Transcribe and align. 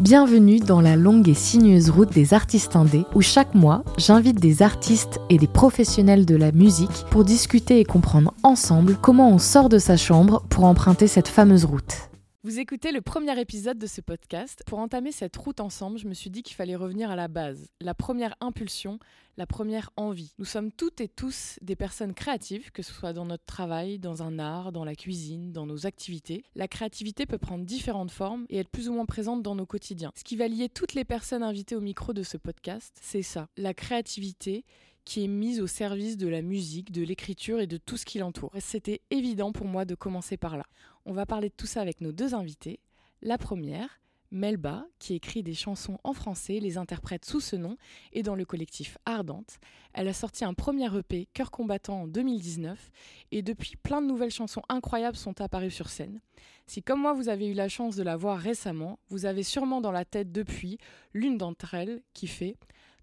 Bienvenue 0.00 0.58
dans 0.58 0.80
la 0.80 0.96
longue 0.96 1.28
et 1.28 1.34
sinueuse 1.34 1.88
route 1.88 2.12
des 2.12 2.34
artistes 2.34 2.74
indés 2.74 3.04
où 3.14 3.20
chaque 3.20 3.54
mois, 3.54 3.84
j'invite 3.96 4.40
des 4.40 4.60
artistes 4.60 5.20
et 5.30 5.38
des 5.38 5.46
professionnels 5.46 6.26
de 6.26 6.34
la 6.34 6.50
musique 6.50 7.04
pour 7.10 7.24
discuter 7.24 7.78
et 7.78 7.84
comprendre 7.84 8.34
ensemble 8.42 8.96
comment 9.00 9.30
on 9.30 9.38
sort 9.38 9.68
de 9.68 9.78
sa 9.78 9.96
chambre 9.96 10.42
pour 10.50 10.64
emprunter 10.64 11.06
cette 11.06 11.28
fameuse 11.28 11.64
route. 11.64 12.10
Vous 12.44 12.58
écoutez 12.58 12.92
le 12.92 13.00
premier 13.00 13.40
épisode 13.40 13.78
de 13.78 13.86
ce 13.86 14.02
podcast. 14.02 14.64
Pour 14.66 14.78
entamer 14.78 15.12
cette 15.12 15.34
route 15.34 15.60
ensemble, 15.60 15.96
je 15.96 16.06
me 16.06 16.12
suis 16.12 16.28
dit 16.28 16.42
qu'il 16.42 16.54
fallait 16.54 16.76
revenir 16.76 17.10
à 17.10 17.16
la 17.16 17.26
base, 17.26 17.70
la 17.80 17.94
première 17.94 18.34
impulsion, 18.42 18.98
la 19.38 19.46
première 19.46 19.88
envie. 19.96 20.34
Nous 20.38 20.44
sommes 20.44 20.70
toutes 20.70 21.00
et 21.00 21.08
tous 21.08 21.58
des 21.62 21.74
personnes 21.74 22.12
créatives, 22.12 22.70
que 22.70 22.82
ce 22.82 22.92
soit 22.92 23.14
dans 23.14 23.24
notre 23.24 23.46
travail, 23.46 23.98
dans 23.98 24.22
un 24.22 24.38
art, 24.38 24.72
dans 24.72 24.84
la 24.84 24.94
cuisine, 24.94 25.52
dans 25.52 25.64
nos 25.64 25.86
activités. 25.86 26.44
La 26.54 26.68
créativité 26.68 27.24
peut 27.24 27.38
prendre 27.38 27.64
différentes 27.64 28.10
formes 28.10 28.44
et 28.50 28.58
être 28.58 28.68
plus 28.68 28.90
ou 28.90 28.92
moins 28.92 29.06
présente 29.06 29.42
dans 29.42 29.54
nos 29.54 29.64
quotidiens. 29.64 30.12
Ce 30.14 30.22
qui 30.22 30.36
va 30.36 30.46
lier 30.46 30.68
toutes 30.68 30.92
les 30.92 31.06
personnes 31.06 31.42
invitées 31.42 31.76
au 31.76 31.80
micro 31.80 32.12
de 32.12 32.22
ce 32.22 32.36
podcast, 32.36 32.94
c'est 33.00 33.22
ça, 33.22 33.48
la 33.56 33.72
créativité 33.72 34.66
qui 35.04 35.24
est 35.24 35.28
mise 35.28 35.60
au 35.60 35.66
service 35.66 36.16
de 36.16 36.28
la 36.28 36.42
musique, 36.42 36.92
de 36.92 37.02
l'écriture 37.02 37.60
et 37.60 37.66
de 37.66 37.76
tout 37.76 37.96
ce 37.96 38.06
qui 38.06 38.18
l'entoure. 38.18 38.52
C'était 38.58 39.00
évident 39.10 39.52
pour 39.52 39.66
moi 39.66 39.84
de 39.84 39.94
commencer 39.94 40.36
par 40.36 40.56
là. 40.56 40.64
On 41.04 41.12
va 41.12 41.26
parler 41.26 41.48
de 41.48 41.54
tout 41.56 41.66
ça 41.66 41.80
avec 41.80 42.00
nos 42.00 42.12
deux 42.12 42.34
invités. 42.34 42.80
La 43.22 43.38
première, 43.38 44.00
Melba, 44.34 44.84
qui 44.98 45.14
écrit 45.14 45.44
des 45.44 45.54
chansons 45.54 45.98
en 46.02 46.12
français, 46.12 46.58
les 46.58 46.76
interprète 46.76 47.24
sous 47.24 47.40
ce 47.40 47.54
nom 47.54 47.76
et 48.12 48.24
dans 48.24 48.34
le 48.34 48.44
collectif 48.44 48.98
Ardente. 49.04 49.58
Elle 49.92 50.08
a 50.08 50.12
sorti 50.12 50.44
un 50.44 50.54
premier 50.54 50.92
EP, 50.96 51.28
Cœur 51.34 51.52
combattant, 51.52 52.02
en 52.02 52.06
2019 52.08 52.90
et 53.30 53.42
depuis, 53.42 53.76
plein 53.76 54.02
de 54.02 54.08
nouvelles 54.08 54.32
chansons 54.32 54.62
incroyables 54.68 55.16
sont 55.16 55.40
apparues 55.40 55.70
sur 55.70 55.88
scène. 55.88 56.20
Si 56.66 56.82
comme 56.82 57.00
moi 57.00 57.12
vous 57.12 57.28
avez 57.28 57.46
eu 57.46 57.54
la 57.54 57.68
chance 57.68 57.94
de 57.94 58.02
la 58.02 58.16
voir 58.16 58.38
récemment, 58.38 58.98
vous 59.08 59.24
avez 59.24 59.44
sûrement 59.44 59.80
dans 59.80 59.92
la 59.92 60.04
tête 60.04 60.32
depuis 60.32 60.78
l'une 61.12 61.38
d'entre 61.38 61.74
elles 61.74 62.02
qui 62.12 62.26
fait 62.26 62.56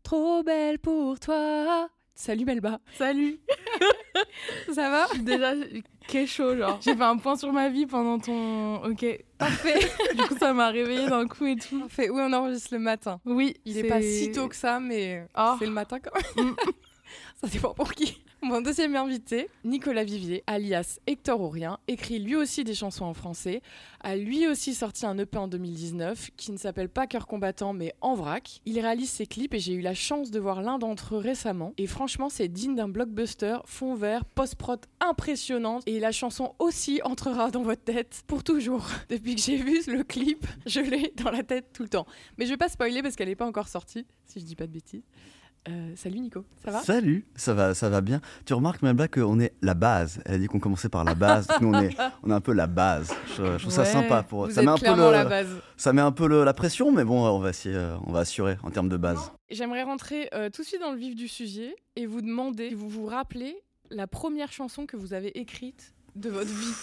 Trop 0.03 0.43
belle 0.43 0.79
pour 0.79 1.19
toi. 1.19 1.89
Salut 2.13 2.45
Melba. 2.45 2.79
Salut. 2.97 3.39
Ça 4.73 4.89
va? 4.89 5.07
Déjà, 5.19 5.53
quel 6.07 6.27
chaud, 6.27 6.55
genre. 6.55 6.79
J'ai 6.81 6.95
fait 6.95 7.03
un 7.03 7.17
point 7.17 7.35
sur 7.35 7.51
ma 7.51 7.69
vie 7.69 7.85
pendant 7.85 8.19
ton. 8.19 8.83
Ok, 8.83 9.05
parfait. 9.37 9.79
du 10.15 10.21
coup, 10.23 10.37
ça 10.37 10.53
m'a 10.53 10.69
réveillé 10.69 11.07
d'un 11.07 11.27
coup 11.27 11.45
et 11.45 11.55
tout. 11.55 11.79
Parfait. 11.79 12.09
Oui, 12.09 12.21
on 12.23 12.33
enregistre 12.33 12.73
le 12.73 12.79
matin. 12.79 13.19
Oui. 13.25 13.55
Il 13.65 13.77
est, 13.77 13.83
pas 13.85 14.01
si 14.01 14.31
tôt 14.31 14.47
que 14.47 14.55
ça, 14.55 14.79
mais 14.79 15.25
oh. 15.37 15.55
c'est 15.57 15.65
le 15.65 15.71
matin 15.71 15.99
quand 15.99 16.11
même. 16.13 16.51
Mm. 16.51 16.55
ça 17.41 17.47
dépend 17.47 17.73
pour 17.73 17.93
qui. 17.93 18.23
Mon 18.43 18.59
deuxième 18.59 18.95
invité, 18.95 19.49
Nicolas 19.63 20.03
Vivier, 20.03 20.43
alias 20.47 20.97
Hector 21.05 21.39
Aurien, 21.41 21.77
écrit 21.87 22.17
lui 22.17 22.35
aussi 22.35 22.63
des 22.63 22.73
chansons 22.73 23.05
en 23.05 23.13
français, 23.13 23.61
a 23.99 24.15
lui 24.15 24.47
aussi 24.47 24.73
sorti 24.73 25.05
un 25.05 25.15
EP 25.19 25.37
en 25.37 25.47
2019 25.47 26.31
qui 26.37 26.51
ne 26.51 26.57
s'appelle 26.57 26.89
pas 26.89 27.05
Cœur 27.05 27.27
combattant 27.27 27.73
mais 27.73 27.93
En 28.01 28.15
vrac. 28.15 28.61
Il 28.65 28.79
réalise 28.79 29.11
ses 29.11 29.27
clips 29.27 29.53
et 29.53 29.59
j'ai 29.59 29.73
eu 29.73 29.81
la 29.81 29.93
chance 29.93 30.31
de 30.31 30.39
voir 30.39 30.63
l'un 30.63 30.79
d'entre 30.79 31.13
eux 31.13 31.19
récemment 31.19 31.73
et 31.77 31.85
franchement 31.85 32.29
c'est 32.29 32.47
digne 32.47 32.73
d'un 32.73 32.89
blockbuster, 32.89 33.57
fond 33.65 33.93
vert, 33.93 34.25
post-prod 34.25 34.83
impressionnante 35.01 35.83
et 35.85 35.99
la 35.99 36.11
chanson 36.11 36.55
aussi 36.57 36.99
entrera 37.03 37.51
dans 37.51 37.61
votre 37.61 37.83
tête 37.83 38.23
pour 38.25 38.43
toujours. 38.43 38.87
Depuis 39.09 39.35
que 39.35 39.41
j'ai 39.41 39.57
vu 39.57 39.81
le 39.85 40.03
clip, 40.03 40.47
je 40.65 40.79
l'ai 40.79 41.13
dans 41.15 41.29
la 41.29 41.43
tête 41.43 41.73
tout 41.73 41.83
le 41.83 41.89
temps. 41.89 42.07
Mais 42.39 42.45
je 42.45 42.49
vais 42.49 42.57
pas 42.57 42.69
spoiler 42.69 43.03
parce 43.03 43.15
qu'elle 43.15 43.29
n'est 43.29 43.35
pas 43.35 43.45
encore 43.45 43.67
sortie, 43.67 44.07
si 44.25 44.39
je 44.39 44.45
dis 44.45 44.55
pas 44.55 44.65
de 44.65 44.71
bêtises. 44.71 45.03
Euh, 45.69 45.93
salut 45.95 46.19
Nico, 46.19 46.43
ça 46.65 46.71
va? 46.71 46.81
Salut, 46.81 47.23
ça 47.35 47.53
va, 47.53 47.75
ça 47.75 47.87
va 47.87 48.01
bien. 48.01 48.19
Tu 48.45 48.53
remarques 48.55 48.81
même 48.81 48.97
là 48.97 49.07
qu'on 49.07 49.39
est 49.39 49.53
la 49.61 49.75
base. 49.75 50.19
Elle 50.25 50.35
a 50.35 50.37
dit 50.39 50.47
qu'on 50.47 50.59
commençait 50.59 50.89
par 50.89 51.03
la 51.03 51.13
base. 51.13 51.47
nous 51.61 51.67
on 51.67 51.79
est, 51.79 51.95
on 52.23 52.31
est 52.31 52.33
un 52.33 52.41
peu 52.41 52.53
la 52.53 52.65
base. 52.65 53.13
Je, 53.37 53.57
trouve 53.59 53.71
ça 53.71 53.85
sympa 53.85 54.23
pour. 54.23 54.47
Vous 54.47 54.51
ça 54.51 54.61
êtes 54.61 54.65
met 54.65 54.71
un 54.71 54.95
peu 54.95 55.11
la 55.11 55.25
base. 55.25 55.49
Ça 55.77 55.93
met 55.93 56.01
un 56.01 56.11
peu 56.11 56.43
la 56.43 56.53
pression, 56.55 56.91
mais 56.91 57.03
bon, 57.03 57.27
on 57.27 57.37
va 57.37 57.51
essayer, 57.51 57.75
euh, 57.75 57.95
on 58.07 58.11
va 58.11 58.21
assurer 58.21 58.57
en 58.63 58.71
termes 58.71 58.89
de 58.89 58.97
base. 58.97 59.31
J'aimerais 59.51 59.83
rentrer 59.83 60.29
euh, 60.33 60.49
tout 60.49 60.63
de 60.63 60.67
suite 60.67 60.81
dans 60.81 60.93
le 60.93 60.97
vif 60.97 61.15
du 61.15 61.27
sujet 61.27 61.75
et 61.95 62.07
vous 62.07 62.21
demander, 62.21 62.69
si 62.69 62.75
vous 62.75 62.89
vous 62.89 63.05
rappelez 63.05 63.55
la 63.91 64.07
première 64.07 64.51
chanson 64.51 64.87
que 64.87 64.97
vous 64.97 65.13
avez 65.13 65.37
écrite 65.39 65.93
de 66.15 66.29
votre 66.29 66.49
vie. 66.49 66.73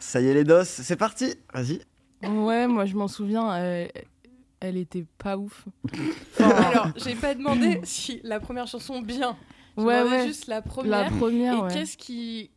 Ça 0.00 0.22
y 0.22 0.28
est 0.28 0.34
les 0.34 0.44
dos, 0.44 0.64
c'est 0.64 0.96
parti. 0.96 1.34
Vas-y. 1.52 1.80
Ouais, 2.26 2.66
moi 2.66 2.86
je 2.86 2.94
m'en 2.94 3.06
souviens 3.06 3.50
elle 4.60 4.76
était 4.76 5.04
pas 5.18 5.36
ouf. 5.36 5.66
alors, 6.38 6.90
j'ai 6.96 7.14
pas 7.14 7.34
demandé 7.34 7.80
si 7.84 8.20
la 8.24 8.40
première 8.40 8.66
chanson 8.66 9.00
bien. 9.00 9.36
Je 9.76 9.82
ouais, 9.82 10.02
ouais. 10.02 10.26
juste 10.26 10.46
la 10.46 10.62
première. 10.62 11.10
La 11.10 11.10
première. 11.10 11.66
Et 11.66 11.72
qu'est-ce 11.72 11.96
qui, 11.96 12.50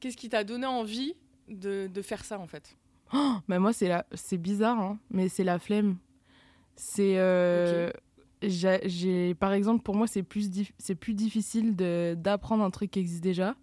qu'est-ce 0.00 0.16
qui 0.16 0.28
t'a 0.28 0.44
donné 0.44 0.66
envie 0.66 1.14
de, 1.48 1.88
de, 1.92 2.02
faire 2.02 2.24
ça 2.24 2.38
en 2.38 2.46
fait? 2.46 2.76
Oh, 3.14 3.36
bah 3.48 3.58
moi 3.58 3.72
c'est 3.72 3.88
la, 3.88 4.04
c'est 4.12 4.36
bizarre, 4.36 4.78
hein, 4.78 4.98
mais 5.10 5.28
c'est 5.28 5.44
la 5.44 5.58
flemme. 5.58 5.96
C'est, 6.76 7.18
euh, 7.18 7.90
j'ai, 8.42 9.34
par 9.34 9.52
exemple, 9.52 9.82
pour 9.82 9.96
moi 9.96 10.06
c'est 10.06 10.22
plus, 10.22 10.50
c'est 10.78 10.94
plus 10.94 11.14
difficile 11.14 11.74
de, 11.74 12.14
d'apprendre 12.16 12.62
un 12.62 12.70
truc 12.70 12.90
qui 12.90 13.00
existe 13.00 13.22
déjà 13.22 13.56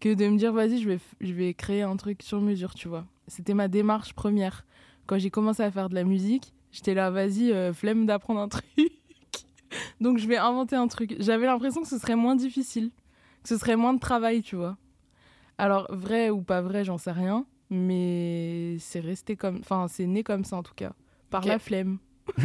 que 0.00 0.12
de 0.12 0.26
me 0.26 0.36
dire 0.36 0.52
vas-y 0.52 0.80
je 0.80 0.88
vais, 0.88 0.98
je 1.20 1.32
vais 1.32 1.54
créer 1.54 1.82
un 1.82 1.96
truc 1.96 2.22
sur 2.22 2.40
mesure, 2.40 2.74
tu 2.74 2.88
vois. 2.88 3.06
C'était 3.28 3.54
ma 3.54 3.68
démarche 3.68 4.14
première 4.14 4.64
quand 5.06 5.18
j'ai 5.18 5.30
commencé 5.30 5.62
à 5.62 5.70
faire 5.70 5.88
de 5.88 5.94
la 5.94 6.04
musique 6.04 6.54
J'étais 6.72 6.94
là, 6.94 7.10
vas-y, 7.10 7.52
euh, 7.52 7.72
flemme 7.72 8.06
d'apprendre 8.06 8.40
un 8.40 8.48
truc. 8.48 8.64
Donc 10.00 10.18
je 10.18 10.26
vais 10.26 10.38
inventer 10.38 10.76
un 10.76 10.88
truc. 10.88 11.14
J'avais 11.18 11.46
l'impression 11.46 11.82
que 11.82 11.88
ce 11.88 11.98
serait 11.98 12.16
moins 12.16 12.34
difficile, 12.34 12.90
que 13.42 13.48
ce 13.48 13.58
serait 13.58 13.76
moins 13.76 13.94
de 13.94 14.00
travail, 14.00 14.42
tu 14.42 14.56
vois. 14.56 14.76
Alors 15.58 15.86
vrai 15.90 16.30
ou 16.30 16.42
pas 16.42 16.62
vrai, 16.62 16.84
j'en 16.84 16.98
sais 16.98 17.12
rien, 17.12 17.44
mais 17.70 18.76
c'est 18.80 19.00
resté 19.00 19.36
comme, 19.36 19.58
enfin 19.60 19.86
c'est 19.88 20.06
né 20.06 20.22
comme 20.22 20.44
ça 20.44 20.56
en 20.56 20.62
tout 20.62 20.74
cas, 20.74 20.92
par 21.30 21.44
la 21.44 21.58
flemme. 21.58 21.98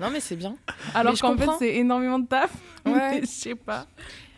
non 0.00 0.10
mais 0.10 0.20
c'est 0.20 0.36
bien. 0.36 0.56
Alors 0.94 1.18
qu'en 1.18 1.36
fait 1.36 1.50
c'est 1.58 1.76
énormément 1.76 2.18
de 2.18 2.26
taf. 2.26 2.52
Ouais. 2.86 3.20
Je 3.22 3.26
sais 3.26 3.54
pas. 3.54 3.86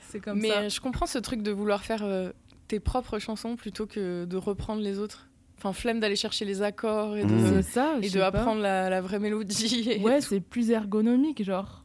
C'est 0.08 0.20
comme 0.20 0.38
mais 0.38 0.48
ça. 0.48 0.60
Mais 0.60 0.70
je 0.70 0.80
comprends 0.80 1.06
ce 1.06 1.18
truc 1.18 1.42
de 1.42 1.50
vouloir 1.50 1.82
faire 1.82 2.04
euh, 2.04 2.30
tes 2.68 2.78
propres 2.78 3.18
chansons 3.18 3.56
plutôt 3.56 3.86
que 3.86 4.24
de 4.24 4.36
reprendre 4.36 4.82
les 4.82 4.98
autres. 4.98 5.28
Enfin, 5.58 5.72
flemme 5.72 6.00
d'aller 6.00 6.16
chercher 6.16 6.44
les 6.44 6.62
accords 6.62 7.16
et 7.16 7.24
de, 7.24 7.32
mmh. 7.32 7.62
ça, 7.62 7.96
et 8.02 8.10
de 8.10 8.20
apprendre 8.20 8.60
la, 8.60 9.00
vraie 9.00 9.18
mélodie. 9.18 9.98
ouais, 10.02 10.20
c'est 10.20 10.40
plus 10.40 10.70
ergonomique, 10.70 11.42
genre. 11.42 11.84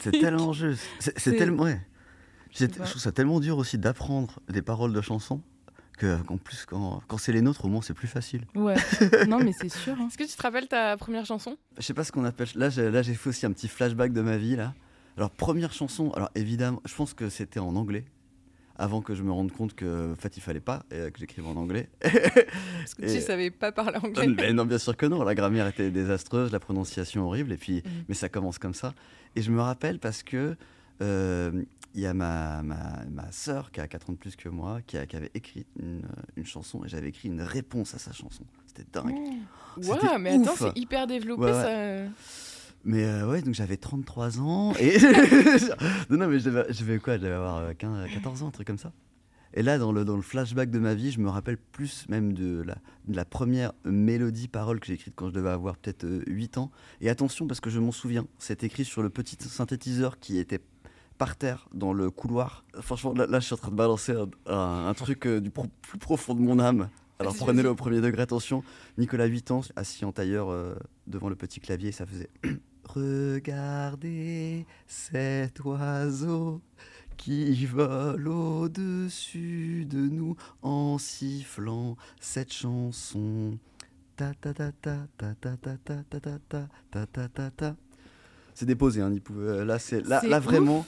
C'est 0.00 0.12
tellement 0.12 0.52
juste. 0.52 0.82
C'est 0.98 1.36
tellement. 1.36 1.64
Ouais. 1.64 1.80
Je 2.52 2.66
trouve 2.66 3.00
ça 3.00 3.12
tellement 3.12 3.40
dur 3.40 3.58
aussi 3.58 3.76
d'apprendre 3.76 4.40
des 4.48 4.62
paroles 4.62 4.92
de 4.92 5.00
chansons 5.00 5.42
qu'en 5.98 6.36
plus, 6.36 6.66
quand, 6.66 7.00
quand 7.08 7.18
c'est 7.18 7.32
les 7.32 7.42
nôtres, 7.42 7.64
au 7.64 7.68
moins, 7.68 7.82
c'est 7.82 7.94
plus 7.94 8.08
facile. 8.08 8.42
Ouais, 8.54 8.76
non, 9.28 9.38
mais 9.38 9.52
c'est 9.52 9.70
sûr. 9.70 9.94
Hein. 9.98 10.08
Est-ce 10.08 10.18
que 10.18 10.24
tu 10.24 10.36
te 10.36 10.42
rappelles 10.42 10.68
ta 10.68 10.96
première 10.96 11.24
chanson? 11.24 11.56
Je 11.78 11.82
sais 11.82 11.94
pas 11.94 12.04
ce 12.04 12.12
qu'on 12.12 12.24
appelle. 12.24 12.48
Là, 12.54 12.68
j'ai 12.68 13.14
fait 13.14 13.30
aussi 13.30 13.46
un 13.46 13.52
petit 13.52 13.68
flashback 13.68 14.12
de 14.12 14.20
ma 14.20 14.36
vie. 14.36 14.56
là. 14.56 14.74
Alors, 15.16 15.30
première 15.30 15.72
chanson, 15.72 16.10
alors 16.10 16.30
évidemment, 16.34 16.82
je 16.84 16.94
pense 16.94 17.14
que 17.14 17.30
c'était 17.30 17.60
en 17.60 17.74
anglais 17.76 18.04
avant 18.78 19.00
que 19.00 19.14
je 19.14 19.22
me 19.22 19.32
rende 19.32 19.52
compte 19.52 19.74
que 19.74 20.12
en 20.12 20.16
fait 20.16 20.36
il 20.36 20.40
fallait 20.40 20.60
pas 20.60 20.84
et 20.90 21.10
que 21.10 21.18
j'écrive 21.18 21.46
en 21.46 21.56
anglais. 21.56 21.88
Parce 22.00 22.94
que 22.94 23.02
tu 23.02 23.20
savais 23.20 23.50
pas 23.50 23.72
parler 23.72 23.98
anglais. 23.98 24.26
Mais 24.28 24.52
non, 24.52 24.64
bien 24.64 24.78
sûr 24.78 24.96
que 24.96 25.06
non. 25.06 25.22
La 25.24 25.34
grammaire 25.34 25.66
était 25.66 25.90
désastreuse, 25.90 26.52
la 26.52 26.60
prononciation 26.60 27.26
horrible, 27.26 27.52
et 27.52 27.56
puis 27.56 27.78
mm. 27.78 27.90
mais 28.08 28.14
ça 28.14 28.28
commence 28.28 28.58
comme 28.58 28.74
ça. 28.74 28.94
Et 29.34 29.42
je 29.42 29.50
me 29.50 29.60
rappelle 29.60 29.98
parce 29.98 30.22
que 30.22 30.56
euh, 31.02 31.62
il 31.94 32.02
y 32.02 32.06
a 32.06 32.14
ma, 32.14 32.62
ma, 32.62 33.04
ma 33.10 33.32
soeur 33.32 33.70
qui 33.70 33.80
a 33.80 33.88
4 33.88 34.10
ans 34.10 34.12
de 34.12 34.18
plus 34.18 34.36
que 34.36 34.48
moi 34.48 34.80
qui, 34.86 34.98
qui 35.06 35.16
avait 35.16 35.30
écrit 35.34 35.66
une, 35.80 36.02
une, 36.36 36.44
chanson 36.44 36.84
et 36.84 36.88
j'avais 36.88 37.08
écrit 37.08 37.28
une 37.28 37.40
réponse 37.40 37.94
à 37.94 37.98
sa 37.98 38.12
chanson. 38.12 38.44
C'était 38.66 38.84
dingue. 38.92 39.14
Oh. 39.78 39.80
Ouais, 39.80 40.18
mais 40.18 40.34
attends, 40.34 40.56
c'est 40.56 40.76
hyper 40.78 41.06
développé 41.06 41.52
ça. 41.52 41.68
Mais 42.86 43.04
euh, 43.04 43.28
ouais, 43.28 43.42
donc 43.42 43.52
j'avais 43.52 43.76
33 43.76 44.40
ans. 44.40 44.72
Et 44.78 44.96
non, 46.08 46.18
non, 46.18 46.28
mais 46.28 46.38
je 46.38 46.48
devais, 46.48 46.98
quoi? 47.00 47.16
Je 47.16 47.22
devais 47.22 47.34
avoir 47.34 47.76
15, 47.76 47.90
euh, 47.98 48.06
14 48.14 48.44
ans, 48.44 48.48
un 48.48 48.50
truc 48.52 48.68
comme 48.68 48.78
ça. 48.78 48.92
Et 49.54 49.62
là, 49.64 49.76
dans 49.76 49.90
le, 49.90 50.04
dans 50.04 50.14
le 50.14 50.22
flashback 50.22 50.70
de 50.70 50.78
ma 50.78 50.94
vie, 50.94 51.10
je 51.10 51.18
me 51.18 51.28
rappelle 51.28 51.56
plus 51.56 52.08
même 52.08 52.32
de 52.32 52.62
la, 52.62 52.76
de 53.08 53.16
la 53.16 53.24
première 53.24 53.72
mélodie 53.84 54.46
parole 54.46 54.78
que 54.78 54.86
j'ai 54.86 54.92
écrite 54.92 55.14
quand 55.16 55.26
je 55.26 55.32
devais 55.32 55.48
avoir 55.48 55.76
peut-être 55.76 56.06
8 56.28 56.56
euh, 56.56 56.60
ans. 56.60 56.70
Et 57.00 57.10
attention, 57.10 57.48
parce 57.48 57.58
que 57.58 57.70
je 57.70 57.80
m'en 57.80 57.90
souviens, 57.90 58.24
c'est 58.38 58.62
écrit 58.62 58.84
sur 58.84 59.02
le 59.02 59.10
petit 59.10 59.36
synthétiseur 59.40 60.20
qui 60.20 60.38
était 60.38 60.60
par 61.18 61.34
terre 61.34 61.68
dans 61.74 61.92
le 61.92 62.12
couloir. 62.12 62.64
Franchement, 62.80 63.14
là, 63.14 63.40
je 63.40 63.46
suis 63.46 63.54
en 63.54 63.58
train 63.58 63.72
de 63.72 63.76
balancer 63.76 64.14
un, 64.46 64.94
truc 64.94 65.26
du 65.26 65.50
plus 65.50 65.98
profond 65.98 66.34
de 66.34 66.40
mon 66.40 66.60
âme. 66.60 66.88
Alors 67.18 67.34
prenez-le 67.34 67.70
au 67.70 67.74
premier 67.74 68.00
degré, 68.00 68.22
attention. 68.22 68.62
Nicolas 68.98 69.24
8 69.24 69.50
ans, 69.50 69.62
assis 69.74 70.04
en 70.04 70.12
tailleur 70.12 70.54
devant 71.06 71.30
le 71.30 71.34
petit 71.34 71.60
clavier, 71.60 71.90
ça 71.90 72.04
faisait 72.04 72.28
Regardez 72.88 74.66
cet 74.86 75.60
oiseau 75.64 76.62
qui 77.16 77.66
vole 77.66 78.28
au-dessus 78.28 79.86
de 79.88 79.98
nous 79.98 80.36
en 80.62 80.98
sifflant 80.98 81.96
cette 82.20 82.52
chanson. 82.52 83.58
Ta 84.16 84.32
ta 84.34 84.54
ta 84.54 84.72
ta 84.72 85.08
ta 85.18 85.34
ta 85.34 85.56
ta 85.56 85.76
ta 85.84 86.02
ta 86.08 86.68
ta 86.90 87.06
ta 87.06 87.28
ta 87.28 87.50
ta 87.50 87.76
C'est 88.58 88.64
déposé, 88.64 89.02
hein, 89.02 89.10
Nipou. 89.10 89.34
Euh, 89.38 89.66
là, 89.66 89.78
c'est 89.78 90.00
là, 90.00 90.22
là 90.26 90.40
vraiment. 90.40 90.86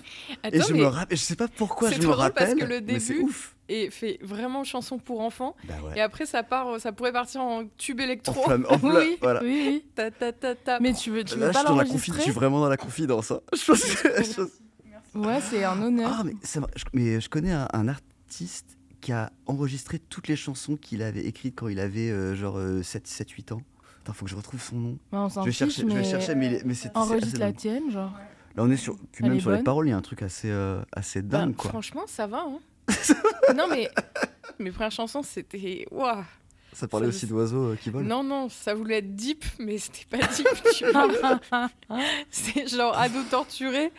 et 0.51 0.59
je 0.59 0.73
me 0.73 0.85
rappelle, 0.87 1.19
je 1.19 1.23
sais 1.23 1.37
pas 1.37 1.49
pourquoi 1.49 1.91
je 1.91 1.97
me 1.99 2.03
drôle 2.03 2.17
parce 2.17 2.29
rappelle. 2.51 2.57
que 2.57 2.65
le 2.65 2.81
mais 2.81 2.99
c'est 2.99 3.13
début- 3.13 3.27
ouf. 3.27 3.55
et 3.69 3.91
fait 3.91 4.19
vraiment 4.23 4.65
chanson 4.65 4.97
pour 4.99 5.21
enfants. 5.21 5.55
Bah 5.65 5.75
ouais. 5.85 5.99
Et 5.99 6.01
après, 6.01 6.25
ça 6.25 6.43
part, 6.43 6.81
ça 6.81 6.93
pourrait 6.93 7.13
partir 7.13 7.43
en 7.43 7.65
tube 7.77 8.01
En 8.01 8.05
électro. 8.05 8.43
flamme- 8.43 8.65
en 8.71 8.79
flamme- 8.79 8.97
Oui, 8.97 9.19
voilà. 9.21 9.43
oui. 9.43 9.85
Ta, 9.95 10.11
ta, 10.11 10.33
ta, 10.33 10.55
ta. 10.55 10.81
Mais 10.81 10.95
tu 10.95 11.11
veux, 11.11 11.25
tu 11.25 11.35
veux 11.35 11.41
Là, 11.43 11.49
je 11.49 11.53
pas 11.53 11.61
confi- 11.61 11.67
je 11.67 11.73
l'enregistrer 11.85 12.23
suis 12.23 12.31
vraiment 12.31 12.61
dans 12.61 12.71
la 12.71 12.79
confidence. 12.79 13.33
hein. 13.33 13.41
Je 13.55 13.63
pense 13.67 13.85
que- 13.85 14.09
je 14.25 14.33
pense- 14.33 14.51
Ouais, 15.15 15.41
c'est 15.51 15.63
un 15.63 15.83
honneur. 15.83 16.11
Ah, 16.21 16.23
mais, 16.25 16.33
ça 16.43 16.61
je, 16.75 16.85
mais 16.95 17.21
je 17.21 17.29
connais 17.29 17.53
un, 17.53 17.69
un 17.75 17.89
artiste 17.89 18.79
qui 19.03 19.13
a 19.13 19.31
enregistré 19.47 19.99
toutes 19.99 20.29
les 20.29 20.37
chansons 20.37 20.77
qu'il 20.77 21.03
avait 21.03 21.25
écrites 21.27 21.55
quand 21.57 21.69
il 21.69 21.81
avait 21.81 22.09
euh, 22.11 22.35
genre 22.35 22.59
7-8 22.83 23.53
ans. 23.53 23.61
Attends, 24.09 24.15
faut 24.15 24.25
que 24.25 24.31
je 24.31 24.37
retrouve 24.37 24.63
son 24.63 24.77
nom. 24.77 24.99
Bah, 25.13 25.19
on 25.19 25.29
s'en 25.29 25.43
Je 25.43 25.47
vais, 25.47 25.51
fiche, 25.53 25.59
chercher, 25.59 25.83
je 25.83 25.87
mais 25.87 25.95
vais 25.97 26.05
chercher, 26.05 26.35
mais, 26.35 26.63
mais 26.65 26.73
c'est 26.75 26.97
enregistre 26.97 27.39
la 27.39 27.47
dingue. 27.49 27.57
tienne, 27.57 27.91
genre. 27.91 28.13
Là, 28.57 28.63
on 28.65 28.71
est 28.71 28.77
sur. 28.79 28.97
Puis 29.13 29.23
Elle 29.23 29.29
même 29.29 29.39
est 29.39 29.41
sur 29.41 29.51
les 29.51 29.57
bonne. 29.57 29.65
paroles, 29.65 29.87
il 29.87 29.91
y 29.91 29.93
a 29.93 29.97
un 29.99 30.01
truc 30.03 30.23
assez, 30.23 30.49
euh, 30.51 30.81
assez 30.93 31.21
Bah, 31.21 31.41
dingue, 31.41 31.55
quoi. 31.57 31.69
Franchement, 31.71 32.05
ça 32.07 32.27
va. 32.27 32.47
hein. 32.49 32.59
non, 33.55 33.67
mais 33.69 33.91
mes 34.59 34.71
premières 34.71 34.91
chansons, 34.93 35.23
c'était. 35.23 35.87
Waouh! 35.91 36.25
Ça 36.73 36.87
parlait 36.89 37.07
ça- 37.07 37.11
aussi 37.11 37.27
d'oiseaux 37.27 37.73
euh, 37.73 37.77
qui 37.77 37.91
volent. 37.91 38.07
Non, 38.07 38.23
non, 38.25 38.49
ça 38.49 38.73
voulait 38.75 38.99
être 38.99 39.15
deep, 39.15 39.45
mais 39.59 39.77
c'était 39.79 40.07
pas 40.11 40.27
deep. 40.27 40.47
tu 40.75 40.87
vois. 40.91 41.09
C'est 42.31 42.67
genre 42.69 42.97
ado 42.97 43.19
torturé, 43.31 43.93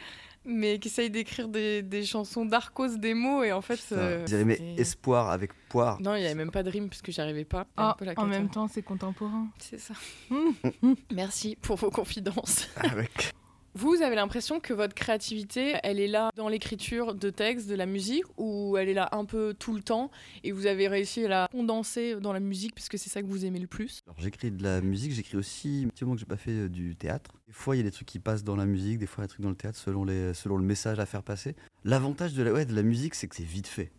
mais 0.46 0.80
qui 0.80 0.88
essaye 0.88 1.10
d'écrire 1.10 1.48
des, 1.48 1.82
des 1.82 2.06
chansons 2.06 2.46
d'Arcos, 2.46 2.98
des 2.98 3.14
mots, 3.14 3.44
et 3.44 3.52
en 3.52 3.62
fait. 3.62 3.80
Euh, 3.92 4.20
Vous 4.20 4.26
dirais, 4.26 4.46
mais 4.46 4.56
c'était- 4.56 4.82
espoir 4.82 5.30
avec 5.30 5.52
poire. 5.70 6.02
Non, 6.02 6.16
il 6.16 6.20
n'y 6.22 6.26
avait 6.26 6.36
même 6.36 6.52
pas 6.52 6.64
de 6.64 6.70
rime 6.70 6.90
parce 6.90 7.02
que 7.02 7.12
j'arrivais 7.12 7.46
pas. 7.46 7.68
Ah, 7.78 7.96
peu 7.98 8.06
la 8.06 8.14
en 8.18 8.26
même 8.26 8.50
temps, 8.50 8.68
c'est 8.68 8.82
contemporain. 8.82 9.48
C'est 9.60 9.80
ça. 9.80 9.94
Mmh. 10.30 10.94
Merci 11.14 11.58
pour 11.62 11.76
vos 11.78 11.90
confidences. 11.90 12.68
Avec. 12.78 13.34
Vous 13.82 14.02
avez 14.02 14.18
l'impression 14.18 14.60
que 14.60 14.74
votre 14.74 14.94
créativité, 14.94 15.76
elle 15.84 16.02
est 16.02 16.10
là 16.10 16.32
dans 16.36 16.50
l'écriture 16.50 17.16
de 17.16 17.30
textes, 17.30 17.70
de 17.70 17.76
la 17.76 17.86
musique, 17.86 18.26
ou 18.36 18.76
elle 18.76 18.90
est 18.90 18.94
là 18.94 19.08
un 19.14 19.24
peu 19.24 19.56
tout 19.58 19.74
le 19.74 19.82
temps 19.82 20.12
et 20.44 20.52
vous 20.52 20.66
avez 20.66 20.90
réussi 20.90 21.24
à 21.24 21.30
la 21.30 21.48
condenser 21.50 22.20
dans 22.20 22.34
la 22.34 22.42
musique 22.42 22.76
parce 22.76 22.90
que 22.90 22.98
c'est 22.98 23.10
ça 23.10 23.22
que 23.22 23.28
vous 23.28 23.46
aimez 23.46 23.60
le 23.60 23.68
plus? 23.68 24.02
Alors, 24.06 24.20
j'écris 24.20 24.52
de 24.52 24.62
la 24.62 24.82
musique, 24.82 25.14
j'écris 25.14 25.38
aussi, 25.38 25.84
un 25.86 25.88
petit 25.88 26.04
moment 26.04 26.16
que 26.16 26.20
j'ai 26.20 26.26
pas 26.26 26.36
fait 26.36 26.52
euh, 26.52 26.68
du 26.68 26.98
théâtre. 26.98 27.32
Des 27.48 27.54
fois, 27.54 27.78
il 27.78 27.80
y 27.80 27.82
a 27.82 27.86
des 27.86 27.92
trucs 27.92 28.10
qui 28.10 28.20
passent 28.20 28.44
dans 28.44 28.58
la 28.58 28.66
musique, 28.66 29.00
des 29.00 29.06
fois, 29.06 29.22
il 29.22 29.24
y 29.24 29.24
a 29.24 29.28
des 29.28 29.32
trucs 29.32 29.44
dans 29.44 29.50
le 29.50 29.56
théâtre 29.56 29.80
selon, 29.80 30.04
le 30.04 30.62
message 30.62 31.00
à 31.00 31.06
faire 31.06 31.24
passer. 31.24 31.56
L'avantage 31.86 32.34
de 32.34 32.44
la, 32.44 32.84
musique, 32.84 33.16
c'est 33.16 33.30
que 33.30 33.36
c'est 33.38 33.44
vite 33.44 33.68
fait, 33.68 33.94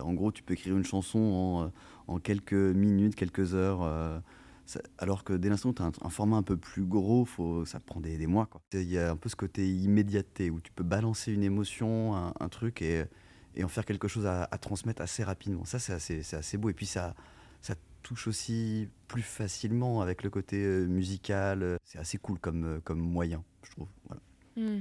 En 0.00 0.12
gros, 0.12 0.32
tu 0.32 0.42
peux 0.42 0.52
écrire 0.52 0.76
une 0.76 0.84
chanson 0.84 1.72
en, 2.08 2.14
euh, 2.14 2.18
quelques 2.18 2.52
minutes, 2.52 3.14
quelques 3.14 3.54
heures. 3.54 3.84
euh, 3.84 4.18
alors 4.98 5.24
que 5.24 5.32
dès 5.34 5.48
l'instant 5.48 5.70
où 5.70 5.72
tu 5.74 5.82
as 5.82 5.90
un, 6.00 6.10
format 6.10 6.36
un 6.36 6.42
peu 6.42 6.56
plus 6.56 6.84
gros, 6.84 7.24
faut, 7.24 7.64
ça 7.64 7.80
prend 7.80 8.00
des, 8.00 8.26
mois. 8.26 8.48
Il 8.72 8.90
y 8.90 8.98
a 8.98 9.10
un 9.10 9.16
peu 9.16 9.28
ce 9.28 9.36
côté 9.36 9.68
immédiateté 9.68 10.50
où 10.50 10.60
tu 10.60 10.72
peux 10.72 10.84
balancer 10.84 11.32
une 11.32 11.42
émotion, 11.42 12.14
un, 12.14 12.48
truc 12.48 12.82
et, 12.82 13.04
en 13.62 13.68
faire 13.68 13.84
quelque 13.84 14.08
chose 14.08 14.26
à, 14.26 14.46
transmettre 14.58 15.02
assez 15.02 15.22
rapidement. 15.22 15.64
Ça, 15.64 15.78
c'est 15.78 16.34
assez, 16.34 16.58
beau. 16.58 16.70
Et 16.70 16.74
puis, 16.74 16.86
ça, 16.86 17.14
touche 18.02 18.28
aussi 18.28 18.90
plus 19.08 19.22
facilement 19.22 20.02
avec 20.02 20.22
le 20.22 20.28
côté 20.28 20.62
euh, 20.62 20.84
musical. 20.84 21.78
C'est 21.84 21.98
assez 21.98 22.18
cool 22.18 22.38
comme, 22.38 22.82
euh, 22.86 22.94
moyen, 22.94 23.42
je 23.62 23.70
trouve. 23.70 23.88
Hmm. 24.56 24.80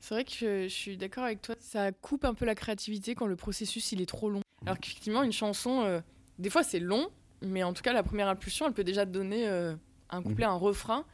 C'est 0.00 0.14
vrai 0.14 0.24
que 0.24 0.32
je, 0.32 0.62
je 0.64 0.74
suis 0.74 0.96
d'accord 0.96 1.22
avec 1.22 1.42
toi. 1.42 1.54
Ça 1.60 1.92
coupe 1.92 2.24
un 2.24 2.34
peu 2.34 2.44
la 2.44 2.56
créativité 2.56 3.14
quand 3.14 3.26
le 3.26 3.36
processus 3.36 3.92
il 3.92 4.00
est 4.00 4.06
trop 4.06 4.30
long. 4.30 4.42
Alors 4.66 4.78
qu'effectivement, 4.78 5.22
une 5.22 5.32
chanson, 5.32 5.82
euh, 5.82 6.00
des 6.38 6.50
fois 6.50 6.62
c'est 6.62 6.80
long, 6.80 7.08
mais 7.42 7.62
en 7.62 7.72
tout 7.72 7.82
cas, 7.82 7.92
la 7.92 8.02
première 8.02 8.28
impulsion, 8.28 8.66
elle 8.66 8.72
peut 8.72 8.84
déjà 8.84 9.04
te 9.06 9.10
donner 9.10 9.46
euh, 9.48 9.74
un 10.10 10.22
couplet, 10.22 10.44
un 10.44 10.54
refrain. 10.54 11.04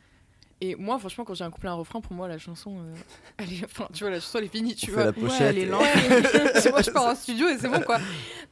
Et 0.60 0.75
moi, 0.75 0.98
franchement, 0.98 1.25
quand 1.25 1.34
j'ai 1.34 1.44
un 1.44 1.50
couplet, 1.50 1.69
un 1.69 1.75
refrain, 1.75 2.00
pour 2.00 2.12
moi, 2.14 2.26
la 2.26 2.38
chanson, 2.38 2.78
euh, 2.80 2.94
elle 3.38 3.52
est, 3.52 3.64
enfin, 3.64 3.88
tu 3.92 4.02
vois, 4.04 4.10
la 4.10 4.19
chanson, 4.20 4.38
elle 4.38 4.44
est 4.44 4.48
finie, 4.48 4.75
tu 4.75 4.90
On 4.90 4.94
vois. 4.94 5.04
la 5.04 5.10
Ouais, 5.10 5.20
pochette. 5.20 5.40
elle 5.42 5.58
est 5.58 5.62
et- 5.62 5.66
lente. 5.66 5.82
C'est 6.56 6.70
moi, 6.70 6.82
je 6.82 6.90
pars 6.90 7.06
en 7.06 7.14
studio 7.14 7.48
et 7.48 7.58
c'est 7.58 7.69
bon, 7.69 7.80
quoi. 7.80 7.98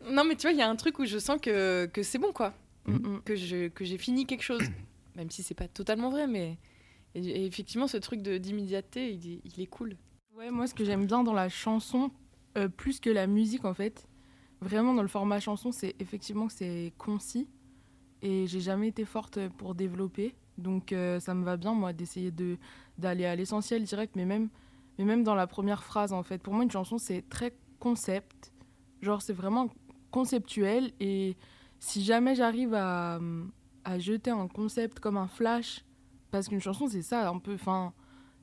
Non, 0.08 0.22
mais 0.24 0.36
tu 0.36 0.42
vois, 0.42 0.52
il 0.52 0.58
y 0.58 0.62
a 0.62 0.68
un 0.68 0.76
truc 0.76 0.98
où 1.00 1.04
je 1.04 1.18
sens 1.18 1.38
que, 1.40 1.86
que 1.86 2.02
c'est 2.04 2.18
bon, 2.18 2.32
quoi. 2.32 2.52
Mm, 2.86 2.92
mm. 2.94 3.22
Que 3.24 3.34
je- 3.34 3.68
que 3.68 3.84
j'ai 3.84 3.98
fini 3.98 4.24
quelque 4.26 4.42
chose. 4.44 4.60
Même 5.16 5.30
si 5.30 5.42
c'est 5.42 5.54
pas 5.54 5.66
totalement 5.68 6.10
vrai, 6.10 6.26
mais. 6.28 6.58
Et, 7.16 7.20
et 7.26 7.46
effectivement, 7.46 7.88
ce 7.88 7.96
truc 7.96 8.22
de- 8.22 8.38
d'immédiateté, 8.38 9.10
il, 9.12 9.32
est- 9.32 9.40
il 9.44 9.60
est 9.60 9.66
cool. 9.66 9.96
Ouais, 10.36 10.50
moi, 10.50 10.66
ce 10.68 10.74
que 10.74 10.84
j'aime 10.84 11.06
bien 11.06 11.24
dans 11.24 11.32
la 11.32 11.48
chanson, 11.48 12.10
euh, 12.56 12.68
plus 12.68 13.00
que 13.00 13.10
la 13.10 13.26
musique, 13.26 13.64
en 13.64 13.74
fait, 13.74 14.06
vraiment 14.60 14.94
dans 14.94 15.02
le 15.02 15.08
format 15.08 15.40
chanson, 15.40 15.72
c'est 15.72 15.96
effectivement 15.98 16.46
que 16.46 16.52
c'est 16.52 16.92
concis. 16.98 17.48
Et 18.26 18.46
j'ai 18.46 18.60
jamais 18.60 18.88
été 18.88 19.04
forte 19.04 19.38
pour 19.56 19.74
développer. 19.74 20.34
Donc, 20.58 20.92
euh, 20.92 21.20
ça 21.20 21.34
me 21.34 21.44
va 21.44 21.56
bien, 21.56 21.74
moi, 21.74 21.92
d'essayer 21.92 22.30
de 22.30 22.58
d'aller 22.98 23.26
à 23.26 23.36
l'essentiel 23.36 23.84
direct, 23.84 24.16
mais 24.16 24.24
même, 24.24 24.48
mais 24.98 25.04
même 25.04 25.22
dans 25.22 25.34
la 25.34 25.46
première 25.46 25.84
phrase, 25.84 26.12
en 26.12 26.22
fait. 26.22 26.38
Pour 26.38 26.54
moi, 26.54 26.64
une 26.64 26.70
chanson, 26.70 26.98
c'est 26.98 27.22
très 27.28 27.54
concept. 27.78 28.52
Genre, 29.02 29.22
c'est 29.22 29.34
vraiment 29.34 29.68
conceptuel. 30.10 30.92
Et 30.98 31.36
si 31.78 32.02
jamais 32.02 32.34
j'arrive 32.34 32.74
à, 32.74 33.20
à 33.84 33.98
jeter 33.98 34.30
un 34.30 34.48
concept 34.48 34.98
comme 34.98 35.18
un 35.18 35.28
flash, 35.28 35.84
parce 36.30 36.48
qu'une 36.48 36.60
chanson, 36.60 36.88
c'est 36.88 37.02
ça, 37.02 37.28
un 37.28 37.38
peu. 37.38 37.54
Enfin, 37.54 37.92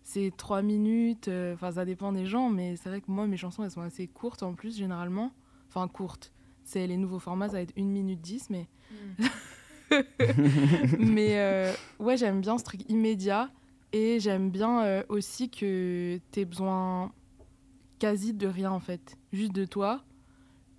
c'est 0.04 0.32
trois 0.36 0.62
minutes, 0.62 1.30
euh, 1.30 1.54
enfin 1.54 1.72
ça 1.72 1.86
dépend 1.86 2.12
des 2.12 2.26
gens, 2.26 2.50
mais 2.50 2.76
c'est 2.76 2.90
vrai 2.90 3.02
que 3.02 3.10
moi 3.10 3.26
mes 3.26 3.38
chansons 3.38 3.64
elles 3.64 3.72
sont 3.72 3.82
assez 3.82 4.08
courtes 4.08 4.44
en 4.44 4.54
plus 4.54 4.78
généralement. 4.78 5.32
Enfin 5.70 5.88
courtes, 5.88 6.34
c'est 6.64 6.86
les 6.88 6.98
nouveaux 6.98 7.20
formats, 7.20 7.48
ça 7.48 7.54
va 7.54 7.62
être 7.62 7.74
1 7.78 7.84
minute 7.86 8.22
10, 8.22 8.50
mais, 8.50 8.68
mais 10.98 11.40
euh, 11.40 11.74
ouais 12.00 12.18
j'aime 12.18 12.42
bien 12.42 12.58
ce 12.58 12.64
truc 12.64 12.90
immédiat 12.90 13.50
et 13.92 14.20
j'aime 14.20 14.50
bien 14.50 14.84
euh, 14.84 15.04
aussi 15.10 15.50
que 15.50 16.20
t'aies 16.32 16.46
besoin 16.46 17.12
quasi 18.00 18.34
de 18.34 18.48
rien 18.48 18.72
en 18.72 18.80
fait, 18.80 19.18
juste 19.32 19.54
de 19.54 19.66
toi, 19.66 20.04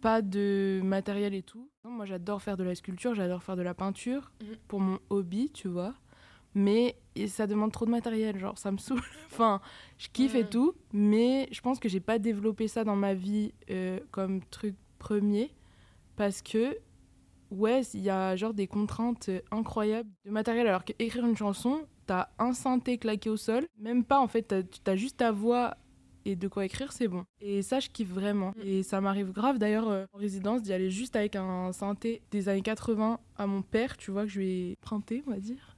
pas 0.01 0.21
de 0.21 0.81
matériel 0.85 1.35
et 1.35 1.43
tout. 1.43 1.69
Moi 1.85 2.05
j'adore 2.07 2.43
faire 2.43 2.57
de 2.57 2.65
la 2.65 2.75
sculpture, 2.75 3.15
j'adore 3.15 3.43
faire 3.43 3.57
de 3.57 3.63
la 3.63 3.75
peinture 3.75 4.33
Mhm. 4.43 4.57
pour 4.69 4.81
mon 4.81 4.99
hobby, 5.11 5.51
tu 5.53 5.69
vois. 5.69 5.95
Mais 6.57 6.97
et 7.17 7.27
ça 7.29 7.47
demande 7.47 7.73
trop 7.73 7.85
de 7.85 7.91
matériel, 7.91 8.39
genre 8.39 8.59
ça 8.59 8.71
me 8.71 8.79
saoule. 8.79 9.01
enfin, 9.27 9.61
je 9.99 10.09
kiffe 10.13 10.35
et 10.35 10.45
Mhm. 10.45 10.51
tout, 10.51 10.75
mais 10.93 11.49
je 11.53 11.61
pense 11.61 11.79
que 11.79 11.89
j'ai 11.89 12.01
pas 12.01 12.19
développé 12.19 12.69
ça 12.69 12.85
dans 12.85 12.97
ma 12.97 13.15
vie 13.15 13.53
euh, 13.71 13.99
comme 14.11 14.41
truc 14.45 14.75
premier 14.99 15.51
parce 16.17 16.43
que 16.43 16.77
ouais, 17.55 17.83
il 17.95 18.03
y 18.03 18.11
a 18.11 18.37
genre 18.37 18.55
des 18.55 18.67
contraintes 18.67 19.29
euh, 19.29 19.41
incroyables 19.51 20.11
de 20.25 20.31
matériel 20.31 20.67
alors 20.67 20.85
que 20.85 20.93
écrire 20.99 21.27
une 21.27 21.37
chanson, 21.37 21.83
t'as 22.07 22.29
un 22.39 22.53
synthé 22.53 22.99
claqué 22.99 23.31
au 23.31 23.37
sol, 23.37 23.67
même 23.79 24.05
pas 24.05 24.21
en 24.21 24.29
fait, 24.29 24.43
t'as 24.43 24.93
as 24.93 24.97
juste 24.97 25.19
ta 25.19 25.33
voix 25.33 25.77
et 26.27 26.37
de 26.37 26.49
quoi 26.49 26.65
écrire, 26.65 26.93
c'est 26.93 27.09
bon. 27.09 27.25
Et 27.41 27.63
ça, 27.63 27.81
je 27.81 27.91
kiffe 27.91 28.09
vraiment. 28.09 28.51
Mm. 28.57 28.67
Et 28.67 28.83
ça 28.83 29.01
m'arrive 29.01 29.33
grave 29.33 29.59
d'ailleurs 29.59 29.89
euh, 29.89 30.07
en 30.13 30.19
résidence 30.19 30.63
d'y 30.63 30.73
aller 30.73 30.91
juste 30.91 31.17
avec 31.17 31.37
un 31.37 31.73
synthé 31.73 32.23
des 32.31 32.49
années 32.49 32.63
80 32.63 33.21
à 33.37 33.47
mon 33.47 33.63
père, 33.63 33.97
tu 33.97 34.11
vois, 34.11 34.25
que 34.25 34.31
je 34.31 34.39
lui 34.39 34.49
ai 34.49 34.79
on 35.27 35.31
va 35.31 35.39
dire. 35.39 35.77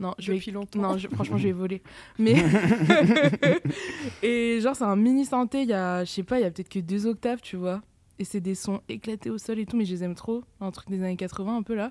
Non, 0.00 0.14
je 0.18 0.32
vais 0.32 0.50
longtemps. 0.50 0.80
non, 0.80 0.98
je- 0.98 1.08
franchement, 1.08 1.36
je 1.36 1.48
vais 1.48 1.52
voler. 1.52 1.82
Mais. 2.18 2.34
et 4.22 4.60
genre, 4.60 4.74
c'est 4.74 4.84
un 4.84 4.96
mini 4.96 5.24
synthé, 5.24 5.62
il 5.62 5.68
y 5.68 5.74
a, 5.74 6.04
je 6.04 6.10
sais 6.10 6.22
pas, 6.22 6.38
il 6.40 6.42
y 6.42 6.46
a 6.46 6.50
peut-être 6.50 6.70
que 6.70 6.78
deux 6.80 7.06
octaves, 7.06 7.40
tu 7.42 7.56
vois. 7.56 7.82
Et 8.22 8.24
c'est 8.24 8.40
des 8.40 8.54
sons 8.54 8.80
éclatés 8.88 9.30
au 9.30 9.38
sol 9.38 9.58
et 9.58 9.66
tout, 9.66 9.76
mais 9.76 9.84
je 9.84 9.92
les 9.94 10.04
aime 10.04 10.14
trop. 10.14 10.44
Un 10.60 10.70
truc 10.70 10.88
des 10.90 11.02
années 11.02 11.16
80, 11.16 11.56
un 11.56 11.62
peu 11.64 11.74
là. 11.74 11.90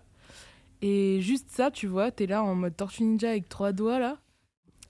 Et 0.81 1.19
juste 1.19 1.49
ça, 1.51 1.71
tu 1.71 1.87
vois, 1.87 2.09
t'es 2.09 2.25
là 2.25 2.41
en 2.41 2.55
mode 2.55 2.73
Tortue 2.77 3.03
Ninja 3.03 3.31
avec 3.31 3.49
trois 3.49 3.73
doigts 3.73 3.99
là. 3.99 4.17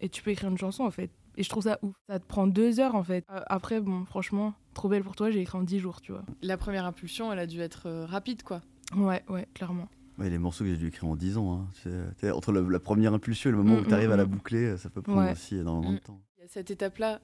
Et 0.01 0.07
tu 0.09 0.21
peux 0.21 0.29
écrire 0.29 0.51
une 0.51 0.57
chanson 0.59 0.83
en 0.83 0.91
fait. 0.91 1.09
Et 1.37 1.41
je 1.41 1.49
trouve 1.49 1.63
ça 1.63 1.79
ouf. 1.81 1.95
Ça 2.07 2.19
te 2.19 2.25
prend 2.27 2.45
deux 2.45 2.79
heures 2.79 2.93
en 2.93 3.03
fait. 3.03 3.25
Euh, 3.31 3.39
Après, 3.47 3.81
bon, 3.81 4.05
franchement, 4.05 4.53
trop 4.75 4.87
belle 4.87 5.03
pour 5.03 5.15
toi, 5.15 5.31
j'ai 5.31 5.41
écrit 5.41 5.57
en 5.57 5.63
dix 5.63 5.79
jours, 5.79 5.99
tu 5.99 6.11
vois. 6.11 6.23
La 6.43 6.57
première 6.57 6.85
impulsion, 6.85 7.33
elle 7.33 7.39
a 7.39 7.47
dû 7.47 7.59
être 7.59 7.87
euh, 7.87 8.05
rapide, 8.05 8.43
quoi. 8.43 8.61
Ouais, 8.95 9.23
ouais, 9.27 9.47
clairement. 9.55 9.87
Ouais, 10.19 10.29
les 10.29 10.37
morceaux 10.37 10.63
que 10.63 10.69
j'ai 10.69 10.77
dû 10.77 10.89
écrire 10.89 11.09
en 11.09 11.15
10 11.15 11.37
ans. 11.37 11.67
hein. 11.87 12.31
Entre 12.35 12.51
la, 12.51 12.61
la 12.61 12.79
première 12.79 13.15
impulsion 13.15 13.49
et 13.49 13.53
le 13.53 13.57
moment 13.57 13.77
Mm, 13.77 13.79
où 13.79 13.85
tu 13.85 13.93
arrives 13.95 14.09
mm, 14.09 14.13
à 14.13 14.17
la 14.17 14.25
mm. 14.25 14.29
boucler, 14.29 14.77
ça 14.77 14.91
peut 14.91 15.01
prendre 15.01 15.21
Ouais. 15.23 15.31
aussi 15.31 15.55
énormément 15.55 15.93
de 15.93 15.97
Mm. 15.97 16.01
temps. 16.01 16.21
Il 16.37 16.41
y 16.41 16.45
a 16.45 16.47
cette 16.47 16.69
étape-là 16.69 17.19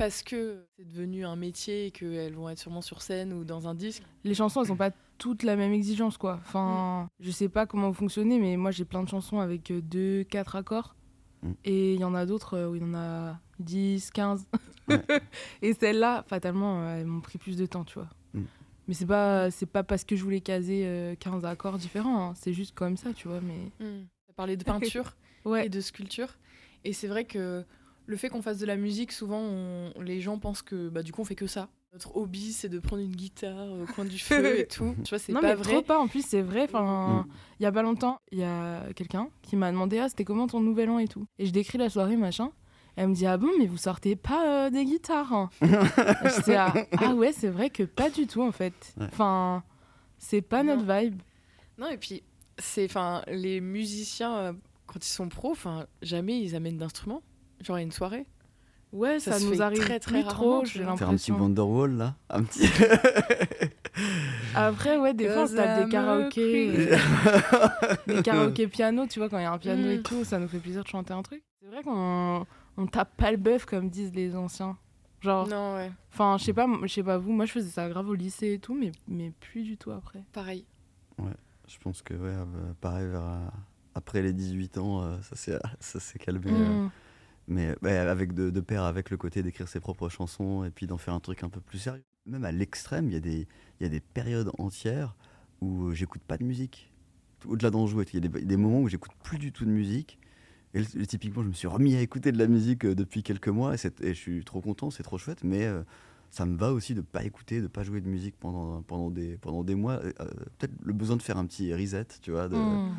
parce 0.00 0.22
que 0.22 0.64
c'est 0.78 0.88
devenu 0.88 1.26
un 1.26 1.36
métier 1.36 1.86
et 1.86 1.90
qu'elles 1.90 2.32
vont 2.32 2.48
être 2.48 2.58
sûrement 2.58 2.80
sur 2.80 3.02
scène 3.02 3.34
ou 3.34 3.44
dans 3.44 3.68
un 3.68 3.74
disque. 3.74 4.02
les 4.24 4.32
chansons, 4.32 4.64
elles 4.64 4.72
ont 4.72 4.76
pas 4.76 4.92
toutes 5.18 5.42
la 5.42 5.56
même 5.56 5.74
exigence, 5.74 6.16
quoi. 6.16 6.40
Enfin, 6.42 7.10
je 7.20 7.30
sais 7.30 7.50
pas 7.50 7.66
comment 7.66 7.88
vous 7.88 7.94
fonctionnez, 7.94 8.38
mais 8.38 8.56
moi, 8.56 8.70
j'ai 8.70 8.86
plein 8.86 9.02
de 9.02 9.08
chansons 9.10 9.40
avec 9.40 9.70
euh, 9.70 9.82
deux, 9.82 10.24
quatre 10.24 10.56
accords. 10.56 10.96
Mm. 11.42 11.52
Et 11.66 11.94
il 11.94 12.00
y 12.00 12.04
en 12.04 12.14
a 12.14 12.24
d'autres 12.24 12.56
euh, 12.56 12.70
où 12.70 12.76
il 12.76 12.80
y 12.80 12.84
en 12.86 12.94
a 12.94 13.38
10, 13.58 14.10
15. 14.10 14.46
Ouais. 14.88 15.02
et 15.60 15.74
celles-là, 15.74 16.24
fatalement, 16.26 16.80
euh, 16.80 17.00
elles 17.00 17.06
m'ont 17.06 17.20
pris 17.20 17.36
plus 17.36 17.58
de 17.58 17.66
temps, 17.66 17.84
tu 17.84 17.98
vois. 17.98 18.08
Mm. 18.32 18.44
Mais 18.88 18.94
c'est 18.94 19.04
pas, 19.04 19.50
c'est 19.50 19.66
pas 19.66 19.82
parce 19.82 20.04
que 20.04 20.16
je 20.16 20.24
voulais 20.24 20.40
caser 20.40 20.84
euh, 20.86 21.14
15 21.16 21.44
accords 21.44 21.76
différents, 21.76 22.30
hein. 22.30 22.32
c'est 22.36 22.54
juste 22.54 22.74
comme 22.74 22.96
ça, 22.96 23.12
tu 23.12 23.28
vois. 23.28 23.42
Mais 23.42 23.70
Tu 23.78 24.30
as 24.30 24.32
parlé 24.32 24.56
de 24.56 24.64
peinture 24.64 25.14
ouais, 25.44 25.66
et 25.66 25.68
de 25.68 25.82
sculpture. 25.82 26.38
Et 26.84 26.94
c'est 26.94 27.06
vrai 27.06 27.26
que 27.26 27.66
le 28.10 28.16
fait 28.16 28.28
qu'on 28.28 28.42
fasse 28.42 28.58
de 28.58 28.66
la 28.66 28.76
musique, 28.76 29.12
souvent, 29.12 29.40
on- 29.40 29.92
les 30.00 30.20
gens 30.20 30.38
pensent 30.38 30.62
que 30.62 30.88
bah, 30.88 31.02
du 31.02 31.12
coup, 31.12 31.22
on 31.22 31.24
fait 31.24 31.34
que 31.36 31.46
ça. 31.46 31.68
Notre 31.92 32.16
hobby, 32.16 32.52
c'est 32.52 32.68
de 32.68 32.78
prendre 32.78 33.02
une 33.02 33.14
guitare 33.16 33.66
au 33.72 33.84
coin 33.94 34.04
du 34.04 34.18
feu 34.18 34.58
et 34.60 34.66
tout. 34.66 34.94
Tu 35.04 35.10
vois, 35.10 35.18
c'est 35.18 35.32
non 35.32 35.40
pas 35.40 35.48
mais 35.48 35.54
vrai. 35.54 35.72
trop 35.72 35.82
pas. 35.82 35.98
En 35.98 36.06
plus, 36.08 36.24
c'est 36.24 36.42
vrai. 36.42 36.64
Enfin, 36.64 37.24
Mm. 37.28 37.32
il 37.58 37.62
y 37.62 37.66
a 37.66 37.72
pas 37.72 37.82
longtemps, 37.82 38.18
il 38.32 38.38
y 38.38 38.44
a 38.44 38.92
quelqu'un 38.94 39.28
qui 39.42 39.56
m'a 39.56 39.70
demandé 39.72 39.98
ah 39.98 40.08
c'était 40.08 40.24
comment 40.24 40.46
ton 40.46 40.60
nouvel 40.60 40.90
an 40.90 40.98
et 40.98 41.08
tout. 41.08 41.24
Et 41.38 41.46
je 41.46 41.52
décris 41.52 41.78
la 41.78 41.88
soirée 41.90 42.16
machin. 42.16 42.50
Elle 42.96 43.08
me 43.08 43.14
dit 43.14 43.26
ah 43.26 43.36
bon 43.38 43.48
mais 43.58 43.66
vous 43.66 43.76
sortez 43.76 44.14
pas 44.16 44.66
euh, 44.66 44.70
des 44.70 44.84
guitares 44.84 45.32
hein 45.32 45.50
J'étais 46.36 46.56
ah, 46.56 46.74
ah 46.98 47.14
ouais 47.14 47.32
c'est 47.32 47.48
vrai 47.48 47.70
que 47.70 47.82
pas 47.84 48.10
du 48.10 48.26
tout 48.26 48.42
en 48.42 48.52
fait. 48.52 48.94
Ouais. 48.98 49.06
Enfin 49.06 49.62
c'est 50.18 50.42
pas 50.42 50.62
notre 50.62 50.82
vibe. 50.84 51.20
Non, 51.78 51.88
et 51.88 51.96
puis, 51.96 52.22
c'est, 52.58 52.84
enfin, 52.84 53.22
les 53.26 53.60
musiciens, 53.62 54.36
euh, 54.36 54.52
quand 54.86 55.02
ils 55.02 55.08
sont 55.08 55.30
pros, 55.30 55.52
enfin, 55.52 55.86
jamais 56.02 56.38
ils 56.38 56.54
amènent 56.54 56.76
d'instruments. 56.76 57.22
Genre, 57.60 57.78
il 57.78 57.80
y 57.80 57.82
a 57.82 57.86
une 57.86 57.92
soirée. 57.92 58.26
Ouais 58.92 59.20
Ça 59.20 59.32
ça, 59.32 59.38
se 59.38 59.44
nous 59.44 59.54
fait 59.54 59.60
arrive 59.60 59.78
très, 59.78 60.00
très 60.00 60.24
trop 60.24 60.64
j'ai 60.64 60.82
vois. 60.82 60.96
Faire 60.96 61.08
un 61.10 61.14
petit 61.14 61.30
l'impression. 61.30 61.38
Wonderwall 61.38 61.92
là 61.96 62.16
Un 62.28 62.42
petit. 62.42 62.68
Après 64.54 64.96
ouais 64.98 65.14
des 65.14 65.28
fois 65.28 65.42
on 65.42 65.46
se 65.46 65.54
tape 65.54 65.84
des 65.84 65.90
karaokés. 65.90 66.88
des 68.06 68.22
karaokés 68.22 68.66
piano 68.68 69.06
tu 69.06 69.18
vois 69.20 69.28
quand 69.28 69.38
il 69.38 69.42
y 69.42 69.46
a 69.46 69.52
un 69.52 69.58
piano 69.58 69.82
Mm. 69.86 69.90
et 69.90 70.02
tout 70.02 70.24
ça 70.24 70.38
nous 70.38 70.48
fait 70.48 70.58
plaisir 70.58 70.82
de 70.82 70.88
chanter 70.88 71.12
un 71.12 71.22
truc. 71.22 71.42
C'est 71.62 71.68
vrai 71.68 71.82
qu'on 71.82 72.44
on 72.76 72.86
tape 72.86 73.16
pas 73.16 73.30
le 73.30 73.36
bœuf 73.36 73.64
comme 73.64 73.88
disent 73.90 74.12
les 74.14 74.34
anciens. 74.36 74.76
Genre 75.20 75.46
Non, 75.48 75.74
ouais, 75.76 75.92
Enfin, 76.12 76.36
je 76.38 76.44
sais 76.44 76.52
pas, 76.54 76.66
je 76.82 76.88
sais 76.88 77.02
pas 77.02 77.18
vous, 77.18 77.30
moi 77.30 77.44
je 77.44 77.52
faisais 77.52 77.68
ça 77.70 77.88
grave 77.88 78.08
au 78.08 78.14
lycée 78.14 78.54
et 78.54 78.58
tout, 78.58 78.74
mais, 78.74 78.90
mais 79.06 79.30
plus 79.38 79.62
du 79.62 79.76
tout 79.76 79.90
après. 79.90 80.24
pareil. 80.32 80.64
Je 81.68 81.76
pense 81.78 82.02
que, 82.02 82.14
ouais, 82.14 82.30
euh, 82.30 82.44
pareil, 82.80 83.06
vers, 83.06 83.20
euh, 83.20 83.46
après 83.94 84.22
les 84.22 84.32
18 84.32 84.78
ans, 84.78 85.02
euh, 85.02 85.16
ça 85.22 85.36
s'est 85.36 85.58
ça 85.78 86.00
s'est 86.00 86.18
calmé. 86.18 86.50
euh, 86.50 86.84
Mm. 86.86 86.90
Mais 87.50 87.74
avec 87.84 88.32
de, 88.32 88.48
de 88.48 88.60
pair 88.60 88.84
avec 88.84 89.10
le 89.10 89.16
côté 89.16 89.42
d'écrire 89.42 89.68
ses 89.68 89.80
propres 89.80 90.08
chansons 90.08 90.64
et 90.64 90.70
puis 90.70 90.86
d'en 90.86 90.98
faire 90.98 91.14
un 91.14 91.20
truc 91.20 91.42
un 91.42 91.48
peu 91.48 91.60
plus 91.60 91.78
sérieux. 91.78 92.04
Même 92.26 92.44
à 92.44 92.52
l'extrême, 92.52 93.10
il 93.10 93.26
y, 93.26 93.46
y 93.80 93.84
a 93.84 93.88
des 93.88 94.00
périodes 94.00 94.50
entières 94.58 95.16
où 95.60 95.92
j'écoute 95.92 96.22
pas 96.22 96.38
de 96.38 96.44
musique. 96.44 96.92
Au-delà 97.46 97.70
d'en 97.70 97.86
jouer, 97.86 98.04
il 98.12 98.22
y 98.22 98.24
a 98.24 98.28
des, 98.28 98.44
des 98.44 98.56
moments 98.56 98.80
où 98.80 98.88
j'écoute 98.88 99.12
plus 99.22 99.38
du 99.38 99.52
tout 99.52 99.64
de 99.64 99.70
musique. 99.70 100.18
Et, 100.74 100.84
typiquement, 101.06 101.42
je 101.42 101.48
me 101.48 101.52
suis 101.52 101.66
remis 101.66 101.96
à 101.96 102.00
écouter 102.00 102.30
de 102.30 102.38
la 102.38 102.46
musique 102.46 102.84
euh, 102.84 102.94
depuis 102.94 103.22
quelques 103.22 103.48
mois 103.48 103.74
et, 103.74 103.78
je 104.00 104.12
suis 104.12 104.44
trop 104.44 104.60
content, 104.60 104.90
c'est 104.90 105.02
trop 105.02 105.18
chouette. 105.18 105.42
Mais 105.42 105.64
euh, 105.64 105.82
ça 106.30 106.46
me 106.46 106.56
va 106.56 106.72
aussi 106.72 106.94
de 106.94 107.00
pas 107.00 107.24
écouter, 107.24 107.60
de 107.60 107.66
pas 107.66 107.82
jouer 107.82 108.00
de 108.00 108.08
musique 108.08 108.36
pendant, 108.38 108.82
pendant, 108.82 109.10
des, 109.10 109.36
pendant 109.38 109.64
des 109.64 109.74
mois. 109.74 109.94
Euh, 109.94 110.12
Peut-être 110.58 110.74
le 110.82 110.92
besoin 110.92 111.16
de 111.16 111.22
faire 111.22 111.38
un 111.38 111.46
petit 111.46 111.74
reset, 111.74 112.06
tu 112.22 112.30
vois, 112.30 112.48
de, 112.48 112.56
Mm. 112.56 112.94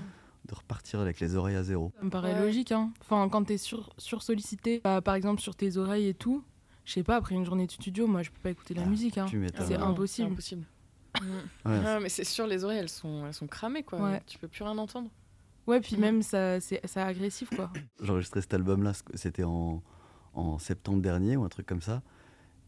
De 0.47 0.55
repartir 0.55 0.99
avec 0.99 1.19
les 1.19 1.35
oreilles 1.35 1.55
à 1.55 1.63
zéro. 1.63 1.91
Ça 1.99 2.03
me 2.05 2.09
paraît 2.09 2.33
Ouais. 2.33 2.39
logique, 2.41 2.71
hein. 2.71 2.91
Enfin, 3.01 3.29
quand 3.29 3.43
t'es 3.43 3.57
sur, 3.57 3.93
sur 3.97 4.23
sollicité, 4.23 4.81
bah, 4.83 5.01
par 5.01 5.15
exemple 5.15 5.41
sur 5.41 5.55
tes 5.55 5.77
oreilles 5.77 6.07
et 6.07 6.13
tout, 6.13 6.43
je 6.85 6.93
sais 6.93 7.03
pas, 7.03 7.15
après 7.17 7.35
une 7.35 7.45
journée 7.45 7.67
de 7.67 7.71
studio, 7.71 8.07
moi 8.07 8.23
je 8.23 8.31
peux 8.31 8.39
pas 8.41 8.49
écouter 8.49 8.73
de 8.73 8.79
la 8.79 8.85
Ah, 8.85 8.89
musique, 8.89 9.17
hein. 9.17 9.25
Tu 9.29 9.37
m'étonnes. 9.37 9.67
C'est 9.67 9.75
impossible. 9.75 10.27
C'est 10.27 10.31
impossible. 10.33 10.65
Mm. 11.21 11.69
Ouais, 11.69 11.81
Ah, 11.85 11.99
mais 11.99 12.09
c'est 12.09 12.23
sûr, 12.23 12.47
les 12.47 12.63
oreilles, 12.63 12.79
elles 12.79 12.89
sont, 12.89 13.25
elles 13.27 13.33
sont 13.33 13.47
cramées, 13.47 13.83
quoi. 13.83 14.01
Ouais. 14.01 14.21
Tu 14.25 14.37
peux 14.39 14.47
plus 14.47 14.63
rien 14.63 14.77
entendre. 14.77 15.09
Ouais, 15.67 15.79
puis 15.79 15.95
Mm. 15.95 15.99
même 15.99 16.21
ça, 16.23 16.59
c'est 16.59 16.81
agressif, 16.97 17.49
quoi. 17.55 17.69
J'ai 18.01 18.09
enregistré 18.11 18.41
cet 18.41 18.53
album-là, 18.55 18.93
c'était 19.13 19.43
en, 19.43 19.83
en 20.33 20.57
septembre 20.57 21.01
dernier 21.01 21.37
ou 21.37 21.43
un 21.43 21.49
truc 21.49 21.67
comme 21.67 21.81
ça. 21.81 22.01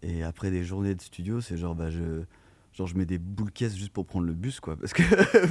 Et 0.04 0.22
après 0.22 0.52
des 0.52 0.64
journées 0.64 0.94
de 0.96 1.02
studio, 1.02 1.42
c'est 1.42 1.58
genre, 1.58 1.74
bah, 1.76 1.90
je, 1.90 2.24
genre, 2.74 2.88
je 2.88 2.96
mets 2.98 3.06
des 3.06 3.18
boules 3.20 3.52
caisses 3.52 3.76
juste 3.76 3.92
pour 3.92 4.06
prendre 4.06 4.26
le 4.26 4.34
bus, 4.34 4.60
quoi. 4.60 4.76
Parce 4.78 4.94
que... 4.94 5.02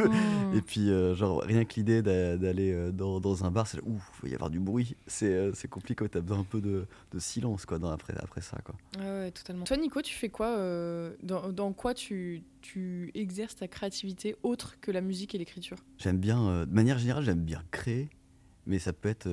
Mm. 0.09 0.55
Et 0.57 0.61
puis, 0.61 0.91
euh, 0.91 1.15
genre, 1.15 1.41
rien 1.43 1.65
que 1.65 1.75
l'idée 1.77 2.03
d'a- 2.03 2.37
d'aller 2.37 2.73
euh, 2.73 2.91
dans, 2.93 3.21
dans 3.21 3.45
un 3.45 3.51
bar, 3.51 3.67
c'est 3.67 3.81
ouf, 3.85 4.21
il 4.23 4.27
va 4.27 4.33
y 4.33 4.35
avoir 4.35 4.51
du 4.51 4.61
bruit. 4.61 4.97
C'est 5.07 5.33
euh, 5.33 5.53
c'est 5.55 5.69
compliqué, 5.69 6.09
t'as 6.09 6.21
besoin 6.21 6.41
un 6.41 6.45
peu 6.45 6.61
de, 6.61 6.87
de 7.13 7.19
silence, 7.19 7.65
quoi, 7.65 7.79
dans, 7.79 7.91
après, 7.91 8.15
après 8.19 8.41
ça, 8.41 8.59
quoi. 8.65 8.75
Ouais, 8.99 9.05
ouais, 9.07 9.31
totalement. 9.31 9.65
Toi, 9.65 9.77
Nico, 9.77 10.03
tu 10.03 10.15
fais 10.15 10.29
quoi 10.29 10.49
euh, 10.59 11.15
dans, 11.23 11.51
dans 11.53 11.73
quoi 11.73 11.95
tu, 11.95 12.43
tu 12.61 13.11
exerces 13.15 13.57
ta 13.57 13.69
créativité 13.69 14.37
autre 14.43 14.77
que 14.81 14.91
la 14.91 15.01
musique 15.01 15.35
et 15.35 15.39
l'écriture? 15.39 15.79
J'aime 15.99 16.19
bien, 16.19 16.43
euh, 16.49 16.67
de 16.67 16.75
manière 16.75 16.99
générale, 16.99 17.25
j'aime 17.25 17.45
bien 17.45 17.63
créer, 17.71 18.11
mais 18.67 18.79
ça 18.79 18.93
peut 18.93 19.09
être. 19.09 19.27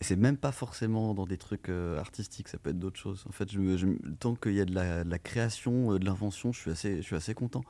Et 0.00 0.04
c'est 0.04 0.16
même 0.16 0.36
pas 0.36 0.52
forcément 0.52 1.14
dans 1.14 1.26
des 1.26 1.36
trucs 1.38 1.68
euh, 1.68 1.98
artistiques, 1.98 2.48
ça 2.48 2.58
peut 2.58 2.70
être 2.70 2.78
d'autres 2.78 2.98
choses. 3.00 3.24
En 3.28 3.32
fait, 3.32 3.50
je 3.50 3.58
me- 3.58 3.76
je 3.76 3.86
me- 3.86 3.98
tant 4.18 4.34
qu'il 4.34 4.54
y 4.54 4.60
a 4.60 4.64
de 4.64 4.74
la, 4.74 5.04
de 5.04 5.10
la 5.10 5.18
création, 5.18 5.92
euh, 5.92 5.98
de 5.98 6.04
l'invention, 6.04 6.52
je 6.52 6.60
suis 6.60 6.70
assez, 6.70 6.96
je 6.98 7.02
suis 7.02 7.16
assez 7.16 7.34
content. 7.34 7.62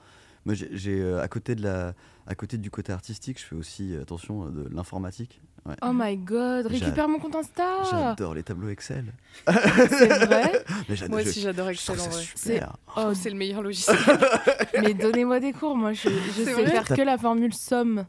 Moi, 0.47 0.54
j'ai- 0.54 0.69
j'ai 0.73 1.00
euh, 1.00 1.23
à 1.23 1.28
côté 1.28 1.54
de 1.54 1.62
la, 1.62 1.95
à 2.26 2.35
côté 2.35 2.59
du 2.59 2.71
côté 2.71 2.93
artistique, 2.93 3.38
je 3.40 3.45
fais 3.45 3.57
aussi 3.57 3.95
attention 4.00 4.47
de 4.50 4.69
l'informatique. 4.71 5.40
Ouais. 5.66 5.75
Oh 5.81 5.93
my 5.95 6.14
god, 6.19 6.66
récupère 6.66 7.09
mon 7.09 7.19
compte 7.19 7.37
Insta 7.37 7.64
J'adore 7.90 8.35
les 8.35 8.43
tableaux 8.43 8.69
Excel. 8.69 9.14
C'est 9.47 10.09
vrai 10.26 10.62
Moi 11.09 11.23
aussi, 11.23 11.40
j'adore 11.40 11.71
Excel 11.71 11.99
en 11.99 12.02
ça 12.02 12.11
vrai. 12.11 12.23
super. 12.23 12.76
Oh, 12.97 13.00
Oh, 13.07 13.14
c'est 13.14 13.31
le 13.31 13.37
meilleur 13.37 13.62
logiciel. 13.62 13.97
mais 14.83 14.93
donnez-moi 14.93 15.40
des 15.40 15.52
cours, 15.54 15.75
moi 15.75 15.95
je, 15.95 16.09
je 16.37 16.43
sais 16.45 16.52
vrai 16.52 16.66
faire 16.66 16.85
T'as- 16.85 16.97
que 16.97 17.00
la 17.02 17.16
formule 17.16 17.54
somme. 17.54 18.04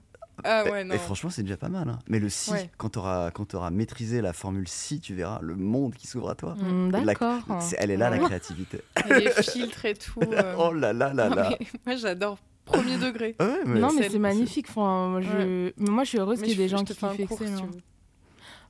Ah 0.46 0.64
Et- 0.66 0.72
ouais, 0.72 0.84
non. 0.84 0.94
Et 0.96 0.98
franchement, 0.98 1.30
c'est 1.30 1.44
déjà 1.44 1.58
pas 1.58 1.70
mal. 1.70 1.90
hein. 1.90 2.00
Mais 2.08 2.20
le 2.20 2.30
si, 2.30 2.52
Ouais. 2.52 2.70
quand 2.78 2.90
tu 2.90 3.00
auras, 3.00 3.70
maîtrisé 3.72 4.22
la 4.22 4.34
formule 4.34 4.68
si, 4.68 5.00
tu 5.00 5.14
verras 5.16 5.40
le 5.42 5.56
monde 5.56 5.96
qui 5.96 6.08
s'ouvre 6.08 6.30
à 6.30 6.36
toi. 6.36 6.56
Mm, 6.56 6.92
D'accord. 7.06 7.40
Elle 7.78 7.92
est 7.92 7.98
là, 7.98 8.10
la 8.10 8.18
Ouais. 8.18 8.24
créativité. 8.25 8.82
Des 9.10 9.30
filtres 9.44 9.86
et 9.86 9.94
tout. 9.96 10.20
euh. 10.32 10.56
oh 10.58 10.72
là 10.74 10.94
là 10.94 11.14
là 11.14 11.30
Non, 11.30 11.36
là. 11.36 11.50
mais 11.60 11.68
moi, 11.86 11.96
j'adore. 11.96 12.38
Premier 12.66 12.98
degré. 12.98 13.36
Ouais, 13.40 13.60
mais 13.66 13.80
non, 13.80 13.94
mais 13.94 14.10
c'est 14.10 14.18
magnifique. 14.20 14.68
Enfin, 14.70 15.10
moi, 15.10 15.22
je... 15.22 15.72
mais 15.78 15.90
moi, 15.90 16.04
je 16.04 16.10
suis 16.10 16.18
heureuse 16.18 16.40
qu'il 16.40 16.50
y 16.50 16.54
ait 16.54 16.56
des 16.56 16.68
gens 16.68 16.84
qui 16.84 16.94
si 16.94 17.00
tu 17.00 17.06
hein. 17.06 17.70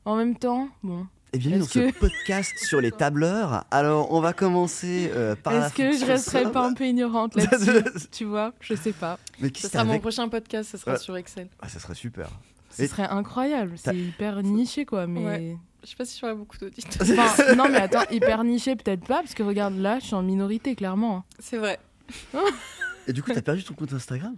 En 0.03 0.15
même 0.17 0.35
temps, 0.37 0.67
bon. 0.83 1.07
Et 1.33 1.37
bienvenue 1.37 1.59
dans 1.61 1.67
ce 1.67 1.91
podcast 1.99 2.53
sur 2.57 2.79
les 2.79 2.91
tableurs. 2.97 3.65
Alors, 3.71 4.11
on 4.13 4.21
va 4.21 4.31
commencer 4.33 5.11
euh, 5.13 5.35
par 5.35 5.53
Est-ce 5.53 5.73
que 5.73 5.91
je 5.97 6.05
resterai 6.05 6.49
pas 6.51 6.65
un 6.67 6.73
peu 6.73 6.85
ignorante 6.85 7.35
là-dessus 7.35 8.07
Tu 8.11 8.23
vois, 8.25 8.53
je 8.61 8.73
sais 8.75 8.93
pas. 8.93 9.19
Mais 9.41 9.49
qui 9.51 9.61
Ce 9.63 9.67
sera 9.69 9.83
mon 9.83 9.99
prochain 9.99 10.29
podcast, 10.29 10.69
ce 10.71 10.77
sera 10.77 10.93
Ouais. 10.93 10.97
sur 10.97 11.17
Excel. 11.17 11.49
Ah, 11.61 11.67
ça 11.67 11.79
serait 11.79 11.95
super. 11.95 12.29
Ce 12.69 12.83
Et- 12.83 12.87
serait 12.87 13.07
incroyable. 13.07 13.73
C'est 13.77 13.95
hyper 13.95 14.41
niché, 14.43 14.85
quoi. 14.85 15.07
Mais. 15.07 15.25
Ouais. 15.25 15.57
Je 15.83 15.89
sais 15.89 15.95
pas 15.97 16.05
si 16.05 16.17
j'aurai 16.19 16.33
beaucoup 16.35 16.57
d'auditeurs. 16.57 17.05
Enfin, 17.19 17.55
non, 17.55 17.69
mais 17.69 17.77
attends, 17.79 18.09
hyper 18.09 18.43
niché, 18.43 18.75
peut-être 18.75 19.05
pas, 19.05 19.19
parce 19.21 19.33
que 19.35 19.43
regarde, 19.43 19.75
là, 19.77 19.99
je 19.99 20.05
suis 20.05 20.15
en 20.15 20.23
minorité, 20.23 20.73
clairement. 20.75 21.25
C'est 21.37 21.57
vrai. 21.57 21.79
Et 23.07 23.13
du 23.13 23.21
coup, 23.21 23.31
t'as 23.33 23.41
perdu 23.41 23.63
ton 23.63 23.73
compte 23.75 23.93
Instagram? 23.93 24.35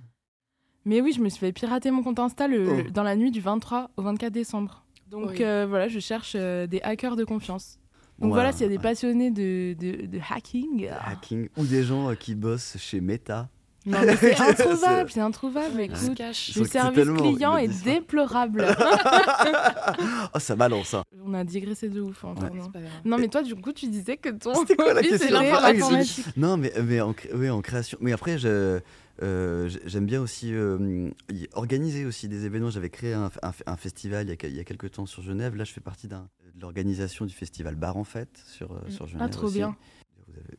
Mais 0.83 0.99
oui, 0.99 1.13
je 1.13 1.21
me 1.21 1.29
suis 1.29 1.39
fait 1.39 1.51
pirater 1.53 1.89
mon 1.91 2.01
compte 2.03 2.19
Insta 2.19 2.47
le- 2.47 2.67
Oh. 2.69 2.75
le- 2.83 2.91
dans 2.91 3.03
la 3.03 3.15
nuit 3.15 3.31
du 3.31 3.39
23 3.39 3.91
au 3.97 4.01
24 4.01 4.33
décembre. 4.33 4.83
Donc 5.09 5.29
Oui. 5.31 5.43
euh, 5.43 5.65
voilà, 5.67 5.87
je 5.87 5.99
cherche 5.99 6.33
euh, 6.35 6.67
des 6.67 6.81
hackers 6.81 7.15
de 7.15 7.23
confiance. 7.23 7.79
Donc 8.19 8.33
voilà, 8.33 8.51
s'il 8.51 8.63
y 8.63 8.65
a 8.65 8.69
des 8.69 8.77
ouais. 8.77 8.81
passionnés 8.81 9.29
de, 9.31 9.75
de, 9.79 10.07
de 10.07 10.19
hacking. 10.27 10.89
Hacking 10.89 11.49
ou 11.55 11.65
des 11.65 11.83
gens 11.83 12.09
euh, 12.09 12.15
qui 12.15 12.33
bossent 12.33 12.75
chez 12.77 12.99
Meta. 12.99 13.47
Non, 13.87 13.99
mais 14.05 14.15
c'est 14.17 14.35
introuvable, 14.41 15.09
c'est 15.09 15.19
introuvable. 15.21 15.79
Écoute, 15.81 16.19
le 16.19 16.65
service 16.65 17.09
client 17.09 17.57
est 17.57 17.83
déplorable. 17.83 18.65
oh, 20.33 20.39
ça 20.39 20.55
balance, 20.55 20.89
ça. 20.89 21.03
On 21.25 21.33
a 21.33 21.43
digressé 21.43 21.89
de 21.89 22.01
ouf. 22.01 22.23
hein, 22.25 22.35
Ouais. 22.41 22.81
Non, 23.05 23.17
mais 23.17 23.27
toi, 23.27 23.41
du 23.43 23.55
coup, 23.55 23.71
tu 23.73 23.87
disais 23.87 24.17
que 24.17 24.29
ton. 24.29 24.53
C'était 24.55 24.75
quoi 24.75 24.93
la 24.93 25.01
question 25.01 25.37
Ah 25.39 25.71
l'informatique. 25.71 26.25
Non, 26.37 26.57
mais, 26.57 26.71
mais 26.83 27.01
en, 27.01 27.15
oui, 27.33 27.49
en 27.49 27.61
création. 27.61 27.97
Mais 28.01 28.11
après, 28.11 28.37
je, 28.37 28.79
euh, 29.23 29.69
j'aime 29.85 30.05
bien 30.05 30.21
aussi 30.21 30.53
euh, 30.53 31.09
organiser 31.53 32.05
aussi 32.05 32.27
des 32.27 32.45
événements. 32.45 32.69
J'avais 32.69 32.89
créé 32.89 33.13
un, 33.13 33.31
un- 33.41 33.51
un 33.65 33.77
festival 33.77 34.27
il 34.27 34.29
y, 34.29 34.45
a, 34.45 34.49
il 34.49 34.55
y 34.55 34.59
a 34.59 34.63
quelques 34.63 34.91
temps 34.91 35.05
sur 35.05 35.21
Genève. 35.23 35.55
Là, 35.55 35.63
je 35.63 35.71
fais 35.73 35.81
partie 35.81 36.07
de 36.07 36.15
l'organisation 36.59 37.25
du 37.25 37.33
festival 37.33 37.75
Bar 37.75 37.97
en 37.97 38.03
Fête 38.03 38.43
sur, 38.47 38.71
euh, 38.71 38.79
Mm. 38.87 38.91
sur 38.91 39.05
Ah, 39.05 39.11
Genève. 39.11 39.29
trop 39.29 39.47
aussi. 39.47 39.57
bien. 39.57 39.75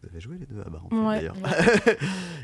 Vous 0.03 0.09
avez, 0.11 0.21
joué 0.21 0.39
les 0.39 0.47
deux 0.47 0.61
à 0.61 0.69
Bar 0.71 0.87
en 0.87 0.89
Fête 0.89 0.99
Ouais. 0.99 1.17
d'ailleurs. 1.17 1.37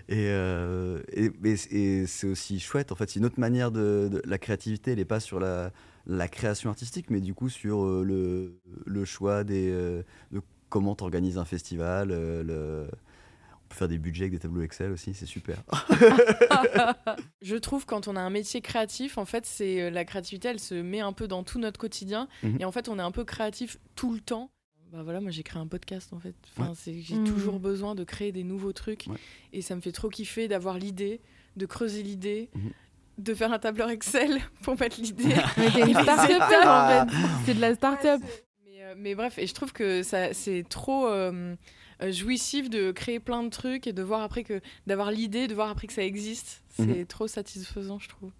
et, 0.08 0.28
euh, 0.28 1.00
et, 1.12 1.30
et 1.70 2.06
c'est 2.06 2.26
aussi 2.26 2.60
chouette. 2.60 2.92
En 2.92 2.94
fait, 2.94 3.10
c'est 3.10 3.18
une 3.18 3.26
autre 3.26 3.40
manière 3.40 3.70
de, 3.70 4.08
de- 4.12 4.22
la 4.24 4.38
créativité. 4.38 4.92
Elle 4.92 4.98
n'est 4.98 5.04
pas 5.04 5.20
sur 5.20 5.40
la, 5.40 5.72
la 6.06 6.28
création 6.28 6.70
artistique, 6.70 7.10
mais 7.10 7.20
du 7.20 7.34
coup 7.34 7.48
sur 7.48 7.84
euh, 7.84 8.02
le, 8.04 8.60
le 8.86 9.04
choix 9.04 9.44
des, 9.44 9.70
euh, 9.70 10.02
de 10.32 10.40
comment 10.68 10.94
t'organises 10.94 11.38
un 11.38 11.44
festival. 11.44 12.10
euh, 12.10 12.42
le... 12.42 12.88
On 12.90 13.68
peut 13.68 13.76
faire 13.76 13.88
des 13.88 13.98
budgets 13.98 14.24
avec 14.24 14.32
des 14.34 14.38
tableaux 14.40 14.60
Excel 14.62 14.92
aussi, 14.92 15.14
c'est 15.14 15.24
super. 15.26 15.56
Je 17.42 17.56
trouve 17.56 17.86
quand 17.86 18.08
on 18.08 18.16
a 18.16 18.20
un 18.20 18.30
métier 18.30 18.60
créatif, 18.60 19.18
en 19.18 19.24
fait, 19.24 19.46
c'est 19.46 19.90
la 19.90 20.04
créativité, 20.04 20.48
elle 20.48 20.60
se 20.60 20.74
met 20.74 21.00
un 21.00 21.12
peu 21.12 21.26
dans 21.28 21.42
tout 21.44 21.58
notre 21.58 21.78
quotidien. 21.80 22.28
Mhm. 22.42 22.58
Et 22.60 22.64
en 22.64 22.72
fait, 22.72 22.88
on 22.88 22.98
est 22.98 23.02
un 23.02 23.10
peu 23.10 23.24
créatif 23.24 23.78
tout 23.96 24.12
le 24.12 24.20
temps. 24.20 24.50
Bah 24.92 25.02
voilà, 25.02 25.20
moi 25.20 25.30
j'ai 25.30 25.42
créé 25.42 25.60
un 25.60 25.66
podcast 25.66 26.12
en 26.12 26.20
fait. 26.20 26.34
Enfin, 26.56 26.72
c'est 26.76 27.00
j'ai 27.00 27.22
toujours 27.24 27.58
besoin 27.58 27.94
de 27.94 28.04
créer 28.04 28.30
des 28.32 28.44
nouveaux 28.44 28.72
trucs. 28.72 29.06
Ouais. 29.08 29.16
Et 29.52 29.60
ça 29.62 29.74
me 29.74 29.80
fait 29.80 29.92
trop 29.92 30.08
kiffer 30.08 30.46
d'avoir 30.46 30.78
l'idée, 30.78 31.20
de 31.56 31.66
creuser 31.66 32.02
l'idée, 32.02 32.48
Mhm. 32.54 32.70
de 33.18 33.34
faire 33.34 33.52
un 33.52 33.58
tableur 33.58 33.90
Excel 33.90 34.38
pour 34.62 34.78
mettre 34.78 35.00
l'idée. 35.00 35.24
Mais 35.56 35.70
t'es 35.70 35.80
une 35.80 35.94
start-up 36.00 36.42
en 36.64 36.88
fait. 37.08 37.16
C'est 37.44 37.54
de 37.54 37.60
la 37.60 37.74
start-up. 37.74 38.20
Mais, 38.64 38.82
euh, 38.82 38.94
mais 38.96 39.14
bref, 39.16 39.38
et 39.38 39.46
je 39.48 39.54
trouve 39.54 39.72
que 39.72 40.02
ça, 40.04 40.32
c'est 40.32 40.64
trop 40.68 41.08
euh, 41.08 41.56
euh, 42.02 42.12
jouissif 42.12 42.70
de 42.70 42.92
créer 42.92 43.18
plein 43.18 43.42
de 43.42 43.48
trucs 43.50 43.86
et 43.88 43.92
de 43.92 44.02
voir 44.02 44.22
après 44.22 44.44
que 44.44 44.60
d'avoir 44.86 45.10
l'idée, 45.10 45.48
de 45.48 45.54
voir 45.54 45.70
après 45.70 45.86
que 45.88 45.92
ça 45.92 46.04
existe. 46.04 46.62
C'est 46.76 46.86
Mhm. 46.86 47.06
trop 47.06 47.26
satisfaisant, 47.26 47.98
je 47.98 48.08
trouve. 48.08 48.30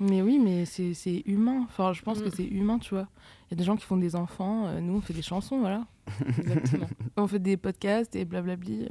Mais 0.00 0.22
oui, 0.22 0.38
mais 0.38 0.64
c'est 0.64 0.94
c'est 0.94 1.22
humain. 1.26 1.62
Enfin, 1.68 1.92
je 1.92 2.02
pense 2.02 2.18
Mm. 2.20 2.24
que 2.24 2.30
c'est 2.30 2.44
humain, 2.46 2.78
tu 2.78 2.94
vois. 2.94 3.08
Il 3.48 3.52
y 3.52 3.54
a 3.54 3.56
des 3.58 3.64
gens 3.64 3.76
qui 3.76 3.84
font 3.84 3.96
des 3.98 4.16
enfants. 4.16 4.66
euh, 4.66 4.80
nous, 4.80 4.94
on 4.96 5.00
fait 5.00 5.12
des 5.12 5.22
chansons, 5.22 5.58
voilà. 5.60 5.86
Exactement. 6.38 6.88
On 7.16 7.26
fait 7.26 7.38
des 7.38 7.56
podcasts 7.56 8.16
et 8.16 8.24
blablabli. 8.24 8.88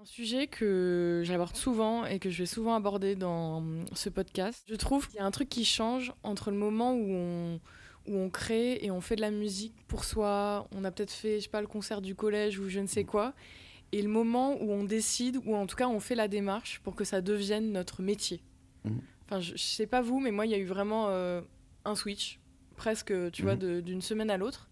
Un 0.00 0.04
sujet 0.06 0.46
que 0.46 1.20
j'aborde 1.24 1.54
souvent 1.56 2.06
et 2.06 2.18
que 2.18 2.30
je 2.30 2.38
vais 2.38 2.46
souvent 2.46 2.74
aborder 2.74 3.14
dans 3.16 3.62
ce 3.92 4.08
podcast, 4.08 4.64
je 4.68 4.74
trouve 4.74 5.06
qu'il 5.06 5.18
y 5.18 5.20
a 5.20 5.26
un 5.26 5.30
truc 5.30 5.48
qui 5.50 5.64
change 5.66 6.12
entre 6.22 6.50
le 6.50 6.56
moment 6.56 6.94
où 6.94 7.06
on, 7.12 7.60
où 8.08 8.16
on 8.16 8.30
crée 8.30 8.78
et 8.82 8.90
on 8.90 9.02
fait 9.02 9.14
de 9.16 9.20
la 9.20 9.30
musique 9.30 9.74
pour 9.88 10.04
soi. 10.04 10.66
On 10.74 10.84
a 10.84 10.90
peut-être 10.90 11.12
fait, 11.12 11.36
je 11.38 11.44
sais 11.44 11.50
pas, 11.50 11.60
le 11.60 11.66
concert 11.66 12.00
du 12.00 12.14
collège 12.14 12.58
ou 12.58 12.68
je 12.70 12.80
ne 12.80 12.86
sais 12.86 13.04
quoi. 13.04 13.34
Et 13.92 14.00
le 14.00 14.08
moment 14.08 14.54
où 14.62 14.70
on 14.72 14.84
décide, 14.84 15.38
ou 15.44 15.54
en 15.54 15.66
tout 15.66 15.76
cas 15.76 15.86
on 15.88 16.00
fait 16.00 16.14
la 16.14 16.28
démarche 16.28 16.80
pour 16.82 16.94
que 16.94 17.04
ça 17.04 17.20
devienne 17.20 17.70
notre 17.72 18.00
métier. 18.02 18.40
Mhm. 18.84 19.00
Enfin, 19.30 19.40
je, 19.40 19.52
je 19.52 19.62
sais 19.62 19.86
pas 19.86 20.02
vous, 20.02 20.18
mais 20.18 20.32
moi, 20.32 20.44
il 20.44 20.50
y 20.50 20.54
a 20.54 20.58
eu 20.58 20.64
vraiment 20.64 21.06
euh, 21.08 21.40
un 21.84 21.94
switch, 21.94 22.40
presque, 22.76 23.12
tu 23.30 23.42
vois, 23.42 23.54
Mhm. 23.54 23.80
d'une 23.82 24.02
semaine 24.02 24.28
à 24.30 24.36
l'autre. 24.36 24.68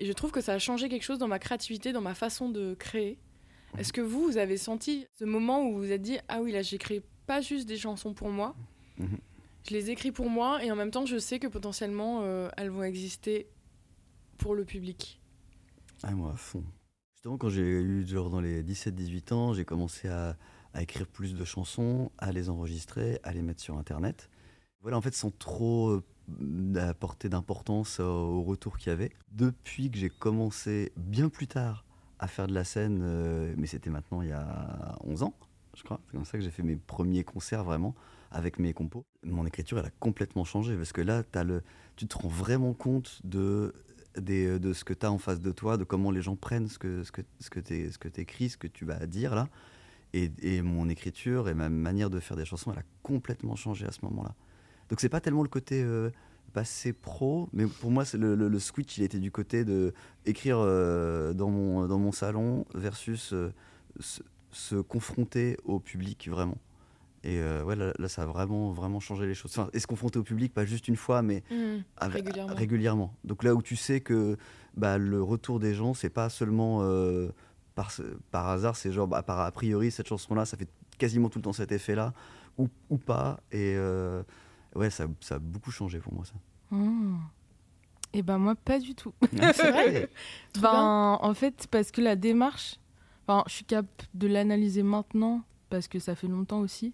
Et 0.00 0.06
je 0.06 0.12
trouve 0.12 0.32
que 0.32 0.40
ça 0.40 0.52
a 0.54 0.58
changé 0.58 0.88
quelque 0.88 1.02
chose 1.04 1.18
dans 1.18 1.28
ma 1.28 1.38
créativité, 1.38 1.92
dans 1.92 2.00
ma 2.00 2.14
façon 2.14 2.48
de 2.48 2.74
créer. 2.74 3.18
Mhm. 3.74 3.80
Est-ce 3.80 3.92
que 3.92 4.00
vous, 4.00 4.24
vous 4.24 4.36
avez 4.36 4.56
senti 4.56 5.06
ce 5.18 5.24
moment 5.24 5.62
où 5.64 5.72
vous 5.74 5.78
vous 5.78 5.92
êtes 5.92 6.02
dit, 6.02 6.18
ah 6.28 6.40
oui, 6.42 6.50
là, 6.52 6.62
j'écris 6.62 7.02
pas 7.26 7.40
juste 7.40 7.68
des 7.68 7.76
chansons 7.76 8.14
pour 8.14 8.30
moi, 8.30 8.56
Mhm. 8.98 9.18
je 9.68 9.74
les 9.74 9.90
écris 9.90 10.10
pour 10.10 10.28
moi, 10.28 10.64
et 10.64 10.72
en 10.72 10.76
même 10.76 10.90
temps, 10.90 11.06
je 11.06 11.18
sais 11.18 11.38
que 11.38 11.46
potentiellement, 11.46 12.22
euh, 12.22 12.48
elles 12.56 12.70
vont 12.70 12.82
exister 12.82 13.46
pour 14.38 14.54
le 14.56 14.64
public? 14.64 15.20
Ah, 16.02 16.10
moi, 16.12 16.32
à 16.32 16.36
fond. 16.36 16.64
Justement, 17.14 17.36
quand 17.38 17.48
j'ai 17.50 17.62
eu, 17.62 18.04
genre, 18.06 18.30
dans 18.30 18.40
les 18.40 18.62
17-18 18.64 19.32
ans, 19.32 19.52
j'ai 19.52 19.64
commencé 19.64 20.08
à, 20.08 20.36
à 20.78 20.82
écrire 20.82 21.08
plus 21.08 21.34
de 21.34 21.44
chansons, 21.44 22.12
à 22.18 22.30
les 22.30 22.50
enregistrer, 22.50 23.18
à 23.24 23.32
les 23.32 23.42
mettre 23.42 23.60
sur 23.60 23.76
Internet. 23.76 24.30
Voilà, 24.80 24.96
en 24.96 25.00
fait, 25.00 25.12
sans 25.12 25.32
trop 25.32 25.90
euh, 25.90 26.88
apporter 26.88 27.28
d'importance 27.28 27.98
au, 27.98 28.42
retour 28.42 28.78
qu'il 28.78 28.90
y 28.90 28.92
avait. 28.92 29.10
Depuis 29.32 29.90
que 29.90 29.98
j'ai 29.98 30.08
commencé, 30.08 30.92
bien 30.96 31.28
plus 31.30 31.48
tard, 31.48 31.84
à 32.20 32.28
faire 32.28 32.46
de 32.46 32.54
la 32.54 32.62
scène, 32.62 33.00
euh, 33.02 33.52
mais 33.58 33.66
c'était 33.66 33.90
maintenant 33.90 34.22
il 34.22 34.28
y 34.28 34.32
a 34.32 34.96
11 35.02 35.24
ans, 35.24 35.34
je 35.76 35.82
crois. 35.82 36.00
C'est 36.06 36.12
comme 36.12 36.24
ça 36.24 36.38
que 36.38 36.44
j'ai 36.44 36.50
fait 36.50 36.62
mes 36.62 36.76
premiers 36.76 37.24
concerts, 37.24 37.64
vraiment, 37.64 37.96
avec 38.30 38.60
mes 38.60 38.72
compos. 38.72 39.04
Mon 39.24 39.46
écriture, 39.46 39.80
elle 39.80 39.86
a 39.86 39.92
complètement 39.98 40.44
changé, 40.44 40.76
parce 40.76 40.92
que 40.92 41.00
là, 41.00 41.24
le, 41.42 41.62
tu 41.96 42.06
te 42.06 42.16
rends 42.16 42.28
vraiment 42.28 42.72
compte 42.72 43.20
de 43.24 43.74
de 44.16 44.72
ce 44.72 44.82
que 44.82 44.94
tu 44.94 45.06
as 45.06 45.12
en 45.12 45.18
face 45.18 45.40
de 45.40 45.52
toi, 45.52 45.76
de 45.76 45.84
comment 45.84 46.10
les 46.10 46.22
gens 46.22 46.34
prennent 46.34 46.66
ce 46.66 46.78
que, 46.78 47.04
ce 47.04 47.12
que, 47.12 47.20
ce 47.38 47.50
que 47.50 48.08
tu 48.08 48.20
écris, 48.20 48.48
ce 48.48 48.56
que 48.56 48.66
tu 48.66 48.84
vas 48.84 49.06
dire 49.06 49.36
là. 49.36 49.48
Et, 50.14 50.30
et 50.42 50.62
mon 50.62 50.88
écriture 50.88 51.48
et 51.48 51.54
ma 51.54 51.68
manière 51.68 52.08
de 52.10 52.18
faire 52.20 52.36
des 52.36 52.44
chansons, 52.46 52.72
elle 52.72 52.78
a 52.78 52.84
complètement 53.02 53.56
changé 53.56 53.84
à 53.86 53.92
ce 53.92 53.98
moment-là. 54.04 54.34
Donc 54.88 55.00
c'est 55.00 55.10
pas 55.10 55.20
tellement 55.20 55.42
le 55.42 55.50
côté 55.50 55.82
euh, 55.82 56.10
passé 56.54 56.94
pro, 56.94 57.48
mais 57.52 57.66
pour 57.66 57.90
moi, 57.90 58.06
c'est 58.06 58.16
le, 58.16 58.34
le- 58.34 58.48
le 58.48 58.58
switch, 58.58 58.96
il 58.96 59.04
était 59.04 59.18
du 59.18 59.30
côté 59.30 59.64
de 59.66 59.92
écrire 60.24 60.56
euh, 60.60 61.34
dans, 61.34 61.50
mon, 61.50 61.86
dans 61.86 61.98
mon 61.98 62.10
salon 62.12 62.64
versus 62.74 63.34
euh, 63.34 63.52
se, 64.00 64.22
se 64.50 64.76
confronter 64.76 65.58
au 65.64 65.78
public 65.78 66.26
vraiment. 66.30 66.56
Et 67.24 67.42
ouais, 67.64 67.74
là, 67.76 67.92
là, 67.98 68.08
ça 68.08 68.22
a 68.22 68.26
vraiment, 68.26 68.70
vraiment 68.72 69.00
changé 69.00 69.26
les 69.26 69.34
choses. 69.34 69.50
Enfin, 69.50 69.68
et 69.74 69.80
se 69.80 69.86
confronter 69.88 70.20
au 70.20 70.22
public, 70.22 70.54
pas 70.54 70.64
juste 70.64 70.86
une 70.88 70.96
fois, 70.96 71.20
mais 71.20 71.42
avec- 71.98 72.14
Régulièrement. 72.24 72.54
régulièrement. 72.54 73.14
Donc 73.24 73.42
là 73.42 73.54
où 73.54 73.60
tu 73.60 73.74
sais 73.76 74.00
que 74.00 74.38
bah, 74.76 74.96
le 74.98 75.20
retour 75.22 75.58
des 75.58 75.74
gens, 75.74 75.92
c'est 75.94 76.08
pas 76.10 76.30
seulement 76.30 76.80
par, 77.78 77.92
par 78.32 78.48
hasard, 78.48 78.74
c'est 78.74 78.90
genre 78.90 79.06
bah, 79.06 79.22
par 79.22 79.38
a 79.38 79.52
priori 79.52 79.92
cette 79.92 80.08
chanson-là, 80.08 80.44
ça 80.44 80.56
fait 80.56 80.68
quasiment 80.98 81.28
tout 81.28 81.38
le 81.38 81.44
temps 81.44 81.52
cet 81.52 81.70
effet-là, 81.70 82.12
ou, 82.58 82.68
ou 82.90 82.98
pas. 82.98 83.38
Et 83.52 83.74
euh, 83.76 84.20
ouais, 84.74 84.90
ça, 84.90 85.06
ça 85.20 85.36
a 85.36 85.38
beaucoup 85.38 85.70
changé 85.70 86.00
pour 86.00 86.12
moi 86.12 86.24
ça. 86.24 86.34
Et 88.12 88.22
ben 88.22 88.38
moi, 88.38 88.56
pas 88.56 88.80
du 88.80 88.96
tout. 88.96 89.14
c'est 89.30 89.70
vrai. 89.70 90.08
Ben, 90.60 91.18
en 91.20 91.34
fait, 91.34 91.68
parce 91.70 91.92
que 91.92 92.00
la 92.00 92.16
démarche, 92.16 92.80
enfin, 93.24 93.44
je 93.46 93.52
suis 93.52 93.64
capable 93.64 93.88
de 94.12 94.26
l'analyser 94.26 94.82
maintenant 94.82 95.42
parce 95.70 95.86
que 95.86 96.00
ça 96.00 96.16
fait 96.16 96.26
longtemps 96.26 96.58
aussi. 96.58 96.92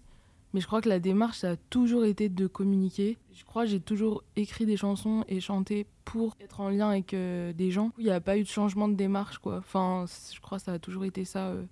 Mais 0.55 0.61
je 0.61 0.67
crois 0.67 0.79
que 0.79 0.87
la 0.87 0.99
démarche, 0.99 1.39
ça 1.39 1.51
a 1.51 1.55
toujours 1.57 2.05
été 2.05 2.29
de 2.29 2.47
communiquer. 2.47 3.17
Je 3.33 3.43
crois 3.43 3.65
que 3.65 3.71
j'ai 3.71 3.81
toujours 3.81 4.23
écrit 4.37 4.65
des 4.65 4.77
chansons 4.77 5.25
et 5.27 5.41
chanté 5.41 5.85
pour 6.05 6.37
être 6.39 6.61
en 6.61 6.69
lien 6.69 6.91
avec 6.91 7.13
euh, 7.13 7.51
des 7.51 7.71
gens. 7.71 7.91
Il 7.97 8.05
n'y 8.05 8.09
a 8.09 8.21
pas 8.21 8.37
eu 8.37 8.43
de 8.43 8.47
changement 8.47 8.87
de 8.87 8.93
démarche, 8.93 9.39
quoi. 9.39 9.57
Enfin, 9.57 10.05
je 10.33 10.39
crois 10.39 10.57
que 10.57 10.63
ça 10.63 10.71
a 10.71 10.79
toujours 10.79 11.03
été 11.03 11.25
ça, 11.25 11.47
euh, 11.47 11.65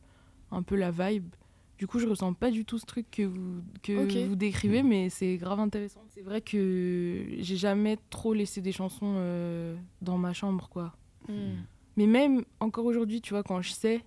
un 0.52 0.64
peu 0.64 0.76
la 0.76 0.92
vibe. 0.92 1.34
Du 1.78 1.88
coup, 1.88 1.98
je 1.98 2.06
ressens 2.06 2.34
pas 2.34 2.52
du 2.52 2.66
tout 2.66 2.78
ce 2.78 2.86
truc 2.86 3.10
que 3.10 3.22
vous, 3.22 3.62
que 3.84 4.28
vous 4.28 4.36
décrivez, 4.36 4.84
mais 4.84 5.08
c'est 5.10 5.38
grave 5.38 5.62
intéressant. 5.62 6.02
C'est 6.10 6.22
vrai 6.22 6.42
que 6.42 7.24
j'ai 7.40 7.56
jamais 7.56 7.98
trop 8.10 8.34
laissé 8.34 8.60
des 8.60 8.74
chansons 8.74 9.14
euh, 9.16 9.78
dans 10.02 10.18
ma 10.18 10.34
chambre, 10.34 10.68
quoi. 10.68 10.94
Mm. 11.30 11.54
Mais 11.96 12.08
même 12.08 12.44
encore 12.60 12.84
aujourd'hui, 12.84 13.22
tu 13.22 13.34
vois, 13.34 13.44
quand 13.44 13.62
je 13.62 13.72
sais 13.72 14.04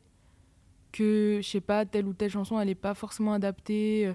que, 0.93 1.39
je 1.43 1.49
sais 1.49 1.63
pas, 1.63 1.87
telle 1.87 2.07
ou 2.07 2.13
telle 2.13 2.31
chanson, 2.31 2.61
elle 2.61 2.69
n'est 2.69 2.75
pas 2.75 2.93
forcément 2.93 3.33
adaptée 3.33 4.13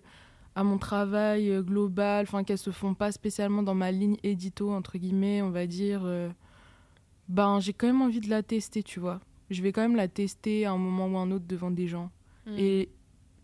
à 0.56 0.64
mon 0.64 0.78
travail 0.78 1.50
euh, 1.50 1.62
global, 1.62 2.24
enfin, 2.24 2.44
qu'elles 2.44 2.58
se 2.58 2.72
font 2.72 2.94
pas 2.94 3.12
spécialement 3.12 3.64
dans 3.64 3.76
ma 3.76 3.92
ligne 3.92 4.18
édito, 4.24 4.72
entre 4.72 4.98
guillemets, 4.98 5.42
on 5.42 5.50
va 5.52 5.66
dire, 5.68 6.02
euh, 6.04 6.30
ben, 7.30 7.60
j'ai 7.60 7.74
quand 7.74 7.88
même 7.88 8.02
envie 8.02 8.20
de 8.22 8.30
la 8.30 8.44
tester, 8.44 8.84
tu 8.84 9.00
vois. 9.00 9.20
Je 9.50 9.62
vais 9.62 9.72
quand 9.72 9.82
même 9.82 9.96
la 9.96 10.08
tester 10.08 10.66
à 10.66 10.72
un 10.72 10.78
moment 10.78 11.08
ou 11.08 11.18
un 11.18 11.32
autre 11.32 11.46
devant 11.48 11.72
des 11.72 11.88
gens 11.88 12.12
Mm. 12.48 12.56
et, 12.58 12.90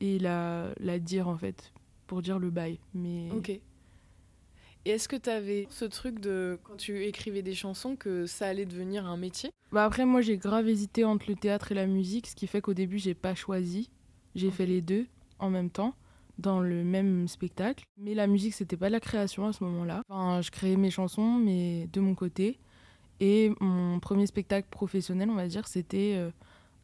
et 0.02 0.18
la, 0.20 0.70
la 0.80 0.98
dire, 1.00 1.28
en 1.28 1.38
fait, 1.38 1.72
pour 2.08 2.22
dire 2.24 2.40
le 2.40 2.50
bail. 2.50 2.80
Mais 2.96 3.30
Ok. 3.32 3.50
Et 3.50 4.90
est-ce 4.92 5.08
que 5.10 5.16
tu 5.18 5.30
avais 5.30 5.68
ce 5.70 5.86
truc 5.86 6.20
de, 6.20 6.58
quand 6.64 6.78
tu 6.78 7.04
écrivais 7.06 7.42
des 7.42 7.54
chansons, 7.54 7.96
que 7.98 8.26
ça 8.26 8.48
allait 8.48 8.66
devenir 8.66 9.06
un 9.06 9.18
métier? 9.18 9.52
Bah 9.72 9.84
après, 9.84 10.06
moi, 10.06 10.22
j'ai 10.22 10.38
grave 10.38 10.68
hésité 10.70 11.04
entre 11.04 11.26
le 11.28 11.36
théâtre 11.36 11.74
et 11.74 11.76
la 11.76 11.86
musique, 11.88 12.26
ce 12.28 12.36
qui 12.36 12.48
fait 12.48 12.62
qu'au 12.62 12.74
début, 12.74 12.98
j'ai 12.98 13.14
pas 13.14 13.36
choisi. 13.36 13.90
J'ai 14.34 14.50
fait 14.50 14.66
les 14.66 14.82
deux 14.82 15.06
en 15.40 15.50
même 15.50 15.70
temps, 15.70 15.94
dans 16.38 16.60
le 16.60 16.84
même 16.84 17.28
spectacle. 17.28 17.84
Mais 17.98 18.14
la 18.14 18.28
musique, 18.28 18.54
c'était 18.54 18.78
pas 18.78 18.88
de 18.88 18.94
la 18.94 19.00
création 19.00 19.46
à 19.48 19.54
ce 19.54 19.64
moment-là. 19.64 20.02
Enfin, 20.10 20.42
je 20.42 20.52
créais 20.52 20.76
mes 20.78 20.92
chansons, 20.92 21.34
mais 21.34 21.88
de 21.94 22.00
mon 22.00 22.16
côté. 22.16 22.60
Et 23.20 23.52
mon 23.60 24.00
premier 24.00 24.28
spectacle 24.28 24.68
professionnel, 24.70 25.30
on 25.30 25.36
va 25.36 25.48
dire, 25.48 25.68
c'était 25.68 26.14
euh, 26.16 26.30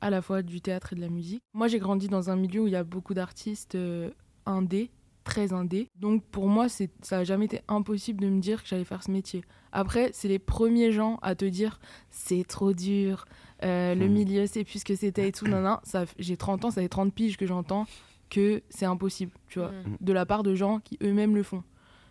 à 0.02 0.10
la 0.10 0.22
fois 0.22 0.42
du 0.42 0.62
théâtre 0.62 0.94
et 0.94 0.96
de 0.96 1.02
la 1.02 1.10
musique. 1.10 1.44
Moi, 1.54 1.68
j'ai 1.68 1.80
grandi 1.80 2.08
dans 2.08 2.30
un 2.30 2.36
milieu 2.36 2.62
où 2.62 2.68
il 2.68 2.74
y 2.74 2.76
a 2.76 2.84
beaucoup 2.84 3.14
d'artistes 3.14 3.76
euh, 3.76 4.10
indés, 4.48 4.90
très 5.24 5.54
indés. 5.54 5.88
Donc 5.96 6.24
pour 6.26 6.48
moi, 6.48 6.68
c'est- 6.70 6.92
ça 7.04 7.18
n'a 7.18 7.24
jamais 7.24 7.46
été 7.46 7.62
impossible 7.68 8.20
de 8.22 8.30
me 8.30 8.42
dire 8.42 8.64
que 8.64 8.68
j'allais 8.68 8.84
faire 8.84 9.04
ce 9.04 9.12
métier. 9.12 9.44
Après, 9.72 10.10
c'est 10.14 10.28
les 10.28 10.40
premiers 10.40 10.92
gens 10.92 11.18
à 11.22 11.36
te 11.36 11.46
dire 11.46 11.80
c'est 12.10 12.44
trop 12.46 12.74
dur, 12.74 13.26
euh, 13.64 13.94
le 13.96 14.08
Mhm. 14.08 14.12
milieu, 14.14 14.48
c'est 14.48 14.64
plus 14.64 14.80
ce 14.80 14.86
que 14.86 14.96
c'était 14.96 15.28
et 15.30 15.32
tout. 15.32 15.46
Ça, 15.84 16.04
f- 16.06 16.14
j'ai 16.20 16.36
30 16.36 16.66
ans, 16.66 16.72
ça 16.72 16.82
fait 16.82 16.90
30 16.90 17.14
piges 17.14 17.38
que 17.38 17.46
j'entends 17.46 17.86
que 18.34 18.62
c'est 18.70 18.86
impossible, 18.86 19.32
tu 19.48 19.60
vois, 19.60 19.70
Mm. 19.72 19.98
de 20.02 20.14
la 20.14 20.26
part 20.26 20.44
de 20.44 20.56
gens 20.56 20.80
qui 20.80 20.98
eux-mêmes 21.04 21.36
le 21.36 21.44
font. 21.44 21.64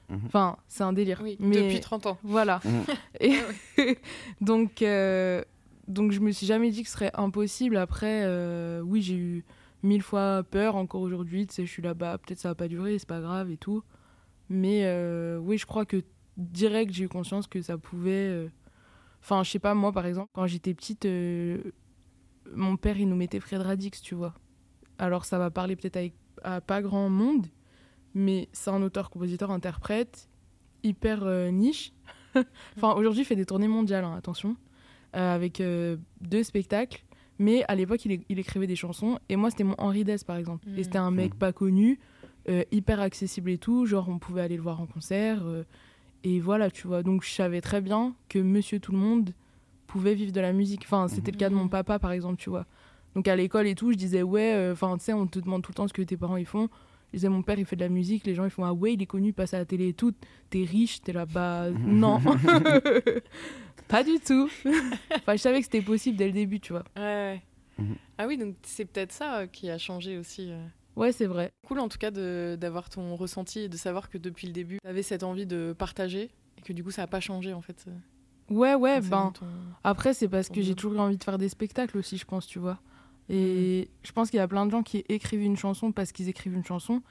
Mhm. 0.08 0.20
Enfin, 0.26 0.56
c'est 0.68 0.84
un 0.84 0.92
délire. 0.92 1.20
Oui, 1.22 1.36
mais 1.40 1.62
depuis 1.62 1.80
30 1.80 2.06
ans. 2.06 2.18
voilà. 2.22 2.60
Mhm. 2.64 2.84
Et 3.20 3.32
donc, 4.40 4.82
euh, 4.82 5.42
donc 5.88 6.12
je 6.12 6.20
me 6.20 6.30
suis 6.30 6.46
jamais 6.46 6.70
dit 6.70 6.82
que 6.82 6.88
ce 6.88 6.94
serait 6.94 7.10
impossible. 7.14 7.76
Après, 7.76 8.22
euh, 8.24 8.80
oui, 8.82 9.00
j'ai 9.02 9.14
eu 9.16 9.44
mille 9.82 10.02
fois 10.02 10.42
peur 10.50 10.76
encore 10.76 11.00
aujourd'hui. 11.00 11.46
Tu 11.46 11.54
sais, 11.54 11.66
je 11.66 11.70
suis 11.70 11.82
là-bas, 11.82 12.18
peut-être 12.18 12.38
ça 12.38 12.48
va 12.50 12.54
pas 12.54 12.68
durer, 12.68 12.98
c'est 12.98 13.08
pas 13.08 13.20
grave 13.20 13.50
et 13.50 13.56
tout. 13.56 13.82
Mais 14.48 14.82
euh, 14.84 15.38
oui, 15.38 15.56
je 15.58 15.66
crois 15.66 15.84
que 15.86 16.02
direct, 16.36 16.92
j'ai 16.92 17.04
eu 17.04 17.08
conscience 17.08 17.46
que 17.46 17.62
ça 17.62 17.78
pouvait. 17.78 18.48
Enfin, 19.22 19.42
je 19.44 19.50
sais 19.50 19.58
pas, 19.60 19.74
moi 19.74 19.92
par 19.92 20.04
exemple, 20.06 20.30
quand 20.34 20.46
j'étais 20.46 20.74
petite, 20.74 21.04
euh, 21.06 21.58
mon 22.54 22.76
père 22.76 22.98
il 22.98 23.08
nous 23.08 23.16
mettait 23.16 23.40
Fred 23.40 23.62
Radix, 23.62 24.02
tu 24.02 24.14
vois. 24.14 24.34
Alors 25.02 25.24
ça 25.24 25.36
va 25.36 25.50
parler 25.50 25.74
peut-être 25.74 25.96
avec- 25.96 26.14
à 26.44 26.60
pas 26.60 26.80
grand 26.80 27.10
monde, 27.10 27.46
mais 28.14 28.48
c'est 28.52 28.70
un 28.70 28.80
auteur, 28.82 29.10
compositeur, 29.10 29.50
interprète, 29.50 30.28
hyper 30.84 31.24
euh, 31.24 31.50
niche. 31.50 31.92
enfin, 32.76 32.92
aujourd'hui, 32.94 33.22
il 33.22 33.24
fait 33.24 33.34
des 33.34 33.44
tournées 33.44 33.66
mondiales, 33.66 34.04
hein, 34.04 34.14
attention, 34.16 34.56
euh, 35.16 35.34
avec 35.34 35.60
euh, 35.60 35.96
deux 36.20 36.44
spectacles. 36.44 37.04
Mais 37.40 37.64
à 37.66 37.74
l'époque, 37.74 38.04
il, 38.04 38.38
écrivait 38.38 38.68
des 38.68 38.76
chansons. 38.76 39.18
Et 39.28 39.34
moi, 39.34 39.50
c'était 39.50 39.64
mon 39.64 39.74
Henri 39.78 40.04
Dess, 40.04 40.22
par 40.22 40.36
exemple. 40.36 40.68
Et 40.76 40.84
c'était 40.84 40.98
un 40.98 41.10
mec 41.10 41.34
pas 41.34 41.52
connu, 41.52 41.98
euh, 42.48 42.62
hyper 42.70 43.00
accessible 43.00 43.50
et 43.50 43.58
tout. 43.58 43.84
Genre, 43.84 44.08
on 44.08 44.20
pouvait 44.20 44.42
aller 44.42 44.56
le 44.56 44.62
voir 44.62 44.80
en 44.80 44.86
concert. 44.86 45.44
euh, 45.44 45.64
et 46.22 46.38
voilà, 46.38 46.70
tu 46.70 46.86
vois. 46.86 47.02
Donc, 47.02 47.24
je 47.24 47.30
savais 47.30 47.60
très 47.60 47.80
bien 47.80 48.14
que 48.28 48.38
Monsieur 48.38 48.78
Tout 48.78 48.92
le 48.92 48.98
Monde 48.98 49.30
pouvait 49.88 50.14
vivre 50.14 50.30
de 50.30 50.40
la 50.40 50.52
musique. 50.52 50.82
Enfin, 50.84 51.08
c'était 51.08 51.32
le 51.32 51.36
cas 51.38 51.50
de 51.50 51.56
mon 51.56 51.64
Mhm. 51.64 51.70
papa, 51.70 51.98
par 51.98 52.12
exemple, 52.12 52.36
tu 52.36 52.50
vois. 52.50 52.66
Donc, 53.14 53.28
à 53.28 53.36
l'école 53.36 53.66
et 53.66 53.74
tout, 53.74 53.92
je 53.92 53.96
disais, 53.96 54.22
ouais, 54.22 54.52
euh, 54.54 54.72
enfin, 54.72 54.96
tu 54.98 55.04
sais, 55.04 55.12
on 55.12 55.26
te 55.26 55.38
demande 55.38 55.62
tout 55.62 55.70
le 55.72 55.74
temps 55.76 55.88
ce 55.88 55.92
que 55.92 56.02
tes 56.02 56.16
parents 56.16 56.36
ils 56.36 56.46
font. 56.46 56.68
Je 57.12 57.18
disais, 57.18 57.28
mon 57.28 57.42
père, 57.42 57.58
il 57.58 57.66
fait 57.66 57.76
de 57.76 57.82
la 57.82 57.90
musique. 57.90 58.24
Les 58.26 58.34
gens, 58.34 58.44
ils 58.44 58.50
font, 58.50 58.64
ah 58.64 58.72
ouais, 58.72 58.94
il 58.94 59.02
est 59.02 59.06
connu, 59.06 59.28
il 59.28 59.32
passe 59.34 59.52
à 59.52 59.58
la 59.58 59.64
télé 59.66 59.88
et 59.88 59.92
tout. 59.92 60.12
T'es 60.48 60.64
riche, 60.64 61.02
t'es 61.02 61.12
là-bas. 61.12 61.70
non. 61.86 62.18
pas 63.88 64.02
du 64.04 64.18
tout. 64.20 64.48
enfin, 65.14 65.32
je 65.32 65.40
savais 65.40 65.58
que 65.58 65.64
c'était 65.64 65.82
possible 65.82 66.16
dès 66.16 66.26
le 66.26 66.32
début, 66.32 66.60
tu 66.60 66.72
vois. 66.72 66.84
Ouais, 66.96 67.02
ouais. 67.02 67.42
Mhm. 67.78 67.96
Ah 68.18 68.26
oui, 68.26 68.36
donc 68.38 68.54
c'est 68.62 68.84
peut-être 68.84 69.12
ça 69.12 69.38
euh, 69.40 69.46
qui 69.46 69.68
a 69.70 69.78
changé 69.78 70.18
aussi. 70.18 70.50
euh. 70.50 70.64
Ouais, 70.96 71.10
c'est 71.12 71.26
vrai. 71.26 71.50
Cool 71.66 71.80
en 71.80 71.88
tout 71.88 71.96
cas 71.98 72.10
d'avoir 72.10 72.90
ton 72.90 73.16
ressenti 73.16 73.60
et 73.60 73.68
de 73.68 73.76
savoir 73.78 74.10
que 74.10 74.18
depuis 74.18 74.46
le 74.46 74.52
début, 74.52 74.76
tu 74.82 74.88
avais 74.88 75.02
cette 75.02 75.22
envie 75.22 75.46
de 75.46 75.74
partager 75.76 76.30
et 76.58 76.62
que 76.62 76.74
du 76.74 76.84
coup 76.84 76.90
ça 76.90 77.02
n'a 77.02 77.06
pas 77.06 77.20
changé 77.20 77.54
en 77.54 77.62
fait. 77.62 77.86
Ouais, 78.50 78.74
ouais, 78.74 79.00
ben. 79.00 79.32
ton- 79.34 79.46
Après, 79.84 80.12
c'est 80.12 80.28
parce 80.28 80.48
Ton 80.48 80.54
que 80.54 80.60
j'ai 80.60 80.74
toujours 80.74 80.94
eu 80.94 80.98
envie 80.98 81.16
de 81.16 81.24
faire 81.24 81.38
des 81.38 81.48
spectacles 81.48 81.96
aussi, 81.96 82.18
je 82.18 82.26
pense, 82.26 82.46
tu 82.46 82.58
vois. 82.58 82.78
Et 83.28 83.88
je 84.02 84.12
pense 84.12 84.30
qu'il 84.30 84.38
y 84.38 84.40
a 84.40 84.48
plein 84.48 84.66
de 84.66 84.70
gens 84.70 84.82
qui 84.82 85.04
écrivent 85.08 85.42
une 85.42 85.56
chanson 85.56 85.92
parce 85.92 86.12
qu'ils 86.12 86.28
écrivent 86.28 86.54
une 86.54 86.64
chanson. 86.64 87.02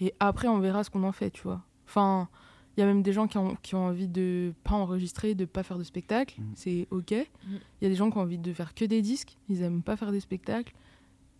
Et 0.00 0.14
après, 0.20 0.48
on 0.48 0.58
verra 0.58 0.84
ce 0.84 0.90
qu'on 0.90 1.02
en 1.04 1.12
fait, 1.12 1.30
tu 1.30 1.42
vois. 1.42 1.62
Enfin, 1.86 2.28
Il 2.76 2.80
y 2.80 2.82
a 2.82 2.86
même 2.86 3.02
des 3.02 3.12
gens 3.12 3.26
qui 3.26 3.36
ont, 3.36 3.56
qui 3.62 3.74
ont 3.74 3.84
envie 3.86 4.08
de 4.08 4.52
pas 4.64 4.74
enregistrer, 4.74 5.34
de 5.34 5.44
pas 5.44 5.62
faire 5.62 5.76
de 5.78 5.84
spectacle. 5.84 6.36
Mm. 6.38 6.44
C'est 6.54 6.88
OK. 6.90 7.10
Il 7.10 7.26
y 7.82 7.86
a 7.86 7.88
des 7.88 7.94
gens 7.94 8.10
qui 8.10 8.16
ont 8.18 8.22
envie 8.22 8.38
de 8.38 8.52
faire 8.52 8.74
que 8.74 8.84
des 8.84 9.02
disques. 9.02 9.36
Ils 9.48 9.62
aiment 9.62 9.82
pas 9.82 9.96
faire 9.96 10.12
des 10.12 10.20
spectacles. 10.20 10.72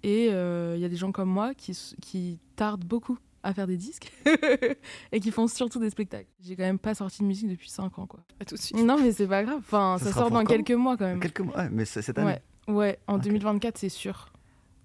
Et 0.02 0.28
euh, 0.30 0.74
il 0.76 0.82
y 0.82 0.84
a 0.84 0.88
des 0.88 0.96
gens 0.96 1.12
comme 1.12 1.28
moi 1.28 1.54
qui, 1.54 1.76
qui 2.00 2.38
tardent 2.56 2.84
beaucoup 2.84 3.18
à 3.42 3.54
faire 3.54 3.66
des 3.66 3.76
disques 3.76 4.12
et 5.12 5.20
qui 5.20 5.30
font 5.30 5.46
surtout 5.46 5.78
des 5.78 5.90
spectacles. 5.90 6.28
J'ai 6.42 6.56
quand 6.56 6.62
même 6.62 6.78
pas 6.78 6.94
sorti 6.94 7.22
de 7.22 7.26
musique 7.26 7.48
depuis 7.48 7.70
5 7.70 7.98
ans, 7.98 8.06
quoi. 8.06 8.20
À 8.38 8.44
tout 8.44 8.54
de 8.54 8.60
suite. 8.60 8.76
Non, 8.76 8.98
mais 9.00 9.12
c'est 9.12 9.26
pas 9.26 9.42
grave. 9.44 9.58
Enfin, 9.60 9.96
Ça 9.98 10.12
sort 10.12 10.30
dans 10.30 10.44
quelques 10.44 10.70
mois 10.72 10.96
quand 10.96 11.06
même. 11.06 11.20
Quelques 11.20 11.40
mois, 11.40 11.56
ouais, 11.56 11.68
mais 11.70 11.84
cette 11.84 12.18
année. 12.18 12.32
Ouais, 12.32 12.42
ouais, 12.70 12.98
en 13.06 13.16
Ok. 13.16 13.22
2024, 13.24 13.78
c'est 13.78 13.88
sûr. 13.88 14.28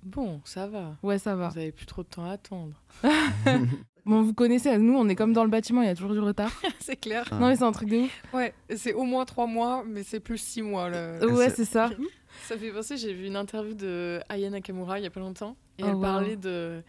Bon, 0.04 0.42
ça 0.46 0.68
va. 0.68 0.96
Ouais, 1.04 1.18
ça 1.18 1.36
va. 1.36 1.50
Vous 1.50 1.58
avez 1.58 1.72
plus 1.72 1.86
trop 1.86 2.04
de 2.04 2.08
temps 2.08 2.26
à 2.26 2.32
attendre. 2.32 2.82
Bon, 4.06 4.22
vous 4.22 4.36
connaissez, 4.36 4.78
nous, 4.78 4.94
on 4.96 5.10
est 5.10 5.16
comme 5.16 5.34
dans 5.34 5.44
le 5.44 5.50
bâtiment, 5.50 5.82
il 5.82 5.88
y 5.88 5.90
a 5.90 5.96
toujours 5.96 6.12
du 6.14 6.20
retard. 6.20 6.52
c'est 6.80 6.96
clair. 6.96 7.28
Ah. 7.32 7.40
Non, 7.40 7.48
mais 7.48 7.56
c'est 7.56 7.64
un 7.64 7.72
truc 7.72 7.90
de 7.90 7.98
ouf. 8.04 8.24
Ouais, 8.36 8.54
c'est 8.76 8.94
au 8.94 9.02
moins 9.02 9.26
trois 9.26 9.48
mois, 9.48 9.84
mais 9.84 10.04
c'est 10.04 10.20
plus 10.20 10.38
six 10.38 10.62
mois. 10.62 10.90
Le... 10.92 11.28
Ouais, 11.32 11.50
c'est- 11.50 11.66
ça. 11.66 11.90
Ça 12.44 12.56
fait 12.56 12.70
penser, 12.70 12.98
j'ai 12.98 13.14
vu 13.14 13.26
une 13.26 13.36
interview 13.36 13.74
de 13.74 14.20
Aya 14.30 14.52
Nakamura 14.52 15.00
il 15.00 15.04
y 15.04 15.08
a 15.08 15.10
pas 15.10 15.22
longtemps. 15.22 15.56
Et 15.80 15.84
Oh, 15.84 15.88
elle 15.88 15.96
wow. 15.96 16.02
parlait 16.02 16.36
de- 16.36 16.84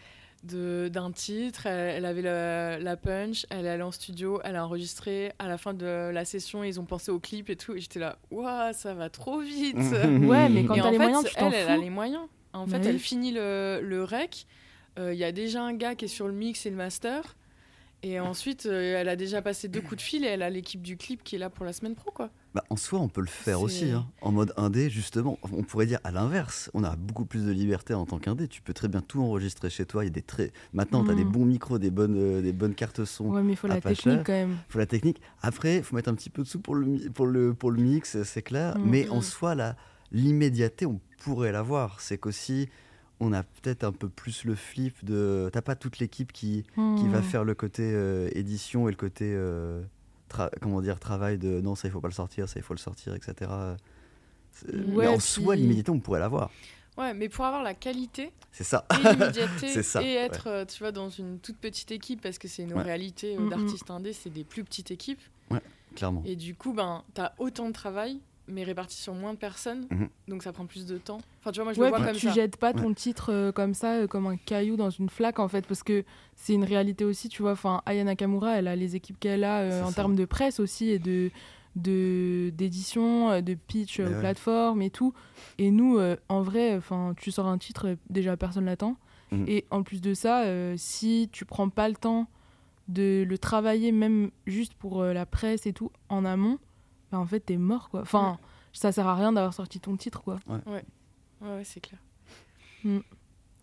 d'un 0.44 1.10
titre, 1.12 1.66
elle, 1.66 1.96
elle 1.96 2.04
avait 2.04 2.22
la, 2.22 2.78
la 2.78 2.96
punch, 2.96 3.46
elle 3.50 3.66
est 3.66 3.70
allée 3.70 3.82
en 3.82 3.90
studio, 3.90 4.40
elle 4.44 4.56
a 4.56 4.64
enregistré. 4.64 5.32
À 5.38 5.48
la 5.48 5.58
fin 5.58 5.74
de 5.74 6.10
la 6.12 6.24
session, 6.24 6.62
ils 6.62 6.78
ont 6.78 6.84
pensé 6.84 7.10
au 7.10 7.18
clip 7.18 7.50
et 7.50 7.56
tout. 7.56 7.74
Et 7.74 7.80
j'étais 7.80 7.98
là, 7.98 8.18
waouh, 8.30 8.72
ça 8.72 8.94
va 8.94 9.10
trop 9.10 9.40
vite. 9.40 9.76
Ouais, 10.26 10.48
mais 10.48 10.64
quand 10.64 10.74
t'as 10.76 10.90
les 10.90 10.98
fait, 10.98 11.02
moyens, 11.04 11.24
tu 11.24 11.32
elle, 11.36 11.54
elle 11.54 11.68
a 11.68 11.76
les 11.76 11.90
moyens. 11.90 12.22
En 12.52 12.66
Bah 12.66 12.72
fait, 12.78 12.82
oui. 12.84 12.86
elle 12.88 12.98
finit 12.98 13.32
le, 13.32 13.80
le 13.82 14.04
rec. 14.04 14.46
Euh, 14.98 15.12
Il 15.12 15.18
y 15.18 15.24
a 15.24 15.32
déjà 15.32 15.62
un 15.62 15.74
gars 15.74 15.94
qui 15.94 16.06
est 16.06 16.08
sur 16.08 16.26
le 16.26 16.32
mix 16.32 16.64
et 16.66 16.70
le 16.70 16.76
master. 16.76 17.36
Et 18.02 18.20
ensuite, 18.20 18.66
euh, 18.66 19.00
elle 19.00 19.08
a 19.08 19.16
déjà 19.16 19.42
passé 19.42 19.66
deux 19.68 19.80
coups 19.80 19.96
de 19.96 20.00
fil 20.02 20.24
et 20.24 20.28
elle 20.28 20.42
a 20.42 20.50
l'équipe 20.50 20.80
du 20.82 20.96
clip 20.96 21.24
qui 21.24 21.34
est 21.34 21.38
là 21.38 21.50
pour 21.50 21.64
la 21.64 21.72
semaine 21.72 21.94
pro, 21.94 22.10
quoi. 22.12 22.30
Bah, 22.54 22.62
en 22.70 22.76
soi, 22.76 23.00
on 23.00 23.08
peut 23.08 23.20
le 23.20 23.26
faire 23.26 23.60
aussi. 23.62 23.90
hein. 23.90 24.06
En 24.20 24.30
mode 24.32 24.52
indé, 24.56 24.88
justement, 24.90 25.38
on 25.52 25.62
pourrait 25.62 25.86
dire 25.86 25.98
à 26.04 26.10
l'inverse. 26.12 26.70
On 26.74 26.84
a 26.84 26.94
beaucoup 26.94 27.24
plus 27.24 27.44
de 27.44 27.50
liberté 27.52 27.94
en 27.94 28.06
tant 28.06 28.18
qu'indé. 28.18 28.48
Tu 28.48 28.62
peux 28.62 28.74
très 28.74 28.88
bien 28.88 29.00
tout 29.00 29.20
enregistrer 29.22 29.70
chez 29.70 29.86
toi. 29.86 30.04
Il 30.04 30.08
y 30.08 30.10
a 30.10 30.12
des 30.12 30.22
très... 30.22 30.52
Maintenant, 30.72 31.04
tu 31.04 31.10
as 31.10 31.14
des 31.14 31.24
Mm. 31.24 31.32
bons 31.32 31.44
micros, 31.46 31.78
des 31.78 31.90
bonnes, 31.90 32.16
euh, 32.16 32.42
des 32.42 32.52
bonnes 32.52 32.74
cartes 32.74 33.04
son. 33.04 33.26
Ouais, 33.26 33.42
mais 33.42 33.54
il 33.54 33.56
faut 33.56 33.66
la 33.66 33.80
technique 33.80 33.98
cher. 34.00 34.22
quand 34.24 34.32
même. 34.32 34.56
faut 34.68 34.78
la 34.78 34.86
technique. 34.86 35.20
Après, 35.42 35.78
il 35.78 35.82
faut 35.82 35.96
mettre 35.96 36.08
un 36.10 36.14
petit 36.14 36.30
peu 36.30 36.42
de 36.42 36.48
sous 36.48 36.60
pour 36.60 36.74
le, 36.76 37.10
pour 37.10 37.26
le, 37.26 37.54
pour 37.54 37.70
le 37.70 37.82
mix, 37.82 38.22
c'est 38.22 38.42
clair. 38.42 38.78
Mm. 38.78 38.82
Mais 38.88 39.08
en 39.08 39.18
Mm. 39.18 39.22
soi, 39.22 39.54
la- 39.54 39.76
l'immédiateté, 40.12 40.86
on 40.86 41.00
pourrait 41.18 41.52
l'avoir. 41.52 42.00
C'est 42.00 42.18
qu'aussi, 42.18 42.68
on 43.20 43.32
a 43.32 43.42
peut-être 43.42 43.84
un 43.84 43.92
peu 43.92 44.08
plus 44.08 44.44
le 44.44 44.54
flip 44.54 45.04
de. 45.04 45.48
T'as 45.52 45.62
pas 45.62 45.74
toute 45.76 45.98
l'équipe 45.98 46.32
qui, 46.32 46.64
qui 46.74 47.08
va 47.08 47.20
Hmm. 47.20 47.22
faire 47.22 47.44
le 47.44 47.54
côté 47.54 47.82
euh, 47.84 48.28
édition 48.32 48.88
et 48.88 48.90
le 48.90 48.96
côté. 48.96 49.32
euh, 49.34 49.82
tra- 50.30 50.50
comment 50.60 50.80
dire, 50.82 50.98
travail 50.98 51.38
de 51.38 51.60
non, 51.60 51.74
ça 51.76 51.88
il 51.88 51.90
faut 51.92 52.00
pas 52.00 52.08
le 52.08 52.14
sortir, 52.14 52.48
ça 52.48 52.58
il 52.58 52.62
faut 52.62 52.74
le 52.74 52.78
sortir, 52.78 53.14
etc. 53.14 53.50
Ouais, 54.72 54.74
mais 54.86 55.06
en 55.06 55.12
puis- 55.18 55.20
soi, 55.22 55.56
l'immédiateté, 55.56 55.90
on 55.90 56.00
pourrait 56.00 56.20
l'avoir. 56.20 56.50
Ouais, 56.96 57.12
mais 57.12 57.28
pour 57.28 57.44
avoir 57.44 57.62
la 57.62 57.74
qualité 57.74 58.32
C'est 58.52 58.64
ça. 58.64 58.86
et 58.90 59.02
l'immédiateté 59.10 59.68
ça, 59.82 60.02
et 60.02 60.14
être, 60.14 60.46
euh, 60.48 60.64
tu 60.64 60.78
vois, 60.78 60.92
dans 60.92 61.10
une 61.10 61.38
toute 61.40 61.58
petite 61.58 61.90
équipe, 61.90 62.22
parce 62.22 62.38
que 62.38 62.48
c'est 62.48 62.62
une 62.62 62.72
Ouais. 62.72 62.82
réalité 62.82 63.36
d'artistes 63.50 63.90
indés, 63.90 64.14
c'est 64.14 64.30
des 64.30 64.44
plus 64.44 64.64
petites 64.64 64.90
équipes. 64.90 65.20
Clairement. 65.94 66.22
Et 66.26 66.36
du 66.36 66.54
coup, 66.54 66.72
ben, 66.74 67.04
t'as 67.14 67.32
autant 67.38 67.68
de 67.68 67.72
travail, 67.72 68.20
mais 68.48 68.64
réparti 68.64 68.96
sur 68.96 69.14
moins 69.14 69.32
de 69.34 69.38
personnes, 69.38 69.86
Mhm. 69.90 70.08
donc 70.28 70.42
ça 70.42 70.52
prend 70.52 70.66
plus 70.66 70.86
de 70.86 70.98
temps. 70.98 71.18
Enfin, 71.40 71.50
tu 71.52 71.56
vois, 71.58 71.64
moi, 71.64 71.72
je 71.72 71.80
Ouais, 71.80 71.86
le 71.90 71.96
vois 71.96 72.04
comme 72.06 72.16
tu 72.16 72.26
ça. 72.28 72.32
jettes 72.34 72.56
pas 72.56 72.72
ton 72.72 72.92
titre 72.94 73.32
euh, 73.32 73.52
comme 73.52 73.74
ça, 73.74 73.94
euh, 73.94 74.06
comme 74.06 74.26
un 74.26 74.36
caillou 74.36 74.76
dans 74.76 74.90
une 74.90 75.08
flaque 75.08 75.38
en 75.38 75.48
fait, 75.48 75.66
parce 75.66 75.82
que 75.82 76.04
c'est 76.34 76.52
une 76.54 76.64
réalité 76.64 77.04
aussi, 77.04 77.28
tu 77.28 77.42
vois. 77.42 77.52
Enfin, 77.52 77.82
Aya 77.86 78.04
Nakamura, 78.04 78.56
elle 78.58 78.68
a 78.68 78.76
les 78.76 78.94
équipes 78.96 79.18
qu'elle 79.18 79.44
a 79.44 79.60
euh, 79.60 79.82
en 79.82 79.92
termes 79.92 80.14
de 80.16 80.24
presse 80.24 80.60
aussi 80.60 80.88
et 80.90 80.98
de 80.98 81.30
de 81.76 82.50
d'édition, 82.56 83.40
de 83.42 83.54
pitch, 83.54 84.00
euh, 84.00 84.06
aux 84.06 84.12
ouais. 84.14 84.20
plateformes 84.20 84.80
et 84.82 84.90
tout. 84.90 85.12
Et 85.58 85.70
nous, 85.70 85.98
euh, 85.98 86.16
en 86.28 86.40
vrai, 86.42 86.74
enfin, 86.74 87.14
tu 87.18 87.30
sors 87.30 87.46
un 87.46 87.58
titre, 87.58 87.96
déjà 88.08 88.36
personne 88.36 88.64
l'attend. 88.64 88.96
Mhm. 89.30 89.44
Et 89.48 89.64
en 89.70 89.82
plus 89.82 90.00
de 90.00 90.14
ça, 90.14 90.44
euh, 90.44 90.74
si 90.78 91.28
tu 91.32 91.44
prends 91.44 91.68
pas 91.68 91.88
le 91.88 91.96
temps 91.96 92.28
de 92.88 93.24
le 93.28 93.38
travailler, 93.38 93.92
même 93.92 94.30
juste 94.46 94.72
pour 94.74 95.02
euh, 95.02 95.12
la 95.12 95.26
presse 95.26 95.66
et 95.66 95.72
tout, 95.72 95.90
en 96.08 96.24
amont, 96.24 96.58
bah, 97.12 97.18
en 97.18 97.26
fait, 97.26 97.40
t'es 97.40 97.56
mort 97.56 97.88
quoi. 97.90 98.00
Enfin, 98.02 98.38
ça 98.72 98.92
sert 98.92 99.06
à 99.06 99.14
rien 99.14 99.32
d'avoir 99.32 99.54
sorti 99.54 99.80
ton 99.80 99.96
titre 99.96 100.22
quoi. 100.22 100.38
Ouais, 100.46 100.82
ouais, 101.42 101.62
c'est 101.64 101.80
clair. 101.80 102.00
Mm. 102.84 102.98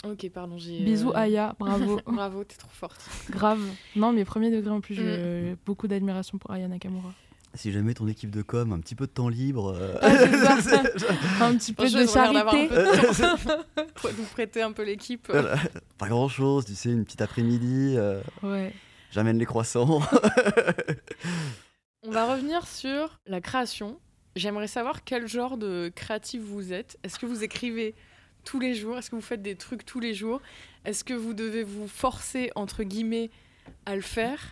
Ok, 0.05 0.29
pardon, 0.33 0.57
j'ai. 0.57 0.81
Bisous 0.81 1.11
euh, 1.11 1.15
Aya, 1.17 1.55
bravo. 1.57 1.99
Bravo, 2.07 2.43
t'es 2.43 2.57
trop 2.57 2.69
forte. 2.73 3.09
Grave. 3.29 3.61
Non, 3.95 4.11
mais 4.11 4.25
premier 4.25 4.51
degré 4.51 4.69
en 4.71 4.81
plus, 4.81 4.95
j'ai 4.95 5.51
Mm. 5.53 5.57
beaucoup 5.65 5.87
d'admiration 5.87 6.37
pour 6.37 6.51
Aya 6.51 6.67
Nakamura. 6.67 7.13
Si 7.55 7.71
jamais 7.71 7.93
ton 7.93 8.07
équipe 8.07 8.31
de 8.31 8.41
com, 8.41 8.73
un 8.73 8.79
petit 8.79 8.95
peu 8.95 9.05
de 9.05 9.11
temps 9.11 9.29
libre. 9.29 9.75
euh, 9.77 9.93
Ah. 10.01 10.09
Un 11.45 11.55
petit 11.55 11.71
peu 11.71 11.83
de 11.89 12.05
charité. 12.07 12.67
pour 13.95 14.09
nous 14.17 14.23
prêter 14.33 14.61
un 14.63 14.71
peu 14.71 14.83
l'équipe. 14.83 15.31
Pas 15.99 16.07
grand 16.09 16.27
chose, 16.27 16.65
tu 16.65 16.73
sais, 16.75 16.89
une 16.91 17.05
petite 17.05 17.21
après-midi. 17.21 17.93
euh, 17.95 18.21
Ouais. 18.41 18.73
J'amène 19.11 19.37
les 19.37 19.45
croissants. 19.45 20.01
On 22.05 22.11
va 22.11 22.31
revenir 22.33 22.67
sur 22.67 23.19
la 23.27 23.41
création. 23.41 23.97
J'aimerais 24.35 24.67
savoir 24.67 25.03
quel 25.03 25.27
genre 25.27 25.57
de 25.57 25.91
créatif 25.95 26.41
vous 26.41 26.73
êtes. 26.73 26.97
Est-ce 27.03 27.17
que 27.19 27.25
vous 27.25 27.43
écrivez 27.43 27.95
tous 28.43 28.59
les 28.59 28.73
jours? 28.73 28.97
Est-ce 28.97 29.09
que 29.09 29.15
vous 29.15 29.21
faites 29.21 29.41
des 29.41 29.55
trucs 29.55 29.85
tous 29.85 29.99
les 29.99 30.13
jours? 30.13 30.41
Est-ce 30.85 31.03
que 31.03 31.13
vous 31.13 31.33
devez 31.33 31.63
vous 31.63 31.87
forcer, 31.87 32.51
entre 32.55 32.83
guillemets, 32.83 33.29
à 33.85 33.95
le 33.95 34.01
faire? 34.01 34.51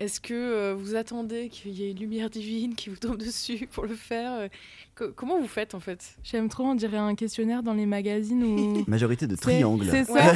Est-ce 0.00 0.20
que 0.20 0.34
euh, 0.34 0.74
vous 0.76 0.94
attendez 0.96 1.48
qu'il 1.48 1.72
y 1.72 1.84
ait 1.84 1.90
une 1.92 1.98
lumière 1.98 2.28
divine 2.28 2.74
qui 2.74 2.88
vous 2.90 2.96
tombe 2.96 3.16
dessus 3.18 3.68
pour 3.70 3.84
le 3.86 3.94
faire? 3.94 4.32
Euh, 4.32 4.48
co- 4.96 5.12
Comment 5.14 5.38
vous 5.38 5.46
faites 5.48 5.74
en 5.74 5.80
fait? 5.80 6.16
J'aime 6.24 6.48
trop, 6.48 6.64
on 6.64 6.74
dirait 6.74 6.96
un 6.98 7.14
questionnaire 7.14 7.62
dans 7.62 7.74
les 7.74 7.86
magazines 7.86 8.42
où. 8.44 8.84
Majorité 8.88 9.26
de 9.26 9.36
triangles. 9.36 9.86
C'est 9.90 10.04
ça, 10.04 10.32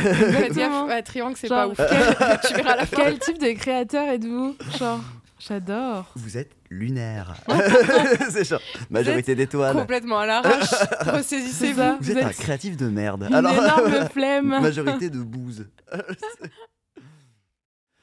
Ouais, 0.87 1.03
triangle, 1.03 1.37
c'est 1.37 1.49
pas 1.49 1.69
ouf. 1.69 1.77
tu 2.49 2.55
verras 2.55 2.73
à 2.73 2.77
la 2.77 2.87
fin. 2.87 2.97
Quel 2.97 3.19
type 3.19 3.39
de 3.39 3.53
créateur 3.53 4.09
êtes-vous? 4.09 4.57
Genre, 4.79 5.01
j'adore. 5.39 6.13
Vous 6.17 6.37
êtes 6.39 6.53
lunaire. 6.71 7.35
c'est 8.31 8.45
genre 8.45 8.61
majorité 8.91 9.35
d'étoiles. 9.35 9.77
Complètement 9.77 10.19
à 10.21 10.27
l'arrache. 10.27 10.71
Ressaisissez-vous. 11.01 11.99
Vous 12.01 12.11
êtes 12.11 12.25
un 12.25 12.31
créatif 12.31 12.77
de 12.77 12.89
merde. 12.89 13.25
Une 13.31 13.37
énorme 13.37 14.09
flemme. 14.11 14.49
majorité 14.61 15.11
de 15.11 15.21
bouse. 15.23 15.67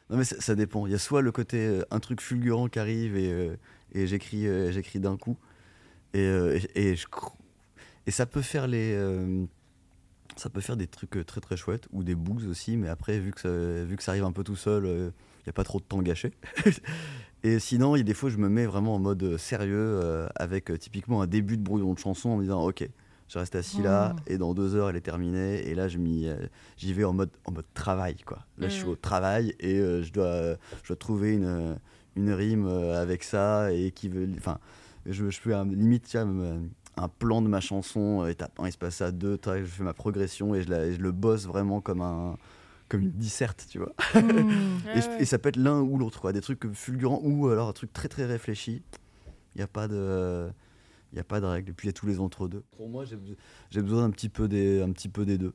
non 0.10 0.18
mais 0.18 0.24
ça, 0.24 0.40
ça 0.40 0.56
dépend. 0.56 0.86
Il 0.86 0.92
y 0.92 0.96
a 0.96 1.00
soit 1.00 1.22
le 1.22 1.32
côté 1.32 1.58
euh, 1.66 1.84
un 1.92 2.00
truc 2.00 2.22
fulgurant 2.22 2.68
qui 2.68 2.80
arrive 2.80 3.18
et, 3.18 3.32
euh, 3.32 3.56
et 3.94 4.08
j'écris 4.08 4.48
euh, 4.48 4.72
j'écris 4.72 5.00
d'un 5.00 5.18
coup 5.18 5.38
et, 6.14 6.20
euh, 6.22 6.60
et, 6.76 6.90
et 6.92 6.96
je 6.96 7.08
cro- 7.08 7.34
et 8.06 8.12
ça 8.12 8.26
peut 8.26 8.42
faire 8.42 8.68
les 8.68 8.94
euh, 8.96 9.46
ça 10.36 10.50
peut 10.50 10.62
faire 10.62 10.78
des 10.78 10.88
trucs 10.88 11.16
euh, 11.18 11.24
très 11.24 11.42
très 11.42 11.58
chouettes 11.58 11.88
ou 11.92 12.04
des 12.04 12.16
boosts 12.16 12.48
aussi 12.48 12.76
mais 12.78 12.90
après 12.90 13.18
vu 13.20 13.32
que 13.32 13.40
ça, 13.42 13.50
vu 13.86 13.96
que 13.98 14.04
ça 14.04 14.12
arrive 14.12 14.24
un 14.26 14.32
peu 14.32 14.44
tout 14.44 14.56
seul 14.56 14.86
euh, 14.86 15.10
n'y 15.48 15.50
a 15.50 15.54
pas 15.54 15.64
trop 15.64 15.80
de 15.80 15.84
temps 15.86 16.02
gâché 16.02 16.32
et 17.44 17.60
sinon 17.60 17.96
il 17.96 18.00
y 18.00 18.02
a 18.02 18.04
des 18.06 18.14
fois 18.14 18.30
je 18.30 18.38
me 18.38 18.50
mets 18.50 18.66
vraiment 18.66 18.96
en 18.96 19.00
mode 19.00 19.38
sérieux 19.38 19.76
euh, 19.78 20.28
avec 20.36 20.70
euh, 20.72 20.78
typiquement 20.78 21.22
un 21.22 21.28
début 21.28 21.58
de 21.58 21.64
brouillon 21.64 21.94
de 21.94 22.00
chanson 22.00 22.30
en 22.30 22.38
me 22.38 22.44
disant 22.44 22.64
ok 22.66 22.88
je 23.30 23.40
reste 23.40 23.56
assis 23.56 23.82
là 23.82 24.14
Mm. 24.14 24.18
et 24.28 24.38
dans 24.38 24.54
deux 24.54 24.76
heures 24.76 24.90
elle 24.90 24.96
est 24.96 25.02
terminée 25.02 25.68
et 25.68 25.76
là 25.76 25.88
je 25.88 25.98
m'y 25.98 26.28
euh, 26.28 26.36
j'y 26.78 26.94
vais 26.94 27.04
en 27.04 27.14
mode 27.14 27.30
en 27.46 27.52
mode 27.52 27.66
travail 27.74 28.16
quoi 28.26 28.40
là 28.58 28.68
je 28.70 28.74
suis 28.74 28.86
Mm. 28.86 28.90
au 28.90 28.96
travail 28.96 29.56
et 29.60 29.78
je 30.04 30.12
dois 30.14 30.56
je 30.84 30.88
dois 30.88 30.96
trouver 30.98 31.34
une 31.34 31.78
une 32.16 32.32
rime 32.32 32.68
avec 32.68 33.24
ça 33.24 33.72
et 33.74 33.92
qui 33.92 34.08
veut 34.10 34.28
enfin 34.38 34.60
je, 35.06 35.30
je 35.30 35.50
un, 35.52 35.66
limite 35.66 36.16
me- 36.16 36.62
un 36.96 37.08
plan 37.10 37.42
de 37.42 37.48
ma 37.48 37.60
chanson 37.60 38.26
étape 38.28 38.58
1 38.60 38.68
il 38.68 38.72
se 38.72 38.78
passe 38.78 39.02
à 39.02 39.12
2 39.12 39.38
tac, 39.38 39.62
je 39.62 39.66
fais 39.66 39.84
ma 39.84 39.94
progression 39.94 40.54
et 40.56 40.62
je, 40.62 40.70
la- 40.70 40.86
et 40.86 40.94
je 40.94 41.00
le 41.02 41.12
bosse 41.12 41.46
vraiment 41.48 41.82
comme 41.82 42.02
un 42.02 42.38
comme 42.90 43.02
une 43.02 43.12
disserte 43.12 43.66
tu 43.70 43.80
vois. 43.80 43.94
Ouais, 44.16 44.22
et, 44.96 45.02
je- 45.02 45.08
ouais. 45.10 45.22
et 45.22 45.26
ça 45.26 45.38
peut 45.40 45.50
être 45.50 45.58
l'un 45.58 45.82
ou 45.82 45.98
l'autre 45.98 46.22
quoi. 46.22 46.34
Des 46.34 46.42
trucs 46.42 46.72
fulgurants 46.74 47.22
ou 47.24 47.48
alors 47.50 47.70
un 47.70 47.74
truc 47.74 47.92
très 47.94 48.08
très 48.10 48.26
réfléchi. 48.26 48.82
Il 49.56 49.60
n'y 49.60 49.64
a 49.64 49.68
pas 49.68 49.88
de 49.88 50.50
il 51.12 51.20
a 51.20 51.24
pas 51.24 51.40
de 51.40 51.46
règle. 51.46 51.70
Et 51.70 51.74
puis 51.74 51.88
il 51.88 51.90
y 51.90 51.92
a 51.92 51.94
tous 51.94 52.08
les 52.08 52.20
entre 52.20 52.48
deux 52.48 52.64
pour 52.76 52.90
moi 52.90 53.06
j'ai 53.06 53.16
beso- 53.16 53.36
j'ai 53.70 53.82
besoin 53.82 54.04
un 54.06 54.10
petit 54.12 54.30
peu 54.30 54.48
des 54.48 54.82
un 54.82 54.92
petit 54.92 55.10
peu 55.10 55.26
des 55.26 55.38
deux. 55.38 55.54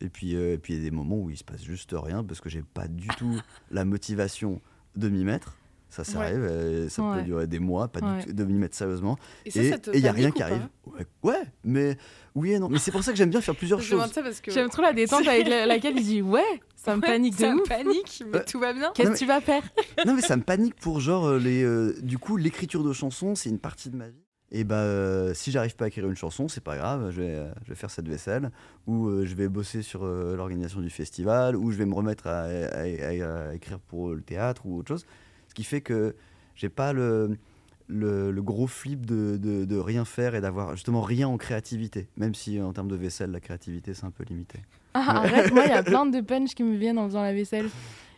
Et 0.00 0.08
puis 0.08 0.34
euh, 0.34 0.54
et 0.54 0.58
puis 0.58 0.74
il 0.74 0.78
y 0.78 0.80
a 0.80 0.84
des 0.84 0.90
moments 0.90 1.18
où 1.18 1.30
il 1.30 1.36
se 1.36 1.44
passe 1.44 1.62
juste 1.62 1.94
rien 1.96 2.24
parce 2.24 2.40
que 2.40 2.48
j'ai 2.50 2.62
pas 2.62 2.88
du 2.88 3.08
tout 3.18 3.38
la 3.70 3.84
motivation 3.84 4.60
de 4.96 5.08
m'y 5.08 5.24
mettre 5.24 5.56
ça, 5.90 6.02
ça 6.04 6.18
Ouais. 6.18 6.24
arrive, 6.26 6.42
euh, 6.50 6.88
ça 6.88 7.02
Ouais. 7.02 7.18
peut 7.18 7.22
durer 7.24 7.46
des 7.46 7.58
mois, 7.60 7.88
pas 7.88 8.00
du 8.00 8.06
Ouais. 8.06 8.24
tout- 8.24 8.32
de 8.32 8.44
m'y 8.44 8.54
mettre 8.54 8.74
sérieusement. 8.76 9.16
Et 9.46 9.50
il 9.94 10.00
n'y 10.02 10.08
a 10.08 10.12
rien 10.12 10.30
qui 10.32 10.42
arrive. 10.42 10.66
Ouais, 10.86 11.06
ouais, 11.22 11.42
mais 11.64 11.96
oui 12.34 12.52
et 12.52 12.58
non. 12.58 12.68
Mais 12.68 12.78
c'est 12.78 12.90
pour 12.90 13.02
ça 13.04 13.12
que 13.12 13.16
j'aime 13.18 13.30
bien 13.30 13.40
faire 13.40 13.54
plusieurs 13.54 13.80
choses. 13.80 14.12
que. 14.42 14.50
J'aime 14.50 14.68
trop 14.70 14.82
la 14.82 14.92
détente 14.92 15.26
avec 15.28 15.46
la- 15.48 15.66
laquelle 15.66 15.96
il 15.96 16.04
dit 16.04 16.22
Ouais, 16.22 16.42
ça 16.74 16.96
me 16.96 17.00
Ouais, 17.02 17.06
panique 17.08 17.34
de 17.36 17.40
ça 17.40 17.54
me 17.54 17.62
panique, 17.62 18.22
mais 18.26 18.38
Ouais. 18.38 18.44
tout 18.44 18.58
va 18.58 18.72
bien. 18.72 18.90
Qu'est-ce 18.94 19.10
que 19.10 19.18
tu 19.18 19.26
vas 19.26 19.40
faire? 19.40 19.62
Non 20.06 20.14
mais 20.14 20.22
ça 20.22 20.36
me 20.36 20.42
panique 20.42 20.74
pour 20.76 20.98
genre 21.00 21.26
euh, 21.26 21.38
les 21.38 21.62
euh, 21.62 21.94
du 22.02 22.18
coup 22.18 22.36
l'écriture 22.36 22.82
de 22.82 22.92
chansons 22.92 23.34
c'est 23.36 23.48
une 23.50 23.58
partie 23.60 23.88
de 23.90 23.96
ma 23.96 24.08
vie 24.08 24.18
et 24.50 24.64
bah 24.64 24.76
euh, 24.76 25.32
si 25.34 25.50
j'arrive 25.50 25.74
pas 25.76 25.86
à 25.86 25.88
écrire 25.88 26.06
une 26.06 26.16
chanson 26.16 26.48
c'est 26.48 26.60
pas 26.62 26.76
grave 26.76 27.10
je 27.10 27.22
vais, 27.22 27.30
euh, 27.30 27.48
je 27.64 27.70
vais 27.70 27.74
faire 27.74 27.90
cette 27.90 28.06
vaisselle 28.08 28.50
ou 28.86 29.06
euh, 29.08 29.24
je 29.24 29.34
vais 29.34 29.48
bosser 29.48 29.80
sur 29.82 30.04
euh, 30.04 30.36
l'organisation 30.36 30.80
du 30.80 30.90
festival 30.90 31.56
ou 31.56 31.70
je 31.70 31.76
vais 31.78 31.86
me 31.86 31.94
remettre 31.94 32.26
à, 32.26 32.42
à- 32.42 32.82
à- 32.82 33.48
à 33.48 33.54
écrire 33.54 33.78
pour 33.80 34.10
le 34.10 34.20
théâtre 34.20 34.62
ou 34.66 34.78
autre 34.78 34.88
chose 34.88 35.06
ce 35.54 35.62
qui 35.62 35.62
fait 35.64 35.80
que 35.82 36.16
j'ai 36.56 36.68
pas 36.68 36.92
le, 36.92 37.38
le, 37.86 38.32
le 38.32 38.42
gros 38.42 38.66
flip 38.66 39.06
de, 39.06 39.36
de, 39.36 39.64
de 39.64 39.76
rien 39.76 40.04
faire 40.04 40.34
et 40.34 40.40
d'avoir 40.40 40.74
justement 40.74 41.00
rien 41.00 41.28
en 41.28 41.36
créativité. 41.36 42.08
Même 42.16 42.34
si 42.34 42.60
en 42.60 42.72
termes 42.72 42.88
de 42.88 42.96
vaisselle, 42.96 43.30
la 43.30 43.38
créativité 43.38 43.94
c'est 43.94 44.04
un 44.04 44.10
peu 44.10 44.24
limité. 44.24 44.58
Ah, 44.94 45.18
arrête, 45.18 45.52
moi, 45.52 45.62
il 45.64 45.70
y 45.70 45.72
a 45.72 45.82
plein 45.84 46.06
de 46.06 46.20
punch 46.22 46.54
qui 46.56 46.64
me 46.64 46.76
viennent 46.76 46.98
en 46.98 47.06
faisant 47.06 47.22
la 47.22 47.32
vaisselle. 47.32 47.68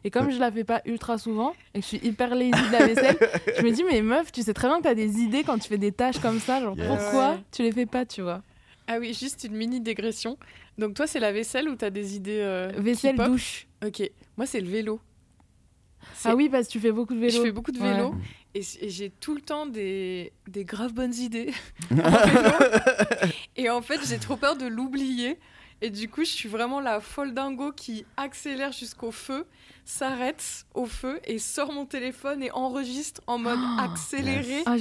Et 0.04 0.10
comme 0.10 0.30
je 0.30 0.38
la 0.38 0.50
fais 0.50 0.64
pas 0.64 0.80
ultra 0.86 1.18
souvent 1.18 1.52
et 1.74 1.80
que 1.80 1.82
je 1.82 1.88
suis 1.96 2.06
hyper 2.06 2.34
lazy 2.34 2.50
de 2.52 2.72
la 2.72 2.86
vaisselle, 2.86 3.16
je 3.58 3.62
me 3.62 3.70
dis, 3.70 3.82
mais 3.84 4.00
meuf, 4.00 4.32
tu 4.32 4.40
sais 4.42 4.54
très 4.54 4.68
bien 4.68 4.78
que 4.78 4.82
tu 4.84 4.88
as 4.88 4.94
des 4.94 5.18
idées 5.18 5.42
quand 5.44 5.58
tu 5.58 5.68
fais 5.68 5.78
des 5.78 5.92
tâches 5.92 6.20
comme 6.20 6.38
ça. 6.40 6.60
Genre, 6.62 6.74
Yes. 6.76 6.86
pourquoi 6.86 7.32
Ouais. 7.32 7.40
tu 7.52 7.62
les 7.62 7.72
fais 7.72 7.86
pas, 7.86 8.06
tu 8.06 8.22
vois? 8.22 8.42
Ah 8.86 8.96
oui, 8.98 9.12
juste 9.12 9.44
une 9.44 9.56
mini 9.56 9.80
dégression. 9.80 10.38
Donc 10.78 10.94
toi, 10.94 11.06
c'est 11.06 11.18
la 11.20 11.32
vaisselle 11.32 11.68
ou 11.68 11.74
t'as 11.76 11.90
des 11.90 12.14
idées 12.16 12.38
euh, 12.40 12.72
Vaisselle, 12.78 13.16
douche. 13.16 13.66
Ok. 13.84 14.08
Moi, 14.38 14.46
c'est 14.46 14.60
le 14.60 14.68
vélo. 14.68 15.00
Ah 16.24 16.34
oui, 16.34 16.48
parce 16.48 16.66
que 16.66 16.72
tu 16.72 16.80
fais 16.80 16.92
beaucoup 16.92 17.14
de 17.14 17.20
vélo. 17.20 17.36
Je 17.36 17.42
fais 17.42 17.52
beaucoup 17.52 17.72
de 17.72 17.78
vélo 17.78 18.10
Ouais. 18.10 18.60
et, 18.80 18.88
j'ai 18.88 19.10
tout 19.10 19.34
le 19.34 19.40
temps 19.40 19.66
des, 19.66 20.32
des 20.48 20.64
graves 20.64 20.92
bonnes 20.92 21.14
idées. 21.14 21.52
et 23.56 23.70
en 23.70 23.82
fait, 23.82 24.00
j'ai 24.06 24.18
trop 24.18 24.36
peur 24.36 24.56
de 24.56 24.66
l'oublier. 24.66 25.38
Et 25.82 25.90
du 25.90 26.08
coup, 26.08 26.24
je 26.24 26.30
suis 26.30 26.48
vraiment 26.48 26.80
la 26.80 27.00
folle 27.00 27.34
dingo 27.34 27.70
qui 27.70 28.06
accélère 28.16 28.72
jusqu'au 28.72 29.10
feu, 29.10 29.46
s'arrête 29.84 30.64
au 30.74 30.86
feu 30.86 31.20
et 31.24 31.38
sort 31.38 31.70
mon 31.70 31.84
téléphone 31.84 32.42
et 32.42 32.50
enregistre 32.50 33.20
en 33.26 33.36
mode 33.38 33.58
accéléré 33.78 34.62
Ah, 34.64 34.76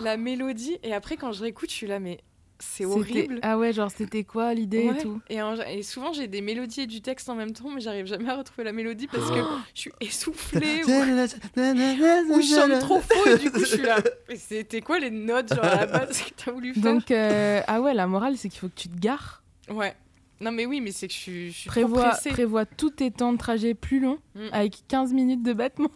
la 0.00 0.16
mélodie. 0.16 0.78
Et 0.84 0.94
après, 0.94 1.16
quand 1.16 1.32
je 1.32 1.42
réécoute, 1.42 1.70
je 1.70 1.74
suis 1.74 1.86
là, 1.88 1.98
mais 1.98 2.20
c'est 2.58 2.84
horrible. 2.84 3.38
Ah 3.42 3.58
ouais, 3.58 3.72
genre, 3.72 3.90
c'était 3.90 4.24
quoi 4.24 4.54
l'idée 4.54 4.88
Ouais. 4.88 4.94
et 4.98 5.02
tout 5.02 5.20
Et, 5.28 5.42
en- 5.42 5.54
et 5.56 5.82
souvent, 5.82 6.12
j'ai 6.12 6.26
des 6.26 6.40
mélodies 6.40 6.82
et 6.82 6.86
du 6.86 7.02
texte 7.02 7.28
en 7.28 7.34
même 7.34 7.52
temps, 7.52 7.68
mais 7.74 7.80
j'arrive 7.80 8.06
jamais 8.06 8.30
à 8.30 8.36
retrouver 8.36 8.64
la 8.64 8.72
mélodie 8.72 9.06
parce 9.08 9.30
que 9.30 9.38
je 9.74 9.80
suis 9.80 9.92
essoufflée 10.00 10.82
ou, 10.84 10.88
ou 12.34 12.40
je 12.40 12.54
chante 12.54 12.78
trop 12.80 13.00
faux 13.00 13.28
et 13.30 13.38
du 13.38 13.50
coup, 13.50 13.60
je 13.60 13.64
suis 13.66 13.82
là. 13.82 13.96
Mais 14.28 14.36
c'était 14.36 14.80
quoi 14.80 14.98
les 14.98 15.10
notes, 15.10 15.54
genre 15.54 15.64
à 15.64 15.76
la 15.76 15.86
base, 15.86 16.20
que 16.22 16.30
t'as 16.44 16.50
voulu 16.52 16.74
faire 16.74 16.82
Donc, 16.82 17.10
euh, 17.10 17.60
ah 17.66 17.80
ouais, 17.80 17.94
la 17.94 18.06
morale, 18.06 18.36
c'est 18.36 18.48
qu'il 18.48 18.60
faut 18.60 18.68
que 18.68 18.74
tu 18.80 18.88
te 18.88 18.98
gares. 18.98 19.42
Ouais. 19.70 19.94
Non, 20.40 20.52
mais 20.52 20.66
oui, 20.66 20.80
mais 20.82 20.92
c'est 20.92 21.08
que 21.08 21.14
je 21.14 21.18
suis, 21.18 21.50
je 21.50 21.56
suis 21.56 21.70
trop 21.70 21.80
Prévois, 21.80 22.08
pressée. 22.10 22.28
prévois 22.30 22.66
tous 22.66 22.90
tes 22.90 23.10
temps 23.10 23.32
de 23.32 23.38
trajet 23.38 23.72
plus 23.74 24.00
longs 24.00 24.18
Mm. 24.34 24.48
avec 24.52 24.82
15 24.88 25.12
minutes 25.14 25.42
de 25.42 25.52
battement. 25.54 25.90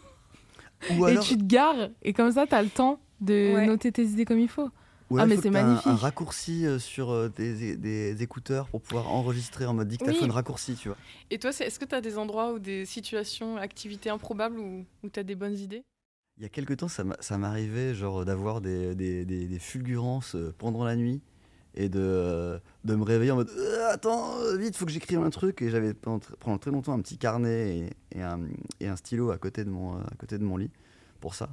Ou 0.96 1.08
Et 1.08 1.18
tu 1.18 1.36
te 1.36 1.44
gares. 1.44 1.90
Et 2.02 2.12
comme 2.14 2.30
ça, 2.32 2.46
t'as 2.46 2.62
le 2.62 2.70
temps 2.70 2.98
de 3.20 3.52
Ouais. 3.54 3.66
noter 3.66 3.92
tes 3.92 4.04
idées 4.04 4.24
comme 4.24 4.38
il 4.38 4.48
faut. 4.48 4.70
Ou 5.10 5.18
Ah, 5.18 5.26
mais 5.26 5.36
c'est 5.36 5.48
un- 5.54 5.94
raccourci 5.96 6.66
euh, 6.66 6.78
sur 6.78 7.10
euh, 7.10 7.28
des, 7.28 7.76
des 7.76 8.22
écouteurs 8.22 8.68
pour 8.68 8.80
pouvoir 8.80 9.08
enregistrer 9.08 9.66
en 9.66 9.74
mode 9.74 9.88
dictaphone 9.88 10.28
Oui. 10.28 10.30
raccourci, 10.30 10.74
tu 10.74 10.88
vois. 10.88 10.96
Et 11.30 11.38
toi, 11.38 11.50
est-ce 11.50 11.78
que 11.78 11.84
t'as 11.84 12.00
des 12.00 12.16
endroits 12.16 12.52
ou 12.52 12.58
des 12.58 12.86
situations, 12.86 13.56
activités 13.56 14.08
improbables 14.10 14.58
où, 14.58 14.84
où 15.02 15.08
t'as 15.08 15.22
des 15.24 15.34
bonnes 15.34 15.56
idées? 15.58 15.82
Il 16.38 16.44
y 16.44 16.46
a 16.46 16.48
quelques 16.48 16.76
temps, 16.78 16.88
ça 16.88 17.04
m'a- 17.04 17.16
ça 17.20 17.36
m'arrivait 17.36 17.94
genre 17.94 18.24
d'avoir 18.24 18.60
des, 18.60 18.94
des, 18.94 19.24
des- 19.26 19.46
des 19.46 19.58
fulgurances 19.58 20.36
euh, 20.36 20.54
pendant 20.56 20.84
la 20.84 20.96
nuit 20.96 21.20
et 21.74 21.88
de, 21.88 22.58
de 22.84 22.94
me 22.96 23.02
réveiller 23.04 23.30
en 23.32 23.36
mode 23.36 23.50
Euh, 23.56 23.90
attends 23.92 24.34
vite 24.58 24.74
faut 24.76 24.86
que 24.86 24.90
j'écrive 24.90 25.20
un 25.20 25.30
truc 25.30 25.60
et 25.62 25.70
j'avais 25.70 25.92
pendant, 25.94 26.18
tr- 26.18 26.34
pendant 26.40 26.58
très 26.58 26.70
longtemps 26.70 26.92
un 26.94 27.00
petit 27.00 27.18
carnet 27.18 27.90
et, 28.12 28.18
et 28.18 28.22
un, 28.22 28.40
et 28.80 28.88
un 28.88 28.96
stylo 28.96 29.30
à 29.30 29.38
côté 29.38 29.64
de 29.64 29.70
mon, 29.70 29.96
à 29.98 30.10
côté 30.18 30.38
de 30.38 30.44
mon 30.44 30.56
lit 30.56 30.70
pour 31.20 31.34
ça. 31.34 31.50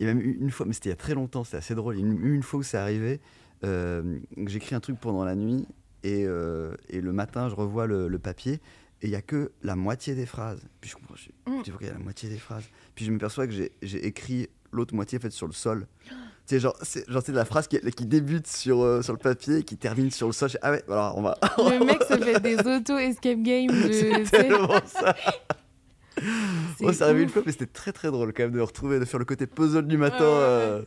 Et 0.00 0.04
même 0.04 0.20
une 0.20 0.42
une 0.42 0.50
fois, 0.50 0.66
mais 0.66 0.72
c'était 0.72 0.88
il 0.88 0.92
y 0.92 0.94
a 0.94 0.96
très 0.96 1.14
longtemps, 1.14 1.44
c'était 1.44 1.56
assez 1.58 1.74
drôle. 1.74 1.96
Une, 1.96 2.24
une 2.24 2.42
fois 2.42 2.60
où 2.60 2.62
c'est 2.62 2.76
arrivé, 2.78 3.20
euh, 3.64 4.18
j'écris 4.46 4.74
un 4.74 4.80
truc 4.80 4.98
pendant 5.00 5.24
la 5.24 5.34
nuit 5.34 5.66
et, 6.04 6.24
euh, 6.26 6.74
et 6.88 7.00
le 7.00 7.12
matin 7.12 7.48
je 7.48 7.54
revois 7.54 7.86
le, 7.86 8.06
le 8.08 8.18
papier 8.18 8.54
et 9.02 9.06
il 9.06 9.10
y 9.10 9.16
a 9.16 9.22
que 9.22 9.52
la 9.62 9.74
moitié 9.76 10.14
des 10.14 10.26
phrases. 10.26 10.62
Puis 10.80 10.90
je 10.90 10.96
comprends, 10.96 11.14
je, 11.16 11.28
Mm. 11.50 11.58
je 11.58 11.62
dis, 11.64 11.72
Ok, 11.72 11.82
la 11.82 11.98
moitié 11.98 12.28
des 12.28 12.38
phrases? 12.38 12.64
Puis 12.94 13.04
je 13.04 13.10
me 13.10 13.18
perçois 13.18 13.46
que 13.46 13.52
j'ai 13.52 14.06
écrit 14.06 14.48
l'autre 14.72 14.94
moitié 14.94 15.18
en 15.18 15.20
fait 15.22 15.30
sur 15.30 15.46
le 15.46 15.52
sol. 15.52 15.86
Tu 16.48 16.54
sais, 16.54 16.60
genre, 16.60 16.76
c'est 16.82 17.10
genre, 17.10 17.22
c'est 17.26 17.32
de 17.32 17.36
la 17.36 17.44
phrase 17.44 17.66
qui, 17.66 17.76
qui 17.90 18.06
débute 18.06 18.46
sur, 18.46 18.80
euh, 18.80 19.02
sur 19.02 19.12
le 19.12 19.18
papier 19.18 19.56
et 19.56 19.62
qui 19.64 19.76
termine 19.76 20.12
sur 20.12 20.28
le 20.28 20.32
sol. 20.32 20.48
Ah 20.62 20.70
ouais, 20.70 20.84
alors 20.88 21.18
on 21.18 21.22
va. 21.22 21.36
Le 21.58 21.84
mec 21.84 22.00
se 22.04 22.16
fait 22.22 22.38
des 22.38 22.56
auto-escape 22.60 23.42
games. 23.42 23.66
De, 23.66 23.90
C'est 24.24 24.30
tellement 24.30 24.78
ça. 24.86 25.16
Moi, 26.80 26.92
ça 26.92 27.06
arrivé 27.06 27.22
une 27.24 27.28
fois, 27.28 27.42
mais 27.44 27.52
c'était 27.52 27.66
très 27.66 27.92
très 27.92 28.10
drôle 28.10 28.32
quand 28.32 28.44
même 28.44 28.52
de 28.52 28.60
retrouver, 28.60 28.98
de 28.98 29.04
faire 29.04 29.18
le 29.18 29.24
côté 29.26 29.46
puzzle 29.46 29.86
du 29.86 29.98
matin. 29.98 30.18
Ouais, 30.24 30.24
ouais, 30.24 30.36
ouais. 30.36 30.40
euh. 30.40 30.84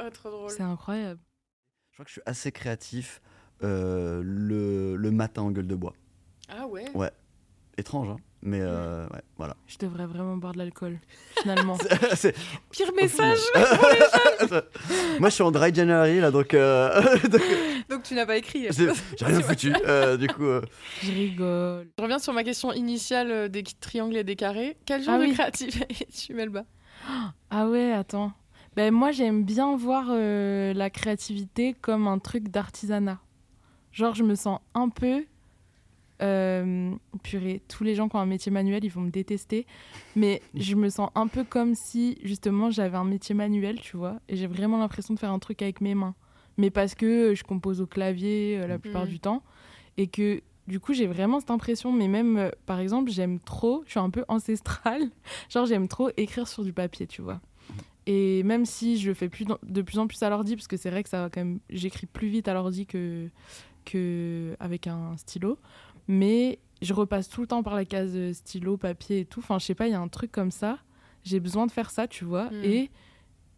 Oh, 0.00 0.10
trop 0.10 0.30
drôle. 0.30 0.50
C'est 0.50 0.62
incroyable. 0.62 1.20
Je 1.90 1.96
crois 1.96 2.04
que 2.04 2.08
je 2.10 2.12
suis 2.14 2.22
assez 2.26 2.52
créatif 2.52 3.20
euh, 3.62 4.20
le, 4.24 4.96
le 4.96 5.10
matin 5.10 5.42
en 5.42 5.50
gueule 5.50 5.66
de 5.66 5.74
bois. 5.74 5.94
Ah 6.48 6.66
ouais 6.66 6.84
Étrange, 7.76 8.08
hein 8.10 8.16
Mais 8.42 8.60
euh, 8.60 9.04
ouais, 9.08 9.20
voilà. 9.36 9.56
Je 9.66 9.78
devrais 9.78 10.06
vraiment 10.06 10.36
boire 10.36 10.52
de 10.52 10.58
l'alcool, 10.58 10.98
finalement. 11.40 11.76
C'est- 12.14 12.36
Pire 12.70 12.92
message 12.94 13.38
Moi, 15.18 15.28
je 15.28 15.34
suis 15.34 15.42
en 15.42 15.50
dry 15.50 15.74
January 15.74 16.20
là, 16.20 16.30
donc, 16.30 16.54
euh, 16.54 17.02
donc, 17.28 17.42
Donc 17.88 18.02
tu 18.04 18.14
n'as 18.14 18.26
pas 18.26 18.36
écrit. 18.36 18.66
j'ai 18.70 19.24
rien 19.24 19.40
foutu. 19.40 19.72
euh, 19.86 20.16
du 20.16 20.28
coup, 20.28 20.44
euh, 20.44 20.60
Je 21.02 21.10
rigole. 21.12 21.88
Je 21.98 22.02
reviens 22.02 22.18
sur 22.18 22.32
ma 22.32 22.44
question 22.44 22.72
initiale 22.72 23.48
des 23.48 23.64
triangles 23.80 24.16
et 24.16 24.24
des 24.24 24.36
carrés. 24.36 24.76
Quel 24.86 25.02
genre 25.02 25.14
Ah 25.14 25.18
de 25.18 25.24
oui. 25.24 25.32
créatif 25.32 25.82
es-tu, 25.88 26.34
Melba? 26.34 26.64
Ah 27.50 27.66
ouais, 27.68 27.92
attends. 27.92 28.32
Ben, 28.76 28.92
moi, 28.94 29.10
j'aime 29.10 29.42
bien 29.44 29.76
voir 29.76 30.06
euh, 30.10 30.72
la 30.74 30.90
créativité 30.90 31.74
comme 31.80 32.06
un 32.06 32.18
truc 32.18 32.48
d'artisanat. 32.48 33.18
Genre, 33.92 34.14
je 34.14 34.22
me 34.22 34.34
sens 34.36 34.60
un 34.74 34.88
peu. 34.90 35.24
Euh, 36.22 36.92
purée, 37.22 37.62
tous 37.68 37.84
les 37.84 37.94
gens 37.94 38.08
qui 38.08 38.16
ont 38.16 38.20
un 38.20 38.26
métier 38.26 38.50
manuel, 38.52 38.84
ils 38.84 38.90
vont 38.90 39.00
me 39.02 39.10
détester. 39.10 39.66
Mais 40.16 40.42
je 40.54 40.74
me 40.74 40.88
sens 40.88 41.10
un 41.14 41.26
peu 41.26 41.44
comme 41.44 41.74
si, 41.74 42.18
justement, 42.22 42.70
j'avais 42.70 42.96
un 42.96 43.04
métier 43.04 43.34
manuel, 43.34 43.80
tu 43.80 43.96
vois. 43.96 44.20
Et 44.28 44.36
j'ai 44.36 44.46
vraiment 44.46 44.78
l'impression 44.78 45.14
de 45.14 45.18
faire 45.18 45.30
un 45.32 45.38
truc 45.38 45.62
avec 45.62 45.80
mes 45.80 45.94
mains. 45.94 46.14
Mais 46.56 46.70
parce 46.70 46.94
que 46.94 47.34
je 47.34 47.44
compose 47.44 47.80
au 47.80 47.86
clavier 47.86 48.58
euh, 48.58 48.66
la 48.66 48.78
plupart 48.78 49.04
Mhm. 49.04 49.08
du 49.10 49.20
temps. 49.20 49.42
Et 49.96 50.06
que, 50.08 50.40
du 50.66 50.80
coup, 50.80 50.92
j'ai 50.92 51.06
vraiment 51.06 51.38
cette 51.40 51.50
impression. 51.52 51.92
Mais 51.92 52.08
même, 52.08 52.36
euh, 52.36 52.50
par 52.66 52.80
exemple, 52.80 53.10
j'aime 53.10 53.38
trop, 53.40 53.82
je 53.86 53.92
suis 53.92 54.00
un 54.00 54.10
peu 54.10 54.24
ancestrale. 54.28 55.08
Genre, 55.50 55.66
j'aime 55.66 55.86
trop 55.88 56.10
écrire 56.16 56.48
sur 56.48 56.64
du 56.64 56.72
papier, 56.72 57.06
tu 57.06 57.22
vois. 57.22 57.40
Et 58.06 58.42
même 58.42 58.64
si 58.64 58.96
je 58.98 59.12
fais 59.12 59.28
plus 59.28 59.44
de 59.62 59.82
plus 59.82 59.98
en 59.98 60.06
plus 60.06 60.22
à 60.22 60.30
l'ordi, 60.30 60.56
parce 60.56 60.66
que 60.66 60.78
c'est 60.78 60.88
vrai 60.90 61.02
que 61.02 61.10
ça 61.10 61.20
va 61.24 61.28
quand 61.30 61.40
même, 61.44 61.60
j'écris 61.68 62.06
plus 62.06 62.28
vite 62.28 62.48
à 62.48 62.54
l'ordi 62.54 62.86
que, 62.86 63.28
que 63.84 64.56
avec 64.60 64.86
un 64.86 65.14
stylo, 65.18 65.58
mais 66.08 66.58
je 66.82 66.94
repasse 66.94 67.28
tout 67.28 67.40
le 67.40 67.46
temps 67.46 67.62
par 67.62 67.74
la 67.74 67.84
case 67.84 68.12
euh, 68.14 68.32
stylo, 68.32 68.76
papier 68.76 69.20
et 69.20 69.24
tout. 69.24 69.40
Enfin, 69.40 69.58
je 69.58 69.66
sais 69.66 69.74
pas, 69.74 69.86
il 69.86 69.92
y 69.92 69.94
a 69.94 70.00
un 70.00 70.08
truc 70.08 70.32
comme 70.32 70.50
ça. 70.50 70.78
J'ai 71.24 71.40
besoin 71.40 71.66
de 71.66 71.72
faire 71.72 71.90
ça, 71.90 72.08
tu 72.08 72.24
vois. 72.24 72.50
Mm. 72.50 72.64
Et 72.64 72.90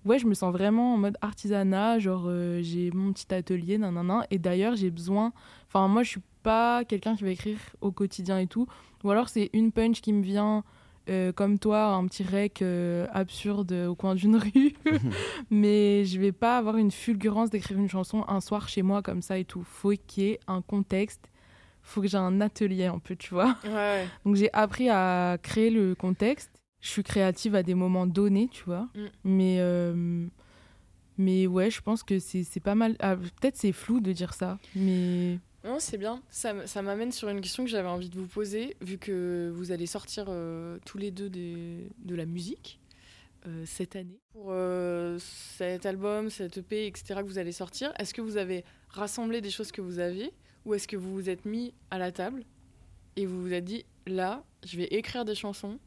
ouais, 0.04 0.18
je 0.18 0.26
me 0.26 0.34
sens 0.34 0.52
vraiment 0.52 0.94
en 0.94 0.96
mode 0.96 1.16
artisanat, 1.20 1.98
genre 1.98 2.24
euh, 2.26 2.60
j'ai 2.62 2.90
mon 2.90 3.12
petit 3.12 3.32
atelier, 3.32 3.78
nanana. 3.78 4.26
Et 4.30 4.38
d'ailleurs, 4.38 4.76
j'ai 4.76 4.90
besoin. 4.90 5.32
Enfin, 5.68 5.86
moi, 5.88 6.02
je 6.02 6.10
suis 6.10 6.22
pas 6.42 6.84
quelqu'un 6.84 7.14
qui 7.16 7.24
va 7.24 7.30
écrire 7.30 7.58
au 7.80 7.92
quotidien 7.92 8.38
et 8.38 8.46
tout. 8.46 8.66
Ou 9.04 9.10
alors, 9.10 9.28
c'est 9.28 9.50
une 9.52 9.72
punch 9.72 10.00
qui 10.00 10.12
me 10.12 10.22
vient. 10.22 10.64
euh, 11.08 11.32
comme 11.32 11.58
toi, 11.58 11.86
un 11.86 12.06
petit 12.06 12.22
rec 12.22 12.62
euh, 12.62 13.06
absurde 13.12 13.72
au 13.72 13.94
coin 13.94 14.14
d'une 14.14 14.36
rue. 14.44 14.74
Mais 15.50 16.04
je 16.04 16.20
vais 16.20 16.32
pas 16.32 16.56
avoir 16.56 16.76
une 16.76 16.90
fulgurance 16.90 17.50
d'écrire 17.50 17.78
une 17.78 17.88
chanson 17.88 18.24
un 18.28 18.40
soir 18.40 18.68
chez 18.68 18.82
moi 18.82 19.02
comme 19.02 19.20
ça 19.22 19.36
et 19.38 19.44
tout. 19.44 19.62
Faut 19.64 19.92
qu'il 20.06 20.22
y 20.22 20.26
ait 20.28 20.40
un 20.46 20.62
contexte. 20.62 21.28
Faut 21.82 22.00
que 22.02 22.08
j'ai 22.08 22.18
un 22.18 22.40
atelier 22.40 22.86
un 22.86 22.98
peu, 22.98 23.16
tu 23.16 23.34
vois. 23.34 23.56
Ouais. 23.64 24.06
Donc 24.24 24.36
j'ai 24.36 24.52
appris 24.52 24.88
à 24.88 25.38
créer 25.42 25.70
le 25.70 25.94
contexte. 25.94 26.50
Je 26.80 26.88
suis 26.88 27.02
créative 27.02 27.54
à 27.54 27.62
des 27.62 27.74
moments 27.74 28.06
donnés, 28.06 28.48
tu 28.50 28.64
vois. 28.64 28.88
Mm. 28.94 29.06
Mais, 29.24 29.56
euh, 29.60 30.26
mais 31.18 31.46
ouais, 31.46 31.70
je 31.70 31.80
pense 31.82 32.02
que 32.02 32.18
c'est 32.18 32.60
pas 32.62 32.74
mal. 32.74 32.96
ah, 33.00 33.16
Peut-être 33.16 33.56
c'est 33.56 33.72
flou 33.72 34.00
de 34.00 34.12
dire 34.12 34.32
ça, 34.34 34.58
mais 34.74 35.38
Non, 35.64 35.76
c'est 35.78 35.98
bien. 35.98 36.22
Ça, 36.30 36.66
ça 36.66 36.80
m'amène 36.80 37.12
sur 37.12 37.28
une 37.28 37.40
question 37.42 37.64
que 37.64 37.70
j'avais 37.70 37.88
envie 37.88 38.08
de 38.08 38.18
vous 38.18 38.26
poser, 38.26 38.76
vu 38.80 38.96
que 38.96 39.52
vous 39.54 39.72
allez 39.72 39.86
sortir 39.86 40.26
euh, 40.28 40.78
tous 40.86 40.96
les 40.96 41.10
deux 41.10 41.28
des- 41.28 41.90
de 41.98 42.14
la 42.14 42.24
musique 42.24 42.78
euh, 43.46 43.64
cette 43.66 43.94
année. 43.96 44.18
Pour 44.32 44.46
euh, 44.50 45.18
cet 45.18 45.84
album, 45.84 46.30
cette 46.30 46.56
EP, 46.58 46.86
etc., 46.86 47.16
que 47.20 47.26
vous 47.26 47.38
allez 47.38 47.52
sortir, 47.52 47.92
est-ce 47.98 48.14
que 48.14 48.22
vous 48.22 48.38
avez 48.38 48.64
rassemblé 48.88 49.40
des 49.42 49.50
choses 49.50 49.70
que 49.72 49.82
vous 49.82 49.98
aviez, 49.98 50.32
ou 50.64 50.75
est-ce 50.75 50.87
que 50.88 50.96
vous 50.96 51.14
vous 51.14 51.29
êtes 51.31 51.44
mis 51.44 51.73
à 51.90 51.99
la 51.99 52.12
table 52.12 52.44
et 53.16 53.27
vous 53.27 53.40
vous 53.42 53.53
êtes 53.53 53.64
dit, 53.64 53.85
là, 54.07 54.42
je 54.64 54.77
vais 54.77 54.85
écrire 54.85 55.25
des 55.25 55.35
chansons 55.35 55.79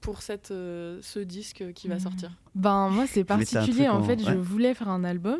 pour 0.00 0.22
cette, 0.22 0.50
euh, 0.50 0.98
ce 1.02 1.18
disque 1.20 1.72
qui 1.74 1.88
va 1.88 1.94
Mhm. 1.96 2.00
sortir. 2.00 2.30
Ben 2.54 2.88
moi 2.90 3.06
c'est 3.06 3.24
particulier. 3.24 3.88
en 3.88 3.98
en- 3.98 4.02
fait 4.02 4.18
je 4.24 4.32
voulais 4.32 4.72
faire 4.74 4.88
un 4.88 5.04
album 5.04 5.38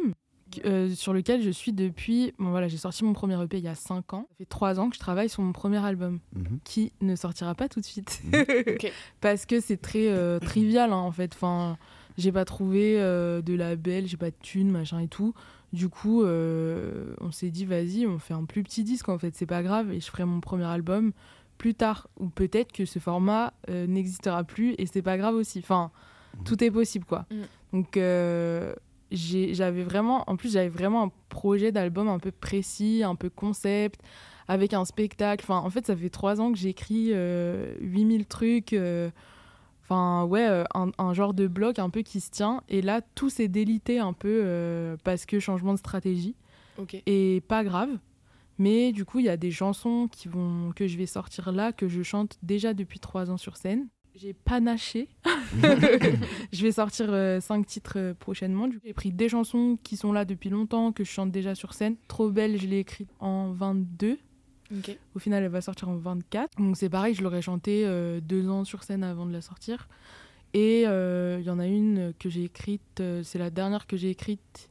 euh, 0.64 0.90
sur 0.94 1.12
lequel 1.12 1.42
je 1.42 1.50
suis 1.50 1.72
depuis 1.72 2.32
bon 2.38 2.50
voilà 2.50 2.66
j'ai 2.68 2.76
sorti 2.76 3.04
mon 3.04 3.12
premier 3.12 3.40
EP 3.42 3.56
il 3.58 3.64
y 3.64 3.68
a 3.68 3.74
5 3.74 4.12
ans. 4.14 4.26
Ça 4.30 4.34
fait 4.38 4.44
3 4.46 4.78
ans 4.80 4.90
que 4.90 4.96
je 4.96 5.00
travaille 5.00 5.28
sur 5.28 5.42
mon 5.42 5.52
premier 5.52 5.78
album 5.84 6.18
mhm. 6.34 6.58
qui 6.64 6.92
ne 7.00 7.16
sortira 7.16 7.54
pas 7.54 7.68
tout 7.68 7.80
de 7.80 7.84
suite. 7.86 8.20
Ok. 8.66 8.92
parce 9.20 9.46
que 9.46 9.60
c'est 9.60 9.76
très 9.80 10.08
euh, 10.08 10.38
trivial 10.40 10.92
hein, 10.92 10.96
en 10.96 11.12
fait. 11.12 11.32
Enfin 11.34 11.78
j'ai 12.18 12.32
pas 12.32 12.44
trouvé 12.44 13.00
euh, 13.00 13.40
de 13.40 13.54
label 13.54 14.06
j'ai 14.08 14.16
pas 14.18 14.30
de 14.30 14.36
thunes 14.42 14.70
machin 14.70 14.98
et 15.00 15.08
tout 15.08 15.32
du 15.72 15.88
coup 15.88 16.22
euh, 16.22 17.14
on 17.20 17.30
s'est 17.30 17.50
dit 17.50 17.64
vas-y 17.64 18.06
on 18.06 18.18
fait 18.18 18.34
un 18.34 18.44
plus 18.44 18.62
petit 18.62 18.82
disque 18.84 19.08
en 19.08 19.18
fait 19.18 19.34
c'est 19.36 19.46
pas 19.46 19.62
grave 19.62 19.92
et 19.92 20.00
je 20.00 20.06
ferai 20.10 20.24
mon 20.24 20.40
premier 20.40 20.64
album 20.64 21.12
plus 21.58 21.74
tard 21.74 22.08
ou 22.18 22.28
peut-être 22.28 22.72
que 22.72 22.84
ce 22.84 22.98
format 22.98 23.52
euh, 23.68 23.86
n'existera 23.86 24.42
plus 24.44 24.74
et 24.78 24.86
c'est 24.86 25.02
pas 25.02 25.16
grave 25.18 25.34
aussi 25.34 25.60
enfin 25.60 25.90
Mhm. 26.38 26.44
tout 26.44 26.62
est 26.64 26.70
possible 26.70 27.04
quoi 27.04 27.26
Mhm. 27.30 27.46
Donc 27.72 27.96
euh, 27.96 28.72
j'avais 29.12 29.82
vraiment, 29.82 30.22
en 30.28 30.36
plus 30.36 30.52
j'avais 30.52 30.68
vraiment 30.68 31.02
un 31.04 31.10
projet 31.28 31.72
d'album 31.72 32.08
un 32.08 32.18
peu 32.20 32.30
précis, 32.30 33.02
un 33.04 33.16
peu 33.16 33.28
concept, 33.30 34.00
avec 34.46 34.72
un 34.72 34.84
spectacle. 34.84 35.44
Enfin, 35.44 35.58
en 35.58 35.70
fait, 35.70 35.86
ça 35.86 35.96
fait 35.96 36.10
trois 36.10 36.40
ans 36.40 36.52
que 36.52 36.58
j'écris 36.58 37.08
euh, 37.12 37.74
8000 37.80 38.26
trucs. 38.26 38.72
Enfin, 39.90 40.24
ouais, 40.24 40.46
euh, 40.46 40.62
un, 40.74 40.92
un 40.98 41.12
genre 41.14 41.34
de 41.34 41.48
bloc 41.48 41.80
un 41.80 41.90
peu 41.90 42.02
qui 42.02 42.20
se 42.20 42.30
tient. 42.30 42.62
Et 42.68 42.80
là, 42.80 43.00
tout 43.16 43.28
s'est 43.28 43.48
délité 43.48 43.98
un 43.98 44.12
peu 44.12 44.42
euh, 44.44 44.96
parce 45.02 45.26
que 45.26 45.40
changement 45.40 45.72
de 45.72 45.78
stratégie. 45.78 46.36
Et 47.06 47.42
pas 47.46 47.64
grave. 47.64 47.90
Mais 48.56 48.92
du 48.92 49.04
coup, 49.04 49.18
il 49.18 49.24
y 49.24 49.28
a 49.28 49.36
des 49.36 49.50
chansons 49.50 50.08
qui 50.10 50.28
vont, 50.28 50.72
que 50.76 50.86
je 50.86 50.96
vais 50.96 51.06
sortir 51.06 51.50
là, 51.50 51.72
que 51.72 51.88
je 51.88 52.02
chante 52.02 52.38
déjà 52.42 52.72
depuis 52.72 53.00
trois 53.00 53.30
ans 53.30 53.36
sur 53.36 53.56
scène. 53.56 53.88
J'ai 54.14 54.32
panaché. 54.32 55.08
je 56.52 56.62
vais 56.62 56.72
sortir 56.72 57.06
euh, 57.10 57.40
cinq 57.40 57.66
titres 57.66 57.94
euh, 57.96 58.14
prochainement. 58.14 58.68
J'ai 58.84 58.92
pris 58.92 59.12
des 59.12 59.28
chansons 59.28 59.78
qui 59.82 59.96
sont 59.96 60.12
là 60.12 60.24
depuis 60.24 60.50
longtemps, 60.50 60.92
que 60.92 61.04
je 61.04 61.10
chante 61.10 61.30
déjà 61.30 61.54
sur 61.54 61.74
scène. 61.74 61.96
Trop 62.06 62.30
belle, 62.30 62.60
je 62.60 62.66
l'ai 62.66 62.78
écrite 62.78 63.10
en 63.18 63.50
22. 63.52 64.18
Au 65.14 65.18
final, 65.18 65.42
elle 65.42 65.50
va 65.50 65.60
sortir 65.60 65.88
en 65.88 65.96
24. 65.96 66.58
Donc 66.58 66.76
c'est 66.76 66.88
pareil, 66.88 67.14
je 67.14 67.22
l'aurais 67.22 67.42
chantée 67.42 67.84
euh, 67.86 68.20
deux 68.20 68.48
ans 68.48 68.64
sur 68.64 68.82
scène 68.84 69.02
avant 69.04 69.26
de 69.26 69.32
la 69.32 69.40
sortir. 69.40 69.88
Et 70.54 70.84
euh, 70.86 71.38
il 71.40 71.46
y 71.46 71.50
en 71.50 71.58
a 71.58 71.66
une 71.66 72.12
que 72.18 72.28
j'ai 72.28 72.44
écrite, 72.44 73.00
euh, 73.00 73.22
c'est 73.22 73.38
la 73.38 73.50
dernière 73.50 73.86
que 73.86 73.96
j'ai 73.96 74.10
écrite, 74.10 74.70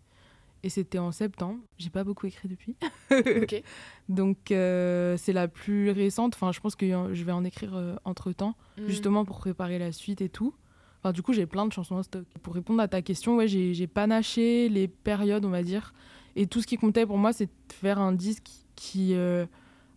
et 0.63 0.69
c'était 0.69 0.99
en 0.99 1.11
septembre. 1.13 1.59
J'ai 1.77 1.89
pas 1.89 2.03
beaucoup 2.03 2.27
écrit 2.27 2.49
depuis. 2.49 2.75
Donc 4.09 4.37
c'est 4.49 5.33
la 5.33 5.47
plus 5.47 5.91
récente. 5.91 6.35
Enfin, 6.35 6.51
je 6.51 6.59
pense 6.59 6.75
que 6.75 7.13
je 7.13 7.23
vais 7.23 7.31
en 7.31 7.43
écrire 7.45 7.97
entre 8.05 8.31
temps, 8.31 8.55
Mm. 8.77 8.87
justement 8.87 9.25
pour 9.25 9.39
préparer 9.39 9.79
la 9.79 9.91
suite 9.91 10.21
et 10.21 10.29
tout. 10.29 10.53
Enfin, 11.01 11.13
du 11.13 11.21
coup, 11.21 11.31
j'ai 11.33 11.45
plein 11.45 11.65
de 11.65 11.71
chansons 11.71 11.95
en 11.95 12.03
stock. 12.03 12.25
Pour 12.43 12.53
répondre 12.53 12.81
à 12.81 12.87
ta 12.89 13.01
question, 13.01 13.37
ouais, 13.37 13.47
j'ai 13.47 13.73
j'ai 13.73 13.87
panaché 13.87 14.67
les 14.69 14.87
périodes, 14.89 15.45
on 15.45 15.49
va 15.49 15.63
dire. 15.63 15.93
Et 16.35 16.45
tout 16.47 16.61
ce 16.61 16.67
qui 16.67 16.77
comptait 16.77 17.05
pour 17.05 17.17
moi, 17.17 17.31
c'est 17.33 17.45
de 17.45 17.73
faire 17.73 17.99
un 17.99 18.11
disque 18.11 18.47
qui, 18.75 19.13
euh, 19.13 19.45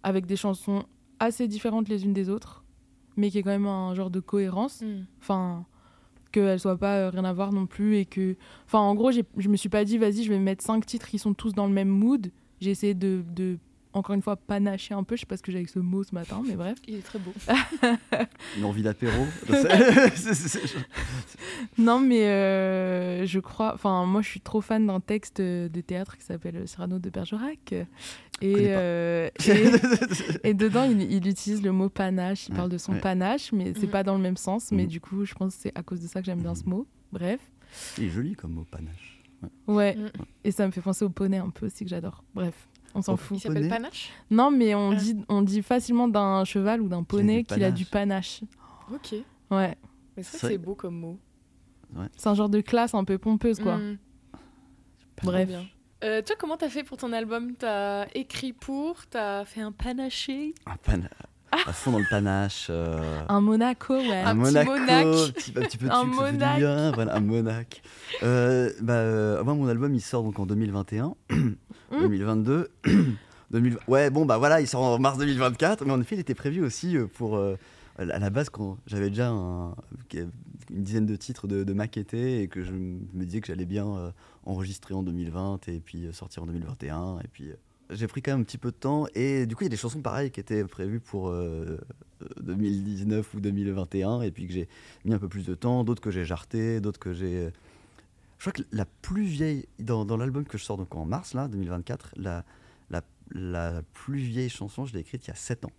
avec 0.02 0.26
des 0.26 0.36
chansons 0.36 0.84
assez 1.20 1.48
différentes 1.48 1.88
les 1.88 2.04
unes 2.04 2.12
des 2.12 2.28
autres, 2.28 2.64
mais 3.16 3.30
qui 3.30 3.38
est 3.38 3.42
quand 3.42 3.50
même 3.50 3.66
un 3.66 3.94
genre 3.94 4.10
de 4.10 4.20
cohérence. 4.20 4.82
Mm. 4.82 5.04
Enfin, 5.20 5.64
qu'elles 6.32 6.58
soient 6.58 6.78
pas 6.78 6.96
euh, 6.96 7.10
rien 7.10 7.24
à 7.24 7.32
voir 7.32 7.52
non 7.52 7.66
plus. 7.66 7.98
Et 7.98 8.06
que. 8.06 8.36
Enfin, 8.66 8.80
en 8.80 8.94
gros, 8.94 9.12
je 9.12 9.48
me 9.48 9.56
suis 9.56 9.68
pas 9.68 9.84
dit, 9.84 9.98
vas-y, 9.98 10.24
je 10.24 10.30
vais 10.30 10.38
mettre 10.38 10.64
cinq 10.64 10.84
titres 10.86 11.08
qui 11.08 11.18
sont 11.18 11.34
tous 11.34 11.54
dans 11.54 11.66
le 11.66 11.72
même 11.72 11.88
mood. 11.88 12.32
J'ai 12.60 12.70
essayé 12.70 12.94
de, 12.94 13.22
de, 13.34 13.58
encore 13.94 14.14
une 14.14 14.22
fois, 14.22 14.36
panacher 14.36 14.94
un 14.94 15.04
peu. 15.04 15.16
Je 15.16 15.20
sais 15.20 15.26
pas 15.26 15.36
ce 15.36 15.42
que 15.42 15.52
j'ai 15.52 15.58
avec 15.58 15.68
ce 15.68 15.78
mot 15.78 16.02
ce 16.02 16.14
matin, 16.14 16.42
mais 16.46 16.54
bref. 16.56 16.78
Il 16.88 16.94
est 16.96 17.02
très 17.02 17.18
beau. 17.18 17.32
Une 18.56 18.64
envie 18.64 18.82
d'apéro. 18.82 19.26
Non, 21.78 21.98
mais 22.00 22.26
euh, 22.26 23.26
je 23.26 23.38
crois. 23.40 23.72
Enfin, 23.74 24.04
moi, 24.06 24.22
je 24.22 24.28
suis 24.28 24.40
trop 24.40 24.60
fan 24.60 24.86
d'un 24.86 25.00
texte 25.00 25.40
de 25.40 25.80
théâtre 25.80 26.16
qui 26.16 26.24
s'appelle 26.24 26.66
Cyrano 26.66 26.98
de 26.98 27.10
Bergerac. 27.10 27.72
Et, 27.72 27.86
euh, 28.68 29.28
et, 29.46 30.48
et 30.50 30.54
dedans, 30.54 30.84
il, 30.84 31.00
il 31.12 31.26
utilise 31.28 31.62
le 31.62 31.72
mot 31.72 31.88
panache. 31.88 32.48
Il 32.48 32.52
Ouais, 32.52 32.56
parle 32.56 32.70
de 32.70 32.78
son 32.78 32.92
ouais. 32.94 33.00
panache, 33.00 33.52
mais 33.52 33.72
c'est 33.74 33.86
Mhm. 33.86 33.90
pas 33.92 34.02
dans 34.02 34.16
le 34.16 34.20
même 34.22 34.36
sens. 34.36 34.72
Mais 34.72 34.82
Mhm. 34.82 34.88
du 34.88 35.00
coup, 35.00 35.24
je 35.24 35.34
pense 35.34 35.54
que 35.54 35.62
c'est 35.62 35.78
à 35.78 35.82
cause 35.82 36.00
de 36.00 36.08
ça 36.08 36.20
que 36.20 36.26
j'aime 36.26 36.40
bien 36.42 36.54
ce 36.54 36.64
Mhm. 36.64 36.70
mot. 36.70 36.86
Bref. 37.12 37.40
Il 37.98 38.04
est 38.04 38.10
joli 38.10 38.34
comme 38.34 38.52
mot 38.52 38.66
panache. 38.70 39.20
Ouais. 39.66 39.96
Mm. 39.96 40.08
Et 40.44 40.52
ça 40.52 40.66
me 40.66 40.72
fait 40.72 40.80
penser 40.80 41.04
au 41.04 41.10
poney 41.10 41.38
un 41.38 41.50
peu 41.50 41.66
aussi 41.66 41.84
que 41.84 41.90
j'adore. 41.90 42.22
Bref, 42.34 42.54
on 42.94 43.02
s'en 43.02 43.16
fout. 43.16 43.38
Il 43.38 43.40
s'appelle 43.40 43.68
Panache? 43.68 44.10
Non, 44.30 44.50
mais 44.50 44.74
on 44.74 44.90
Ah. 44.92 44.94
dit, 44.96 45.16
on 45.28 45.42
dit 45.42 45.62
facilement 45.62 46.08
d'un 46.08 46.44
cheval 46.44 46.80
ou 46.80 46.88
d'un 46.88 47.02
poney 47.02 47.44
qu'il 47.44 47.62
a 47.64 47.70
du 47.70 47.84
panache. 47.84 48.42
Ok. 48.92 49.14
Ouais. 49.50 49.76
Mais 50.16 50.22
c'est 50.22 50.30
vrai 50.32 50.38
C'est- 50.38 50.46
que 50.46 50.52
c'est 50.52 50.58
beau 50.58 50.74
comme 50.74 50.96
mot. 50.98 51.18
C'est 52.16 52.28
un 52.28 52.34
genre 52.34 52.48
de 52.48 52.60
classe 52.60 52.94
un 52.94 53.04
peu 53.04 53.18
pompeuse, 53.18 53.58
quoi. 53.60 53.76
Mm. 53.76 53.98
Bref. 55.22 55.48
Bien. 55.48 55.64
Euh, 56.04 56.20
toi, 56.22 56.34
comment 56.38 56.56
t'as 56.56 56.68
fait 56.68 56.82
pour 56.82 56.96
ton 56.96 57.12
album? 57.12 57.54
T'as 57.54 58.06
écrit 58.14 58.52
pour? 58.52 59.06
T'as 59.06 59.44
fait 59.44 59.60
un 59.60 59.72
panaché? 59.72 60.54
Un 60.66 60.76
pana- 60.76 61.08
À 61.52 61.72
fond 61.72 61.92
dans 61.92 61.98
le 61.98 62.06
panache. 62.08 62.68
euh, 62.70 62.98
Un 63.28 63.40
Monaco, 63.40 63.94
ouais. 63.94 64.22
Un 64.22 64.34
petit 64.34 64.40
Monaco, 64.40 64.72
petit, 65.34 65.52
un 65.56 65.60
petit 65.62 65.76
peu 65.78 65.86
de 65.86 65.90
Un 65.92 66.04
Monac. 66.04 66.58
bien, 66.58 66.92
voilà, 66.92 67.16
un 67.16 67.20
Monac. 67.20 67.82
Euh, 68.22 68.70
bah, 68.80 68.94
euh, 68.94 69.44
moi, 69.44 69.54
mon 69.54 69.68
album, 69.68 69.94
il 69.94 70.00
sort 70.00 70.22
donc 70.22 70.38
en 70.38 70.46
2021, 70.46 71.14
Hmm. 71.30 72.00
2022. 72.00 72.70
2000 73.50 73.76
Ouais, 73.86 74.08
bon, 74.10 74.24
bah 74.24 74.38
voilà, 74.38 74.60
il 74.62 74.66
sort 74.66 74.82
en 74.82 74.98
mars 74.98 75.18
2024, 75.18 75.84
mais 75.84 75.92
en 75.92 76.00
effet, 76.00 76.16
il 76.16 76.20
était 76.20 76.34
prévu 76.34 76.64
aussi 76.64 76.96
euh, 76.96 77.06
pour. 77.06 77.38
à 77.98 78.18
la 78.18 78.30
base, 78.30 78.48
quand 78.48 78.78
j'avais 78.86 79.10
déjà 79.10 79.28
un- 79.28 79.74
une 80.14 80.82
dizaine 80.82 81.04
de 81.04 81.16
titres 81.16 81.46
de, 81.46 81.62
de 81.64 81.72
maquettés 81.74 82.40
et 82.42 82.48
que 82.48 82.62
je 82.64 82.72
me 82.72 83.24
disais 83.24 83.42
que 83.42 83.48
j'allais 83.48 83.66
bien 83.66 84.12
enregistrer 84.46 84.94
en 84.94 85.02
2020 85.02 85.68
et 85.68 85.80
puis 85.80 86.08
sortir 86.12 86.44
en 86.44 86.46
2021. 86.46 87.18
Et 87.22 87.28
puis 87.28 87.50
j'ai 87.92 88.06
pris 88.06 88.22
quand 88.22 88.32
même 88.32 88.40
un 88.40 88.44
petit 88.44 88.58
peu 88.58 88.70
de 88.70 88.76
temps 88.76 89.06
et 89.14 89.46
du 89.46 89.56
coup, 89.56 89.62
il 89.62 89.66
y 89.66 89.68
a 89.68 89.70
des 89.70 89.76
chansons 89.76 90.00
pareilles 90.00 90.30
qui 90.30 90.40
étaient 90.40 90.64
prévues 90.64 91.00
pour 91.00 91.28
euh, 91.28 91.78
euh, 92.22 92.28
2019 92.42 93.34
ou 93.34 93.40
2021 93.40 94.22
et 94.22 94.30
puis 94.30 94.46
que 94.46 94.52
j'ai 94.52 94.68
mis 95.04 95.14
un 95.14 95.18
peu 95.18 95.28
plus 95.28 95.46
de 95.46 95.54
temps, 95.54 95.84
d'autres 95.84 96.02
que 96.02 96.10
j'ai 96.10 96.24
jarté, 96.24 96.80
d'autres 96.80 97.00
que 97.00 97.12
j'ai. 97.12 97.50
Je 98.38 98.50
crois 98.50 98.52
que 98.52 98.62
la 98.72 98.86
plus 98.86 99.24
vieille, 99.24 99.66
dans, 99.78 100.04
l'album 100.16 100.44
que 100.44 100.58
je 100.58 100.64
sors 100.64 100.76
donc 100.76 100.94
en 100.94 101.04
mars, 101.04 101.34
là, 101.34 101.48
2024, 101.48 102.14
la, 102.16 102.44
la, 102.90 103.02
la 103.30 103.82
plus 103.92 104.18
vieille 104.18 104.48
chanson, 104.48 104.84
je 104.84 104.94
l'ai 104.94 105.00
écrite 105.00 105.26
il 105.26 105.28
y 105.28 105.32
a 105.32 105.36
7 105.36 105.64
ans. 105.64 105.72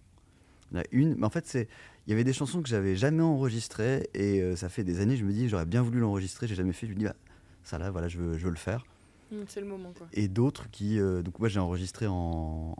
Il 0.71 0.77
y 0.77 0.79
en 0.79 0.81
a 0.81 0.85
une, 0.91 1.15
mais 1.15 1.25
en 1.25 1.29
fait, 1.29 1.45
c'est, 1.45 1.67
il 2.07 2.11
y 2.11 2.13
avait 2.13 2.23
des 2.23 2.33
chansons 2.33 2.61
que 2.61 2.69
j'avais 2.69 2.95
jamais 2.95 3.21
enregistrées 3.21 4.09
et 4.13 4.41
euh, 4.41 4.55
ça 4.55 4.69
fait 4.69 4.83
des 4.83 5.01
années, 5.01 5.17
je 5.17 5.25
me 5.25 5.33
dis, 5.33 5.49
j'aurais 5.49 5.65
bien 5.65 5.81
voulu 5.81 5.99
l'enregistrer, 5.99 6.47
j'ai 6.47 6.55
jamais 6.55 6.73
fait, 6.73 6.87
je 6.87 6.93
me 6.93 6.97
dis, 6.97 7.05
bah, 7.05 7.15
ça 7.63 7.77
là, 7.77 7.91
voilà, 7.91 8.07
je 8.07 8.17
veux, 8.17 8.37
je 8.37 8.45
veux 8.45 8.51
le 8.51 8.57
faire. 8.57 8.85
Mm, 9.33 9.43
C'est 9.47 9.59
le 9.61 9.67
moment, 9.67 9.91
quoi. 9.97 10.07
Et 10.13 10.27
d'autres 10.27 10.69
qui, 10.71 10.99
euh, 10.99 11.21
donc 11.21 11.39
moi 11.39 11.49
j'ai 11.49 11.59
enregistré 11.59 12.07
en, 12.07 12.13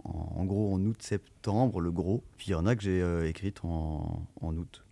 en, 0.04 0.34
en 0.36 0.46
gros 0.46 0.74
en 0.74 0.80
août-septembre, 0.86 1.80
le 1.82 1.92
gros, 1.92 2.24
puis 2.38 2.48
il 2.50 2.52
y 2.52 2.56
en 2.56 2.66
a 2.66 2.76
que 2.76 2.84
j'ai 2.84 3.02
euh, 3.02 3.28
écrites 3.28 3.60
en, 3.64 4.26
en 4.42 4.56
août, 4.58 4.84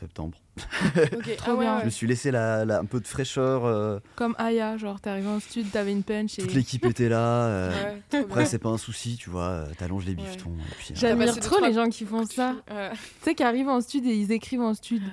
septembre. 0.00 0.38
Ok, 0.56 1.36
Trop 1.36 1.52
ah 1.52 1.54
ouais, 1.56 1.64
bien. 1.64 1.80
Je 1.80 1.84
me 1.86 1.90
suis 1.90 2.06
laissé 2.06 2.30
la, 2.30 2.64
la- 2.64 2.78
un 2.78 2.84
peu 2.84 3.00
de 3.00 3.06
fraîcheur, 3.06 3.64
euh, 3.64 3.98
Comme 4.16 4.34
Aya, 4.38 4.76
genre 4.76 5.00
t'es 5.00 5.10
arrivé 5.10 5.26
en 5.28 5.40
studio, 5.40 5.68
t'avais 5.72 5.92
une 5.92 6.02
punch 6.04 6.38
et. 6.38 6.42
toute 6.42 6.54
l'équipe 6.54 6.84
était 6.84 7.08
là. 7.08 7.46
euh, 7.48 7.70
Ouais, 7.94 8.02
trop 8.10 8.18
Après, 8.20 8.46
c'est 8.46 8.58
pas 8.58 8.68
un 8.70 8.78
souci, 8.78 9.16
tu 9.16 9.30
vois, 9.30 9.48
euh, 9.48 9.72
t'allonges 9.78 10.04
les 10.06 10.14
bifetons. 10.14 10.50
et 10.52 10.74
puis, 10.78 10.88
euh, 10.92 10.96
J'admire 10.96 11.26
passé 11.28 11.40
deux, 11.40 11.46
trop 11.46 11.56
trois 11.56 11.68
les 11.68 11.74
gens 11.74 11.88
qui 11.88 12.04
font 12.04 12.24
ça. 12.26 12.54
Ouais. 12.70 12.90
Tu 12.92 12.98
sais, 13.22 13.34
qui 13.34 13.42
arrivent 13.42 13.68
en 13.68 13.80
studio 13.80 14.10
et 14.10 14.16
ils 14.16 14.32
écrivent 14.32 14.60
en 14.62 14.74
studio. 14.74 15.08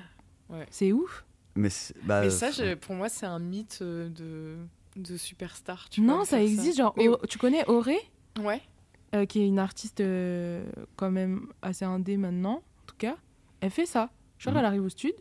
Ouais. 0.50 0.66
C'est 0.70 0.92
ouf. 0.92 1.24
mais 1.56 1.70
c'est- 1.70 1.94
bah, 2.04 2.20
Mais 2.20 2.26
euh, 2.28 2.30
ça, 2.30 2.50
je- 2.50 2.74
pour 2.74 2.94
moi, 2.94 3.08
c'est 3.08 3.26
un 3.26 3.38
mythe 3.38 3.78
euh, 3.82 4.08
de, 4.10 4.56
de 4.96 5.16
superstar. 5.16 5.88
Tu 5.90 6.02
vois, 6.02 6.18
Non, 6.18 6.24
ça 6.24 6.42
existe. 6.42 6.76
Genre, 6.78 6.94
Mais- 6.96 7.08
tu 7.28 7.38
connais 7.38 7.64
Auré, 7.68 7.96
Ouais. 8.40 8.60
euh, 9.14 9.24
qui 9.26 9.40
est 9.40 9.46
une 9.46 9.58
artiste 9.58 10.00
euh, 10.00 10.64
quand 10.96 11.10
même 11.10 11.46
assez 11.62 11.84
indé 11.84 12.16
maintenant, 12.16 12.56
en 12.56 12.86
tout 12.86 12.96
cas. 12.98 13.16
Elle 13.60 13.70
fait 13.70 13.86
ça. 13.86 14.10
Genre, 14.38 14.52
Mhm. 14.52 14.58
elle 14.60 14.64
arrive 14.66 14.84
au 14.84 14.88
studio, 14.88 15.14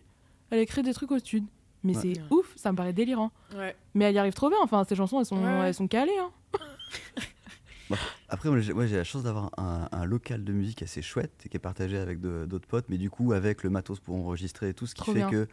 elle 0.49 0.59
écrit 0.59 0.81
des 0.83 0.93
trucs 0.93 1.11
au 1.11 1.19
studio. 1.19 1.47
Mais 1.83 1.95
Ouais. 1.95 2.01
c'est 2.01 2.19
Ouais. 2.21 2.27
ouf, 2.29 2.53
ça 2.57 2.71
me 2.71 2.77
paraît 2.77 2.93
délirant. 2.93 3.31
Ouais. 3.55 3.75
Mais 3.95 4.05
elle 4.05 4.15
y 4.15 4.19
arrive 4.19 4.33
trop 4.33 4.49
bien. 4.49 4.59
Enfin, 4.61 4.83
ces 4.87 4.95
chansons, 4.95 5.19
elles 5.19 5.25
sont, 5.25 5.43
elles 5.63 5.73
sont 5.73 5.87
calées. 5.87 6.11
Hein. 6.19 6.31
Après, 8.29 8.49
moi, 8.49 8.85
j'ai 8.85 8.95
la 8.95 9.03
chance 9.03 9.23
d'avoir 9.23 9.51
un, 9.57 9.89
un 9.91 10.05
local 10.05 10.45
de 10.45 10.53
musique 10.53 10.81
assez 10.81 11.01
chouette 11.01 11.33
et 11.45 11.49
qui 11.49 11.57
est 11.57 11.59
partagé 11.59 11.97
avec 11.97 12.21
d'autres 12.21 12.67
potes, 12.67 12.85
mais 12.87 12.97
du 12.97 13.09
coup, 13.09 13.33
avec 13.33 13.63
le 13.63 13.69
matos 13.69 13.99
pour 13.99 14.15
enregistrer 14.15 14.69
et 14.69 14.73
tout, 14.73 14.85
ce 14.87 14.95
qui 14.95 15.01
Trop 15.01 15.11
fait 15.11 15.19
bien. 15.19 15.29
que 15.29 15.47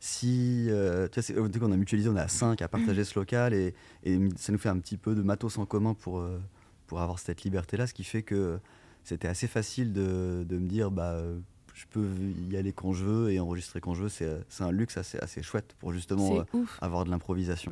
si. 0.00 0.66
euh, 0.70 1.06
tu 1.08 1.20
vois, 1.20 1.22
c'est- 1.22 1.48
dès 1.50 1.58
qu'on 1.58 1.70
a 1.72 1.76
mutualisé, 1.76 2.08
on 2.08 2.16
est 2.16 2.20
à 2.20 2.28
5 2.28 2.60
à 2.62 2.68
partager 2.68 3.04
ce 3.04 3.18
local 3.18 3.54
et, 3.54 3.74
et 4.02 4.18
ça 4.36 4.50
nous 4.52 4.58
fait 4.58 4.68
un 4.70 4.78
petit 4.78 4.96
peu 4.96 5.14
de 5.14 5.22
matos 5.22 5.58
en 5.58 5.66
commun 5.66 5.94
pour, 5.94 6.18
euh, 6.20 6.40
pour 6.86 7.00
avoir 7.00 7.18
cette 7.18 7.42
liberté-là, 7.44 7.86
ce 7.86 7.94
qui 7.94 8.04
fait 8.04 8.22
que 8.22 8.58
c'était 9.04 9.28
assez 9.28 9.46
facile 9.46 9.92
de, 9.92 10.44
de 10.48 10.58
me 10.58 10.66
dire, 10.68 10.90
bah. 10.90 11.12
euh, 11.12 11.38
je 11.72 11.86
peux 11.88 12.08
y 12.50 12.56
aller 12.58 12.72
quand 12.74 12.92
je 12.92 13.04
veux 13.04 13.30
et 13.30 13.40
enregistrer 13.40 13.80
quand 13.80 13.94
je 13.94 14.02
veux. 14.02 14.08
C'est 14.10 14.28
c'est 14.50 14.64
un 14.64 14.72
luxe 14.72 14.98
assez, 14.98 15.18
assez 15.20 15.40
chouette 15.42 15.74
pour 15.78 15.92
justement 15.94 16.40
euh, 16.40 16.44
avoir 16.82 17.04
de 17.06 17.10
l'improvisation. 17.10 17.70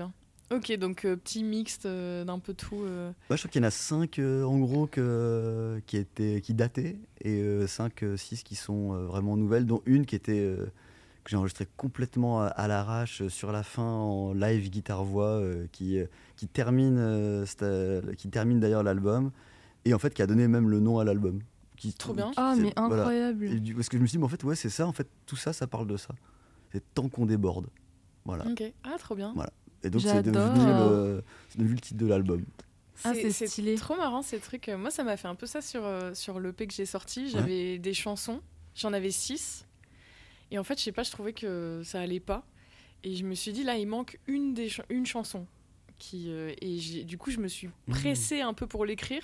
Ok, 0.51 0.73
donc 0.79 1.05
euh, 1.05 1.15
petit 1.17 1.45
mixte 1.45 1.85
euh, 1.85 2.25
d'un 2.25 2.39
peu 2.39 2.55
tout. 2.55 2.81
euh. 2.87 3.11
Ouais, 3.29 3.37
je 3.37 3.43
crois 3.43 3.51
qu'il 3.51 3.61
y 3.61 3.65
en 3.65 3.69
a 3.69 3.71
5 3.71 4.19
en 4.21 4.59
gros 4.61 4.87
que, 4.87 5.83
qui, 5.87 5.99
étaient, 5.99 6.41
qui 6.41 6.55
dataient 6.55 6.97
et 7.23 7.67
5, 7.67 8.03
6 8.17 8.45
qui 8.45 8.55
sont 8.55 8.95
euh, 8.95 9.05
vraiment 9.05 9.37
nouvelles, 9.37 9.67
dont 9.67 9.83
une 9.85 10.07
qui 10.07 10.15
était 10.17 10.41
euh, 10.41 10.67
que 11.29 11.33
j'ai 11.33 11.37
enregistrée 11.37 11.69
complètement 11.77 12.41
à, 12.41 12.47
à 12.47 12.69
l'arrache 12.69 13.21
euh, 13.21 13.29
sur 13.29 13.53
la 13.53 13.63
fin 13.63 13.83
en 13.83 14.33
live 14.33 14.71
guitare-voix 14.71 15.27
euh, 15.27 15.67
qui, 15.73 15.99
euh, 15.99 16.07
qui 16.37 16.49
termine, 16.49 17.45
qui 18.17 18.31
termine 18.31 18.61
d'ailleurs 18.61 18.83
l'album 18.83 19.31
et 19.85 19.93
en 19.93 19.99
fait 19.99 20.15
qui 20.15 20.23
a 20.23 20.27
donné 20.27 20.49
même 20.49 20.71
le 20.71 20.81
nom 20.81 20.99
à 20.99 21.05
l'album. 21.05 21.41
Qui- 21.77 21.93
Trop 21.93 22.15
bien. 22.15 22.31
Ah, 22.37 22.55
c'est- 22.57 22.63
mais 22.63 22.73
voilà. 22.77 23.03
incroyable. 23.03 23.45
Et 23.45 23.75
parce 23.75 23.89
que 23.91 23.99
je 23.99 24.03
me 24.03 24.07
suis 24.07 24.17
dit, 24.17 24.19
mais 24.19 24.25
en 24.25 24.29
fait, 24.29 24.43
ouais, 24.43 24.57
c'est 24.57 24.71
ça, 24.71 24.87
en 24.87 24.93
fait, 24.93 25.07
tout 25.27 25.37
ça, 25.37 25.53
ça 25.53 25.67
parle 25.67 25.87
de 25.87 25.97
ça. 25.97 26.13
C'est 26.73 26.83
tant 26.95 27.09
qu'on 27.09 27.25
déborde. 27.27 27.67
Voilà. 28.25 28.47
Ok. 28.49 28.63
Ah, 28.83 28.97
trop 28.99 29.15
bien. 29.15 29.33
Et 29.85 29.91
donc, 29.91 30.01
c'est 30.03 30.23
devenu, 30.23 30.59
le- 30.67 31.23
devenu 31.57 31.75
le 31.75 31.81
titre 31.81 31.99
de 32.01 32.07
l'album. 32.07 32.43
Ah, 33.05 33.13
c'est 33.15 33.31
stylé. 33.47 33.77
trop 33.77 33.97
marrant 33.97 34.23
ces 34.23 34.39
trucs. 34.39 34.69
Moi, 34.77 34.91
ça 34.91 35.05
m'a 35.05 35.17
fait 35.17 35.29
un 35.29 35.37
peu 35.37 35.47
ça 35.47 35.61
sur, 35.61 35.85
euh, 35.85 36.15
sur 36.15 36.41
l'EP 36.41 36.67
que 36.67 36.75
j'ai 36.75 36.87
sorti. 36.87 37.29
J'avais 37.31 37.79
des 37.79 37.95
chansons, 37.95 38.41
j'en 38.75 38.93
avais 38.93 39.13
six. 39.13 39.67
Et 40.51 40.59
en 40.59 40.65
fait, 40.65 40.79
je 40.79 40.85
sais 40.85 40.93
pas, 40.93 41.03
je 41.03 41.11
trouvais 41.11 41.33
que 41.33 41.83
ça 41.85 42.01
allait 42.01 42.21
pas. 42.21 42.47
Et 43.05 43.15
je 43.15 43.25
me 43.25 43.35
suis 43.35 43.53
dit, 43.53 43.65
là, 43.65 43.77
il 43.77 43.87
manque 43.87 44.19
une, 44.27 44.55
des 44.55 44.69
ch- 44.69 44.87
une 44.91 45.07
chanson. 45.07 45.47
Qui, 45.99 46.27
euh, 46.31 46.53
et 46.61 47.05
du 47.05 47.19
coup, 47.19 47.31
je 47.31 47.39
me 47.39 47.49
suis 47.49 47.67
Mmh. 47.69 47.91
pressée 47.91 48.41
un 48.41 48.55
peu 48.55 48.67
pour 48.67 48.85
l'écrire. 48.85 49.23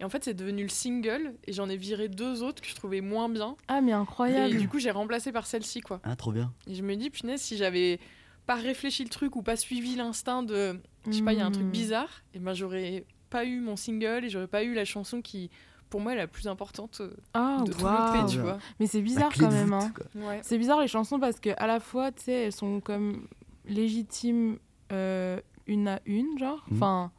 Et 0.00 0.04
en 0.04 0.08
fait, 0.08 0.24
c'est 0.24 0.34
devenu 0.34 0.62
le 0.62 0.68
single. 0.68 1.34
Et 1.46 1.52
j'en 1.52 1.68
ai 1.68 1.76
viré 1.76 2.08
deux 2.08 2.42
autres 2.42 2.62
que 2.62 2.68
je 2.68 2.74
trouvais 2.74 3.00
moins 3.00 3.28
bien. 3.28 3.56
Ah, 3.68 3.80
mais 3.80 3.92
Et 3.92 3.94
incroyable. 3.94 4.56
du 4.58 4.68
coup, 4.68 4.78
j'ai 4.78 4.90
remplacé 4.90 5.30
par 5.32 5.46
celle-ci, 5.46 5.80
quoi. 5.80 6.00
Ah, 6.04 6.16
trop 6.16 6.32
bien. 6.32 6.52
Et 6.66 6.74
je 6.74 6.82
me 6.82 6.94
dis, 6.96 7.10
punaise, 7.10 7.40
si 7.40 7.56
j'avais 7.56 8.00
pas 8.46 8.54
réfléchi 8.56 9.04
le 9.04 9.10
truc 9.10 9.36
ou 9.36 9.42
pas 9.42 9.56
suivi 9.56 9.94
l'instinct 9.96 10.42
de. 10.42 10.80
Je 11.06 11.12
sais 11.12 11.22
pas, 11.22 11.32
il 11.32 11.38
y 11.38 11.42
a 11.42 11.46
un 11.46 11.50
truc 11.50 11.66
Hmm. 11.68 11.72
bizarre. 11.72 12.22
Et 12.34 12.38
ben, 12.38 12.54
j'aurais 12.54 13.04
pas 13.30 13.44
eu 13.44 13.60
mon 13.60 13.76
single 13.76 14.24
et 14.24 14.28
j'aurais 14.30 14.48
pas 14.48 14.64
eu 14.64 14.74
la 14.74 14.84
chanson 14.84 15.22
qui, 15.22 15.50
pour 15.90 16.00
moi, 16.00 16.14
la 16.14 16.26
plus 16.26 16.46
importante 16.48 17.00
euh, 17.00 17.10
Ah, 17.34 17.58
de 17.66 17.72
tout 17.72 17.84
l'EP, 17.84 18.26
tu 18.30 18.38
vois. 18.38 18.58
Mais 18.78 18.86
c'est 18.86 19.02
bizarre 19.02 19.32
quand 19.38 19.50
même. 19.50 19.72
hein. 19.72 19.92
Ouais. 20.14 20.40
C'est 20.42 20.56
bizarre 20.56 20.80
les 20.80 20.88
chansons 20.88 21.18
parce 21.20 21.38
que 21.40 21.50
à 21.58 21.66
la 21.66 21.80
fois, 21.80 22.12
tu 22.12 22.22
sais, 22.22 22.32
elles 22.44 22.52
sont 22.52 22.80
comme 22.80 23.26
légitimes 23.66 24.58
euh, 24.92 25.40
une 25.66 25.88
à 25.88 26.00
une, 26.06 26.38
genre, 26.38 26.64
Mhm. 26.70 26.76
enfin 26.76 27.12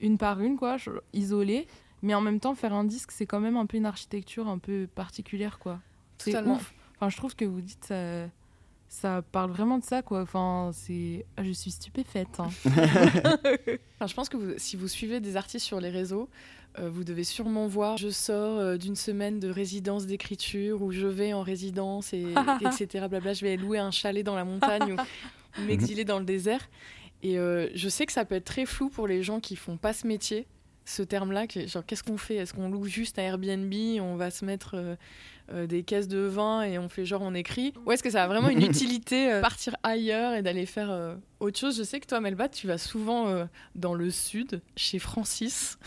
une 0.00 0.18
par 0.18 0.40
une, 0.40 0.56
quoi, 0.56 0.76
isolées. 1.12 1.66
Mais 2.02 2.14
en 2.14 2.20
même 2.20 2.40
temps, 2.40 2.54
faire 2.56 2.72
un 2.72 2.82
disque, 2.84 3.12
c'est 3.12 3.26
quand 3.26 3.38
même 3.38 3.56
un 3.56 3.66
peu 3.66 3.76
une 3.76 3.86
architecture 3.86 4.48
un 4.48 4.58
peu 4.58 4.88
particulière, 4.92 5.58
quoi. 5.60 5.78
C'est 6.18 6.32
Totalement. 6.32 6.54
ouf. 6.56 6.74
Enfin, 6.96 7.08
je 7.08 7.16
trouve 7.16 7.36
que 7.36 7.44
vous 7.44 7.60
dites 7.60 7.84
ça, 7.84 8.26
ça 8.88 9.22
parle 9.22 9.50
vraiment 9.52 9.78
de 9.78 9.84
ça, 9.84 10.02
quoi. 10.02 10.22
Enfin, 10.22 10.70
c'est, 10.72 11.24
ah, 11.36 11.44
je 11.44 11.52
suis 11.52 11.70
stupéfaite. 11.70 12.40
hein. 12.40 12.48
Enfin, 13.94 14.06
je 14.06 14.14
pense 14.14 14.28
que 14.28 14.36
vous- 14.36 14.54
si 14.58 14.76
vous 14.76 14.88
suivez 14.88 15.20
des 15.20 15.36
artistes 15.36 15.64
sur 15.64 15.80
les 15.80 15.90
réseaux, 15.90 16.22
euh, 16.22 16.61
vous 16.78 17.04
devez 17.04 17.24
sûrement 17.24 17.66
voir 17.66 17.96
je 17.96 18.08
sors 18.08 18.58
euh, 18.58 18.76
d'une 18.76 18.96
semaine 18.96 19.38
de 19.40 19.48
résidence 19.48 20.06
d'écriture 20.06 20.82
ou 20.82 20.90
je 20.90 21.06
vais 21.06 21.32
en 21.32 21.42
résidence 21.42 22.12
et 22.12 22.24
etc. 22.60 23.06
Blabla, 23.08 23.34
je 23.34 23.44
vais 23.44 23.56
louer 23.56 23.78
un 23.78 23.90
chalet 23.90 24.24
dans 24.24 24.34
la 24.34 24.44
montagne 24.44 24.92
ou, 25.58 25.62
m'exiler 25.62 26.04
dans 26.04 26.18
le 26.18 26.24
désert. 26.24 26.68
Et 27.22 27.38
euh, 27.38 27.68
je 27.74 27.88
sais 27.88 28.06
que 28.06 28.12
ça 28.12 28.24
peut 28.24 28.34
être 28.34 28.44
très 28.44 28.66
flou 28.66 28.88
pour 28.88 29.06
les 29.06 29.22
gens 29.22 29.38
qui 29.38 29.56
font 29.56 29.76
pas 29.76 29.92
ce 29.92 30.06
métier. 30.06 30.46
Ce 30.84 31.02
terme-là, 31.02 31.46
genre 31.66 31.86
qu'est-ce 31.86 32.02
qu'on 32.02 32.16
fait? 32.16 32.36
Est-ce 32.36 32.54
qu'on 32.54 32.68
loue 32.68 32.86
juste 32.86 33.18
un 33.18 33.22
Airbnb 33.22 33.72
On 34.00 34.16
va 34.16 34.32
se 34.32 34.44
mettre 34.44 34.74
euh, 34.74 34.96
euh, 35.52 35.66
des 35.66 35.82
caisses 35.82 36.08
de 36.08 36.18
vin 36.18 36.62
et 36.62 36.78
on 36.78 36.88
fait 36.88 37.04
genre 37.04 37.22
on 37.22 37.34
écrit? 37.34 37.74
Ou 37.84 37.92
est-ce 37.92 38.02
que 38.02 38.10
ça 38.10 38.24
a 38.24 38.26
vraiment 38.26 38.48
une 38.48 38.62
utilité 38.70 39.30
euh, 39.30 39.40
partir 39.40 39.76
ailleurs 39.82 40.34
et 40.34 40.42
d'aller 40.42 40.66
faire 40.66 40.90
euh, 40.90 41.14
autre 41.40 41.58
chose? 41.58 41.76
Je 41.76 41.82
sais 41.82 42.00
que 42.00 42.06
toi, 42.06 42.20
Melba, 42.20 42.48
tu 42.48 42.66
vas 42.66 42.78
souvent 42.78 43.28
euh, 43.28 43.44
dans 43.74 43.94
le 43.94 44.10
sud, 44.10 44.60
chez 44.76 44.98
Francis. 44.98 45.78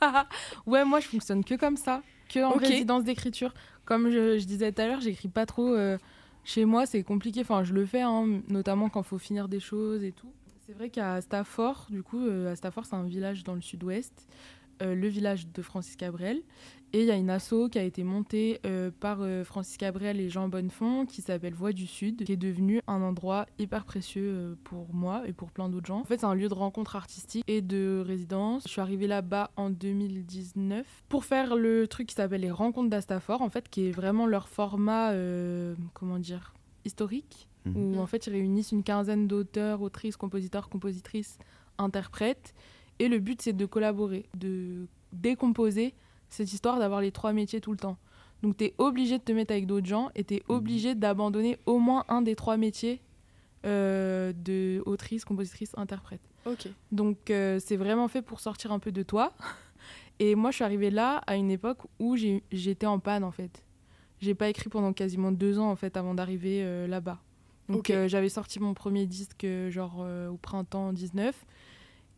ouais, 0.66 0.84
moi, 0.84 1.00
je 1.00 1.08
fonctionne 1.08 1.44
que 1.44 1.54
comme 1.54 1.76
ça, 1.76 2.02
que 2.28 2.40
en 2.40 2.52
résidence 2.52 3.04
d'écriture. 3.04 3.54
Comme 3.84 4.10
je, 4.10 4.38
je 4.38 4.44
disais 4.44 4.72
tout 4.72 4.82
à 4.82 4.86
l'heure, 4.88 5.00
j'écris 5.00 5.28
pas 5.28 5.46
trop 5.46 5.74
euh, 5.74 5.96
chez 6.44 6.64
moi, 6.64 6.86
c'est 6.86 7.02
compliqué. 7.02 7.40
Enfin, 7.40 7.62
je 7.62 7.72
le 7.72 7.86
fais, 7.86 8.02
hein, 8.02 8.40
notamment 8.48 8.88
quand 8.88 9.02
faut 9.02 9.18
finir 9.18 9.48
des 9.48 9.60
choses 9.60 10.02
et 10.02 10.12
tout. 10.12 10.32
C'est 10.66 10.72
vrai 10.72 10.90
qu'à 10.90 11.20
Stafford, 11.20 11.86
du 11.90 12.02
coup, 12.02 12.26
euh, 12.26 12.52
à 12.52 12.56
Stafford, 12.56 12.84
c'est 12.86 12.96
un 12.96 13.04
village 13.04 13.44
dans 13.44 13.54
le 13.54 13.60
sud-ouest, 13.60 14.26
le 14.80 15.08
village 15.08 15.48
de 15.48 15.62
Francis 15.62 15.96
Cabrel. 15.96 16.42
Et 16.92 17.00
il 17.00 17.06
y 17.06 17.10
a 17.10 17.16
une 17.16 17.30
asso 17.30 17.68
qui 17.70 17.78
a 17.78 17.82
été 17.82 18.04
montée 18.04 18.60
euh, 18.64 18.90
par 19.00 19.18
euh, 19.20 19.44
Francis 19.44 19.76
Cabrel 19.76 20.20
et 20.20 20.30
Jean 20.30 20.48
Bonnefond 20.48 21.04
qui 21.04 21.20
s'appelle 21.20 21.52
Voix 21.52 21.72
du 21.72 21.86
Sud, 21.86 22.24
qui 22.24 22.32
est 22.32 22.36
devenu 22.36 22.80
un 22.86 23.02
endroit 23.02 23.44
hyper 23.58 23.84
précieux 23.84 24.30
euh, 24.32 24.54
pour 24.64 24.94
moi 24.94 25.22
et 25.26 25.32
pour 25.32 25.50
plein 25.50 25.68
d'autres 25.68 25.86
gens. 25.86 26.00
En 26.00 26.04
fait, 26.04 26.20
c'est 26.20 26.26
un 26.26 26.34
lieu 26.34 26.48
de 26.48 26.54
rencontre 26.54 26.94
artistique 26.96 27.44
et 27.48 27.60
de 27.60 28.02
résidence. 28.06 28.62
Je 28.66 28.68
suis 28.70 28.80
arrivée 28.80 29.08
là-bas 29.08 29.50
en 29.56 29.68
2019 29.68 30.86
pour 31.08 31.24
faire 31.24 31.56
le 31.56 31.86
truc 31.88 32.06
qui 32.06 32.14
s'appelle 32.14 32.40
les 32.40 32.50
rencontres 32.52 32.88
d'Astafor, 32.88 33.42
en 33.42 33.50
fait, 33.50 33.68
qui 33.68 33.88
est 33.88 33.92
vraiment 33.92 34.26
leur 34.26 34.48
format, 34.48 35.10
euh, 35.10 35.74
comment 35.92 36.18
dire, 36.18 36.54
historique, 36.84 37.48
Mhm. 37.66 37.76
où 37.96 38.00
en 38.00 38.06
fait 38.06 38.26
ils 38.28 38.30
réunissent 38.32 38.72
une 38.72 38.84
quinzaine 38.84 39.26
d'auteurs, 39.26 39.82
autrices, 39.82 40.16
compositeurs, 40.16 40.68
compositrices, 40.68 41.38
interprètes. 41.78 42.54
Et 42.98 43.08
le 43.08 43.18
but, 43.18 43.42
c'est 43.42 43.52
de 43.52 43.66
collaborer, 43.66 44.26
de 44.36 44.86
décomposer 45.12 45.94
cette 46.28 46.52
histoire 46.52 46.78
d'avoir 46.78 47.00
les 47.00 47.12
trois 47.12 47.32
métiers 47.32 47.60
tout 47.60 47.72
le 47.72 47.78
temps. 47.78 47.98
Donc, 48.42 48.56
tu 48.56 48.64
es 48.64 48.74
obligé 48.78 49.18
de 49.18 49.22
te 49.22 49.32
mettre 49.32 49.52
avec 49.52 49.66
d'autres 49.66 49.86
gens 49.86 50.10
et 50.14 50.24
tu 50.24 50.34
es 50.34 50.42
obligé 50.48 50.94
d'abandonner 50.94 51.58
au 51.66 51.78
moins 51.78 52.04
un 52.08 52.22
des 52.22 52.36
trois 52.36 52.56
métiers 52.56 53.00
euh, 53.64 54.32
de 54.32 54.82
autrice, 54.86 55.24
compositrice, 55.24 55.72
interprète. 55.76 56.20
Ok. 56.44 56.68
Donc, 56.92 57.30
euh, 57.30 57.58
c'est 57.58 57.76
vraiment 57.76 58.08
fait 58.08 58.22
pour 58.22 58.40
sortir 58.40 58.72
un 58.72 58.78
peu 58.78 58.92
de 58.92 59.02
toi. 59.02 59.32
Et 60.18 60.34
moi, 60.34 60.50
je 60.50 60.56
suis 60.56 60.64
arrivée 60.64 60.90
là 60.90 61.22
à 61.26 61.36
une 61.36 61.50
époque 61.50 61.78
où 61.98 62.16
j'étais 62.16 62.86
en 62.86 62.98
panne, 62.98 63.24
en 63.24 63.30
fait. 63.30 63.64
J'ai 64.20 64.34
pas 64.34 64.48
écrit 64.48 64.70
pendant 64.70 64.92
quasiment 64.92 65.32
deux 65.32 65.58
ans, 65.58 65.70
en 65.70 65.76
fait, 65.76 65.96
avant 65.96 66.14
d'arriver 66.14 66.62
euh, 66.62 66.86
là-bas. 66.86 67.18
Donc, 67.68 67.90
euh, 67.90 68.06
j'avais 68.06 68.28
sorti 68.28 68.60
mon 68.60 68.74
premier 68.74 69.06
disque, 69.06 69.46
genre, 69.68 70.06
au 70.30 70.36
printemps 70.36 70.92
19. 70.92 71.44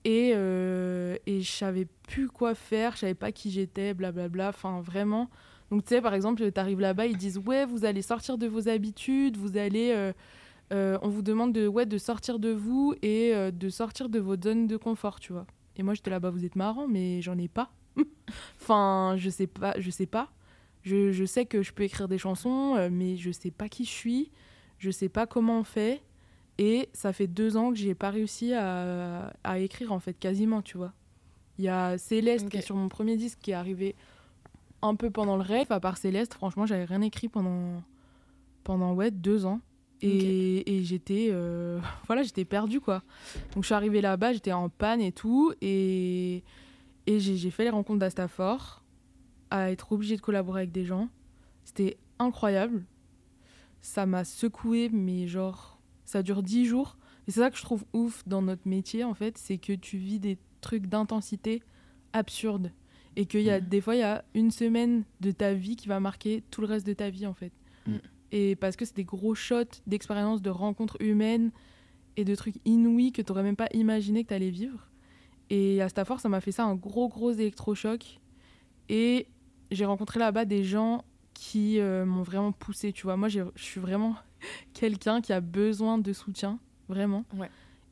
Et, 0.09 0.33
euh, 0.35 1.17
et 1.27 1.43
je 1.43 1.51
savais 1.51 1.87
plus 2.07 2.29
quoi 2.29 2.55
faire, 2.55 2.93
je 2.95 3.01
savais 3.01 3.15
pas 3.15 3.31
qui 3.31 3.51
j'étais, 3.51 3.93
blablabla. 3.93 4.49
Enfin, 4.49 4.81
vraiment. 4.81 5.29
Donc, 5.71 5.85
tu 5.85 5.91
sais, 5.91 6.01
par 6.01 6.15
exemple, 6.15 6.51
tu 6.51 6.59
arrives 6.61 6.81
là-bas, 6.81 7.05
ils 7.07 7.17
disent 7.19 7.37
Ouais, 7.37 7.67
vous 7.67 7.85
allez 7.85 8.01
sortir 8.01 8.39
de 8.39 8.47
vos 8.47 8.69
habitudes, 8.71 9.37
vous 9.37 9.59
allez. 9.59 9.93
euh, 9.95 10.13
euh, 10.73 10.99
on 11.03 11.09
vous 11.09 11.23
demande 11.23 11.53
de, 11.53 11.67
ouais, 11.67 11.87
de 11.87 11.99
sortir 11.99 12.39
de 12.39 12.51
vous 12.51 12.95
et 13.03 13.35
euh, 13.35 13.51
de 13.51 13.69
sortir 13.69 14.09
de 14.09 14.19
votre 14.19 14.45
zone 14.45 14.67
de 14.67 14.77
confort, 14.79 15.21
tu 15.21 15.33
vois. 15.33 15.47
Et 15.77 15.83
moi, 15.83 15.95
j'étais 15.95 16.11
là-bas, 16.11 16.31
vous 16.31 16.45
êtes 16.45 16.57
marrant, 16.57 16.89
mais 16.89 17.23
j'en 17.23 17.37
ai 17.39 17.49
pas. 17.49 17.71
enfin, 18.61 19.15
je 19.19 19.29
sais 19.31 19.47
pas. 19.47 19.75
Je 19.79 19.91
sais 19.91 20.07
pas. 20.07 20.31
Je, 20.83 21.13
je 21.13 21.25
sais 21.27 21.45
que 21.47 21.63
je 21.63 21.73
peux 21.73 21.83
écrire 21.85 22.09
des 22.09 22.19
chansons, 22.19 22.77
euh, 22.77 22.89
mais 22.91 23.17
je 23.17 23.31
sais 23.31 23.51
pas 23.51 23.69
qui 23.69 23.85
je 23.85 23.91
suis. 23.91 24.31
Je 24.79 24.91
sais 24.91 25.09
pas 25.09 25.27
comment 25.27 25.61
on 25.61 25.65
fait. 25.65 26.03
Et 26.59 26.89
ça 26.93 27.13
fait 27.13 27.29
deux 27.29 27.57
ans 27.57 27.71
que 27.71 27.77
j'ai 27.77 27.95
pas 27.95 28.11
réussi 28.11 28.53
à, 28.53 29.33
à 29.45 29.59
écrire, 29.61 29.93
en 29.93 30.01
fait, 30.01 30.15
quasiment, 30.15 30.61
tu 30.61 30.77
vois. 30.77 30.93
Il 31.59 31.65
y 31.65 31.69
a 31.69 31.99
Céleste 31.99 32.49
qui 32.49 32.57
est 32.57 32.63
sur 32.63 32.77
mon 32.77 32.89
premier 32.89 33.17
disque 33.17 33.39
qui 33.41 33.51
est 33.51 33.55
arrivé 33.55 33.97
un 34.83 34.95
peu 34.95 35.11
pendant 35.11 35.37
le 35.37 35.43
rêve. 35.43 35.71
À 35.71 35.81
part 35.81 35.97
Céleste, 35.97 36.35
franchement, 36.35 36.67
j'avais 36.67 36.85
rien 36.85 37.03
écrit 37.03 37.29
pendant, 37.29 37.83
pendant 38.65 38.95
ouais, 38.95 39.11
deux 39.11 39.45
ans. 39.45 39.61
Et, 40.01 40.77
et 40.77 40.85
j'étais 40.85 41.29
euh, 41.33 41.81
voilà, 42.07 42.23
j'étais 42.23 42.45
perdue, 42.45 42.81
quoi. 42.81 43.03
Donc 43.55 43.65
je 43.65 43.67
suis 43.67 43.75
arrivée 43.75 44.01
là-bas, 44.01 44.33
j'étais 44.33 44.53
en 44.53 44.69
panne 44.69 45.01
et 45.01 45.13
tout. 45.13 45.53
Et, 45.61 46.45
et 47.07 47.21
j'ai 47.21 47.51
fait 47.51 47.65
les 47.65 47.71
rencontres 47.71 47.99
d'Astafor, 47.99 48.85
à 49.51 49.73
être 49.73 49.93
obligée 49.93 50.17
de 50.17 50.21
collaborer 50.21 50.61
avec 50.63 50.73
des 50.73 50.85
gens. 50.85 51.09
C'était 51.65 51.97
incroyable. 52.21 52.85
Ça 53.81 54.07
m'a 54.07 54.25
secoué, 54.25 54.91
mais 54.93 55.27
genre, 55.27 55.78
ça 56.09 56.23
dure 56.23 56.43
dix 56.43 56.65
jours. 56.65 56.97
Et 57.27 57.31
c'est 57.31 57.41
ça 57.41 57.51
que 57.51 57.59
je 57.59 57.63
trouve 57.63 57.85
ouf 57.93 58.27
dans 58.27 58.41
notre 58.41 58.67
métier, 58.67 59.05
en 59.05 59.13
fait, 59.13 59.37
c'est 59.37 59.59
que 59.59 59.75
tu 59.75 59.99
vis 59.99 60.19
des 60.19 60.39
trucs 60.63 60.87
d'intensité 60.87 61.63
absurdes. 62.15 62.73
Et 63.17 63.27
qu'il 63.27 63.43
y 63.43 63.51
a 63.51 63.61
Mhm. 63.61 63.69
des 63.69 63.81
fois, 63.83 63.95
il 63.97 63.99
y 63.99 64.03
a 64.03 64.25
une 64.35 64.51
semaine 64.51 65.05
de 65.21 65.31
ta 65.33 65.53
vie 65.53 65.77
qui 65.77 65.87
va 65.89 66.01
marquer 66.01 66.43
tout 66.51 66.61
le 66.63 66.67
reste 66.67 66.87
de 66.87 66.95
ta 66.95 67.11
vie, 67.11 67.27
en 67.27 67.35
fait. 67.35 67.53
Mhm. 67.87 68.01
Et 68.33 68.57
parce 68.57 68.77
que 68.77 68.85
c'est 68.87 68.97
des 68.97 69.05
gros 69.05 69.35
shots 69.35 69.81
d'expériences, 69.87 70.41
de 70.41 70.51
rencontres 70.51 70.97
humaines 71.01 71.51
et 72.17 72.25
de 72.25 72.35
trucs 72.35 72.57
inouïs 72.65 73.13
que 73.13 73.21
tu 73.23 73.31
n'aurais 73.31 73.43
même 73.43 73.57
pas 73.57 73.69
imaginé 73.75 74.23
que 74.25 74.29
tu 74.29 74.35
allais 74.35 74.51
vivre. 74.51 74.89
Et 75.51 75.83
à 75.83 75.89
Stafford, 75.89 76.21
ça 76.21 76.29
m'a 76.29 76.41
fait 76.41 76.53
ça 76.53 76.65
un 76.65 76.75
gros, 76.75 77.09
gros 77.09 77.33
électrochoc. 77.33 78.21
Et 78.89 79.27
j'ai 79.71 79.85
rencontré 79.85 80.19
là-bas 80.19 80.45
des 80.45 80.65
gens 80.65 81.05
qui 81.35 81.79
euh, 81.81 82.05
m'ont 82.07 82.23
vraiment 82.23 82.53
poussé. 82.53 82.93
Tu 82.93 83.03
vois, 83.05 83.17
moi, 83.17 83.29
je 83.29 83.43
suis 83.57 83.81
vraiment 83.81 84.17
quelqu'un 84.75 85.21
qui 85.21 85.33
a 85.33 85.41
besoin 85.41 85.99
de 85.99 86.13
soutien, 86.13 86.59
vraiment. 86.89 87.25
Ouais. 87.37 87.51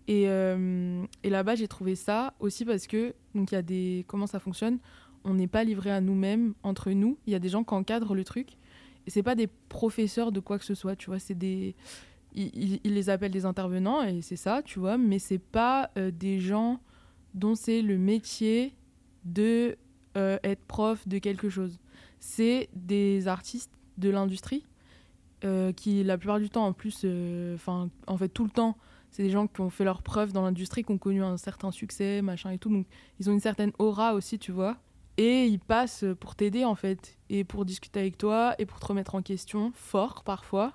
Et, 0.09 0.24
euh, 0.28 1.05
et 1.24 1.30
là-bas, 1.30 1.57
j'ai 1.57 1.66
trouvé 1.68 1.94
ça 1.97 2.34
aussi 2.38 2.64
parce 2.64 2.86
que, 2.86 3.14
donc, 3.34 3.51
il 3.53 3.55
y 3.57 3.59
a 3.59 3.62
des. 3.62 4.05
Comment 4.07 4.26
ça 4.26 4.38
fonctionne? 4.38 4.78
On 5.24 5.34
n'est 5.34 5.49
pas 5.49 5.64
livré 5.64 5.90
à 5.90 6.01
nous-mêmes, 6.01 6.55
entre 6.62 6.90
nous. 6.92 7.18
Il 7.26 7.32
y 7.32 7.36
a 7.36 7.40
des 7.40 7.49
gens 7.49 7.64
qui 7.64 7.74
encadrent 7.74 8.14
le 8.14 8.22
truc. 8.22 8.51
Et 9.07 9.11
c'est 9.11 9.22
pas 9.24 9.34
des 9.34 9.49
professeurs 9.68 10.30
de 10.32 10.38
quoi 10.40 10.59
que 10.59 10.64
ce 10.64 10.74
soit, 10.74 10.94
tu 10.97 11.07
vois. 11.11 11.18
C'est 11.18 11.34
des. 11.34 11.74
Ils, 12.34 12.51
ils- 12.55 12.80
ils 12.84 12.94
les 12.94 13.11
appellent 13.11 13.32
des 13.32 13.47
intervenants, 13.47 14.03
et 14.03 14.22
c'est 14.22 14.36
ça, 14.36 14.62
tu 14.64 14.78
vois. 14.78 14.97
Mais 14.99 15.18
c'est 15.18 15.38
pas 15.38 15.90
euh, 15.99 16.11
des 16.12 16.38
gens 16.38 16.80
dont 17.34 17.55
c'est 17.57 17.82
le 17.82 17.99
métier 17.99 18.74
de 19.24 19.76
euh, 20.16 20.38
être 20.44 20.62
prof 20.66 21.07
de 21.09 21.18
quelque 21.18 21.49
chose. 21.49 21.78
C'est 22.20 22.68
des 22.74 23.26
artistes 23.28 23.72
de 23.99 24.11
l'industrie 24.11 24.64
euh, 25.45 25.72
qui, 25.72 26.03
la 26.03 26.16
plupart 26.16 26.41
du 26.41 26.49
temps, 26.51 26.66
en 26.66 26.72
plus, 26.72 27.03
euh, 27.05 27.55
enfin, 27.55 27.91
en 28.07 28.16
fait, 28.16 28.28
tout 28.28 28.45
le 28.45 28.51
temps, 28.51 28.76
c'est 29.11 29.22
des 29.22 29.30
gens 29.30 29.47
qui 29.47 29.61
ont 29.61 29.70
fait 29.70 29.84
leurs 29.84 30.03
preuves 30.03 30.32
dans 30.32 30.43
l'industrie, 30.43 30.82
qui 30.82 30.93
ont 30.93 30.99
connu 30.99 31.22
un 31.22 31.37
certain 31.37 31.70
succès, 31.70 32.22
machin 32.22 32.51
et 32.51 32.59
tout. 32.59 32.70
Donc, 32.70 32.87
ils 33.20 33.28
ont 33.28 33.32
une 33.32 33.41
certaine 33.41 33.72
aura 33.78 34.14
aussi, 34.14 34.39
tu 34.39 34.53
vois. 34.53 34.76
Et 35.18 35.47
ils 35.47 35.59
passent 35.59 36.05
pour 36.20 36.34
t'aider, 36.34 36.64
en 36.64 36.74
fait, 36.74 37.18
et 37.30 37.45
pour 37.45 37.64
discuter 37.64 38.01
avec 38.01 38.18
toi, 38.18 38.55
et 38.59 38.66
pour 38.66 38.80
te 38.80 38.87
remettre 38.87 39.14
en 39.14 39.22
question, 39.22 39.72
fort 39.74 40.22
parfois. 40.24 40.72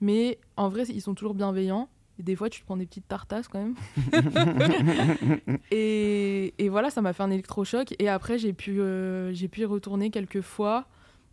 Mais 0.00 0.38
en 0.56 0.68
vrai, 0.68 0.84
ils 0.84 1.02
sont 1.02 1.14
toujours 1.14 1.34
bienveillants. 1.34 1.88
Et 2.18 2.22
des 2.22 2.34
fois, 2.34 2.50
tu 2.50 2.60
te 2.60 2.66
prends 2.66 2.76
des 2.76 2.86
petites 2.86 3.06
tartasses 3.06 3.46
quand 3.46 3.60
même. 3.60 3.76
et, 5.70 6.54
et 6.58 6.68
voilà, 6.68 6.90
ça 6.90 7.00
m'a 7.00 7.12
fait 7.12 7.22
un 7.22 7.30
électrochoc. 7.30 7.94
Et 8.00 8.08
après, 8.08 8.38
j'ai 8.38 8.52
pu, 8.52 8.80
euh, 8.80 9.32
j'ai 9.32 9.46
pu 9.46 9.60
y 9.60 9.64
retourner 9.64 10.10
quelques 10.10 10.40
fois 10.40 10.86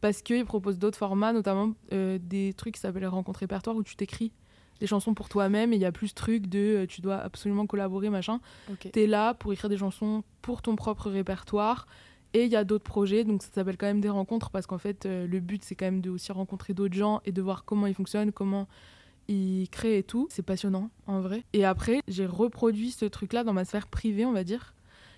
parce 0.05 0.21
qu'ils 0.21 0.45
proposent 0.45 0.77
d'autres 0.77 0.99
formats, 0.99 1.33
notamment 1.33 1.73
euh, 1.91 2.19
des 2.21 2.53
trucs 2.53 2.75
qui 2.75 2.79
s'appellent 2.79 3.07
rencontres 3.07 3.39
répertoire 3.39 3.75
où 3.75 3.81
tu 3.81 3.95
t'écris 3.95 4.31
des 4.79 4.85
chansons 4.85 5.15
pour 5.15 5.29
toi-même 5.29 5.73
et 5.73 5.77
il 5.77 5.81
y 5.81 5.85
a 5.85 5.91
plus 5.91 6.09
ce 6.09 6.13
truc 6.13 6.45
de 6.45 6.59
euh, 6.59 6.85
tu 6.85 7.01
dois 7.01 7.15
absolument 7.15 7.65
collaborer, 7.65 8.11
machin. 8.11 8.39
Ok. 8.71 8.91
Tu 8.93 9.01
es 9.01 9.07
là 9.07 9.33
pour 9.33 9.51
écrire 9.51 9.67
des 9.67 9.79
chansons 9.79 10.23
pour 10.43 10.61
ton 10.61 10.75
propre 10.75 11.09
répertoire. 11.09 11.87
Et 12.35 12.43
il 12.43 12.51
y 12.51 12.55
a 12.55 12.63
d'autres 12.63 12.83
projets, 12.83 13.23
donc 13.23 13.41
ça 13.41 13.49
s'appelle 13.51 13.77
quand 13.77 13.87
même 13.87 13.99
des 13.99 14.09
rencontres 14.09 14.51
parce 14.51 14.67
qu'en 14.67 14.77
fait, 14.77 15.07
euh, 15.07 15.25
le 15.25 15.39
but 15.39 15.63
c'est 15.65 15.73
quand 15.73 15.85
même 15.85 16.01
de 16.01 16.11
aussi 16.11 16.31
rencontrer 16.31 16.75
d'autres 16.75 16.93
gens 16.93 17.19
et 17.25 17.31
de 17.31 17.41
voir 17.41 17.65
comment 17.65 17.87
ils 17.87 17.95
fonctionnent, 17.95 18.31
comment 18.31 18.67
ils 19.27 19.67
créent 19.71 19.97
et 19.97 20.03
tout. 20.03 20.27
C'est 20.29 20.43
passionnant 20.43 20.91
en 21.07 21.19
vrai. 21.19 21.43
Et 21.53 21.65
après, 21.65 22.01
j'ai 22.07 22.27
reproduit 22.27 22.91
ce 22.91 23.05
truc-là 23.05 23.43
dans 23.43 23.53
ma 23.53 23.65
sphère 23.65 23.87
privée, 23.87 24.23
on 24.23 24.33
va 24.33 24.43
dire. 24.43 24.75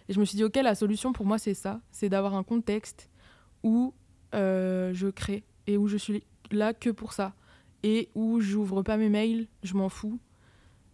Et 0.08 0.14
je 0.14 0.20
me 0.22 0.24
suis 0.24 0.38
dit, 0.38 0.46
ok, 0.46 0.56
la 0.56 0.76
solution 0.76 1.12
pour 1.12 1.26
moi 1.26 1.38
c'est 1.40 1.56
ça 1.56 1.82
c'est 1.92 2.08
d'avoir 2.08 2.36
un 2.36 2.44
contexte 2.44 3.10
où 3.64 3.94
je 4.34 5.10
crée 5.10 5.44
et 5.68 5.78
où 5.78 5.88
je 5.88 5.98
suis 5.98 6.24
là 6.52 6.74
que 6.74 6.90
pour 6.90 7.14
ça. 7.14 7.34
Et 7.84 8.10
où 8.16 8.40
j'ouvre 8.40 8.82
pas 8.82 8.98
mes 8.98 9.10
mails, 9.10 9.48
je 9.64 9.76
m'en 9.76 9.90
fous. 9.90 10.20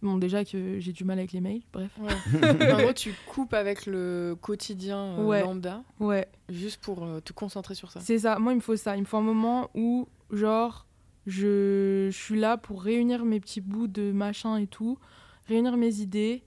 Bon, 0.02 0.18
déjà 0.18 0.44
que 0.44 0.78
j'ai 0.80 0.92
du 0.92 1.02
mal 1.02 1.18
avec 1.18 1.32
les 1.32 1.40
mails, 1.40 1.62
bref. 1.72 1.90
Ouais. 1.98 2.72
en 2.72 2.76
gros, 2.82 2.92
tu 2.92 3.14
coupes 3.26 3.54
avec 3.54 3.86
le 3.86 4.36
quotidien 4.38 4.98
euh, 5.18 5.24
Ouais. 5.24 5.40
lambda 5.40 5.82
Ouais, 5.98 6.28
juste 6.50 6.82
pour 6.82 7.04
euh, 7.04 7.20
te 7.20 7.32
concentrer 7.32 7.74
sur 7.74 7.90
ça. 7.90 8.00
C'est 8.00 8.18
ça, 8.18 8.38
moi 8.38 8.52
il 8.52 8.56
me 8.56 8.60
faut 8.60 8.76
ça. 8.76 8.96
Il 8.96 9.00
me 9.00 9.06
faut 9.06 9.16
un 9.16 9.22
moment 9.22 9.70
où, 9.74 10.06
genre, 10.30 10.86
je, 11.26 12.08
je 12.10 12.16
suis 12.16 12.38
là 12.38 12.58
pour 12.58 12.82
réunir 12.82 13.24
mes 13.24 13.40
petits 13.40 13.62
bouts 13.62 13.86
de 13.86 14.12
machin 14.12 14.58
et 14.58 14.66
tout, 14.66 14.98
réunir 15.48 15.78
mes 15.78 16.00
idées 16.00 16.42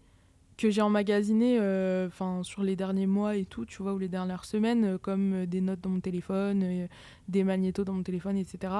que 0.57 0.71
j'ai 0.71 0.81
emmagasinées 0.81 1.59
euh, 1.59 2.09
'fin, 2.09 2.43
sur 2.43 2.63
les 2.63 2.75
derniers 2.75 3.05
mois 3.05 3.35
et 3.35 3.45
tout, 3.45 3.65
tu 3.65 3.81
vois, 3.83 3.93
ou 3.93 3.99
les 3.99 4.07
dernières 4.07 4.45
semaines, 4.45 4.85
euh, 4.85 4.97
comme 4.97 5.33
euh, 5.33 5.45
des 5.45 5.61
notes 5.61 5.81
dans 5.81 5.91
mon 5.91 5.99
téléphone, 5.99 6.87
des 7.27 7.43
magnétos 7.43 7.83
dans 7.83 7.93
mon 7.93 8.03
téléphone, 8.03 8.37
etc. 8.37 8.73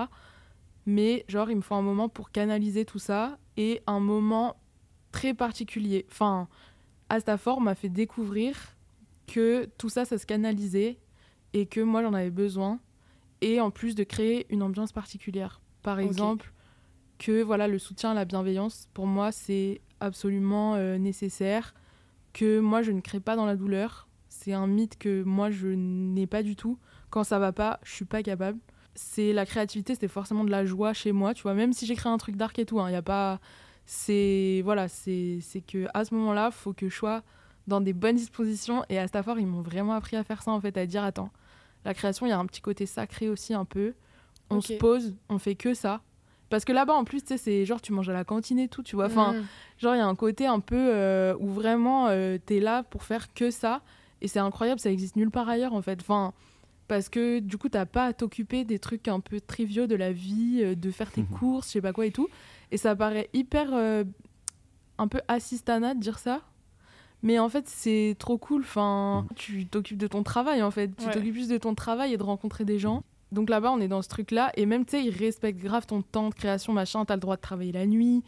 Mais, 0.88 1.24
genre, 1.28 1.52
il 1.52 1.58
me 1.58 1.62
faut 1.62 1.76
un 1.76 1.82
moment 1.82 2.10
pour 2.10 2.32
canaliser 2.32 2.84
tout 2.84 3.00
ça 3.00 3.38
et 3.58 3.82
un 3.86 4.00
moment 4.00 4.56
très 5.12 5.34
particulier. 5.34 6.06
Enfin, 6.10 6.48
Astafor 7.10 7.62
m'a 7.62 7.76
fait 7.76 7.90
découvrir 7.90 8.76
que 9.28 9.70
tout 9.78 9.90
ça, 9.90 10.06
ça 10.06 10.18
se 10.18 10.26
canalisait 10.26 10.98
et 11.54 11.66
que 11.66 11.82
moi 11.82 12.02
j'en 12.02 12.14
avais 12.14 12.32
besoin 12.32 12.80
et 13.42 13.60
en 13.60 13.72
plus 13.72 13.96
de 13.96 14.04
créer 14.04 14.46
une 14.50 14.64
ambiance 14.64 14.92
particulière. 14.92 15.62
Par 15.84 16.00
exemple, 16.00 16.54
que 17.18 17.42
voilà 17.42 17.68
le 17.68 17.80
soutien 17.80 18.12
à 18.12 18.14
la 18.14 18.26
bienveillance 18.26 18.90
pour 18.94 19.08
moi 19.08 19.32
c'est 19.32 19.82
absolument 20.00 20.76
euh, 20.76 20.98
nécessaire 20.98 21.74
que 22.34 22.60
moi 22.60 22.82
je 22.82 22.92
ne 22.92 23.02
crée 23.02 23.20
pas 23.20 23.36
dans 23.36 23.46
la 23.46 23.56
douleur. 23.56 24.08
C'est 24.30 24.54
un 24.54 24.68
mythe 24.68 24.98
que 24.98 25.24
moi 25.24 25.50
je 25.50 25.68
n'ai 25.68 26.28
pas 26.28 26.44
du 26.44 26.56
tout. 26.56 26.78
Quand 27.10 27.24
ça 27.24 27.40
va 27.40 27.52
pas, 27.52 27.80
je 27.84 27.94
suis 27.94 28.06
pas 28.06 28.24
capable. 28.24 28.60
C'est 28.96 29.34
la 29.34 29.46
créativité, 29.46 29.94
c'était 29.94 30.08
forcément 30.08 30.44
de 30.44 30.50
la 30.52 30.66
joie 30.66 30.94
chez 30.94 31.12
moi, 31.12 31.34
tu 31.34 31.44
vois, 31.44 31.54
même 31.54 31.72
si 31.72 31.86
j'écris 31.86 32.10
un 32.10 32.18
truc 32.18 32.36
dark 32.36 32.58
et 32.58 32.66
tout, 32.66 32.80
il 32.88 32.92
y 32.92 32.96
a 32.96 33.02
pas 33.02 33.40
c'est 33.86 34.62
voilà, 34.66 34.88
c'est 34.88 35.40
c'est 35.42 35.62
que 35.62 35.88
à 35.94 36.04
ce 36.04 36.14
moment-là, 36.16 36.52
faut 36.52 36.74
que 36.74 36.90
je 36.90 36.96
sois 36.96 37.24
dans 37.68 37.82
des 37.82 37.94
bonnes 37.94 38.16
dispositions 38.16 38.84
et 38.90 39.00
à 39.00 39.08
Stafford, 39.08 39.40
ils 39.40 39.48
m'ont 39.48 39.62
vraiment 39.62 39.94
appris 39.94 40.18
à 40.18 40.24
faire 40.24 40.44
ça 40.44 40.52
en 40.52 40.60
fait, 40.60 40.78
à 40.78 40.86
dire 40.86 41.04
attends, 41.04 41.32
la 41.86 41.94
création, 41.94 42.26
il 42.26 42.30
y 42.30 42.34
a 42.34 42.38
un 42.38 42.46
petit 42.46 42.62
côté 42.62 42.86
sacré 42.86 43.30
aussi 43.30 43.54
un 43.54 43.66
peu. 43.66 43.94
On 44.50 44.62
se 44.62 44.74
pose, 44.74 45.16
on 45.30 45.40
fait 45.40 45.56
que 45.56 45.74
ça. 45.74 46.02
Parce 46.50 46.64
que 46.66 46.72
là-bas, 46.72 46.94
en 46.94 47.04
plus, 47.04 47.22
tu 47.22 47.28
sais, 47.30 47.38
c'est 47.38 47.66
genre 47.66 47.82
tu 47.82 47.92
manges 47.94 48.10
à 48.10 48.14
la 48.14 48.24
cantine 48.24 48.60
et 48.60 48.68
tout, 48.70 48.84
tu 48.84 48.96
vois. 48.96 49.08
Enfin, 49.08 49.34
Mhm. 49.34 49.46
genre 49.80 49.96
il 49.96 49.98
y 49.98 50.02
a 50.02 50.08
un 50.08 50.16
côté 50.16 50.48
un 50.48 50.60
peu 50.62 50.76
euh, 50.78 51.36
où 51.40 51.48
vraiment 51.50 52.08
euh, 52.08 52.38
t'es 52.44 52.60
là 52.60 52.84
pour 52.84 53.04
faire 53.04 53.34
que 53.34 53.52
ça. 53.52 53.82
Et 54.22 54.28
c'est 54.28 54.40
incroyable, 54.40 54.80
ça 54.80 54.90
existe 54.92 55.16
nulle 55.16 55.30
part 55.32 55.48
ailleurs 55.50 55.74
en 55.74 55.82
fait. 55.82 56.00
Enfin, 56.02 56.34
parce 56.88 57.10
que 57.10 57.40
du 57.40 57.58
coup, 57.58 57.68
t'as 57.70 57.86
pas 57.86 58.06
à 58.06 58.14
t'occuper 58.14 58.64
des 58.64 58.80
trucs 58.80 59.08
un 59.10 59.20
peu 59.20 59.42
triviaux 59.42 59.88
de 59.88 59.96
la 59.96 60.12
vie, 60.14 60.62
euh, 60.64 60.74
de 60.76 60.90
faire 60.90 61.12
tes 61.12 61.22
Mhm. 61.22 61.28
courses, 61.28 61.68
je 61.68 61.72
sais 61.74 61.82
pas 61.82 61.92
quoi 61.94 62.06
et 62.06 62.12
tout. 62.12 62.28
Et 62.72 62.78
ça 62.78 62.96
paraît 62.96 63.30
hyper 63.34 63.70
euh, 63.74 64.04
un 64.98 65.08
peu 65.10 65.20
assistanat 65.28 65.94
de 65.96 66.00
dire 66.00 66.18
ça. 66.18 66.42
Mais 67.24 67.40
en 67.40 67.50
fait, 67.50 67.68
c'est 67.68 68.16
trop 68.20 68.38
cool. 68.38 68.62
Enfin, 68.62 69.26
tu 69.36 69.66
t'occupes 69.66 69.98
de 69.98 70.08
ton 70.08 70.24
travail 70.24 70.62
en 70.64 70.72
fait. 70.72 70.96
Tu 70.96 71.06
Ouais. 71.08 71.12
t'occupes 71.12 71.34
juste 71.36 71.52
de 71.52 71.58
ton 71.58 71.76
travail 71.76 72.14
et 72.14 72.18
de 72.18 72.24
rencontrer 72.24 72.64
des 72.64 72.80
gens. 72.80 73.04
Donc 73.32 73.50
là-bas, 73.50 73.72
on 73.72 73.80
est 73.82 73.88
dans 73.88 74.02
ce 74.02 74.10
truc-là. 74.10 74.52
Et 74.56 74.66
même, 74.66 74.86
tu 74.86 74.92
sais, 74.92 75.04
ils 75.04 75.10
respectent 75.16 75.60
grave 75.62 75.86
ton 75.86 76.02
temps 76.02 76.30
de 76.30 76.34
création, 76.36 76.72
machin. 76.74 77.04
T'as 77.06 77.16
le 77.16 77.20
droit 77.20 77.36
de 77.36 77.42
travailler 77.42 77.72
la 77.74 77.86
nuit. 77.86 78.24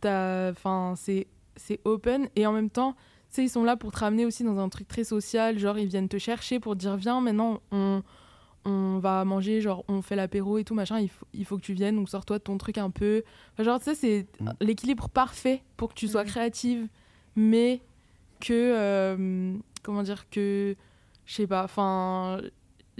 T'as... 0.00 0.50
Enfin, 0.50 0.94
c'est, 0.96 1.26
c'est 1.56 1.80
open. 1.84 2.28
Et 2.36 2.46
en 2.46 2.52
même 2.52 2.70
temps, 2.70 2.92
tu 2.92 2.98
sais, 3.36 3.44
ils 3.44 3.48
sont 3.48 3.62
là 3.64 3.76
pour 3.76 3.92
te 3.92 3.98
ramener 3.98 4.26
aussi 4.26 4.42
dans 4.42 4.58
un 4.58 4.68
truc 4.68 4.88
très 4.88 5.04
social. 5.04 5.58
Genre, 5.58 5.78
ils 5.78 5.86
viennent 5.86 6.08
te 6.08 6.18
chercher 6.18 6.58
pour 6.58 6.74
te 6.74 6.78
dire, 6.80 6.96
viens, 6.96 7.20
maintenant, 7.20 7.60
on, 7.70 8.02
on 8.64 8.98
va 8.98 9.24
manger, 9.24 9.60
genre, 9.60 9.84
on 9.88 10.02
fait 10.02 10.16
l'apéro 10.16 10.58
et 10.58 10.64
tout, 10.64 10.74
machin. 10.74 10.98
Il 10.98 11.08
faut, 11.10 11.26
il 11.32 11.44
faut 11.44 11.56
que 11.56 11.62
tu 11.62 11.72
viennes. 11.74 11.94
Donc, 11.96 12.08
sors-toi 12.08 12.38
de 12.38 12.42
ton 12.44 12.58
truc 12.58 12.76
un 12.78 12.90
peu. 12.90 13.22
Enfin, 13.52 13.62
genre, 13.62 13.78
tu 13.78 13.84
sais, 13.84 13.94
c'est 13.94 14.26
Mm. 14.40 14.50
l'équilibre 14.60 15.08
parfait 15.08 15.62
pour 15.76 15.90
que 15.90 15.94
tu 15.94 16.08
sois 16.08 16.24
Mhm. 16.24 16.28
créative, 16.30 16.88
mais 17.36 17.80
que... 18.40 18.52
euh, 18.52 19.54
comment 19.84 20.02
dire 20.02 20.28
Que... 20.30 20.74
Je 21.26 21.34
sais 21.36 21.46
pas, 21.46 21.62
enfin... 21.62 22.40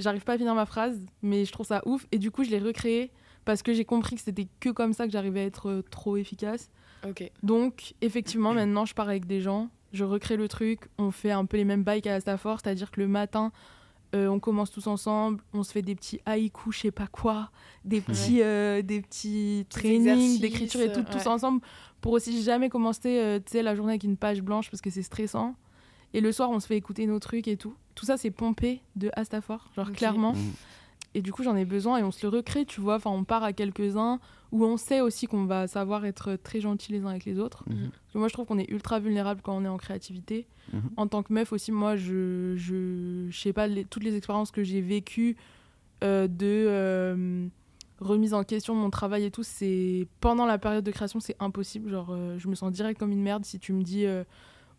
J'arrive 0.01 0.25
pas 0.25 0.35
à 0.35 0.39
finir 0.39 0.55
ma 0.55 0.67
phrase, 0.67 0.99
mais 1.23 1.45
je 1.45 1.53
trouve 1.53 1.67
ça 1.67 1.83
ouf. 1.87 2.07
Et 2.13 2.19
du 2.19 2.31
coup, 2.31 2.45
je 2.45 2.51
l'ai 2.51 2.59
recréé 2.59 3.11
parce 3.45 3.63
que 3.63 3.73
j'ai 3.73 3.85
compris 3.85 4.17
que 4.17 4.23
c'était 4.23 4.49
que 4.61 4.71
comme 4.71 4.93
ça 4.93 5.07
que 5.07 5.13
j'arrivais 5.13 5.41
à 5.41 5.45
être 5.45 5.69
euh, 5.69 5.83
trop 5.91 6.17
efficace. 6.17 6.71
Ok. 7.09 7.31
Donc, 7.43 7.95
effectivement, 8.01 8.53
maintenant, 8.53 8.85
je 8.85 8.95
pars 8.95 9.09
avec 9.09 9.27
des 9.27 9.41
gens, 9.41 9.71
je 9.93 10.05
recrée 10.05 10.37
le 10.37 10.49
truc, 10.49 10.81
on 10.99 11.11
fait 11.11 11.31
un 11.31 11.45
peu 11.45 11.57
les 11.57 11.65
mêmes 11.65 11.83
bails 11.83 12.03
qu'à 12.03 12.21
Stafford, 12.21 12.59
c'est-à-dire 12.63 12.91
que 12.91 13.01
le 13.01 13.09
matin, 13.09 13.53
euh, 14.15 14.27
on 14.27 14.41
commence 14.41 14.73
tous 14.73 14.89
ensemble, 14.89 15.41
on 15.53 15.63
se 15.63 15.73
fait 15.73 15.83
des 15.83 15.95
petits 15.95 16.21
haïkus, 16.27 16.75
je 16.75 16.81
sais 16.81 16.91
pas 16.91 17.07
quoi, 17.07 17.51
des 17.85 18.01
petits, 18.01 18.43
euh, 18.43 18.83
des 18.83 19.01
petits 19.03 19.67
trainings 19.71 20.41
d'écriture 20.41 20.81
et 20.81 20.93
tout, 20.93 21.05
tous 21.05 21.27
ensemble, 21.29 21.61
pour 22.01 22.13
aussi 22.13 22.43
jamais 22.43 22.69
commencer 22.69 23.21
euh, 23.21 23.39
la 23.55 23.75
journée 23.77 23.93
avec 23.93 24.03
une 24.03 24.17
page 24.17 24.43
blanche 24.43 24.69
parce 24.69 24.81
que 24.81 24.91
c'est 24.91 25.03
stressant. 25.03 25.55
Et 26.15 26.21
le 26.21 26.33
soir, 26.33 26.51
on 26.51 26.59
se 26.61 26.67
fait 26.67 26.77
écouter 26.77 27.07
nos 27.07 27.19
trucs 27.19 27.47
et 27.49 27.57
tout. 27.57 27.75
Tout 27.95 28.05
ça, 28.07 28.17
c'est 28.17 28.31
pompé 28.31 28.81
de 28.97 29.11
Astafor, 29.15 29.69
genre 29.77 29.93
clairement. 29.93 30.33
Mhm. 30.33 30.53
Et 31.15 31.23
du 31.23 31.33
coup, 31.33 31.43
j'en 31.43 31.57
ai 31.57 31.65
besoin 31.65 31.99
et 31.99 32.03
on 32.05 32.13
se 32.13 32.25
le 32.25 32.29
recrée, 32.37 32.65
tu 32.65 32.81
vois. 32.81 32.97
Enfin, 32.97 33.11
on 33.11 33.25
part 33.25 33.43
à 33.43 33.53
quelques-uns 33.53 34.21
où 34.53 34.65
on 34.65 34.77
sait 34.77 35.01
aussi 35.01 35.27
qu'on 35.27 35.45
va 35.45 35.67
savoir 35.67 36.05
être 36.05 36.37
très 36.37 36.61
gentils 36.61 36.93
les 36.93 37.05
uns 37.05 37.09
avec 37.09 37.25
les 37.25 37.39
autres. 37.41 37.65
Mhm. 37.69 37.91
Parce 37.91 38.13
que 38.13 38.19
moi, 38.19 38.29
je 38.29 38.33
trouve 38.33 38.47
qu'on 38.47 38.59
est 38.59 38.71
ultra 38.71 39.01
vulnérable 39.01 39.41
quand 39.43 39.57
on 39.57 39.65
est 39.65 39.69
en 39.69 39.77
créativité. 39.77 40.47
Mhm. 40.73 40.83
En 40.97 41.07
tant 41.09 41.23
que 41.25 41.33
meuf 41.33 41.53
aussi, 41.53 41.73
moi, 41.73 41.97
je, 41.97 42.55
je, 42.57 43.27
je 43.29 43.39
sais 43.41 43.53
pas, 43.53 43.67
les- 43.67 43.85
toutes 43.85 44.05
les 44.05 44.17
expériences 44.17 44.51
que 44.53 44.63
j'ai 44.63 44.81
vécues 44.81 45.37
euh, 46.05 46.29
de 46.29 46.47
euh, 46.47 47.47
remise 48.01 48.33
en 48.33 48.43
question 48.45 48.75
de 48.75 48.81
mon 48.81 48.91
travail 48.91 49.25
et 49.25 49.31
tout, 49.31 49.43
c'est 49.43 50.07
pendant 50.21 50.47
la 50.47 50.59
période 50.59 50.85
de 50.85 50.91
création, 50.91 51.21
c'est 51.21 51.37
impossible. 51.41 51.91
Genre, 51.91 52.09
euh, 52.11 52.39
je 52.39 52.49
me 52.49 52.55
sens 52.55 52.73
direct 52.73 52.99
comme 52.99 53.13
une 53.13 53.23
merde 53.23 53.45
si 53.45 53.59
tu 53.59 53.73
me 53.73 53.83
dis 53.83 54.07
euh, 54.07 54.25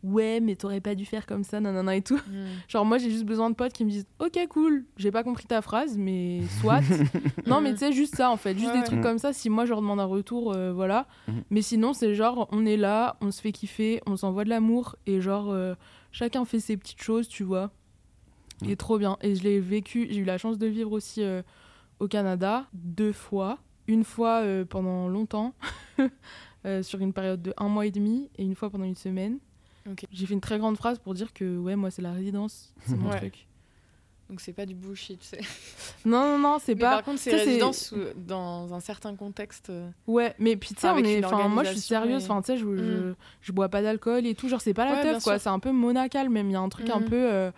ouais, 0.03 0.39
mais 0.39 0.55
t'aurais 0.55 0.81
pas 0.81 0.95
dû 0.95 1.05
faire 1.05 1.25
comme 1.25 1.43
ça, 1.43 1.59
nanana 1.59 1.95
et 1.95 2.01
tout. 2.01 2.15
Mhm. 2.27 2.45
Genre, 2.67 2.85
moi, 2.85 2.97
j'ai 2.97 3.09
juste 3.09 3.25
besoin 3.25 3.49
de 3.49 3.55
potes 3.55 3.73
qui 3.73 3.85
me 3.85 3.89
disent 3.89 4.07
Ok, 4.19 4.37
cool, 4.49 4.85
j'ai 4.97 5.11
pas 5.11 5.23
compris 5.23 5.45
ta 5.45 5.61
phrase, 5.61 5.97
mais 5.97 6.47
soit. 6.49 6.81
non, 7.45 7.61
mais 7.61 7.73
tu 7.73 7.79
sais, 7.79 7.91
juste 7.91 8.15
ça, 8.15 8.29
en 8.31 8.37
fait. 8.37 8.57
Juste 8.57 8.73
Ouais, 8.73 8.79
des 8.79 8.85
trucs 8.85 9.01
comme 9.01 9.17
ça. 9.19 9.33
Si 9.33 9.49
moi, 9.49 9.65
je 9.65 9.69
leur 9.71 9.81
demande 9.81 9.99
un 9.99 10.05
retour, 10.05 10.53
euh, 10.53 10.71
voilà. 10.73 11.07
Mhm. 11.27 11.43
Mais 11.49 11.61
sinon, 11.61 11.93
c'est 11.93 12.13
genre, 12.15 12.47
on 12.51 12.65
est 12.65 12.77
là, 12.77 13.17
on 13.21 13.31
se 13.31 13.41
fait 13.41 13.51
kiffer, 13.51 14.01
on 14.05 14.15
s'envoie 14.17 14.43
de 14.43 14.49
l'amour, 14.49 14.95
et 15.05 15.21
genre, 15.21 15.49
euh, 15.51 15.75
chacun 16.11 16.45
fait 16.45 16.59
ses 16.59 16.77
petites 16.77 17.01
choses, 17.01 17.27
tu 17.27 17.43
vois. 17.43 17.71
Et 18.63 18.69
Mhm. 18.69 18.75
trop 18.77 18.97
bien. 18.97 19.17
Et 19.21 19.35
je 19.35 19.43
l'ai 19.43 19.59
vécu, 19.59 20.07
j'ai 20.09 20.19
eu 20.19 20.23
la 20.25 20.37
chance 20.37 20.57
de 20.57 20.67
vivre 20.67 20.91
aussi 20.91 21.23
euh, 21.23 21.41
au 21.99 22.07
Canada, 22.07 22.67
deux 22.73 23.11
fois. 23.13 23.57
Une 23.87 24.03
fois 24.03 24.43
pendant 24.69 25.09
longtemps, 25.09 25.53
sur 26.83 26.99
une 27.01 27.13
période 27.13 27.41
de 27.41 27.53
un 27.57 27.67
mois 27.67 27.85
et 27.87 27.91
demi, 27.91 28.29
et 28.37 28.43
une 28.43 28.55
fois 28.55 28.69
pendant 28.69 28.85
une 28.85 28.95
semaine. 28.95 29.39
J'ai 30.11 30.25
fait 30.25 30.33
une 30.33 30.41
très 30.41 30.59
grande 30.59 30.77
phrase 30.77 30.99
pour 30.99 31.13
dire 31.13 31.33
que, 31.33 31.57
ouais, 31.57 31.75
moi, 31.75 31.89
c'est 31.91 32.01
la 32.01 32.11
résidence, 32.11 32.73
c'est 32.85 32.95
mon 32.95 33.09
Ouais. 33.09 33.17
truc. 33.17 33.47
Donc 34.29 34.39
c'est 34.39 34.53
pas 34.53 34.65
du 34.65 34.75
bullshit, 34.75 35.19
tu 35.19 35.25
sais. 35.27 35.39
Non, 36.05 36.23
non, 36.25 36.39
non, 36.39 36.57
c'est 36.59 36.73
Mais 36.75 36.81
pas. 36.81 36.89
par 36.91 37.03
contre, 37.03 37.19
c'est 37.19 37.31
c'est- 37.31 37.43
résidence 37.43 37.91
où- 37.91 37.97
dans 38.15 38.73
un 38.73 38.79
certain 38.79 39.13
contexte. 39.15 39.69
euh, 39.69 39.89
Ouais, 40.07 40.33
mais 40.39 40.55
puis 40.55 40.69
tu 40.73 40.79
sais, 40.81 40.87
Enfin, 41.25 41.47
moi, 41.49 41.63
je 41.65 41.71
suis 41.71 41.79
sérieuse. 41.81 42.23
Enfin, 42.23 42.41
tu 42.41 42.47
sais, 42.47 42.57
je, 42.57 42.63
je, 42.63 43.09
Mm. 43.09 43.15
je 43.41 43.51
bois 43.51 43.67
pas 43.67 43.81
d'alcool 43.81 44.25
et 44.25 44.33
tout. 44.33 44.47
Genre, 44.47 44.61
c'est 44.61 44.73
pas 44.73 44.85
la 44.85 44.93
Ouais, 44.93 45.01
teuf, 45.03 45.23
quoi. 45.23 45.33
sûr. 45.33 45.41
C'est 45.41 45.49
un 45.49 45.59
peu 45.59 45.71
monacal, 45.71 46.29
même. 46.29 46.49
Il 46.49 46.53
y 46.53 46.55
a 46.55 46.61
un 46.61 46.69
truc 46.69 46.89
un 46.89 47.01
Mm. 47.01 47.05
peu. 47.05 47.15
euh, 47.31 47.51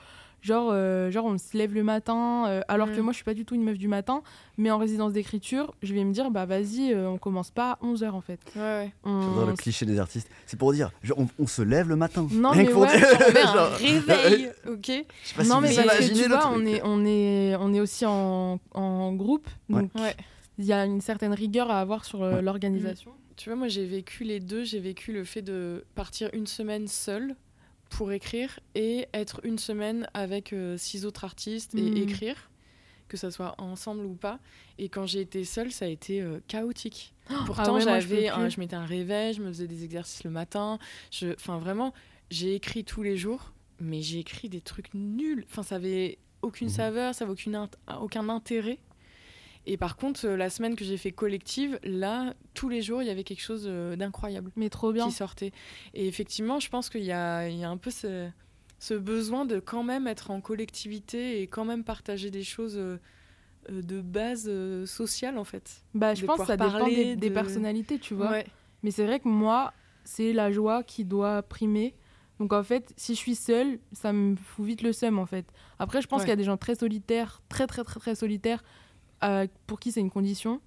genre, 0.44 0.70
euh, 0.72 1.10
genre, 1.10 1.26
on 1.26 1.38
se 1.40 1.58
lève 1.58 1.74
le 1.74 1.84
matin. 1.84 2.46
euh, 2.48 2.62
alors 2.68 2.92
que 2.92 3.00
Mm. 3.00 3.04
moi, 3.04 3.12
je 3.14 3.16
suis 3.16 3.24
pas 3.24 3.34
du 3.34 3.46
tout 3.46 3.56
une 3.56 3.64
meuf 3.64 3.78
du 3.78 3.88
matin. 3.88 4.22
Mais 4.58 4.70
en 4.70 4.78
résidence 4.78 5.14
d'écriture, 5.14 5.74
je 5.82 5.94
vais 5.96 6.04
me 6.04 6.14
dire, 6.14 6.30
bah, 6.30 6.46
vas-y, 6.46 6.94
euh, 6.94 7.10
on 7.10 7.18
commence 7.18 7.50
pas 7.50 7.72
à 7.72 7.80
11h, 7.84 8.12
en 8.14 8.22
fait. 8.22 8.40
Ouais, 8.56 8.62
ouais. 8.62 8.94
On- 9.04 9.46
le 9.48 9.54
cliché 9.54 9.86
des 9.88 9.98
artistes. 9.98 10.30
C'est 10.46 10.58
pour 10.60 10.72
dire, 10.74 10.92
genre, 11.02 11.18
on, 11.20 11.28
on 11.40 11.48
se 11.48 11.62
lève 11.64 11.90
le 11.90 11.96
matin. 11.96 12.28
Non, 12.32 12.50
Rien 12.52 12.62
mais 12.64 12.68
que 12.68 12.74
pour 12.74 12.82
ouais, 12.84 12.98
dire- 12.98 13.08
un 13.58 13.70
réveil, 13.70 14.52
ok 14.68 14.86
Je 14.88 14.92
sais 15.30 15.36
pas 15.36 15.44
non, 15.46 15.56
si 15.56 15.62
mais 15.62 15.68
vous 15.74 15.82
imaginez 15.82 16.14
tu 16.14 16.22
le 16.30 16.36
vois, 16.36 16.38
truc. 16.40 16.54
on 16.56 16.66
est, 16.66 16.82
on, 16.84 17.06
est, 17.06 17.56
on 17.56 17.74
est 17.74 17.80
aussi 17.80 18.06
en, 18.06 18.60
en 18.74 19.14
groupe. 19.14 19.48
Donc, 19.70 19.90
Ouais. 19.96 20.16
il 20.60 20.66
y 20.66 20.74
a 20.74 20.86
une 20.86 21.02
certaine 21.02 21.34
rigueur 21.34 21.72
à 21.72 21.80
avoir 21.80 22.06
sur 22.06 22.20
Ouais. 22.20 22.42
l'organisation. 22.42 23.12
Tu 23.36 23.50
vois, 23.50 23.56
moi 23.58 23.68
j'ai 23.68 23.86
vécu 23.86 24.24
les 24.24 24.40
deux. 24.40 24.64
J'ai 24.64 24.80
vécu 24.80 25.12
le 25.14 25.24
fait 25.24 25.42
de 25.42 25.84
partir 25.96 26.30
une 26.34 26.46
semaine 26.46 26.88
seule 26.88 27.36
pour 27.98 28.12
écrire 28.12 28.60
et 28.76 29.08
être 29.14 29.40
une 29.44 29.58
semaine 29.60 30.08
avec 30.14 30.52
euh, 30.54 30.78
six 30.78 31.06
autres 31.06 31.24
artistes 31.24 31.76
et 31.76 31.82
Mhm. 31.92 31.98
écrire. 31.98 32.50
que 33.10 33.18
ça 33.18 33.30
soit 33.30 33.54
ensemble 33.60 34.06
ou 34.06 34.16
pas. 34.16 34.40
Et 34.80 34.90
quand 34.90 35.06
j'ai 35.06 35.22
été 35.22 35.44
seule, 35.44 35.72
ça 35.72 35.86
a 35.86 35.88
été 35.88 36.20
euh, 36.22 36.40
chaotique. 36.48 37.14
Ah 37.30 37.44
Pourtant, 37.46 37.76
ouais, 37.76 37.82
je 37.82 37.86
j'avais, 37.86 38.30
un- 38.30 38.50
je 38.50 38.60
mettais 38.60 38.76
un 38.76 38.86
réveil, 38.86 39.34
je 39.36 39.42
me 39.44 39.50
faisais 39.50 39.68
des 39.68 39.84
exercices 39.84 40.24
le 40.24 40.32
matin. 40.32 40.80
Je, 41.12 41.34
enfin, 41.36 41.60
vraiment, 41.60 41.94
j'ai 42.32 42.56
écrit 42.56 42.84
tous 42.84 43.04
les 43.04 43.16
jours, 43.16 43.52
mais 43.80 44.02
j'ai 44.02 44.18
écrit 44.18 44.50
des 44.50 44.62
trucs 44.62 44.92
nuls. 44.96 45.46
Enfin, 45.48 45.62
ça 45.62 45.76
avait 45.76 46.18
aucune 46.42 46.70
Mhm. 46.70 46.74
saveur, 46.74 47.14
ça 47.14 47.26
avait 47.26 47.34
aucune 47.34 47.54
int- 47.56 48.00
aucun 48.02 48.28
intérêt. 48.30 48.80
Et 49.66 49.78
par 49.78 49.96
contre, 49.96 50.26
euh, 50.26 50.36
la 50.36 50.50
semaine 50.50 50.76
que 50.76 50.84
j'ai 50.84 50.98
fait 50.98 51.12
collective, 51.12 51.80
là, 51.84 52.34
tous 52.54 52.70
les 52.70 52.82
jours, 52.82 53.02
il 53.02 53.08
y 53.08 53.12
avait 53.12 53.24
quelque 53.24 53.42
chose 53.42 53.66
euh, 53.68 53.96
d'incroyable 53.96 54.52
Mais 54.56 54.70
trop 54.70 54.92
bien. 54.92 55.06
qui 55.06 55.12
sortait. 55.12 55.52
Et 55.94 56.08
effectivement, 56.08 56.60
je 56.60 56.70
pense 56.70 56.90
qu'il 56.90 57.04
y 57.04 57.12
a, 57.12 57.48
il 57.48 57.58
y 57.58 57.64
a 57.64 57.70
un 57.70 57.78
peu 57.78 57.90
ce, 57.92 58.30
ce 58.80 58.94
besoin 58.94 59.46
de 59.46 59.60
quand 59.60 59.84
même 59.84 60.08
être 60.08 60.32
en 60.32 60.42
collectivité 60.42 61.42
et 61.42 61.48
quand 61.48 61.66
même 61.66 61.84
partager 61.84 62.30
des 62.30 62.44
choses 62.44 62.78
euh, 62.78 62.98
de 63.70 64.02
base 64.02 64.52
sociale, 64.86 65.38
en 65.38 65.46
fait. 65.46 65.84
Bah, 65.94 66.14
je 66.14 66.22
de 66.24 66.26
pense 66.28 66.42
que 66.42 66.46
ça 66.48 66.58
dépend 66.58 66.90
des, 66.90 67.30
personnalités, 67.32 68.00
tu 68.00 68.14
vois. 68.14 68.32
Ouais. 68.32 68.46
Mais 68.84 68.92
c'est 68.92 69.06
vrai 69.06 69.22
que 69.22 69.30
moi, 69.30 69.74
c'est 70.04 70.34
la 70.34 70.52
joie 70.52 70.84
qui 70.84 71.06
doit 71.06 71.42
primer. 71.44 71.96
Donc 72.40 72.52
en 72.52 72.64
fait, 72.64 72.94
si 72.98 73.14
je 73.14 73.20
suis 73.20 73.36
seule, 73.36 73.80
ça 73.94 74.12
me 74.12 74.36
fout 74.36 74.66
vite 74.66 74.82
le 74.82 74.92
seum 74.92 75.20
en 75.20 75.26
fait. 75.26 75.46
Après, 75.80 76.02
je 76.02 76.08
pense 76.08 76.20
Ouais. 76.20 76.26
qu'il 76.26 76.32
y 76.32 76.34
a 76.34 76.38
des 76.38 76.44
gens 76.44 76.58
très 76.58 76.76
solitaires, 76.76 77.42
très 77.48 77.68
très 77.68 77.84
très 77.84 78.00
très 78.00 78.16
solitaires, 78.16 78.64
euh, 79.24 79.48
pour 79.68 79.80
qui 79.80 79.92
c'est 79.92 80.02
une 80.02 80.10
condition. 80.12 80.60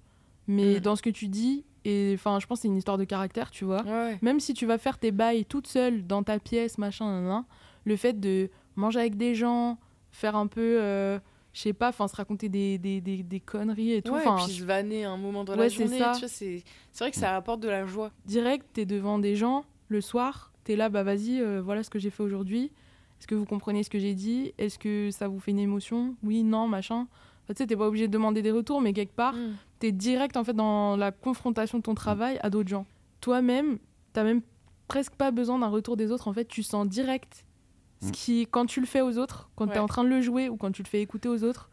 Mais 0.47 0.75
Mm. 0.77 0.79
dans 0.79 0.95
ce 0.95 1.01
que 1.01 1.09
tu 1.09 1.27
dis, 1.27 1.65
et 1.85 2.11
enfin, 2.15 2.39
je 2.39 2.47
pense 2.47 2.59
que 2.59 2.61
c'est 2.63 2.67
une 2.69 2.77
histoire 2.77 2.97
de 2.97 3.03
caractère, 3.03 3.51
tu 3.51 3.65
vois. 3.65 3.83
Ouais. 3.83 4.17
Même 4.21 4.39
si 4.39 4.53
tu 4.53 4.65
vas 4.65 4.77
faire 4.77 4.97
tes 4.97 5.11
bails 5.11 5.45
toute 5.45 5.67
seule 5.67 6.05
dans 6.07 6.23
ta 6.23 6.39
pièce, 6.39 6.77
machin, 6.77 7.05
nan, 7.05 7.25
nan, 7.27 7.43
le 7.85 7.95
fait 7.95 8.19
de 8.19 8.49
manger 8.75 8.99
avec 9.01 9.17
des 9.17 9.35
gens, 9.35 9.77
faire 10.11 10.35
un 10.35 10.47
peu, 10.47 10.79
euh, 10.81 11.19
je 11.53 11.61
sais 11.61 11.73
pas, 11.73 11.89
enfin 11.89 12.07
se 12.07 12.15
raconter 12.15 12.47
des, 12.49 12.77
des, 12.77 13.01
des, 13.01 13.23
des 13.23 13.39
conneries 13.41 13.91
et 13.93 14.01
tout. 14.01 14.13
Ouais, 14.13 14.23
et 14.25 14.43
puis 14.45 14.53
se 14.53 14.63
vanner 14.63 15.03
un 15.05 15.17
moment 15.17 15.43
dans 15.43 15.53
Ouais, 15.53 15.63
la 15.63 15.69
c'est 15.69 15.75
journée, 15.75 15.99
c'est 16.27 16.63
vrai 16.99 17.11
que 17.11 17.17
ça 17.17 17.35
apporte 17.35 17.59
de 17.59 17.67
la 17.69 17.85
joie. 17.85 18.11
direct, 18.25 18.65
t'es 18.73 18.85
devant 18.85 19.19
des 19.19 19.35
gens 19.35 19.65
le 19.89 19.99
soir, 20.01 20.51
t'es 20.63 20.75
là, 20.75 20.87
bah 20.89 21.03
vas-y, 21.03 21.41
euh, 21.41 21.61
voilà 21.61 21.83
ce 21.83 21.89
que 21.89 21.99
j'ai 21.99 22.09
fait 22.09 22.23
aujourd'hui. 22.23 22.71
Est-ce 23.19 23.27
que 23.27 23.35
vous 23.35 23.45
comprenez 23.45 23.83
ce 23.83 23.89
que 23.89 23.99
j'ai 23.99 24.13
dit? 24.13 24.53
Est-ce 24.57 24.77
que 24.77 25.09
ça 25.11 25.27
vous 25.27 25.39
fait 25.39 25.51
une 25.51 25.59
émotion? 25.59 26.15
Oui, 26.23 26.43
non, 26.43 26.67
machin. 26.67 27.07
Enfin, 27.47 27.53
tu 27.53 27.63
sais, 27.63 27.67
t'es 27.67 27.77
pas 27.77 27.87
obligé 27.87 28.07
de 28.07 28.11
demander 28.13 28.41
des 28.41 28.51
retours, 28.51 28.81
mais 28.81 28.91
quelque 28.91 29.15
part, 29.15 29.33
Mm. 29.33 29.55
t'es 29.79 29.91
direct 29.93 30.35
en 30.35 30.43
fait 30.43 30.53
dans 30.53 30.97
la 30.97 31.11
confrontation 31.13 31.77
de 31.77 31.83
ton 31.83 31.95
travail 31.95 32.37
à 32.43 32.49
d'autres 32.49 32.67
gens. 32.69 32.85
Toi-même, 33.21 33.79
t'as 34.11 34.23
même 34.25 34.41
presque 34.89 35.13
pas 35.15 35.31
besoin 35.31 35.57
d'un 35.59 35.67
retour 35.69 35.95
des 35.97 36.11
autres. 36.11 36.27
En 36.27 36.33
fait, 36.33 36.45
tu 36.45 36.61
sens 36.63 36.87
direct 36.87 37.45
ce 38.01 38.07
Mm. 38.09 38.11
qui, 38.11 38.47
quand 38.51 38.65
tu 38.65 38.79
le 38.81 38.85
fais 38.85 39.01
aux 39.01 39.17
autres, 39.17 39.49
quand 39.55 39.67
t'es 39.67 39.73
Ouais. 39.73 39.79
en 39.79 39.87
train 39.87 40.03
de 40.03 40.09
le 40.09 40.21
jouer 40.21 40.49
ou 40.49 40.57
quand 40.57 40.71
tu 40.71 40.83
le 40.83 40.87
fais 40.87 41.01
écouter 41.01 41.29
aux 41.29 41.43
autres, 41.43 41.69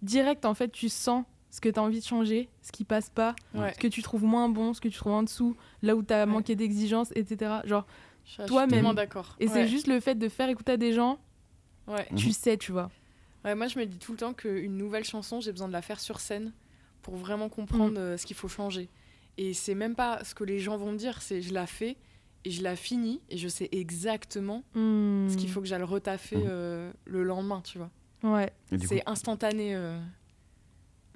direct 0.00 0.44
en 0.44 0.54
fait, 0.54 0.70
tu 0.72 0.88
sens 0.88 1.24
ce 1.50 1.60
que 1.60 1.68
t'as 1.68 1.82
envie 1.82 2.00
de 2.00 2.04
changer, 2.04 2.48
ce 2.62 2.72
qui 2.72 2.84
passe 2.84 3.10
pas, 3.10 3.34
Ouais. 3.54 3.72
ce 3.74 3.78
que 3.78 3.86
tu 3.88 4.00
trouves 4.02 4.24
moins 4.24 4.48
bon, 4.48 4.72
ce 4.72 4.80
que 4.80 4.88
tu 4.88 4.96
trouves 4.96 5.12
en 5.12 5.22
dessous, 5.22 5.54
là 5.82 5.94
où 5.94 6.02
tu 6.02 6.14
as 6.14 6.20
Ouais. 6.20 6.26
manqué 6.26 6.56
d'exigence, 6.56 7.12
etc. 7.14 7.60
Genre, 7.64 7.84
Je 8.24 8.30
suis 8.34 8.44
Toi-même. 8.46 8.94
d'accord. 8.94 9.34
et 9.40 9.46
Ouais. 9.48 9.52
c'est 9.52 9.66
juste 9.66 9.88
le 9.88 9.98
fait 9.98 10.14
de 10.14 10.28
faire 10.28 10.48
écouter 10.48 10.72
à 10.72 10.76
des 10.76 10.92
gens, 10.92 11.18
Ouais. 11.88 12.06
Tu 12.14 12.30
sais, 12.30 12.56
tu 12.56 12.70
vois. 12.70 12.88
Ouais, 13.44 13.54
moi, 13.54 13.66
je 13.66 13.78
me 13.78 13.86
dis 13.86 13.98
tout 13.98 14.12
le 14.12 14.18
temps 14.18 14.34
qu'une 14.34 14.76
nouvelle 14.76 15.04
chanson, 15.04 15.40
j'ai 15.40 15.50
besoin 15.52 15.68
de 15.68 15.72
la 15.72 15.82
faire 15.82 15.98
sur 16.00 16.20
scène 16.20 16.52
pour 17.02 17.16
vraiment 17.16 17.48
comprendre 17.48 17.94
Mm. 17.94 18.04
euh, 18.04 18.16
ce 18.16 18.24
qu'il 18.26 18.36
faut 18.36 18.48
changer. 18.48 18.88
Et 19.38 19.54
c'est 19.54 19.74
même 19.74 19.94
pas 19.96 20.22
ce 20.24 20.34
que 20.34 20.44
les 20.44 20.58
gens 20.60 20.76
vont 20.76 20.92
me 20.92 20.96
dire, 20.98 21.20
c'est 21.22 21.42
je 21.42 21.52
la 21.54 21.66
fais 21.66 21.96
et 22.44 22.50
je 22.50 22.62
la 22.62 22.76
finis 22.76 23.20
et 23.30 23.36
je 23.38 23.48
sais 23.48 23.68
exactement 23.72 24.62
Hmm. 24.74 25.28
ce 25.28 25.36
qu'il 25.36 25.48
faut 25.48 25.60
que 25.60 25.66
j'aille 25.66 25.82
retaffer 25.82 26.36
Mhm. 26.36 26.44
euh, 26.46 26.92
le 27.06 27.22
lendemain, 27.24 27.60
tu 27.62 27.78
vois. 27.78 27.90
Ouais, 28.22 28.52
coup, 28.70 28.76
C'est 28.88 29.02
instantané. 29.06 29.74
euh. 29.74 29.98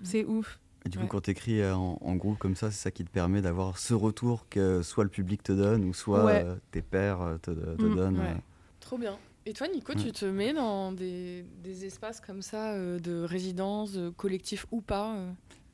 c'est 0.03 0.25
ouf. 0.25 0.59
et 0.85 0.89
du 0.89 0.99
coup 0.99 1.05
ouais. 1.05 1.09
quand 1.09 1.21
tu 1.23 1.31
écris 1.31 1.65
en, 1.69 1.99
en 2.01 2.15
groupe 2.17 2.39
comme 2.39 2.55
ça, 2.57 2.71
c'est 2.71 2.79
ça 2.83 2.91
qui 2.91 3.05
te 3.05 3.11
permet 3.11 3.43
d'avoir 3.43 3.79
ce 3.79 3.93
retour 3.95 4.47
que 4.49 4.83
soit 4.83 5.05
le 5.05 5.11
public 5.11 5.43
te 5.43 5.53
donne 5.53 5.85
ou 5.85 5.93
soit 5.95 6.25
Ouais. 6.25 6.43
euh, 6.45 6.57
tes 6.71 6.83
pairs 6.83 7.39
te, 7.43 7.51
te 7.51 7.83
Mm, 7.83 7.95
donnent. 7.97 8.19
ouais. 8.19 8.31
euh. 8.31 8.35
Trop 8.81 8.99
bien. 8.99 9.19
Et 9.49 9.53
toi, 9.53 9.69
Nico, 9.69 9.95
tu 9.95 10.11
te 10.11 10.25
mets 10.25 10.53
dans 10.53 10.91
des, 10.91 11.45
des 11.63 11.85
espaces 11.85 12.21
comme 12.21 12.43
ça, 12.43 12.73
euh, 12.73 12.99
de 12.99 13.23
résidence, 13.23 13.93
de 13.93 14.11
collectif 14.11 14.67
ou 14.73 14.81
pas 14.81 15.15
euh 15.15 15.33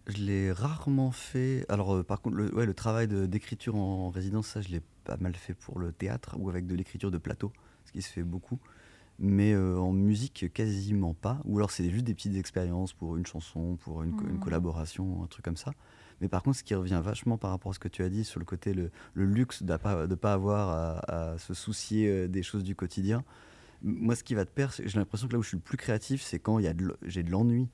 Je 0.08 0.18
l'ai 0.18 0.52
rarement 0.52 1.10
fait. 1.10 1.64
Alors, 1.70 1.96
euh, 1.96 2.02
par 2.02 2.20
contre, 2.20 2.36
le, 2.36 2.54
ouais, 2.54 2.66
le 2.66 2.74
travail 2.74 3.08
d'écriture 3.08 3.74
en 3.76 4.10
résidence, 4.10 4.48
ça, 4.48 4.60
je 4.60 4.68
l'ai 4.68 4.82
pas 5.04 5.16
mal 5.16 5.34
fait 5.34 5.54
pour 5.54 5.78
le 5.78 5.90
théâtre 5.90 6.36
ou 6.38 6.50
avec 6.50 6.66
de 6.66 6.74
l'écriture 6.74 7.10
de 7.10 7.16
plateau, 7.16 7.50
ce 7.86 7.92
qui 7.92 8.02
se 8.02 8.10
fait 8.12 8.22
beaucoup. 8.22 8.58
Mais 9.18 9.54
en 9.56 9.92
musique, 9.92 10.52
quasiment 10.52 11.14
pas. 11.14 11.40
Ou 11.44 11.56
alors, 11.58 11.70
c'est 11.70 11.88
juste 11.90 12.04
des 12.04 12.14
petites 12.14 12.36
expériences 12.36 12.92
pour 12.92 13.16
une 13.16 13.24
chanson, 13.26 13.76
pour 13.76 14.02
une, 14.02 14.10
Mhm. 14.10 14.38
collaboration, 14.40 15.22
un 15.22 15.26
truc 15.28 15.44
comme 15.44 15.56
ça. 15.56 15.72
Mais 16.20 16.28
par 16.28 16.42
contre, 16.42 16.58
ce 16.58 16.64
qui 16.64 16.74
revient 16.74 17.00
vachement 17.02 17.38
par 17.38 17.50
rapport 17.50 17.70
à 17.70 17.74
ce 17.74 17.78
que 17.78 17.88
tu 17.88 18.02
as 18.02 18.08
dit 18.08 18.24
sur 18.24 18.38
le 18.40 18.44
côté, 18.46 18.74
le, 18.74 18.90
le 19.14 19.24
luxe 19.24 19.62
de 19.62 19.72
ne 19.72 20.14
pas, 20.14 20.32
avoir 20.32 20.68
à, 20.70 21.32
à 21.32 21.38
se 21.38 21.54
soucier 21.54 22.26
des 22.28 22.42
choses 22.42 22.64
du 22.64 22.74
quotidien. 22.74 23.22
Moi, 23.82 24.14
ce 24.14 24.22
qui 24.24 24.34
va 24.34 24.44
te 24.44 24.50
perdre, 24.50 24.74
j'ai 24.84 24.98
l'impression 24.98 25.26
que 25.26 25.32
là 25.32 25.38
où 25.38 25.42
je 25.42 25.48
suis 25.48 25.56
le 25.56 25.62
plus 25.62 25.76
créatif, 25.76 26.22
c'est 26.22 26.38
quand 26.38 26.58
il 26.58 26.64
y 26.64 26.68
a 26.68 26.72
de 26.72 26.84
l- 26.84 26.96
j'ai 27.04 27.22
de 27.22 27.30
l'ennui. 27.30 27.68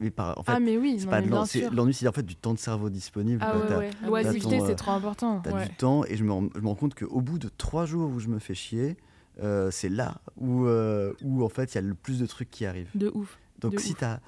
Mais 0.00 0.10
par- 0.10 0.38
en 0.38 0.42
fait, 0.42 0.52
ah, 0.52 0.60
mais 0.60 0.78
oui, 0.78 0.96
c'est 0.98 1.06
pas 1.06 1.20
l'ennui, 1.20 1.92
c'est 1.92 2.08
en 2.08 2.12
fait 2.12 2.22
du 2.22 2.34
temps 2.36 2.54
de 2.54 2.58
cerveau 2.58 2.88
disponible. 2.88 3.42
Ah 3.44 3.78
ouais, 3.78 3.90
L'oisiveté, 4.02 4.60
euh, 4.62 4.66
c'est 4.66 4.74
trop 4.76 4.92
important. 4.92 5.40
T'as 5.44 5.52
Ouais. 5.52 5.68
du 5.68 5.74
temps 5.74 6.04
et 6.06 6.16
je 6.16 6.24
me, 6.24 6.32
rends, 6.32 6.48
je 6.54 6.60
me 6.60 6.68
rends 6.68 6.74
compte 6.74 6.94
qu'au 6.94 7.20
bout 7.20 7.38
de 7.38 7.50
trois 7.56 7.84
jours 7.84 8.10
où 8.10 8.18
je 8.18 8.28
me 8.28 8.38
fais 8.38 8.54
chier, 8.54 8.96
euh, 9.42 9.70
c'est 9.70 9.90
là 9.90 10.22
où, 10.38 10.64
euh, 10.64 11.12
où 11.22 11.44
en 11.44 11.50
fait 11.50 11.72
il 11.72 11.74
y 11.74 11.78
a 11.78 11.82
le 11.82 11.92
plus 11.94 12.18
de 12.18 12.24
trucs 12.24 12.50
qui 12.50 12.64
arrivent. 12.64 12.88
De 12.94 13.10
ouf. 13.14 13.38
Donc 13.60 13.74
de 13.74 13.78
si 13.78 13.94
t'as 13.94 14.20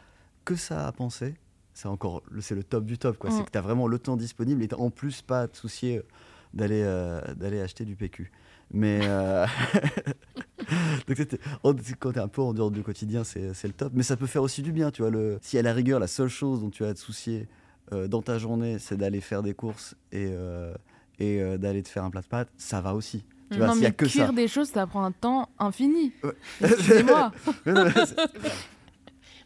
que 0.44 0.56
ça 0.56 0.86
à 0.86 0.92
penser, 0.92 1.34
c'est 1.72 1.88
encore 1.88 2.22
le- 2.30 2.42
c'est 2.42 2.54
le 2.54 2.62
top 2.62 2.84
du 2.84 2.98
top 2.98 3.16
quoi. 3.16 3.30
Mm. 3.30 3.32
C'est 3.38 3.44
que 3.44 3.50
t'as 3.50 3.62
vraiment 3.62 3.86
le 3.88 3.98
temps 3.98 4.18
disponible 4.18 4.62
et 4.62 4.68
t'as 4.68 4.76
en 4.76 4.90
plus 4.90 5.22
pas 5.22 5.40
à 5.40 5.48
te 5.48 5.56
soucier 5.56 6.02
d'aller 6.52 6.82
euh, 6.84 7.18
d'aller 7.34 7.62
acheter 7.62 7.86
du 7.86 7.96
PQ. 7.96 8.30
Mais 8.72 9.00
donc 11.08 11.78
quand 11.98 12.12
t'es 12.12 12.20
un 12.20 12.28
peu 12.28 12.42
en 12.42 12.52
dehors 12.52 12.70
du 12.70 12.82
quotidien, 12.82 13.24
c'est 13.24 13.52
le 13.64 13.72
top. 13.72 13.92
Mais 13.94 14.02
ça 14.02 14.16
peut 14.16 14.26
faire 14.26 14.42
aussi 14.42 14.62
du 14.62 14.72
bien, 14.72 14.90
tu 14.90 15.02
vois. 15.02 15.10
Le, 15.10 15.38
si 15.42 15.58
à 15.58 15.62
la 15.62 15.72
rigueur 15.72 15.98
la 16.00 16.06
seule 16.06 16.28
chose 16.28 16.60
dont 16.60 16.70
tu 16.70 16.84
as 16.84 16.88
à 16.88 16.94
te 16.94 16.98
soucier 16.98 17.48
euh, 17.92 18.08
dans 18.08 18.22
ta 18.22 18.38
journée, 18.38 18.78
c'est 18.78 18.96
d'aller 18.96 19.20
faire 19.20 19.42
des 19.42 19.54
courses 19.54 19.94
et 20.12 20.28
euh, 20.30 20.74
et 21.18 21.40
euh, 21.42 21.58
d'aller 21.58 21.82
te 21.82 21.88
faire 21.88 22.04
un 22.04 22.10
plat 22.10 22.22
de 22.22 22.26
pâtes, 22.26 22.48
ça 22.56 22.80
va 22.80 22.94
aussi. 22.94 23.24
Tu 23.50 23.58
vois, 23.58 23.66
non, 23.66 23.72
s'il 23.74 23.82
y 23.82 23.86
a 23.86 23.88
mais 23.88 23.94
que 23.94 24.04
cuire 24.06 24.26
ça. 24.28 24.32
des 24.32 24.46
choses, 24.48 24.68
ça 24.68 24.86
prend 24.86 25.04
un 25.04 25.10
temps 25.12 25.48
infini. 25.58 26.12
Ouais. 26.22 26.30
Excusez-moi. 26.62 27.32
Mais 27.66 27.72
non, 27.72 27.84
mais 27.84 27.92
c'est- 28.06 28.16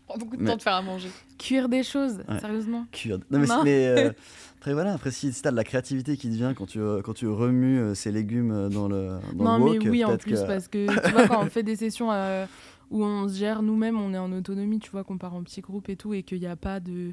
prend 0.09 0.19
beaucoup 0.19 0.37
de 0.37 0.43
Mais- 0.43 0.51
temps 0.51 0.57
de 0.57 0.63
faire 0.63 0.75
à 0.75 0.83
manger. 0.83 1.09
cuire 1.39 1.69
des 1.69 1.83
choses, 1.83 2.19
Ouais. 2.29 2.39
sérieusement. 2.41 2.87
cuire. 2.93 3.19
Non, 3.31 3.39
mais, 3.39 3.47
Non. 3.47 3.57
c'est- 3.59 3.65
mais, 3.65 3.87
euh, 3.87 4.13
après, 4.59 4.73
voilà, 4.75 4.93
après, 4.95 5.11
si, 5.11 5.33
t'as 5.43 5.51
de 5.51 5.57
la 5.57 5.65
créativité 5.65 6.17
qui 6.17 6.29
te 6.29 6.35
vient 6.35 6.55
quand 6.55 6.67
tu, 6.67 6.81
euh, 6.81 7.03
quand 7.03 7.15
tu 7.15 7.27
remues 7.29 7.79
euh, 7.79 7.95
ces 7.95 8.13
légumes 8.13 8.69
dans 8.71 8.89
le, 8.89 9.19
dans 9.35 9.45
non, 9.45 9.59
le 9.59 9.73
mais 9.73 9.79
wok, 9.79 9.89
oui, 9.91 10.05
en 10.05 10.17
plus, 10.17 10.33
que- 10.41 10.47
parce 10.47 10.69
que 10.69 10.87
tu 11.07 11.11
vois, 11.13 11.27
quand 11.29 11.43
on 11.45 11.51
fait 11.51 11.63
des 11.63 11.77
sessions 11.77 12.11
euh, 12.13 12.47
où 12.91 13.03
on 13.05 13.29
se 13.29 13.37
gère 13.39 13.63
nous-mêmes, 13.63 13.99
on 13.99 14.13
est 14.15 14.19
en 14.19 14.31
autonomie, 14.33 14.79
tu 14.79 14.91
vois, 14.91 15.05
qu'on 15.05 15.19
part 15.19 15.35
en 15.35 15.43
petits 15.43 15.61
groupes 15.63 15.89
et 15.89 15.97
tout, 15.97 16.13
et 16.15 16.23
qu'il 16.23 16.39
n'y 16.41 16.47
a 16.47 16.57
pas 16.57 16.81
de 16.81 17.13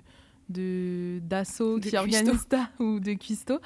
de 0.49 1.19
d'assaut 1.23 1.79
De 1.79 1.87
qui 1.89 1.95
organise 1.95 2.45
ça 2.51 2.67
ou 2.79 2.99
de 2.99 3.13
cuistot. 3.13 3.59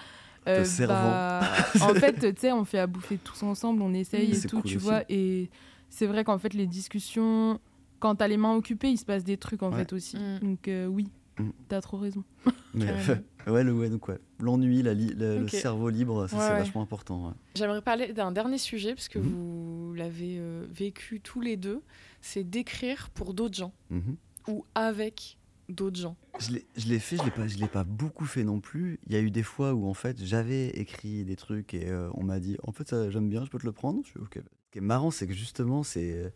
euh, 0.47 0.63
bah, 0.87 1.41
en 1.81 1.93
fait, 1.95 2.13
tu 2.19 2.39
sais, 2.39 2.51
on 2.51 2.63
fait 2.63 2.77
à 2.77 2.85
bouffer 2.85 3.17
tous 3.17 3.41
ensemble, 3.41 3.81
on 3.81 3.91
essaye 3.93 4.31
et 4.35 4.39
tout, 4.41 4.57
cool 4.61 4.69
tu 4.69 4.75
aussi. 4.77 4.85
vois. 4.85 5.01
Et 5.09 5.49
c'est 5.89 6.05
vrai 6.05 6.23
qu'en 6.23 6.37
fait, 6.37 6.53
les 6.53 6.67
discussions, 6.67 7.59
quand 7.99 8.15
t'as 8.15 8.27
les 8.27 8.37
mains 8.37 8.55
occupées, 8.55 8.89
il 8.91 8.97
se 8.97 9.05
passe 9.05 9.23
des 9.23 9.37
trucs 9.37 9.63
en 9.63 9.71
Ouais. 9.71 9.79
fait 9.79 9.93
aussi. 9.93 10.17
Mm. 10.17 10.39
Donc 10.41 10.67
euh, 10.67 10.85
oui, 10.87 11.07
Mm. 11.39 11.49
t'as 11.67 11.81
trop 11.81 11.97
raison. 11.97 12.23
Mais, 12.73 12.85
ouais, 13.47 13.63
le, 13.63 13.73
ouais, 13.73 13.89
donc, 13.89 14.07
ouais. 14.07 14.17
L'ennui, 14.39 14.81
la 14.83 14.93
li- 14.93 15.13
le, 15.17 15.47
cerveau 15.49 15.89
libre, 15.89 16.27
ça 16.27 16.35
Ouais, 16.37 16.41
c'est 16.43 16.51
ouais. 16.53 16.59
vachement 16.59 16.81
important. 16.81 17.27
ouais. 17.27 17.33
J'aimerais 17.55 17.81
parler 17.81 18.13
d'un 18.13 18.31
dernier 18.31 18.57
sujet, 18.57 18.93
parce 18.95 19.07
que 19.09 19.19
Mhm. 19.19 19.25
vous 19.27 19.93
l'avez 19.95 20.37
euh, 20.39 20.65
vécu 20.69 21.19
tous 21.21 21.41
les 21.41 21.57
deux, 21.57 21.81
c'est 22.21 22.43
d'écrire 22.49 23.09
pour 23.13 23.33
d'autres 23.33 23.55
gens 23.55 23.73
Mhm. 23.89 24.15
ou 24.47 24.65
avec 24.75 25.37
d'autres 25.67 25.99
gens. 25.99 26.15
Je 26.39 26.51
l'ai- 26.51 26.99
fait, 26.99 27.17
je 27.17 27.23
l'ai 27.23 27.31
pas, 27.31 27.47
je 27.47 27.57
l'ai 27.57 27.67
pas 27.67 27.83
beaucoup 27.83 28.25
fait 28.25 28.43
non 28.43 28.59
plus. 28.61 28.99
Il 29.07 29.13
y 29.13 29.15
a 29.15 29.19
eu 29.21 29.31
des 29.31 29.41
fois 29.43 29.73
où 29.73 29.87
en 29.87 29.93
fait 29.93 30.23
j'avais 30.23 30.67
écrit 30.69 31.23
des 31.25 31.35
trucs 31.35 31.73
et 31.73 31.89
euh, 31.89 32.09
on 32.13 32.23
m'a 32.23 32.39
dit 32.39 32.55
en 32.63 32.71
fait 32.71 32.87
ça 32.87 33.09
j'aime 33.09 33.29
bien, 33.29 33.43
je 33.45 33.49
peux 33.49 33.57
te 33.57 33.65
le 33.65 33.71
prendre. 33.71 34.01
Je 34.03 34.09
suis 34.11 34.19
ok. 34.19 34.35
Ce 34.37 34.71
qui 34.71 34.77
est 34.77 34.81
marrant, 34.81 35.11
c'est 35.11 35.25
que 35.27 35.33
justement 35.33 35.81
c'est 35.83 36.31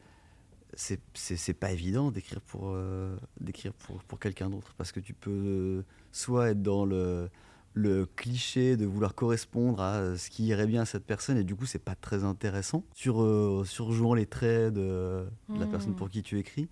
c'est 0.75 1.53
pas 1.53 1.71
évident 1.71 2.11
d'écrire 2.11 2.41
pour 2.41 2.71
euh, 2.73 3.15
d'écrire 3.39 3.73
pour 3.73 4.03
pour 4.03 4.19
quelqu'un 4.19 4.49
d'autre 4.49 4.73
parce 4.77 4.91
que 4.91 4.99
tu 4.99 5.13
peux 5.13 5.31
euh, 5.31 5.81
soit 6.11 6.51
être 6.51 6.61
dans 6.61 6.85
le 6.85 7.29
le 7.73 8.05
cliché 8.05 8.77
de 8.77 8.85
vouloir 8.85 9.13
correspondre 9.13 9.81
à 9.81 10.17
ce 10.17 10.29
qui 10.29 10.45
irait 10.47 10.67
bien 10.67 10.81
à 10.81 10.85
cette 10.85 11.05
personne 11.05 11.37
et 11.37 11.43
du 11.43 11.55
coup 11.55 11.65
c'est 11.65 11.83
pas 11.83 11.95
très 11.95 12.23
intéressant 12.23 12.83
sur 12.93 13.21
euh, 13.21 13.63
surjouant 13.65 14.13
les 14.13 14.25
traits 14.25 14.73
de, 14.73 15.25
de 15.49 15.59
la 15.59 15.67
personne 15.67 15.95
pour 15.95 16.09
qui 16.09 16.23
tu 16.23 16.39
écris 16.39 16.69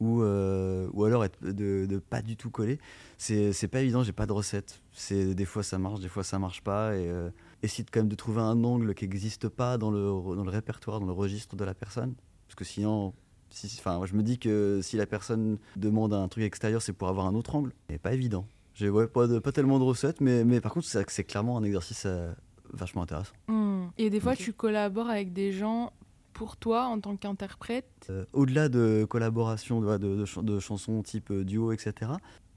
ou, 0.00 0.22
euh, 0.22 0.88
ou 0.92 1.04
alors 1.04 1.24
être 1.24 1.42
de, 1.44 1.86
de 1.86 1.98
pas 1.98 2.22
du 2.22 2.36
tout 2.36 2.50
coller. 2.50 2.78
C'est 3.18 3.68
pas 3.70 3.82
évident, 3.82 4.02
j'ai 4.02 4.12
pas 4.12 4.26
de 4.26 4.32
recette. 4.32 4.82
C'est 4.92 5.34
Des 5.34 5.44
fois 5.44 5.62
ça 5.62 5.78
marche, 5.78 6.00
des 6.00 6.08
fois 6.08 6.24
ça 6.24 6.38
marche 6.38 6.62
pas. 6.62 6.96
Et 6.96 7.08
euh, 7.08 7.30
essayer 7.62 7.84
quand 7.90 8.00
même 8.00 8.08
de 8.08 8.16
trouver 8.16 8.40
un 8.40 8.64
angle 8.64 8.94
qui 8.94 9.04
n'existe 9.04 9.48
pas 9.48 9.78
dans 9.78 9.90
le, 9.90 10.00
dans 10.34 10.44
le 10.44 10.50
répertoire, 10.50 11.00
dans 11.00 11.06
le 11.06 11.12
registre 11.12 11.54
de 11.54 11.64
la 11.64 11.74
personne. 11.74 12.14
Parce 12.50 12.56
que 12.56 12.64
sinon, 12.64 13.12
Si, 13.50 13.68
enfin, 13.78 14.00
je 14.06 14.14
me 14.14 14.22
dis 14.24 14.38
que 14.40 14.80
si 14.82 14.96
la 14.96 15.06
personne 15.06 15.58
demande 15.76 16.12
un 16.14 16.26
truc 16.26 16.42
extérieur, 16.42 16.82
c'est 16.82 16.92
pour 16.92 17.06
avoir 17.08 17.26
un 17.26 17.34
autre 17.36 17.54
angle. 17.54 17.72
Et 17.88 17.98
pas 17.98 18.12
évident. 18.12 18.44
J'ai 18.74 18.88
ouais, 18.90 19.06
pas, 19.06 19.28
de, 19.28 19.38
pas 19.38 19.52
tellement 19.52 19.78
de 19.78 19.84
recettes, 19.84 20.20
mais, 20.20 20.44
mais 20.44 20.60
par 20.60 20.72
contre, 20.72 20.86
c'est 20.86 21.24
clairement 21.24 21.56
un 21.58 21.62
exercice 21.62 22.04
euh, 22.06 22.32
vachement 22.72 23.02
intéressant. 23.02 23.34
Hmm. 23.46 23.86
Et 23.98 24.10
des 24.10 24.18
fois, 24.20 24.34
tu 24.34 24.52
collabores 24.52 25.08
avec 25.08 25.32
des 25.32 25.52
gens 25.52 25.92
pour 26.32 26.56
toi 26.56 26.86
en 26.86 26.98
tant 27.00 27.16
qu'interprète? 27.16 28.06
Euh, 28.10 28.24
Au-delà 28.32 28.68
de 28.68 29.04
collaboration 29.08 29.80
de, 29.80 29.96
de, 29.98 30.16
de 30.16 30.26
ch- 30.26 30.44
de 30.44 30.58
chansons 30.58 31.02
type 31.02 31.30
euh, 31.30 31.44
duo, 31.44 31.70
etc., 31.72 32.12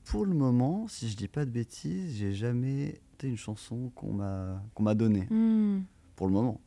pour 0.06 0.26
le 0.26 0.34
moment, 0.34 0.88
si 0.88 1.08
je 1.08 1.16
dis 1.16 1.28
pas 1.28 1.46
de 1.46 1.52
bêtises, 1.52 2.18
j'ai 2.18 2.34
jamais 2.34 3.00
été 3.14 3.28
une 3.28 3.38
chanson 3.38 3.91
qu'on 3.96 4.14
m'a 4.14 4.60
qu'on 4.74 4.84
m'a 4.84 4.96
donnée. 4.96 5.28
Hmm. 5.30 5.82
Pour 6.16 6.28
le 6.28 6.34
moment. 6.34 6.60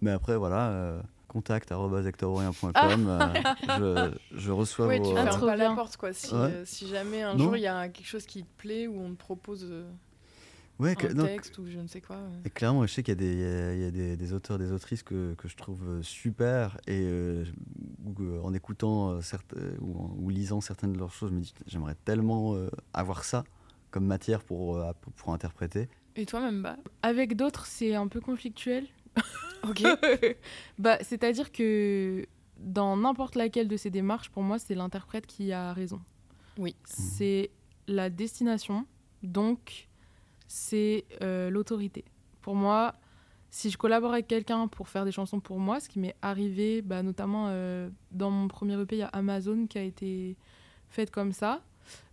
Mais 0.00 0.10
après, 0.10 0.36
voilà, 0.36 1.02
euh, 1.30 1.32
contact 1.32 1.72
arobase 1.72 2.06
hectororien.com, 2.06 2.72
Ah. 3.08 3.56
euh, 3.80 4.10
je, 4.32 4.38
je 4.38 4.50
reçois 4.52 4.86
Ouais, 4.86 4.98
vos... 4.98 5.10
tu 5.12 5.16
Ah, 5.16 5.24
fermes 5.24 5.40
pas 5.40 5.56
la 5.56 5.74
porte, 5.74 5.96
quoi. 5.96 6.12
Si, 6.12 6.32
Ouais. 6.34 6.40
euh, 6.40 6.64
si 6.64 6.88
jamais 6.88 7.22
un 7.22 7.34
Non. 7.34 7.44
jour 7.44 7.56
il 7.56 7.62
y 7.62 7.66
a 7.66 7.88
quelque 7.88 8.06
chose 8.06 8.26
qui 8.26 8.42
te 8.44 8.48
plaît 8.58 8.86
ou 8.86 9.00
on 9.00 9.10
te 9.10 9.16
propose 9.18 9.66
euh, 9.70 9.90
Ouais, 10.78 10.96
que- 10.96 11.08
un 11.08 11.14
non, 11.14 11.24
texte 11.26 11.58
ou 11.58 11.66
je 11.66 11.78
ne 11.78 11.86
sais 11.86 12.00
quoi. 12.00 12.16
euh. 12.16 12.28
Et 12.46 12.50
clairement, 12.50 12.86
je 12.86 12.92
sais 12.92 13.02
qu'il 13.02 13.12
y 13.12 13.16
a 13.16 13.20
des, 13.20 13.32
il 13.32 13.40
y 13.40 13.44
a- 13.44 13.74
il 13.74 13.80
y 13.80 13.84
a 13.84 13.90
des, 13.90 14.16
des 14.16 14.32
auteurs, 14.32 14.58
des 14.58 14.72
autrices 14.72 15.02
que, 15.02 15.34
que 15.34 15.46
je 15.46 15.56
trouve 15.56 15.82
euh, 15.86 16.02
super 16.02 16.78
et 16.86 17.02
euh, 17.02 17.44
euh, 18.20 18.40
en 18.42 18.54
écoutant 18.54 19.10
euh, 19.10 19.20
certes- 19.20 19.54
euh, 19.56 19.76
ou, 19.80 19.98
en- 19.98 20.14
ou 20.18 20.30
lisant 20.30 20.60
certaines 20.62 20.92
de 20.94 20.98
leurs 20.98 21.12
choses, 21.12 21.30
je 21.30 21.34
me 21.34 21.40
dis 21.40 21.52
j'aimerais 21.66 21.96
tellement 22.04 22.54
euh, 22.54 22.70
avoir 22.94 23.24
ça 23.24 23.44
comme 23.90 24.06
matière 24.06 24.42
pour, 24.42 24.76
euh, 24.78 24.92
pour, 25.02 25.12
pour 25.12 25.34
interpréter. 25.34 25.88
Et 26.16 26.24
toi, 26.26 26.40
même 26.40 26.62
bah 26.62 26.76
Avec 27.02 27.36
d'autres, 27.36 27.66
c'est 27.66 27.94
un 27.94 28.08
peu 28.08 28.20
conflictuel. 28.20 28.86
Ok. 29.68 29.82
bah, 30.78 30.98
C'est-à-dire 31.02 31.52
que 31.52 32.26
dans 32.56 32.96
n'importe 32.96 33.34
laquelle 33.34 33.68
de 33.68 33.76
ces 33.76 33.90
démarches, 33.90 34.30
pour 34.30 34.42
moi, 34.42 34.58
c'est 34.58 34.74
l'interprète 34.74 35.26
qui 35.26 35.52
a 35.52 35.72
raison. 35.72 36.00
Oui. 36.58 36.74
C'est 36.84 37.50
la 37.86 38.10
destination, 38.10 38.86
donc 39.22 39.88
c'est 40.46 41.04
euh, 41.22 41.50
l'autorité. 41.50 42.04
Pour 42.42 42.54
moi, 42.54 42.94
si 43.50 43.70
je 43.70 43.78
collabore 43.78 44.12
avec 44.12 44.28
quelqu'un 44.28 44.68
pour 44.68 44.88
faire 44.88 45.04
des 45.04 45.12
chansons 45.12 45.40
pour 45.40 45.58
moi, 45.58 45.80
ce 45.80 45.88
qui 45.88 45.98
m'est 45.98 46.16
arrivé, 46.22 46.82
bah, 46.82 47.02
notamment 47.02 47.46
euh, 47.48 47.88
dans 48.12 48.30
mon 48.30 48.48
premier 48.48 48.80
EP, 48.80 48.96
il 48.96 49.00
y 49.00 49.02
a 49.02 49.08
Amazon 49.08 49.66
qui 49.66 49.78
a 49.78 49.82
été 49.82 50.36
faite 50.88 51.10
comme 51.10 51.32
ça. 51.32 51.62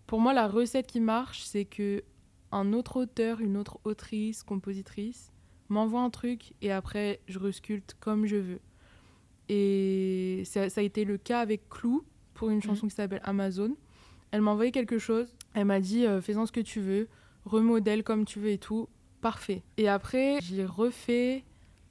Pour 0.05 0.19
moi, 0.19 0.33
la 0.33 0.47
recette 0.47 0.87
qui 0.87 0.99
marche, 0.99 1.43
c'est 1.43 1.65
que 1.65 2.03
un 2.51 2.71
autre 2.71 3.01
auteur, 3.01 3.41
une 3.41 3.57
autre 3.57 3.79
autrice, 3.83 4.43
compositrice 4.43 5.31
m'envoie 5.69 6.01
un 6.01 6.09
truc 6.09 6.53
et 6.61 6.71
après 6.71 7.19
je 7.27 7.39
resculte 7.39 7.95
comme 7.99 8.25
je 8.25 8.37
veux. 8.37 8.59
Et 9.49 10.43
ça, 10.45 10.69
ça 10.69 10.81
a 10.81 10.83
été 10.83 11.05
le 11.05 11.17
cas 11.17 11.39
avec 11.39 11.69
Clou 11.69 12.03
pour 12.33 12.49
une 12.49 12.61
chanson 12.61 12.87
qui 12.87 12.95
s'appelle 12.95 13.21
Amazon. 13.23 13.75
Elle 14.31 14.41
m'a 14.41 14.51
envoyé 14.51 14.71
quelque 14.71 14.99
chose. 14.99 15.33
Elle 15.53 15.65
m'a 15.65 15.79
dit 15.79 16.05
euh, 16.05 16.21
fais-en 16.21 16.45
ce 16.45 16.51
que 16.51 16.59
tu 16.59 16.81
veux, 16.81 17.07
remodèle 17.45 18.03
comme 18.03 18.25
tu 18.25 18.39
veux 18.39 18.49
et 18.49 18.57
tout. 18.57 18.89
Parfait. 19.21 19.63
Et 19.77 19.87
après, 19.87 20.39
j'ai 20.41 20.65
refait 20.65 21.43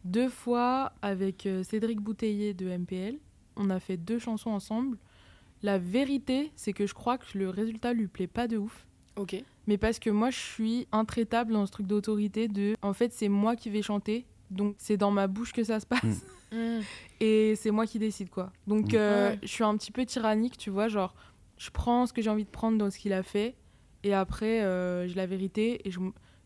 deux 0.05 0.29
fois 0.29 0.93
avec 1.03 1.47
euh, 1.47 1.63
Cédric 1.65 2.01
Bouteiller 2.01 2.55
de 2.55 2.67
MPL. 2.69 3.19
On 3.57 3.71
a 3.71 3.81
fait 3.81 3.97
deux 3.97 4.19
chansons 4.19 4.51
ensemble. 4.51 4.99
La 5.63 5.79
vérité, 5.79 6.53
c'est 6.55 6.73
que 6.73 6.87
je 6.87 6.95
crois 6.95 7.19
que 7.19 7.27
le 7.37 7.51
résultat 7.51 7.93
lui 7.95 8.07
plaît 8.07 8.27
pas 8.27 8.47
de 8.47 8.59
ouf. 8.59 8.87
Ok. 9.17 9.43
Mais 9.67 9.79
parce 9.79 9.99
que 9.99 10.11
moi, 10.11 10.31
je 10.31 10.39
suis 10.39 10.87
intraitable 10.93 11.53
dans 11.53 11.67
ce 11.67 11.73
truc 11.73 11.87
d'autorité 11.87 12.49
de. 12.49 12.77
En 12.83 12.93
fait, 12.93 13.13
c'est 13.13 13.29
moi 13.29 13.57
qui 13.57 13.71
vais 13.71 13.83
chanter. 13.83 14.27
Donc, 14.51 14.75
c'est 14.79 14.97
dans 14.97 15.11
ma 15.11 15.27
bouche 15.27 15.53
que 15.53 15.65
ça 15.65 15.81
se 15.81 15.87
passe. 15.87 16.25
Mm. 16.53 16.79
Et 17.21 17.55
c'est 17.57 17.71
moi 17.73 17.87
qui 17.87 17.99
décide, 17.99 18.31
quoi. 18.31 18.53
Donc, 18.67 18.93
Mm. 18.93 18.97
euh, 18.97 19.31
Ouais. 19.31 19.39
je 19.43 19.49
suis 19.49 19.65
un 19.65 19.77
petit 19.77 19.91
peu 19.91 20.05
tyrannique, 20.07 20.57
tu 20.57 20.71
vois. 20.71 20.87
Genre, 20.89 21.15
je 21.59 21.71
prends 21.71 22.07
ce 22.07 22.13
que 22.13 22.23
j'ai 22.23 22.31
envie 22.31 22.45
de 22.45 22.51
prendre 22.51 22.79
dans 22.79 22.91
ce 22.91 22.99
qu'il 22.99 23.13
a 23.13 23.23
fait. 23.25 23.55
Et 24.05 24.15
après, 24.15 24.63
euh, 24.63 25.09
j'ai 25.09 25.15
la 25.15 25.27
vérité. 25.27 25.81
Et 25.87 25.91
je, 25.91 25.99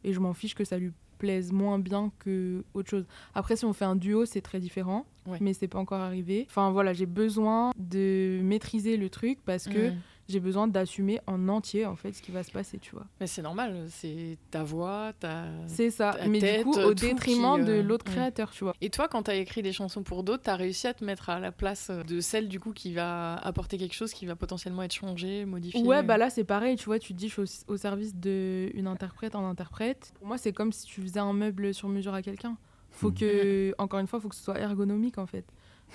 et 0.04 0.12
je 0.14 0.20
m'en 0.20 0.32
fiche 0.32 0.54
que 0.54 0.64
ça 0.64 0.78
lui 0.78 0.92
plaise 1.18 1.52
moins 1.52 1.78
bien 1.78 2.10
que 2.20 2.64
autre 2.72 2.88
chose. 2.88 3.04
Après, 3.34 3.54
si 3.56 3.66
on 3.66 3.74
fait 3.74 3.84
un 3.84 3.96
duo, 3.96 4.24
c'est 4.24 4.40
très 4.40 4.58
différent. 4.60 5.04
Ouais. 5.26 5.36
Mais 5.42 5.52
c'est 5.52 5.68
pas 5.68 5.78
encore 5.78 6.00
arrivé. 6.00 6.46
Enfin, 6.48 6.70
voilà, 6.70 6.94
j'ai 6.94 7.04
besoin 7.04 7.72
de 7.76 8.40
maîtriser 8.42 8.96
le 8.96 9.10
truc 9.10 9.38
parce 9.44 9.66
que. 9.68 9.92
J'ai 10.30 10.40
besoin 10.40 10.68
d'assumer 10.68 11.20
en 11.26 11.48
entier, 11.48 11.86
en 11.86 11.96
fait, 11.96 12.12
ce 12.12 12.22
qui 12.22 12.30
va 12.30 12.42
se 12.42 12.50
passer, 12.50 12.78
tu 12.78 12.92
vois. 12.92 13.06
Mais 13.20 13.26
c'est 13.26 13.42
normal, 13.42 13.86
c'est 13.88 14.38
ta 14.50 14.62
voix, 14.62 15.12
ta. 15.18 15.46
C'est 15.66 15.90
ça, 15.90 16.16
ta 16.18 16.26
mais 16.26 16.38
tête, 16.38 16.58
du 16.58 16.64
coup 16.64 16.78
au 16.78 16.94
détriment 16.94 17.58
qui, 17.58 17.64
de 17.64 17.72
euh, 17.72 17.82
l'autre 17.82 18.06
ouais. 18.06 18.12
créateur, 18.12 18.50
tu 18.50 18.64
vois. 18.64 18.74
Et 18.80 18.90
toi, 18.90 19.08
quand 19.08 19.24
t'as 19.24 19.34
écrit 19.34 19.62
des 19.62 19.72
chansons 19.72 20.02
pour 20.02 20.22
d'autres, 20.22 20.44
t'as 20.44 20.56
réussi 20.56 20.86
à 20.86 20.94
te 20.94 21.04
mettre 21.04 21.30
à 21.30 21.40
la 21.40 21.52
place 21.52 21.90
de 21.90 22.20
celle 22.20 22.48
du 22.48 22.60
coup 22.60 22.72
qui 22.72 22.92
va 22.92 23.34
apporter 23.36 23.78
quelque 23.78 23.94
chose 23.94 24.12
qui 24.12 24.26
va 24.26 24.36
potentiellement 24.36 24.82
être 24.82 24.94
changé, 24.94 25.44
modifié. 25.44 25.82
Ouais, 25.82 26.02
bah 26.02 26.16
là 26.16 26.30
c'est 26.30 26.44
pareil, 26.44 26.76
tu 26.76 26.86
vois, 26.86 26.98
tu 26.98 27.12
te 27.12 27.18
dis 27.18 27.28
je 27.28 27.44
suis 27.44 27.64
au, 27.68 27.74
au 27.74 27.76
service 27.76 28.14
d'une 28.14 28.86
interprète 28.86 29.34
en 29.34 29.46
interprète. 29.48 30.12
Pour 30.18 30.28
moi, 30.28 30.38
c'est 30.38 30.52
comme 30.52 30.72
si 30.72 30.86
tu 30.86 31.00
faisais 31.02 31.20
un 31.20 31.32
meuble 31.32 31.74
sur 31.74 31.88
mesure 31.88 32.14
à 32.14 32.22
quelqu'un. 32.22 32.56
Faut 32.90 33.12
que, 33.12 33.74
encore 33.78 34.00
une 34.00 34.06
fois, 34.06 34.20
faut 34.20 34.28
que 34.28 34.34
ce 34.34 34.42
soit 34.42 34.58
ergonomique 34.58 35.18
en 35.18 35.26
fait. 35.26 35.44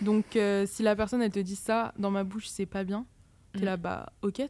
Donc 0.02 0.36
euh, 0.36 0.66
si 0.68 0.84
la 0.84 0.96
personne 0.96 1.22
elle 1.22 1.32
te 1.32 1.40
dit 1.40 1.56
ça 1.56 1.94
dans 1.98 2.12
ma 2.12 2.24
bouche, 2.24 2.48
c'est 2.48 2.66
pas 2.66 2.84
bien, 2.84 3.06
t'es 3.56 3.62
Mm. 3.62 3.66
là, 3.66 3.78
bah 3.78 4.14
ok, 4.22 4.41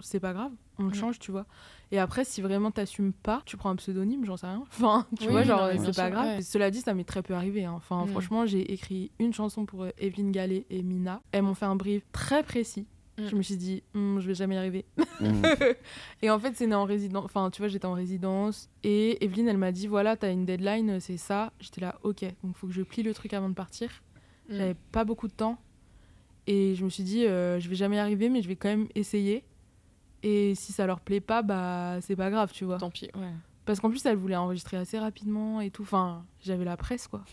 c'est 0.00 0.20
pas 0.20 0.32
grave, 0.32 0.52
on 0.78 0.84
le 0.84 0.90
Mm. 0.90 0.94
change, 0.94 1.18
tu 1.18 1.30
vois. 1.30 1.46
Et 1.92 1.98
après, 1.98 2.24
si 2.24 2.40
vraiment 2.40 2.70
t'assumes 2.70 3.12
pas, 3.12 3.42
tu 3.44 3.56
prends 3.56 3.70
un 3.70 3.76
pseudonyme, 3.76 4.24
j'en 4.24 4.36
sais 4.36 4.46
rien. 4.46 4.62
Enfin, 4.72 5.06
tu 5.18 5.26
Oui, 5.26 5.32
vois, 5.32 5.42
genre 5.44 5.68
bien 5.68 5.78
c'est 5.78 5.86
pas 5.96 6.06
sûr, 6.06 6.10
grave. 6.10 6.26
ouais. 6.36 6.42
Cela 6.42 6.70
dit, 6.70 6.80
ça 6.80 6.94
m'est 6.94 7.04
très 7.04 7.22
peu 7.22 7.34
arrivé. 7.34 7.64
hein. 7.64 7.72
Enfin, 7.76 8.04
Mm. 8.04 8.08
franchement, 8.08 8.46
j'ai 8.46 8.72
écrit 8.72 9.10
une 9.18 9.32
chanson 9.34 9.66
pour 9.66 9.82
euh, 9.84 9.90
Evelyne 9.98 10.32
Gallet 10.32 10.66
et 10.70 10.82
Mina. 10.82 11.20
Elles 11.32 11.42
m'ont 11.42 11.54
fait 11.54 11.66
un 11.66 11.76
brief 11.76 12.02
très 12.12 12.42
précis. 12.42 12.86
Mm. 13.18 13.26
Je 13.28 13.36
me 13.36 13.42
suis 13.42 13.56
dit, 13.56 13.82
Hmm, 13.94 14.18
je 14.20 14.26
vais 14.26 14.34
jamais 14.34 14.56
y 14.56 14.58
arriver. 14.58 14.84
Et 16.22 16.30
en 16.30 16.38
fait, 16.38 16.54
c'est 16.56 16.66
né 16.66 16.74
en 16.74 16.84
résidence. 16.84 17.24
Enfin, 17.24 17.50
tu 17.50 17.62
vois, 17.62 17.68
j'étais 17.68 17.86
en 17.86 17.92
résidence. 17.94 18.68
Et 18.82 19.24
Evelyne, 19.24 19.48
elle 19.48 19.56
m'a 19.58 19.72
dit 19.72 19.86
voilà, 19.86 20.16
t'as 20.16 20.32
une 20.32 20.44
deadline, 20.44 21.00
c'est 21.00 21.16
ça. 21.16 21.52
J'étais 21.60 21.80
là, 21.80 21.98
ok. 22.02 22.24
Donc, 22.42 22.56
faut 22.56 22.66
que 22.66 22.72
je 22.72 22.82
plie 22.82 23.02
le 23.02 23.14
truc 23.14 23.32
avant 23.34 23.48
de 23.48 23.54
partir. 23.54 23.90
J'avais 24.48 24.76
pas 24.92 25.04
beaucoup 25.04 25.26
de 25.28 25.32
temps. 25.32 25.58
Et 26.46 26.74
je 26.74 26.84
me 26.84 26.90
suis 26.90 27.02
dit, 27.02 27.26
euh, 27.26 27.58
je 27.60 27.68
vais 27.68 27.74
jamais 27.74 27.96
y 27.96 27.98
arriver, 27.98 28.28
mais 28.28 28.42
je 28.42 28.48
vais 28.48 28.56
quand 28.56 28.68
même 28.68 28.88
essayer. 28.94 29.44
Et 30.22 30.54
si 30.54 30.72
ça 30.72 30.86
leur 30.86 31.00
plaît 31.00 31.20
pas, 31.20 31.42
bah, 31.42 31.98
c'est 32.00 32.16
pas 32.16 32.30
grave, 32.30 32.50
tu 32.52 32.64
vois. 32.64 32.78
Tant 32.78 32.90
pis, 32.90 33.08
ouais. 33.14 33.32
Parce 33.64 33.80
qu'en 33.80 33.90
plus, 33.90 34.04
elle 34.06 34.16
voulait 34.16 34.36
enregistrer 34.36 34.76
assez 34.76 34.98
rapidement 34.98 35.60
et 35.60 35.70
tout. 35.70 35.82
Enfin, 35.82 36.24
j'avais 36.40 36.64
la 36.64 36.76
presse, 36.76 37.08
quoi. 37.08 37.24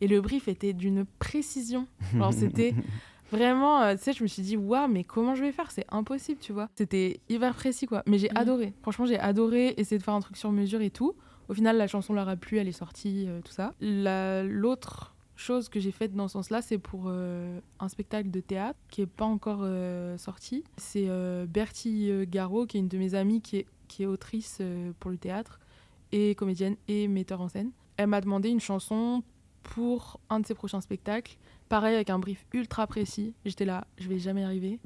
Et 0.00 0.06
le 0.08 0.20
brief 0.20 0.46
était 0.48 0.72
d'une 0.72 1.04
précision. 1.18 1.86
Genre, 2.16 2.32
c'était 2.32 2.74
vraiment. 3.32 3.82
euh, 3.82 3.94
tu 3.96 4.02
sais, 4.02 4.12
je 4.12 4.22
me 4.22 4.28
suis 4.28 4.42
dit, 4.42 4.56
waouh, 4.56 4.88
mais 4.88 5.02
comment 5.04 5.34
je 5.34 5.42
vais 5.42 5.52
faire? 5.52 5.70
C'est 5.72 5.84
impossible, 5.90 6.40
tu 6.40 6.52
vois. 6.52 6.68
C'était 6.76 7.20
hyper 7.28 7.54
précis, 7.54 7.86
quoi. 7.86 8.02
Mais 8.06 8.18
j'ai 8.18 8.30
Mhm. 8.30 8.36
adoré. 8.36 8.74
Franchement, 8.82 9.06
j'ai 9.06 9.18
adoré 9.18 9.74
essayer 9.78 9.98
de 9.98 10.02
faire 10.04 10.14
un 10.14 10.20
truc 10.20 10.36
sur 10.36 10.52
mesure 10.52 10.80
et 10.80 10.90
tout. 10.90 11.14
Au 11.48 11.54
final, 11.54 11.76
la 11.76 11.88
chanson 11.88 12.14
leur 12.14 12.28
a 12.28 12.36
plu, 12.36 12.58
elle 12.58 12.68
est 12.68 12.72
sortie, 12.72 13.24
euh, 13.28 13.40
tout 13.44 13.52
ça. 13.52 13.74
La- 13.80 14.44
L'autre 14.44 15.16
chose 15.40 15.68
que 15.68 15.80
j'ai 15.80 15.90
faite 15.90 16.14
dans 16.14 16.28
ce 16.28 16.34
sens-là, 16.34 16.62
c'est 16.62 16.78
pour 16.78 17.04
euh, 17.06 17.60
un 17.78 17.88
spectacle 17.88 18.30
de 18.30 18.40
théâtre 18.40 18.78
qui 18.90 19.02
est 19.02 19.06
pas 19.06 19.24
encore 19.24 19.60
euh, 19.62 20.16
sorti. 20.18 20.64
C'est 20.76 21.06
euh, 21.08 21.46
Bertie 21.46 22.10
euh, 22.10 22.24
Garot, 22.28 22.66
qui 22.66 22.76
est 22.76 22.80
une 22.80 22.88
de 22.88 22.98
mes 22.98 23.14
amies, 23.14 23.40
qui 23.40 23.58
est, 23.58 23.66
qui 23.88 24.02
est 24.02 24.06
autrice 24.06 24.58
euh, 24.60 24.92
pour 25.00 25.10
le 25.10 25.16
théâtre 25.18 25.60
et 26.12 26.34
comédienne 26.34 26.76
et 26.88 27.08
metteur 27.08 27.40
en 27.40 27.48
scène. 27.48 27.70
Elle 27.96 28.08
m'a 28.08 28.20
demandé 28.20 28.48
une 28.48 28.60
chanson 28.60 29.22
pour 29.62 30.20
un 30.30 30.40
de 30.40 30.46
ses 30.46 30.54
prochains 30.54 30.80
spectacles. 30.80 31.36
Pareil, 31.68 31.94
avec 31.94 32.10
un 32.10 32.18
brief 32.18 32.46
ultra 32.52 32.86
précis. 32.86 33.34
J'étais 33.44 33.64
là, 33.64 33.86
je 33.98 34.08
vais 34.08 34.18
jamais 34.18 34.40
y 34.40 34.44
arriver. 34.44 34.80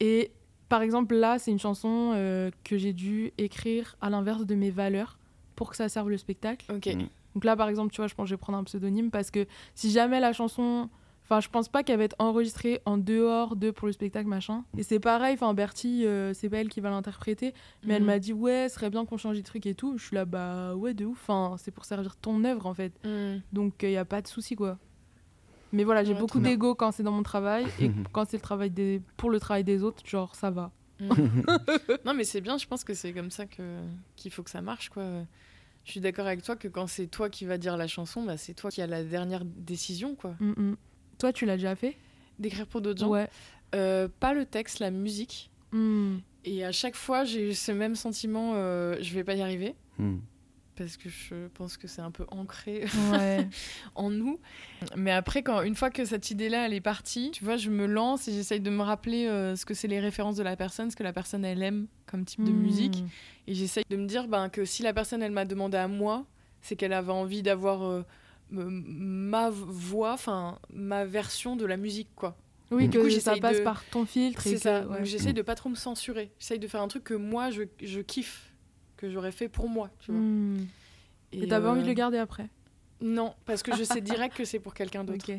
Et 0.00 0.30
par 0.68 0.82
exemple, 0.82 1.14
là, 1.14 1.38
c'est 1.38 1.50
une 1.50 1.58
chanson 1.58 2.12
euh, 2.14 2.50
que 2.64 2.76
j'ai 2.76 2.92
dû 2.92 3.32
écrire 3.38 3.96
à 4.00 4.10
l'inverse 4.10 4.46
de 4.46 4.54
mes 4.54 4.70
valeurs 4.70 5.18
pour 5.56 5.70
que 5.70 5.76
ça 5.76 5.88
serve 5.88 6.10
le 6.10 6.18
spectacle. 6.18 6.72
Ok. 6.72 6.86
Mm. 6.86 7.08
Donc 7.34 7.44
là, 7.44 7.56
par 7.56 7.68
exemple, 7.68 7.92
tu 7.92 7.96
vois, 8.00 8.06
je 8.06 8.14
pense 8.14 8.24
que 8.24 8.30
je 8.30 8.34
vais 8.34 8.38
prendre 8.40 8.58
un 8.58 8.64
pseudonyme 8.64 9.10
parce 9.10 9.30
que 9.30 9.46
si 9.74 9.90
jamais 9.90 10.20
la 10.20 10.32
chanson. 10.32 10.88
Enfin, 11.26 11.40
je 11.40 11.48
pense 11.48 11.70
pas 11.70 11.82
qu'elle 11.82 11.96
va 11.96 12.04
être 12.04 12.16
enregistrée 12.18 12.82
en 12.84 12.98
dehors 12.98 13.56
de 13.56 13.70
pour 13.70 13.86
le 13.86 13.92
spectacle, 13.94 14.28
machin. 14.28 14.62
Et 14.76 14.82
c'est 14.82 15.00
pareil, 15.00 15.32
enfin, 15.32 15.54
Bertie, 15.54 16.04
euh, 16.06 16.34
c'est 16.34 16.50
pas 16.50 16.58
elle 16.58 16.68
qui 16.68 16.82
va 16.82 16.90
l'interpréter. 16.90 17.54
Mais 17.82 17.94
elle 17.94 18.02
Mhm. 18.02 18.06
m'a 18.08 18.18
dit, 18.18 18.34
ouais, 18.34 18.66
ce 18.68 18.74
serait 18.74 18.90
bien 18.90 19.06
qu'on 19.06 19.16
change 19.16 19.36
des 19.38 19.42
trucs 19.42 19.64
et 19.64 19.74
tout. 19.74 19.96
Je 19.96 20.04
suis 20.04 20.14
là, 20.14 20.26
bah 20.26 20.74
ouais, 20.74 20.92
de 20.92 21.06
ouf. 21.06 21.18
Enfin, 21.26 21.56
c'est 21.56 21.70
pour 21.70 21.86
servir 21.86 22.14
ton 22.16 22.44
œuvre, 22.44 22.66
en 22.66 22.74
fait. 22.74 22.92
Mm. 23.06 23.40
Donc, 23.54 23.72
il 23.84 23.88
n'y 23.88 23.96
a 23.96 24.04
pas 24.04 24.20
de 24.20 24.26
souci, 24.26 24.54
quoi. 24.54 24.76
Mais 25.72 25.84
voilà, 25.84 26.04
j'ai 26.04 26.12
Ouais, 26.12 26.20
beaucoup 26.20 26.40
d'ego 26.40 26.74
quand 26.74 26.92
c'est 26.92 27.02
dans 27.02 27.10
mon 27.12 27.22
travail. 27.22 27.64
et 27.80 27.90
quand 28.12 28.28
c'est 28.28 28.36
le 28.36 28.42
travail 28.42 28.68
des... 28.70 29.00
pour 29.16 29.30
le 29.30 29.40
travail 29.40 29.64
des 29.64 29.82
autres, 29.82 30.06
genre, 30.06 30.34
ça 30.34 30.50
va. 30.50 30.72
Non, 32.04 32.12
mais 32.14 32.24
c'est 32.24 32.42
bien, 32.42 32.58
je 32.58 32.66
pense 32.66 32.84
que 32.84 32.92
c'est 32.92 33.14
comme 33.14 33.30
ça 33.30 33.46
que 33.46 33.80
qu'il 34.16 34.30
faut 34.30 34.42
que 34.42 34.50
ça 34.50 34.60
marche, 34.60 34.90
quoi. 34.90 35.04
Je 35.84 35.90
suis 35.92 36.00
d'accord 36.00 36.26
avec 36.26 36.42
toi 36.42 36.56
que 36.56 36.68
quand 36.68 36.86
c'est 36.86 37.06
toi 37.06 37.28
qui 37.28 37.44
vas 37.44 37.58
dire 37.58 37.76
la 37.76 37.86
chanson, 37.86 38.22
bah, 38.22 38.36
c'est 38.36 38.54
toi 38.54 38.70
qui 38.70 38.80
as 38.80 38.86
la 38.86 39.04
dernière 39.04 39.44
décision, 39.44 40.14
quoi. 40.14 40.34
Mm, 40.40 40.52
mm. 40.56 40.76
Toi, 41.18 41.32
tu 41.32 41.44
l'as 41.46 41.56
déjà 41.56 41.76
fait? 41.76 41.96
D'écrire 42.38 42.66
pour 42.66 42.80
d'autres 42.80 43.00
gens? 43.00 43.08
Ouais. 43.08 43.28
Euh, 43.74 44.08
pas 44.20 44.32
le 44.32 44.46
texte, 44.46 44.78
la 44.78 44.90
musique. 44.90 45.50
Mm. 45.72 46.16
Et 46.44 46.64
à 46.64 46.72
chaque 46.72 46.96
fois, 46.96 47.24
j'ai 47.24 47.50
eu 47.50 47.54
ce 47.54 47.72
même 47.72 47.94
sentiment, 47.96 48.52
euh, 48.54 48.96
je 49.00 49.14
vais 49.14 49.24
pas 49.24 49.34
y 49.34 49.42
arriver. 49.42 49.74
Parce 50.76 50.96
que 50.96 51.08
je 51.08 51.46
pense 51.54 51.76
que 51.76 51.86
c'est 51.88 52.00
un 52.02 52.10
peu 52.10 52.24
ancré 52.30 52.84
Ouais. 53.12 53.48
en 53.94 54.10
nous. 54.10 54.38
Mais 54.96 55.10
après, 55.12 55.42
quand, 55.42 55.62
une 55.62 55.74
fois 55.74 55.90
que 55.90 56.04
cette 56.04 56.30
idée-là, 56.30 56.66
elle 56.66 56.72
est 56.74 56.80
partie, 56.80 57.30
tu 57.32 57.44
vois, 57.44 57.56
je 57.56 57.70
me 57.70 57.86
lance 57.86 58.28
et 58.28 58.32
j'essaye 58.32 58.60
de 58.60 58.70
me 58.70 58.82
rappeler 58.82 59.26
euh, 59.26 59.56
ce 59.56 59.64
que 59.64 59.74
c'est 59.74 59.88
les 59.88 60.00
références 60.00 60.36
de 60.36 60.42
la 60.42 60.56
personne, 60.56 60.90
ce 60.90 60.96
que 60.96 61.02
la 61.02 61.12
personne, 61.12 61.44
elle 61.44 61.62
aime 61.62 61.86
comme 62.06 62.24
type 62.24 62.44
de 62.44 62.52
Hmm. 62.52 62.56
musique. 62.56 63.04
Et 63.46 63.54
j'essaye 63.54 63.84
de 63.88 63.96
me 63.96 64.06
dire 64.06 64.28
ben, 64.28 64.48
que 64.48 64.64
si 64.64 64.82
la 64.82 64.92
personne, 64.92 65.22
elle 65.22 65.32
m'a 65.32 65.44
demandé 65.44 65.76
à 65.76 65.88
moi, 65.88 66.26
c'est 66.62 66.76
qu'elle 66.76 66.92
avait 66.92 67.12
envie 67.12 67.42
d'avoir 67.42 67.84
euh, 67.84 68.02
ma 68.50 69.50
voix, 69.50 70.12
enfin, 70.12 70.58
ma 70.72 71.04
version 71.04 71.56
de 71.56 71.64
la 71.66 71.76
musique, 71.76 72.08
quoi. 72.16 72.36
Oui, 72.70 72.88
Du 72.88 72.98
coup, 72.98 73.04
que 73.04 73.20
ça 73.20 73.36
passe 73.36 73.58
de- 73.58 73.62
par 73.62 73.84
ton 73.90 74.04
filtre. 74.06 74.40
C'est 74.42 74.58
ça. 74.58 74.80
ouais. 74.86 74.96
Donc 74.98 75.04
j'essaye 75.06 75.34
de 75.34 75.42
pas 75.42 75.54
trop 75.54 75.68
me 75.68 75.74
censurer. 75.74 76.30
J'essaye 76.38 76.58
de 76.58 76.66
faire 76.66 76.80
un 76.80 76.88
truc 76.88 77.04
que 77.04 77.14
moi, 77.14 77.50
je, 77.50 77.62
je 77.82 78.00
kiffe, 78.00 78.52
que 78.96 79.10
j'aurais 79.10 79.32
fait 79.32 79.48
pour 79.48 79.68
moi, 79.68 79.90
tu 80.00 80.10
vois. 80.12 80.20
Hmm. 80.20 80.66
Et 81.32 81.46
t'as 81.48 81.60
pas 81.60 81.66
euh, 81.66 81.70
envie 81.72 81.82
de 81.82 81.86
le 81.88 81.94
garder 81.94 82.18
après? 82.18 82.48
Non, 83.00 83.34
parce 83.44 83.62
que 83.62 83.74
je 83.76 83.82
sais 83.84 84.00
direct 84.00 84.36
que 84.36 84.44
c'est 84.44 84.60
pour 84.60 84.74
quelqu'un 84.74 85.04
d'autre. 85.04 85.24
Ok. 85.28 85.38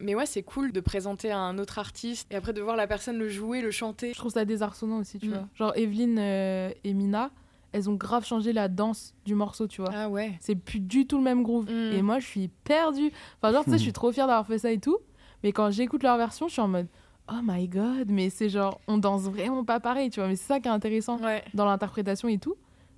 Mais 0.00 0.14
ouais, 0.14 0.26
c'est 0.26 0.42
cool 0.42 0.70
de 0.70 0.80
présenter 0.80 1.30
à 1.32 1.38
un 1.38 1.58
autre 1.58 1.78
artiste 1.78 2.28
et 2.30 2.36
après 2.36 2.52
de 2.52 2.60
voir 2.60 2.76
la 2.76 2.86
personne 2.86 3.18
le 3.18 3.28
jouer, 3.28 3.60
le 3.62 3.70
chanter. 3.70 4.12
Je 4.12 4.18
trouve 4.18 4.30
ça 4.30 4.44
désarçonnant 4.44 4.98
aussi, 4.98 5.18
tu 5.18 5.26
Mm. 5.28 5.32
vois. 5.32 5.48
Genre 5.54 5.72
Evelyne 5.76 6.18
euh, 6.20 6.70
et 6.84 6.92
Mina, 6.94 7.30
elles 7.72 7.88
ont 7.90 7.94
grave 7.94 8.24
changé 8.24 8.52
la 8.52 8.68
danse 8.68 9.14
du 9.24 9.34
morceau, 9.34 9.66
tu 9.66 9.80
vois. 9.80 9.90
Ah 9.94 10.08
ouais. 10.08 10.32
C'est 10.40 10.54
plus 10.54 10.78
du 10.78 11.06
tout 11.06 11.16
le 11.18 11.24
même 11.24 11.42
groove. 11.42 11.68
Et 11.70 12.02
moi, 12.02 12.18
je 12.20 12.26
suis 12.26 12.48
perdue. 12.64 13.10
Enfin, 13.40 13.52
genre, 13.52 13.64
tu 13.64 13.70
sais, 13.70 13.78
je 13.78 13.82
suis 13.82 13.92
trop 13.94 14.12
fière 14.12 14.26
d'avoir 14.26 14.46
fait 14.46 14.58
ça 14.58 14.70
et 14.70 14.78
tout. 14.78 14.98
Mais 15.42 15.50
quand 15.52 15.70
j'écoute 15.70 16.02
leur 16.04 16.18
version, 16.18 16.46
je 16.46 16.52
suis 16.52 16.62
en 16.62 16.68
mode 16.68 16.86
Oh 17.32 17.40
my 17.42 17.66
god, 17.66 18.10
mais 18.10 18.30
c'est 18.30 18.48
genre, 18.50 18.80
on 18.88 18.98
danse 18.98 19.22
vraiment 19.22 19.64
pas 19.64 19.80
pareil, 19.80 20.10
tu 20.10 20.20
vois. 20.20 20.28
Mais 20.28 20.36
c'est 20.36 20.46
ça 20.46 20.60
qui 20.60 20.68
est 20.68 20.72
intéressant 20.72 21.18
Ouais. 21.20 21.42
dans 21.54 21.64
l'interprétation 21.64 22.28
et 22.28 22.38
tout. 22.38 22.54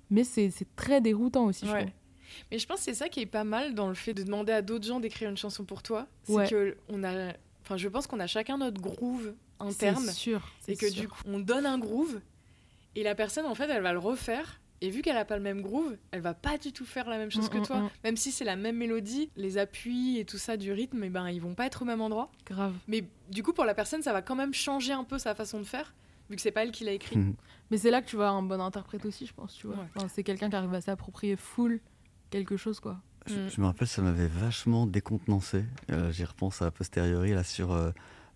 Mais 0.09 0.23
c'est 0.23 0.49
c'est 0.51 0.67
très 0.75 1.01
déroutant 1.01 1.45
aussi, 1.45 1.65
je 1.65 1.71
Ouais. 1.71 1.81
trouve. 1.81 1.93
Mais 2.51 2.59
je 2.59 2.65
pense 2.67 2.79
que 2.79 2.83
c'est 2.85 2.93
ça 2.93 3.07
qui 3.09 3.21
est 3.21 3.25
pas 3.25 3.43
mal 3.43 3.75
dans 3.75 3.87
le 3.87 3.93
fait 3.95 4.13
de 4.13 4.23
demander 4.23 4.51
à 4.51 4.61
d'autres 4.61 4.85
gens 4.85 4.99
d'écrire 4.99 5.29
une 5.29 5.37
chanson 5.37 5.63
pour 5.63 5.81
toi. 5.83 6.07
C'est 6.23 6.33
Ouais. 6.33 6.49
que 6.49 6.77
on 6.89 7.03
a. 7.03 7.33
Enfin, 7.63 7.77
je 7.77 7.87
pense 7.87 8.07
qu'on 8.07 8.19
a 8.19 8.27
chacun 8.27 8.57
notre 8.57 8.81
groove 8.81 9.33
C'est 9.69 9.87
interne. 9.87 10.11
sûr. 10.11 10.39
Et 10.67 10.75
c'est 10.75 10.75
que 10.75 10.89
sûr. 10.89 11.01
du 11.01 11.07
coup, 11.07 11.21
on 11.25 11.39
donne 11.39 11.65
un 11.65 11.77
groove 11.79 12.19
et 12.95 13.03
la 13.03 13.15
personne, 13.15 13.45
en 13.45 13.55
fait, 13.55 13.69
elle 13.69 13.81
va 13.83 13.93
le 13.93 13.99
refaire. 13.99 14.59
Et 14.81 14.89
vu 14.89 15.01
qu'elle 15.01 15.15
a 15.17 15.23
pas 15.25 15.37
le 15.37 15.41
même 15.41 15.61
groove, 15.61 15.95
elle 16.11 16.19
va 16.21 16.33
pas 16.33 16.57
du 16.57 16.73
tout 16.73 16.85
faire 16.85 17.09
la 17.09 17.17
même 17.17 17.31
chose 17.31 17.45
Mm, 17.45 17.49
que 17.49 17.57
mm, 17.59 17.65
toi. 17.65 17.79
mm. 17.79 17.89
Même 18.03 18.17
si 18.17 18.31
c'est 18.33 18.43
la 18.43 18.57
même 18.57 18.75
mélodie, 18.75 19.29
les 19.37 19.57
appuis 19.57 20.19
et 20.19 20.25
tout 20.25 20.37
ça 20.37 20.57
du 20.57 20.71
rythme, 20.73 21.01
et 21.05 21.09
ben 21.09 21.29
ils 21.29 21.39
vont 21.41 21.55
pas 21.55 21.65
être 21.65 21.81
au 21.83 21.85
même 21.85 22.01
endroit. 22.01 22.29
Grave. 22.45 22.73
Mais 22.87 23.05
du 23.31 23.41
coup, 23.41 23.53
pour 23.53 23.63
la 23.65 23.73
personne, 23.73 24.01
ça 24.03 24.11
va 24.13 24.21
quand 24.21 24.35
même 24.35 24.53
changer 24.53 24.91
un 24.91 25.05
peu 25.05 25.17
sa 25.17 25.33
façon 25.33 25.59
de 25.59 25.63
faire, 25.63 25.95
vu 26.29 26.35
que 26.35 26.41
c'est 26.41 26.51
pas 26.51 26.63
elle 26.63 26.71
qui 26.71 26.83
l'a 26.83 26.91
écrit. 26.91 27.17
Mais 27.71 27.77
c'est 27.77 27.91
là 27.91 28.01
que 28.01 28.07
tu 28.07 28.15
vois 28.15 28.29
un 28.29 28.41
bon 28.43 28.61
interprète 28.61 29.05
aussi, 29.05 29.25
je 29.25 29.33
pense, 29.33 29.53
tu 29.55 29.67
vois. 29.67 29.75
Ouais. 29.77 29.83
Enfin, 29.95 30.07
c'est 30.07 30.23
quelqu'un 30.23 30.49
qui 30.49 30.55
arrive 30.55 30.73
à 30.73 30.81
s'approprier 30.81 31.35
full 31.35 31.79
quelque 32.29 32.57
chose, 32.57 32.79
quoi. 32.79 33.01
Je, 33.27 33.33
Mm. 33.35 33.49
je 33.49 33.61
me 33.61 33.65
rappelle, 33.65 33.87
ça 33.87 34.01
m'avait 34.03 34.27
vachement 34.27 34.85
décontenancé. 34.85 35.63
Euh, 35.91 36.11
J'y 36.11 36.25
repense 36.25 36.61
à 36.61 36.69
posteriori 36.69 37.31
là 37.33 37.43
sur 37.43 37.71
euh, 37.71 37.89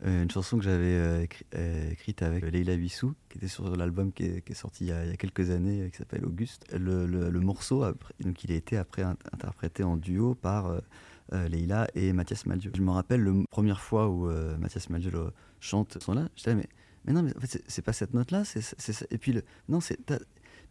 euh, 0.05 0.23
une 0.23 0.31
chanson 0.31 0.57
que 0.57 0.63
j'avais 0.63 0.95
euh, 0.95 1.25
écri- 1.25 1.43
euh, 1.55 1.91
écrite 1.91 2.23
avec 2.23 2.43
Leila 2.45 2.75
Bissou, 2.75 3.13
qui 3.29 3.37
était 3.37 3.47
sur 3.47 3.75
l'album 3.75 4.11
qui, 4.11 4.23
est- 4.23 4.41
qui 4.41 4.53
est 4.53 4.55
sorti 4.55 4.85
il 4.85 4.87
y, 4.87 4.91
a, 4.91 5.03
il 5.05 5.11
y 5.11 5.13
a 5.13 5.17
quelques 5.17 5.51
années, 5.51 5.89
qui 5.91 5.97
s'appelle 5.97 6.25
Auguste. 6.25 6.65
Le, 6.75 7.05
le- 7.05 7.29
le 7.29 7.39
morceau, 7.39 7.83
après- 7.83 8.15
donc 8.21 8.43
il 8.43 8.51
a 8.51 8.55
été 8.55 8.77
après 8.77 9.03
in- 9.03 9.17
interprété 9.31 9.83
en 9.83 9.95
duo 9.95 10.33
par 10.33 10.65
euh, 11.33 11.47
Leila 11.49 11.87
et 11.93 12.11
Mathias 12.13 12.47
Maldieu. 12.47 12.71
Je 12.75 12.81
me 12.81 12.89
rappelle 12.89 13.23
la 13.23 13.33
première 13.51 13.81
fois 13.81 14.07
où 14.09 14.27
euh, 14.27 14.57
Mathias 14.57 14.89
Maldieu 14.89 15.11
chante 15.59 15.93
ce 15.93 15.99
son-là, 15.99 16.27
j'étais 16.35 16.51
là, 16.51 16.55
mais, 16.55 16.69
mais 17.05 17.13
non, 17.13 17.21
mais 17.23 17.35
en 17.35 17.39
fait, 17.39 17.47
c'est- 17.67 17.81
pas 17.81 17.93
cette 17.93 18.13
note-là, 18.13 18.43
c'est 18.45 18.61
c'est 18.61 18.93
ça. 18.93 19.05
Et 19.11 19.17
puis, 19.17 19.33
le, 19.33 19.43
non, 19.67 19.79
c'est. 19.79 19.97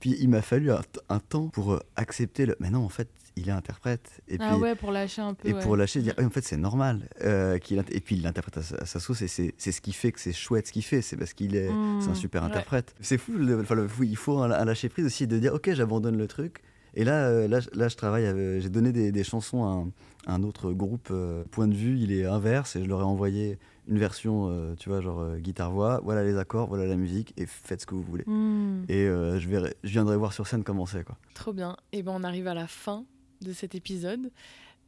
Puis 0.01 0.17
il 0.21 0.29
m'a 0.29 0.43
fallu 0.43 0.71
un, 0.71 0.81
temps 1.19 1.49
pour 1.49 1.73
euh, 1.73 1.81
accepter 1.97 2.47
le. 2.47 2.55
Mais 2.61 2.71
non, 2.71 2.85
en 2.85 2.89
fait, 2.89 3.09
il 3.35 3.49
est 3.49 3.53
interprète. 3.53 4.21
Et 4.29 4.37
ah 4.39 4.51
puis, 4.53 4.61
ouais, 4.63 4.75
pour 4.77 4.93
lâcher 4.93 5.23
un 5.23 5.35
peu. 5.35 5.49
et 5.49 5.53
ouais. 5.53 5.61
pour 5.61 5.77
lâcher, 5.77 6.01
dire, 6.03 6.15
en 6.23 6.31
fait, 6.31 6.45
c'est 6.45 6.57
normal. 6.57 7.09
euh, 7.23 7.59
qu'il 7.59 7.79
et 7.91 8.01
puis, 8.01 8.15
il 8.15 8.23
l'interprète 8.23 8.59
à, 8.59 8.63
sa- 8.63 8.77
à 8.77 8.87
sa 8.87 9.01
sauce, 9.01 9.23
et 9.23 9.29
c'est 9.29 9.53
ce 9.73 9.81
qui 9.81 9.93
fait 9.93 10.13
que 10.13 10.21
c'est 10.21 10.33
chouette 10.33 10.69
ce 10.69 10.73
qu'il 10.73 10.85
fait. 10.85 11.03
C'est 11.03 11.17
parce 11.17 11.33
qu'il 11.33 11.57
est, 11.57 11.69
Mm. 11.71 12.01
c'est 12.01 12.11
un 12.11 12.15
super 12.15 12.43
Ouais. 12.43 12.49
interprète. 12.49 12.95
C'est 13.01 13.19
fou, 13.19 13.33
le- 13.33 13.61
enfin, 13.61 13.75
le 13.75 13.89
il 14.03 14.17
faut 14.17 14.39
un, 14.39 14.51
un 14.53 14.65
lâcher 14.65 14.89
prise 14.89 15.05
aussi 15.07 15.27
de 15.27 15.37
dire, 15.39 15.53
ok, 15.55 15.73
j'abandonne 15.73 16.17
le 16.17 16.29
truc. 16.29 16.63
Et 16.95 17.03
là, 17.05 17.27
euh, 17.29 17.49
là, 17.49 17.59
je- 17.59 17.69
là, 17.75 17.89
je 17.89 17.97
travaille, 17.97 18.61
j'ai 18.61 18.69
donné 18.71 18.93
des, 18.93 19.11
des 19.11 19.25
chansons 19.25 19.65
à 19.65 19.69
un, 19.69 19.89
à 20.33 20.35
un 20.37 20.43
autre 20.45 20.73
groupe. 20.73 21.13
point 21.51 21.67
de 21.67 21.75
vue, 21.75 21.99
il 21.99 22.13
est 22.13 22.25
inverse, 22.25 22.77
et 22.77 22.85
je 22.85 22.89
leur 22.89 23.01
ai 23.01 23.05
envoyé 23.05 23.59
une 23.89 23.99
version, 23.99 24.49
euh, 24.51 24.75
tu 24.79 24.89
vois, 24.91 25.01
genre 25.01 25.21
euh, 25.21 25.39
guitare-voix, 25.39 26.01
voilà 26.05 26.23
les 26.23 26.37
accords, 26.37 26.69
voilà 26.69 26.87
la 26.87 26.97
musique, 26.97 27.33
et 27.37 27.47
faites 27.47 27.81
ce 27.81 27.87
que 27.87 27.95
vous 27.95 28.03
voulez. 28.03 28.25
Mm. 28.27 28.85
Et 28.89 29.07
euh, 29.07 29.39
je, 29.41 29.49
verrai, 29.49 29.75
je 29.83 29.91
viendrai 29.91 30.17
voir 30.17 30.33
sur 30.33 30.47
scène 30.47 30.63
comment 30.63 30.87
c'est, 30.87 31.05
quoi. 31.05 31.17
Trop 31.35 31.53
bien. 31.53 31.77
Et 31.93 32.03
ben 32.03 32.13
on 32.15 32.23
arrive 32.23 32.47
à 32.49 32.55
la 32.55 32.67
fin 32.67 33.05
de 33.41 33.53
cet 33.53 33.75
épisode. 33.75 34.31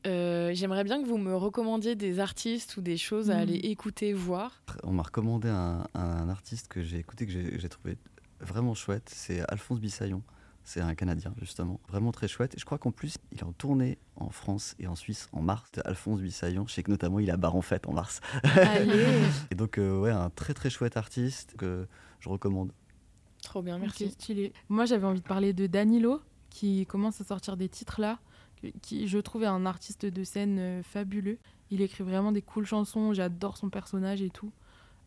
Euh, 0.07 0.51
J'aimerais 0.55 0.85
bien 0.85 1.03
que 1.03 1.07
vous 1.09 1.19
me 1.19 1.35
recommandiez 1.37 1.95
des 1.95 2.21
artistes 2.21 2.77
ou 2.77 2.81
des 2.81 2.97
choses 2.97 3.31
à 3.31 3.37
Mm. 3.37 3.41
aller 3.41 3.55
écouter, 3.57 4.13
voir. 4.13 4.63
On 4.85 4.93
m'a 4.93 5.03
recommandé 5.03 5.49
un, 5.49 5.87
un 5.95 6.29
artiste 6.29 6.69
que 6.69 6.83
j'ai 6.83 6.99
écouté, 6.99 7.27
que 7.27 7.33
j'ai 7.33 7.59
j'ai 7.59 7.69
trouvé 7.69 7.97
vraiment 8.41 8.75
chouette. 8.75 9.11
C'est 9.15 9.41
Alphonse 9.51 9.81
Bissaillon. 9.81 10.23
C'est 10.65 10.81
un 10.81 10.95
Canadien, 10.95 11.35
justement. 11.41 11.81
Vraiment 11.89 12.13
très 12.13 12.29
chouette. 12.29 12.55
Et 12.55 12.59
je 12.59 12.65
crois 12.65 12.79
qu'en 12.79 12.93
plus, 12.93 13.17
il 13.33 13.39
est 13.39 13.43
en 13.45 13.53
tournée 13.53 13.99
en 14.17 14.31
France 14.31 14.77
et 14.79 14.87
en 14.87 14.95
Suisse 14.95 15.29
en 15.33 15.43
mars. 15.43 15.69
Alphonse 15.85 16.21
Bissaillon. 16.21 16.65
Je 16.69 16.73
sais 16.75 16.83
que 16.83 16.91
notamment, 16.91 17.19
il 17.19 17.31
a 17.31 17.37
Bar 17.37 17.57
en 17.57 17.63
fête 17.63 17.89
en 17.89 17.93
mars. 17.93 18.21
Allez. 18.45 19.07
Et 19.51 19.55
donc, 19.55 19.79
euh, 19.79 19.99
ouais, 20.01 20.11
un 20.11 20.31
très 20.31 20.55
très 20.55 20.71
chouette 20.71 20.97
artiste 20.97 21.57
que 21.57 21.89
je 22.21 22.29
recommande. 22.29 22.73
Trop 23.43 23.63
bien, 23.63 23.79
Merci. 23.79 24.05
merci. 24.05 24.15
stylé. 24.15 24.53
Moi, 24.69 24.85
j'avais 24.85 25.07
envie 25.07 25.23
de 25.23 25.27
parler 25.27 25.53
de 25.53 25.67
Danilo, 25.67 26.21
qui 26.51 26.85
commence 26.87 27.21
à 27.21 27.25
sortir 27.25 27.57
des 27.57 27.69
titres 27.69 28.01
là, 28.01 28.19
qui- 28.61 28.73
qui 28.81 29.09
je 29.09 29.19
trouve 29.19 29.43
est 29.45 29.47
un 29.47 29.65
artiste 29.67 30.05
de 30.07 30.23
scène 30.25 30.59
euh, 30.59 30.83
fabuleux. 30.83 31.39
Il 31.71 31.81
écrit 31.81 32.05
vraiment 32.05 32.33
des 32.33 32.43
cool 32.43 32.67
chansons, 32.67 33.15
j'adore 33.15 33.57
son 33.57 33.71
personnage 33.71 34.21
et 34.23 34.31
tout. 34.31 34.53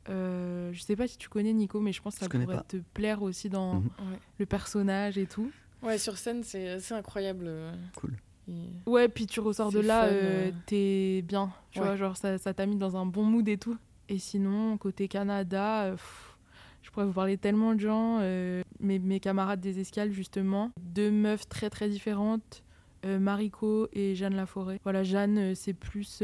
Euh, 0.09 0.71
je 0.73 0.81
sais 0.81 0.95
pas 0.95 1.07
si 1.07 1.17
tu 1.17 1.29
connais 1.29 1.53
Nico, 1.53 1.79
mais 1.79 1.93
je 1.93 2.01
pense 2.01 2.15
que 2.15 2.19
ça 2.21 2.29
pourrait 2.29 2.45
pas. 2.45 2.63
te 2.67 2.77
plaire 2.93 3.21
aussi 3.21 3.49
dans 3.49 3.75
Mhm. 3.75 3.83
Ouais. 4.11 4.19
le 4.39 4.45
personnage 4.45 5.17
et 5.17 5.25
tout. 5.27 5.49
Ouais, 5.81 5.97
sur 5.97 6.17
scène, 6.17 6.43
c'est 6.43 6.69
assez 6.69 6.93
incroyable. 6.93 7.45
euh, 7.47 7.73
Cool. 7.95 8.13
et- 8.49 8.69
Ouais, 8.89 9.07
puis 9.07 9.27
tu 9.27 9.39
ressors 9.39 9.71
de 9.71 9.79
là, 9.79 10.05
euh, 10.05 10.51
t'es 10.65 11.21
bien. 11.25 11.51
Tu 11.71 11.79
Ouais. 11.79 11.85
vois, 11.85 11.95
genre 11.95 12.17
ça 12.17 12.37
ça 12.37 12.53
t'a 12.53 12.65
mis 12.65 12.75
dans 12.75 12.97
un 12.97 13.05
bon 13.05 13.23
mood 13.23 13.47
et 13.47 13.57
tout. 13.57 13.77
Et 14.09 14.17
sinon, 14.19 14.77
côté 14.77 15.07
Canada, 15.07 15.91
pff, 15.91 16.37
je 16.81 16.91
pourrais 16.91 17.05
vous 17.05 17.13
parler 17.13 17.37
tellement 17.37 17.73
de 17.73 17.79
gens. 17.79 18.19
euh, 18.21 18.61
mes, 18.81 18.99
mes 18.99 19.21
camarades 19.21 19.61
des 19.61 19.79
escales, 19.79 20.11
justement. 20.11 20.71
Deux 20.81 21.09
meufs 21.11 21.47
très 21.47 21.69
très 21.69 21.87
différentes, 21.87 22.63
euh, 23.05 23.17
Mariko 23.19 23.87
et 23.93 24.13
Jeanne 24.15 24.35
Laforêt. 24.35 24.81
Voilà, 24.83 25.03
Jeanne, 25.03 25.55
c'est 25.55 25.73
plus. 25.73 26.19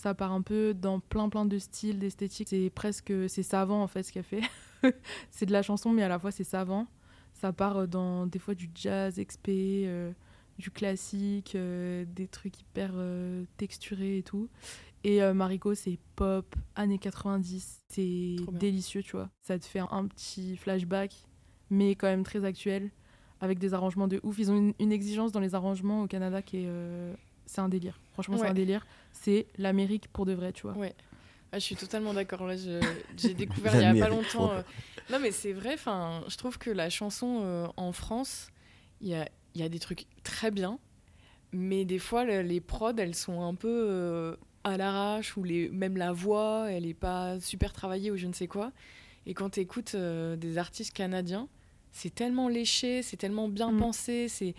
Ça 0.00 0.14
part 0.14 0.32
un 0.32 0.40
peu 0.40 0.72
dans 0.72 0.98
plein 0.98 1.28
plein 1.28 1.44
de 1.44 1.58
styles, 1.58 1.98
d'esthétique. 1.98 2.48
C'est 2.48 2.70
presque. 2.70 3.12
C'est 3.28 3.42
savant 3.42 3.82
en 3.82 3.86
fait 3.86 4.02
ce 4.02 4.12
qu'elle 4.12 4.24
fait. 4.24 4.40
c'est 5.30 5.44
de 5.44 5.52
la 5.52 5.62
chanson, 5.62 5.92
mais 5.92 6.02
à 6.02 6.08
la 6.08 6.18
fois 6.18 6.30
c'est 6.30 6.44
savant. 6.44 6.86
Ça 7.34 7.52
part 7.52 7.76
euh, 7.76 7.86
dans 7.86 8.26
des 8.26 8.38
fois 8.38 8.54
du 8.54 8.70
jazz 8.74 9.20
XP, 9.20 9.48
euh, 9.48 10.12
du 10.58 10.70
classique, 10.70 11.54
euh, 11.54 12.06
des 12.08 12.28
trucs 12.28 12.60
hyper 12.60 12.92
euh, 12.94 13.44
texturés 13.58 14.18
et 14.18 14.22
tout. 14.22 14.48
Et 15.04 15.22
Mariko, 15.32 15.74
c'est 15.74 15.98
pop, 16.14 16.54
années 16.76 16.98
90. 16.98 17.84
C'est 17.88 18.36
délicieux, 18.52 19.02
tu 19.02 19.12
vois. 19.12 19.30
Ça 19.40 19.58
te 19.58 19.64
fait 19.64 19.78
un 19.78 20.06
petit 20.06 20.58
flashback, 20.58 21.14
mais 21.70 21.94
quand 21.94 22.06
même 22.06 22.22
très 22.22 22.44
actuel, 22.44 22.90
avec 23.40 23.58
des 23.58 23.72
arrangements 23.72 24.08
de 24.08 24.20
ouf. 24.22 24.38
Ils 24.38 24.50
ont 24.50 24.58
une, 24.58 24.74
une 24.78 24.92
exigence 24.92 25.32
dans 25.32 25.40
les 25.40 25.54
arrangements 25.54 26.02
au 26.02 26.06
Canada 26.06 26.42
qui 26.42 26.58
est. 26.58 26.68
c'est 27.50 27.60
un 27.60 27.68
délire. 27.68 27.98
Franchement, 28.12 28.36
c'est 28.38 28.46
un 28.46 28.54
délire. 28.54 28.86
C'est 29.12 29.46
l'Amérique 29.58 30.06
pour 30.08 30.24
de 30.26 30.32
vrai, 30.32 30.52
tu 30.52 30.62
vois. 30.62 30.76
Ouais. 30.76 30.94
Ah, 31.52 31.58
je 31.58 31.64
suis 31.64 31.74
totalement 31.76 32.14
d'accord. 32.14 32.46
Là, 32.46 32.54
j'ai 32.56 33.34
découvert 33.34 33.74
il 33.74 33.82
y 33.82 33.84
a 33.84 33.94
pas 33.94 34.08
longtemps. 34.08 34.52
euh, 34.52 34.62
Non, 35.10 35.18
mais 35.18 35.32
c'est 35.32 35.52
vrai. 35.52 35.74
Enfin, 35.74 36.22
je 36.28 36.36
trouve 36.36 36.58
que 36.58 36.70
la 36.70 36.90
chanson 36.90 37.40
euh, 37.42 37.66
en 37.76 37.90
France, 37.92 38.48
il 39.00 39.08
y 39.08 39.14
a, 39.14 39.28
il 39.56 39.60
y 39.60 39.64
a 39.64 39.68
des 39.68 39.80
trucs 39.80 40.06
très 40.22 40.52
bien, 40.52 40.78
mais 41.52 41.84
des 41.84 41.98
fois 41.98 42.24
le- 42.24 42.42
les 42.42 42.60
prods, 42.60 42.92
elles 42.98 43.16
sont 43.16 43.42
un 43.42 43.56
peu 43.56 43.68
euh, 43.68 44.36
à 44.62 44.76
l'arrache 44.76 45.36
ou 45.36 45.42
les, 45.42 45.68
même 45.70 45.96
la 45.96 46.12
voix, 46.12 46.70
elle 46.70 46.86
est 46.86 46.94
pas 46.94 47.40
super 47.40 47.72
travaillée 47.72 48.12
ou 48.12 48.16
je 48.16 48.28
ne 48.28 48.32
sais 48.32 48.46
quoi. 48.46 48.70
Et 49.26 49.34
quand 49.34 49.50
tu 49.50 49.60
écoutes 49.60 49.96
des 49.96 50.56
artistes 50.58 50.92
canadiens, 50.94 51.48
c'est 51.90 52.14
tellement 52.14 52.48
léché, 52.48 53.02
c'est 53.02 53.16
tellement 53.16 53.48
bien 53.48 53.72
Mm. 53.72 53.78
pensé, 53.78 54.28
c'est. 54.28 54.54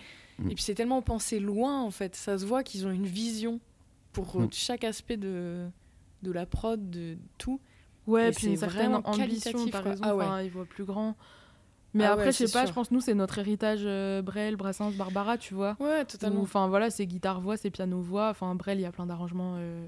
Et 0.50 0.56
puis 0.56 0.64
c'est 0.64 0.74
tellement 0.76 1.02
pensé 1.02 1.40
loin 1.40 1.82
en 1.82 1.92
fait. 1.92 2.16
Ça 2.16 2.38
se 2.38 2.46
voit 2.46 2.64
qu'ils 2.64 2.86
ont 2.88 2.92
une 2.92 3.06
vision 3.06 3.60
pour 4.14 4.40
Mm. 4.40 4.48
chaque 4.52 4.84
aspect 4.84 5.18
de 5.18 5.68
de 6.24 6.32
la 6.32 6.46
prod, 6.46 6.90
de 6.92 7.18
tout. 7.38 7.60
Ouais, 8.08 8.30
Et 8.30 8.32
puis 8.32 8.48
une 8.48 8.54
c'est 8.54 8.60
certaine 8.62 8.92
vraiment 8.94 9.08
ambition, 9.08 9.66
t'as 9.72 9.82
quoi. 9.82 9.92
raison. 9.92 10.04
Ah 10.06 10.16
ouais. 10.16 10.24
Enfin, 10.26 10.42
ils 10.42 10.52
voient 10.52 10.66
plus 10.66 10.84
grand. 10.84 11.16
Mais 11.94 12.06
Ah 12.06 12.14
après, 12.14 12.26
ouais, 12.28 12.32
je 12.32 12.38
sais 12.46 12.52
pas, 12.54 12.60
sûr. 12.62 12.68
je 12.70 12.74
pense 12.74 12.92
nous, 12.92 13.02
c'est 13.02 13.14
notre 13.14 13.38
héritage 13.40 13.82
euh, 13.84 14.22
Brel, 14.22 14.56
Brassens, 14.56 14.92
Barbara, 14.92 15.38
tu 15.38 15.54
vois. 15.54 15.76
Ouais, 15.80 16.02
Ou, 16.02 16.06
totalement. 16.06 16.42
Enfin 16.42 16.68
voilà, 16.68 16.90
c'est 16.90 17.06
guitare-voix, 17.06 17.58
c'est 17.58 17.70
piano-voix. 17.70 18.30
Enfin 18.30 18.54
Brel, 18.56 18.78
il 18.80 18.84
y 18.84 18.86
a 18.86 18.92
plein 18.92 19.06
d'arrangements 19.08 19.56
euh, 19.58 19.86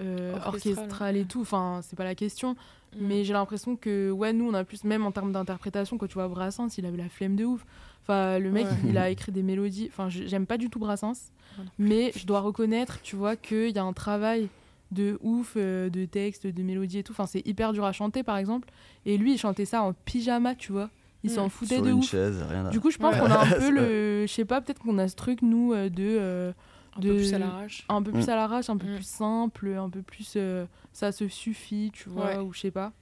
euh, 0.00 0.36
Orchestral. 0.46 1.16
et 1.16 1.24
tout. 1.26 1.40
Enfin, 1.42 1.80
c'est 1.82 1.96
pas 1.96 2.04
la 2.04 2.14
question. 2.14 2.52
Mm. 2.52 3.06
Mais 3.06 3.24
j'ai 3.24 3.32
l'impression 3.34 3.76
que, 3.76 4.10
ouais, 4.10 4.32
nous, 4.32 4.48
on 4.48 4.54
a 4.54 4.64
plus, 4.64 4.84
même 4.84 5.04
en 5.04 5.12
termes 5.12 5.32
d'interprétation, 5.32 5.96
quand 5.98 6.06
tu 6.06 6.14
vois 6.14 6.28
Brassens, 6.28 6.68
il 6.78 6.86
avait 6.86 6.96
la 6.96 7.08
flemme 7.08 7.36
de 7.36 7.44
ouf. 7.44 7.64
Enfin, 8.08 8.38
le 8.38 8.50
mec, 8.50 8.64
Ouais. 8.66 8.72
il 8.88 8.96
a 8.98 9.10
écrit 9.10 9.32
des 9.32 9.42
mélodies. 9.42 9.88
Enfin, 9.90 10.08
j'aime 10.08 10.46
pas 10.46 10.56
du 10.56 10.70
tout 10.70 10.78
Brassens. 10.78 11.30
Mais 11.78 12.12
je 12.16 12.24
dois 12.26 12.40
reconnaître, 12.40 13.00
tu 13.02 13.16
vois, 13.16 13.36
qu'il 13.36 13.70
y 13.74 13.78
a 13.78 13.82
un 13.84 13.92
travail 13.92 14.48
de 14.92 15.18
ouf, 15.22 15.54
euh, 15.56 15.90
de 15.90 16.04
texte, 16.06 16.46
de 16.46 16.62
mélodie 16.62 16.98
et 16.98 17.02
tout. 17.02 17.12
Enfin, 17.12 17.26
c'est 17.26 17.46
hyper 17.46 17.72
dur 17.72 17.84
à 17.84 17.92
chanter, 17.92 18.22
par 18.22 18.36
exemple. 18.38 18.68
Et 19.04 19.18
lui, 19.18 19.34
il 19.34 19.38
chantait 19.38 19.64
ça 19.66 19.82
en 19.82 19.92
pyjama, 19.92 20.54
tu 20.54 20.72
vois. 20.72 20.88
Il 21.24 21.30
Mm. 21.30 21.34
s'en 21.34 21.48
foutait 21.48 21.74
Sur 21.74 21.84
de 21.84 21.90
une 21.90 21.98
ouf. 21.98 22.08
chaise, 22.08 22.42
rien 22.48 22.66
à... 22.66 22.70
Du 22.70 22.80
coup, 22.80 22.90
je 22.90 22.96
pense 22.98 23.12
Ouais. 23.14 23.20
qu'on 23.20 23.26
a 23.30 23.38
un 23.44 23.46
peu 23.58 23.70
le. 23.70 24.26
Je 24.26 24.32
sais 24.32 24.44
pas, 24.44 24.60
peut-être 24.60 24.78
qu'on 24.80 24.98
a 24.98 25.08
ce 25.08 25.16
truc, 25.16 25.42
nous, 25.42 25.72
euh, 25.74 25.88
de. 25.90 26.02
euh, 26.18 26.52
Un 26.96 27.00
de- 27.00 27.08
peu 27.10 27.16
plus 27.16 27.34
à 27.34 27.38
l'arrache. 27.40 27.84
un 27.88 28.02
peu 28.02 28.12
plus 28.12 28.26
Mm. 28.26 28.30
à 28.30 28.36
l'arrache, 28.36 28.70
un 28.70 28.76
peu 28.76 28.86
Mm. 28.86 28.94
plus 28.94 29.06
simple, 29.06 29.68
un 29.76 29.90
peu 29.90 30.00
plus 30.02 30.34
euh, 30.36 30.64
ça 30.92 31.10
se 31.12 31.26
suffit, 31.28 31.90
tu 31.92 32.08
vois, 32.08 32.26
Ouais. 32.26 32.38
ou 32.38 32.52
je 32.54 32.60
sais 32.60 32.70
pas. 32.70 32.92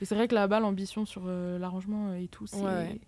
Et 0.00 0.04
c'est 0.06 0.14
vrai 0.14 0.28
que 0.28 0.34
là-bas, 0.34 0.60
l'ambition 0.60 1.04
sur 1.04 1.22
euh, 1.26 1.58
l'arrangement 1.58 2.14
et 2.14 2.28
tout, 2.28 2.46
c'est 2.46 2.56
Ouais, 2.56 2.62
ouais. 2.64 2.88
Elle 2.92 2.98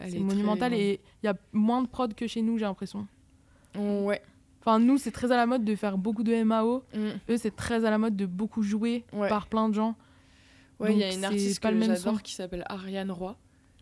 c'est 0.00 0.16
est 0.16 0.20
monumental 0.20 0.72
très- 0.72 0.80
et 0.80 1.00
il 1.22 1.26
y 1.26 1.28
a 1.28 1.36
moins 1.52 1.82
de 1.82 1.86
prod 1.88 2.14
que 2.14 2.26
chez 2.26 2.42
nous, 2.42 2.58
j'ai 2.58 2.64
l'impression. 2.64 3.06
Ouais. 3.76 4.20
Enfin, 4.60 4.78
nous, 4.78 4.96
c'est 4.98 5.10
très 5.10 5.30
à 5.30 5.36
la 5.36 5.46
mode 5.46 5.64
de 5.64 5.74
faire 5.76 5.98
beaucoup 5.98 6.22
de 6.22 6.32
MAO. 6.42 6.82
Mm. 6.94 6.98
Eux, 7.30 7.36
c'est 7.36 7.54
très 7.54 7.84
à 7.84 7.90
la 7.90 7.98
mode 7.98 8.16
de 8.16 8.24
beaucoup 8.26 8.62
jouer 8.62 9.04
Ouais. 9.12 9.28
par 9.28 9.46
plein 9.46 9.68
de 9.68 9.74
gens. 9.74 9.94
Ouais, 10.80 10.92
il 10.92 10.98
y 10.98 11.04
a 11.04 11.12
une 11.12 11.20
c'est 11.20 11.24
artiste 11.26 11.62
pas 11.62 11.70
que 11.70 11.80
j'adore 11.80 12.22
qui 12.22 12.32
s'appelle 12.34 12.64
Ariane 12.68 13.10
Roy. 13.10 13.36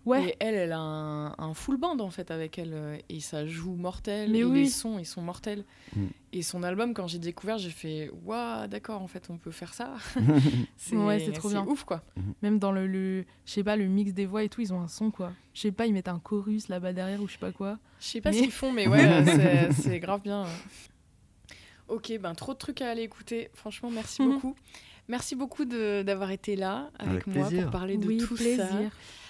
Ouais, 0.04 0.30
Et 0.30 0.36
elle, 0.40 0.54
elle 0.56 0.72
a 0.72 0.80
un, 0.80 1.32
un 1.38 1.54
full 1.54 1.76
band 1.76 1.98
en 2.00 2.10
fait 2.10 2.30
avec 2.32 2.58
elle. 2.58 2.72
euh, 2.74 2.98
Et 3.08 3.20
ça 3.20 3.46
joue 3.46 3.74
mortel. 3.74 4.30
Mais 4.32 4.38
et 4.38 4.44
oui. 4.44 4.64
les 4.64 4.68
sons, 4.68 4.98
ils 4.98 5.06
sont 5.06 5.22
mortels. 5.22 5.64
Mm. 5.94 6.06
Et 6.32 6.42
son 6.42 6.62
album, 6.64 6.92
quand 6.94 7.06
j'ai 7.06 7.18
découvert, 7.20 7.58
j'ai 7.58 7.70
fait 7.70 8.10
Waouh, 8.24 8.66
d'accord, 8.66 9.00
en 9.02 9.06
fait, 9.06 9.28
on 9.30 9.36
peut 9.38 9.50
faire 9.52 9.74
ça. 9.74 9.94
Ouais, 10.92 11.20
c'est 11.20 11.32
trop 11.32 11.48
bien. 11.50 11.64
ouf 11.66 11.84
quoi. 11.84 12.02
même 12.42 12.58
dans 12.58 12.72
le, 12.72 12.86
le 12.86 13.24
je 13.46 13.52
sais 13.52 13.62
pas, 13.64 13.76
le 13.76 13.86
mix 13.86 14.12
des 14.12 14.26
voix 14.26 14.42
et 14.42 14.48
tout, 14.48 14.60
ils 14.60 14.72
ont 14.74 14.80
un 14.80 14.88
son, 14.88 15.10
quoi. 15.10 15.32
Je 15.54 15.60
sais 15.60 15.72
pas, 15.72 15.86
ils 15.86 15.92
mettent 15.92 16.08
un 16.08 16.18
chorus 16.18 16.68
là-bas 16.68 16.92
derrière 16.92 17.20
ou 17.22 17.28
je 17.28 17.32
sais 17.34 17.38
pas 17.38 17.52
quoi. 17.52 17.78
Je 18.00 18.06
sais 18.06 18.20
pas 18.20 18.30
Mais- 18.30 18.38
ce 18.38 18.42
qu'ils 18.42 18.50
font, 18.52 18.72
mais 18.72 18.88
ouais, 18.88 18.98
c'est- 19.72 20.00
grave 20.00 20.22
bien. 20.22 20.46
Ok, 21.88 22.12
ben 22.20 22.34
trop 22.34 22.54
de 22.54 22.58
trucs 22.58 22.80
à 22.80 22.90
aller 22.90 23.02
écouter. 23.02 23.50
Franchement, 23.54 23.90
merci 23.90 24.22
Mhm. 24.22 24.32
beaucoup. 24.32 24.54
Merci 25.08 25.34
beaucoup 25.34 25.64
de- 25.64 26.02
d'avoir 26.02 26.30
été 26.30 26.56
là 26.56 26.90
avec, 26.98 27.12
Avec 27.12 27.26
moi 27.26 27.46
plaisir. 27.46 27.62
pour 27.64 27.72
parler 27.72 27.96
de 27.98 28.06
oui, 28.06 28.18
tout 28.18 28.34
plaisir. 28.34 28.66
ça. 28.68 28.78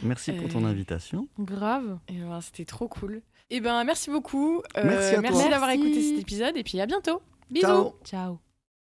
Merci 0.02 0.32
pour 0.32 0.48
ton 0.48 0.64
Euh, 0.64 0.68
invitation. 0.68 1.28
Grave. 1.38 1.98
Et 2.08 2.18
ben, 2.18 2.40
c'était 2.40 2.64
trop 2.64 2.88
cool. 2.88 3.22
Et 3.50 3.60
ben 3.60 3.82
merci 3.84 4.10
beaucoup. 4.10 4.58
Euh, 4.76 4.82
Merci 4.84 5.08
à 5.14 5.20
toi. 5.20 5.22
merci 5.22 5.48
d'avoir 5.50 5.70
écouté 5.70 6.02
cet 6.02 6.18
épisode 6.20 6.56
et 6.56 6.62
puis 6.64 6.80
à 6.80 6.86
bientôt. 6.86 7.20
Bisous. 7.50 7.66
Ciao 7.66 7.94
Ciao. 8.04 8.51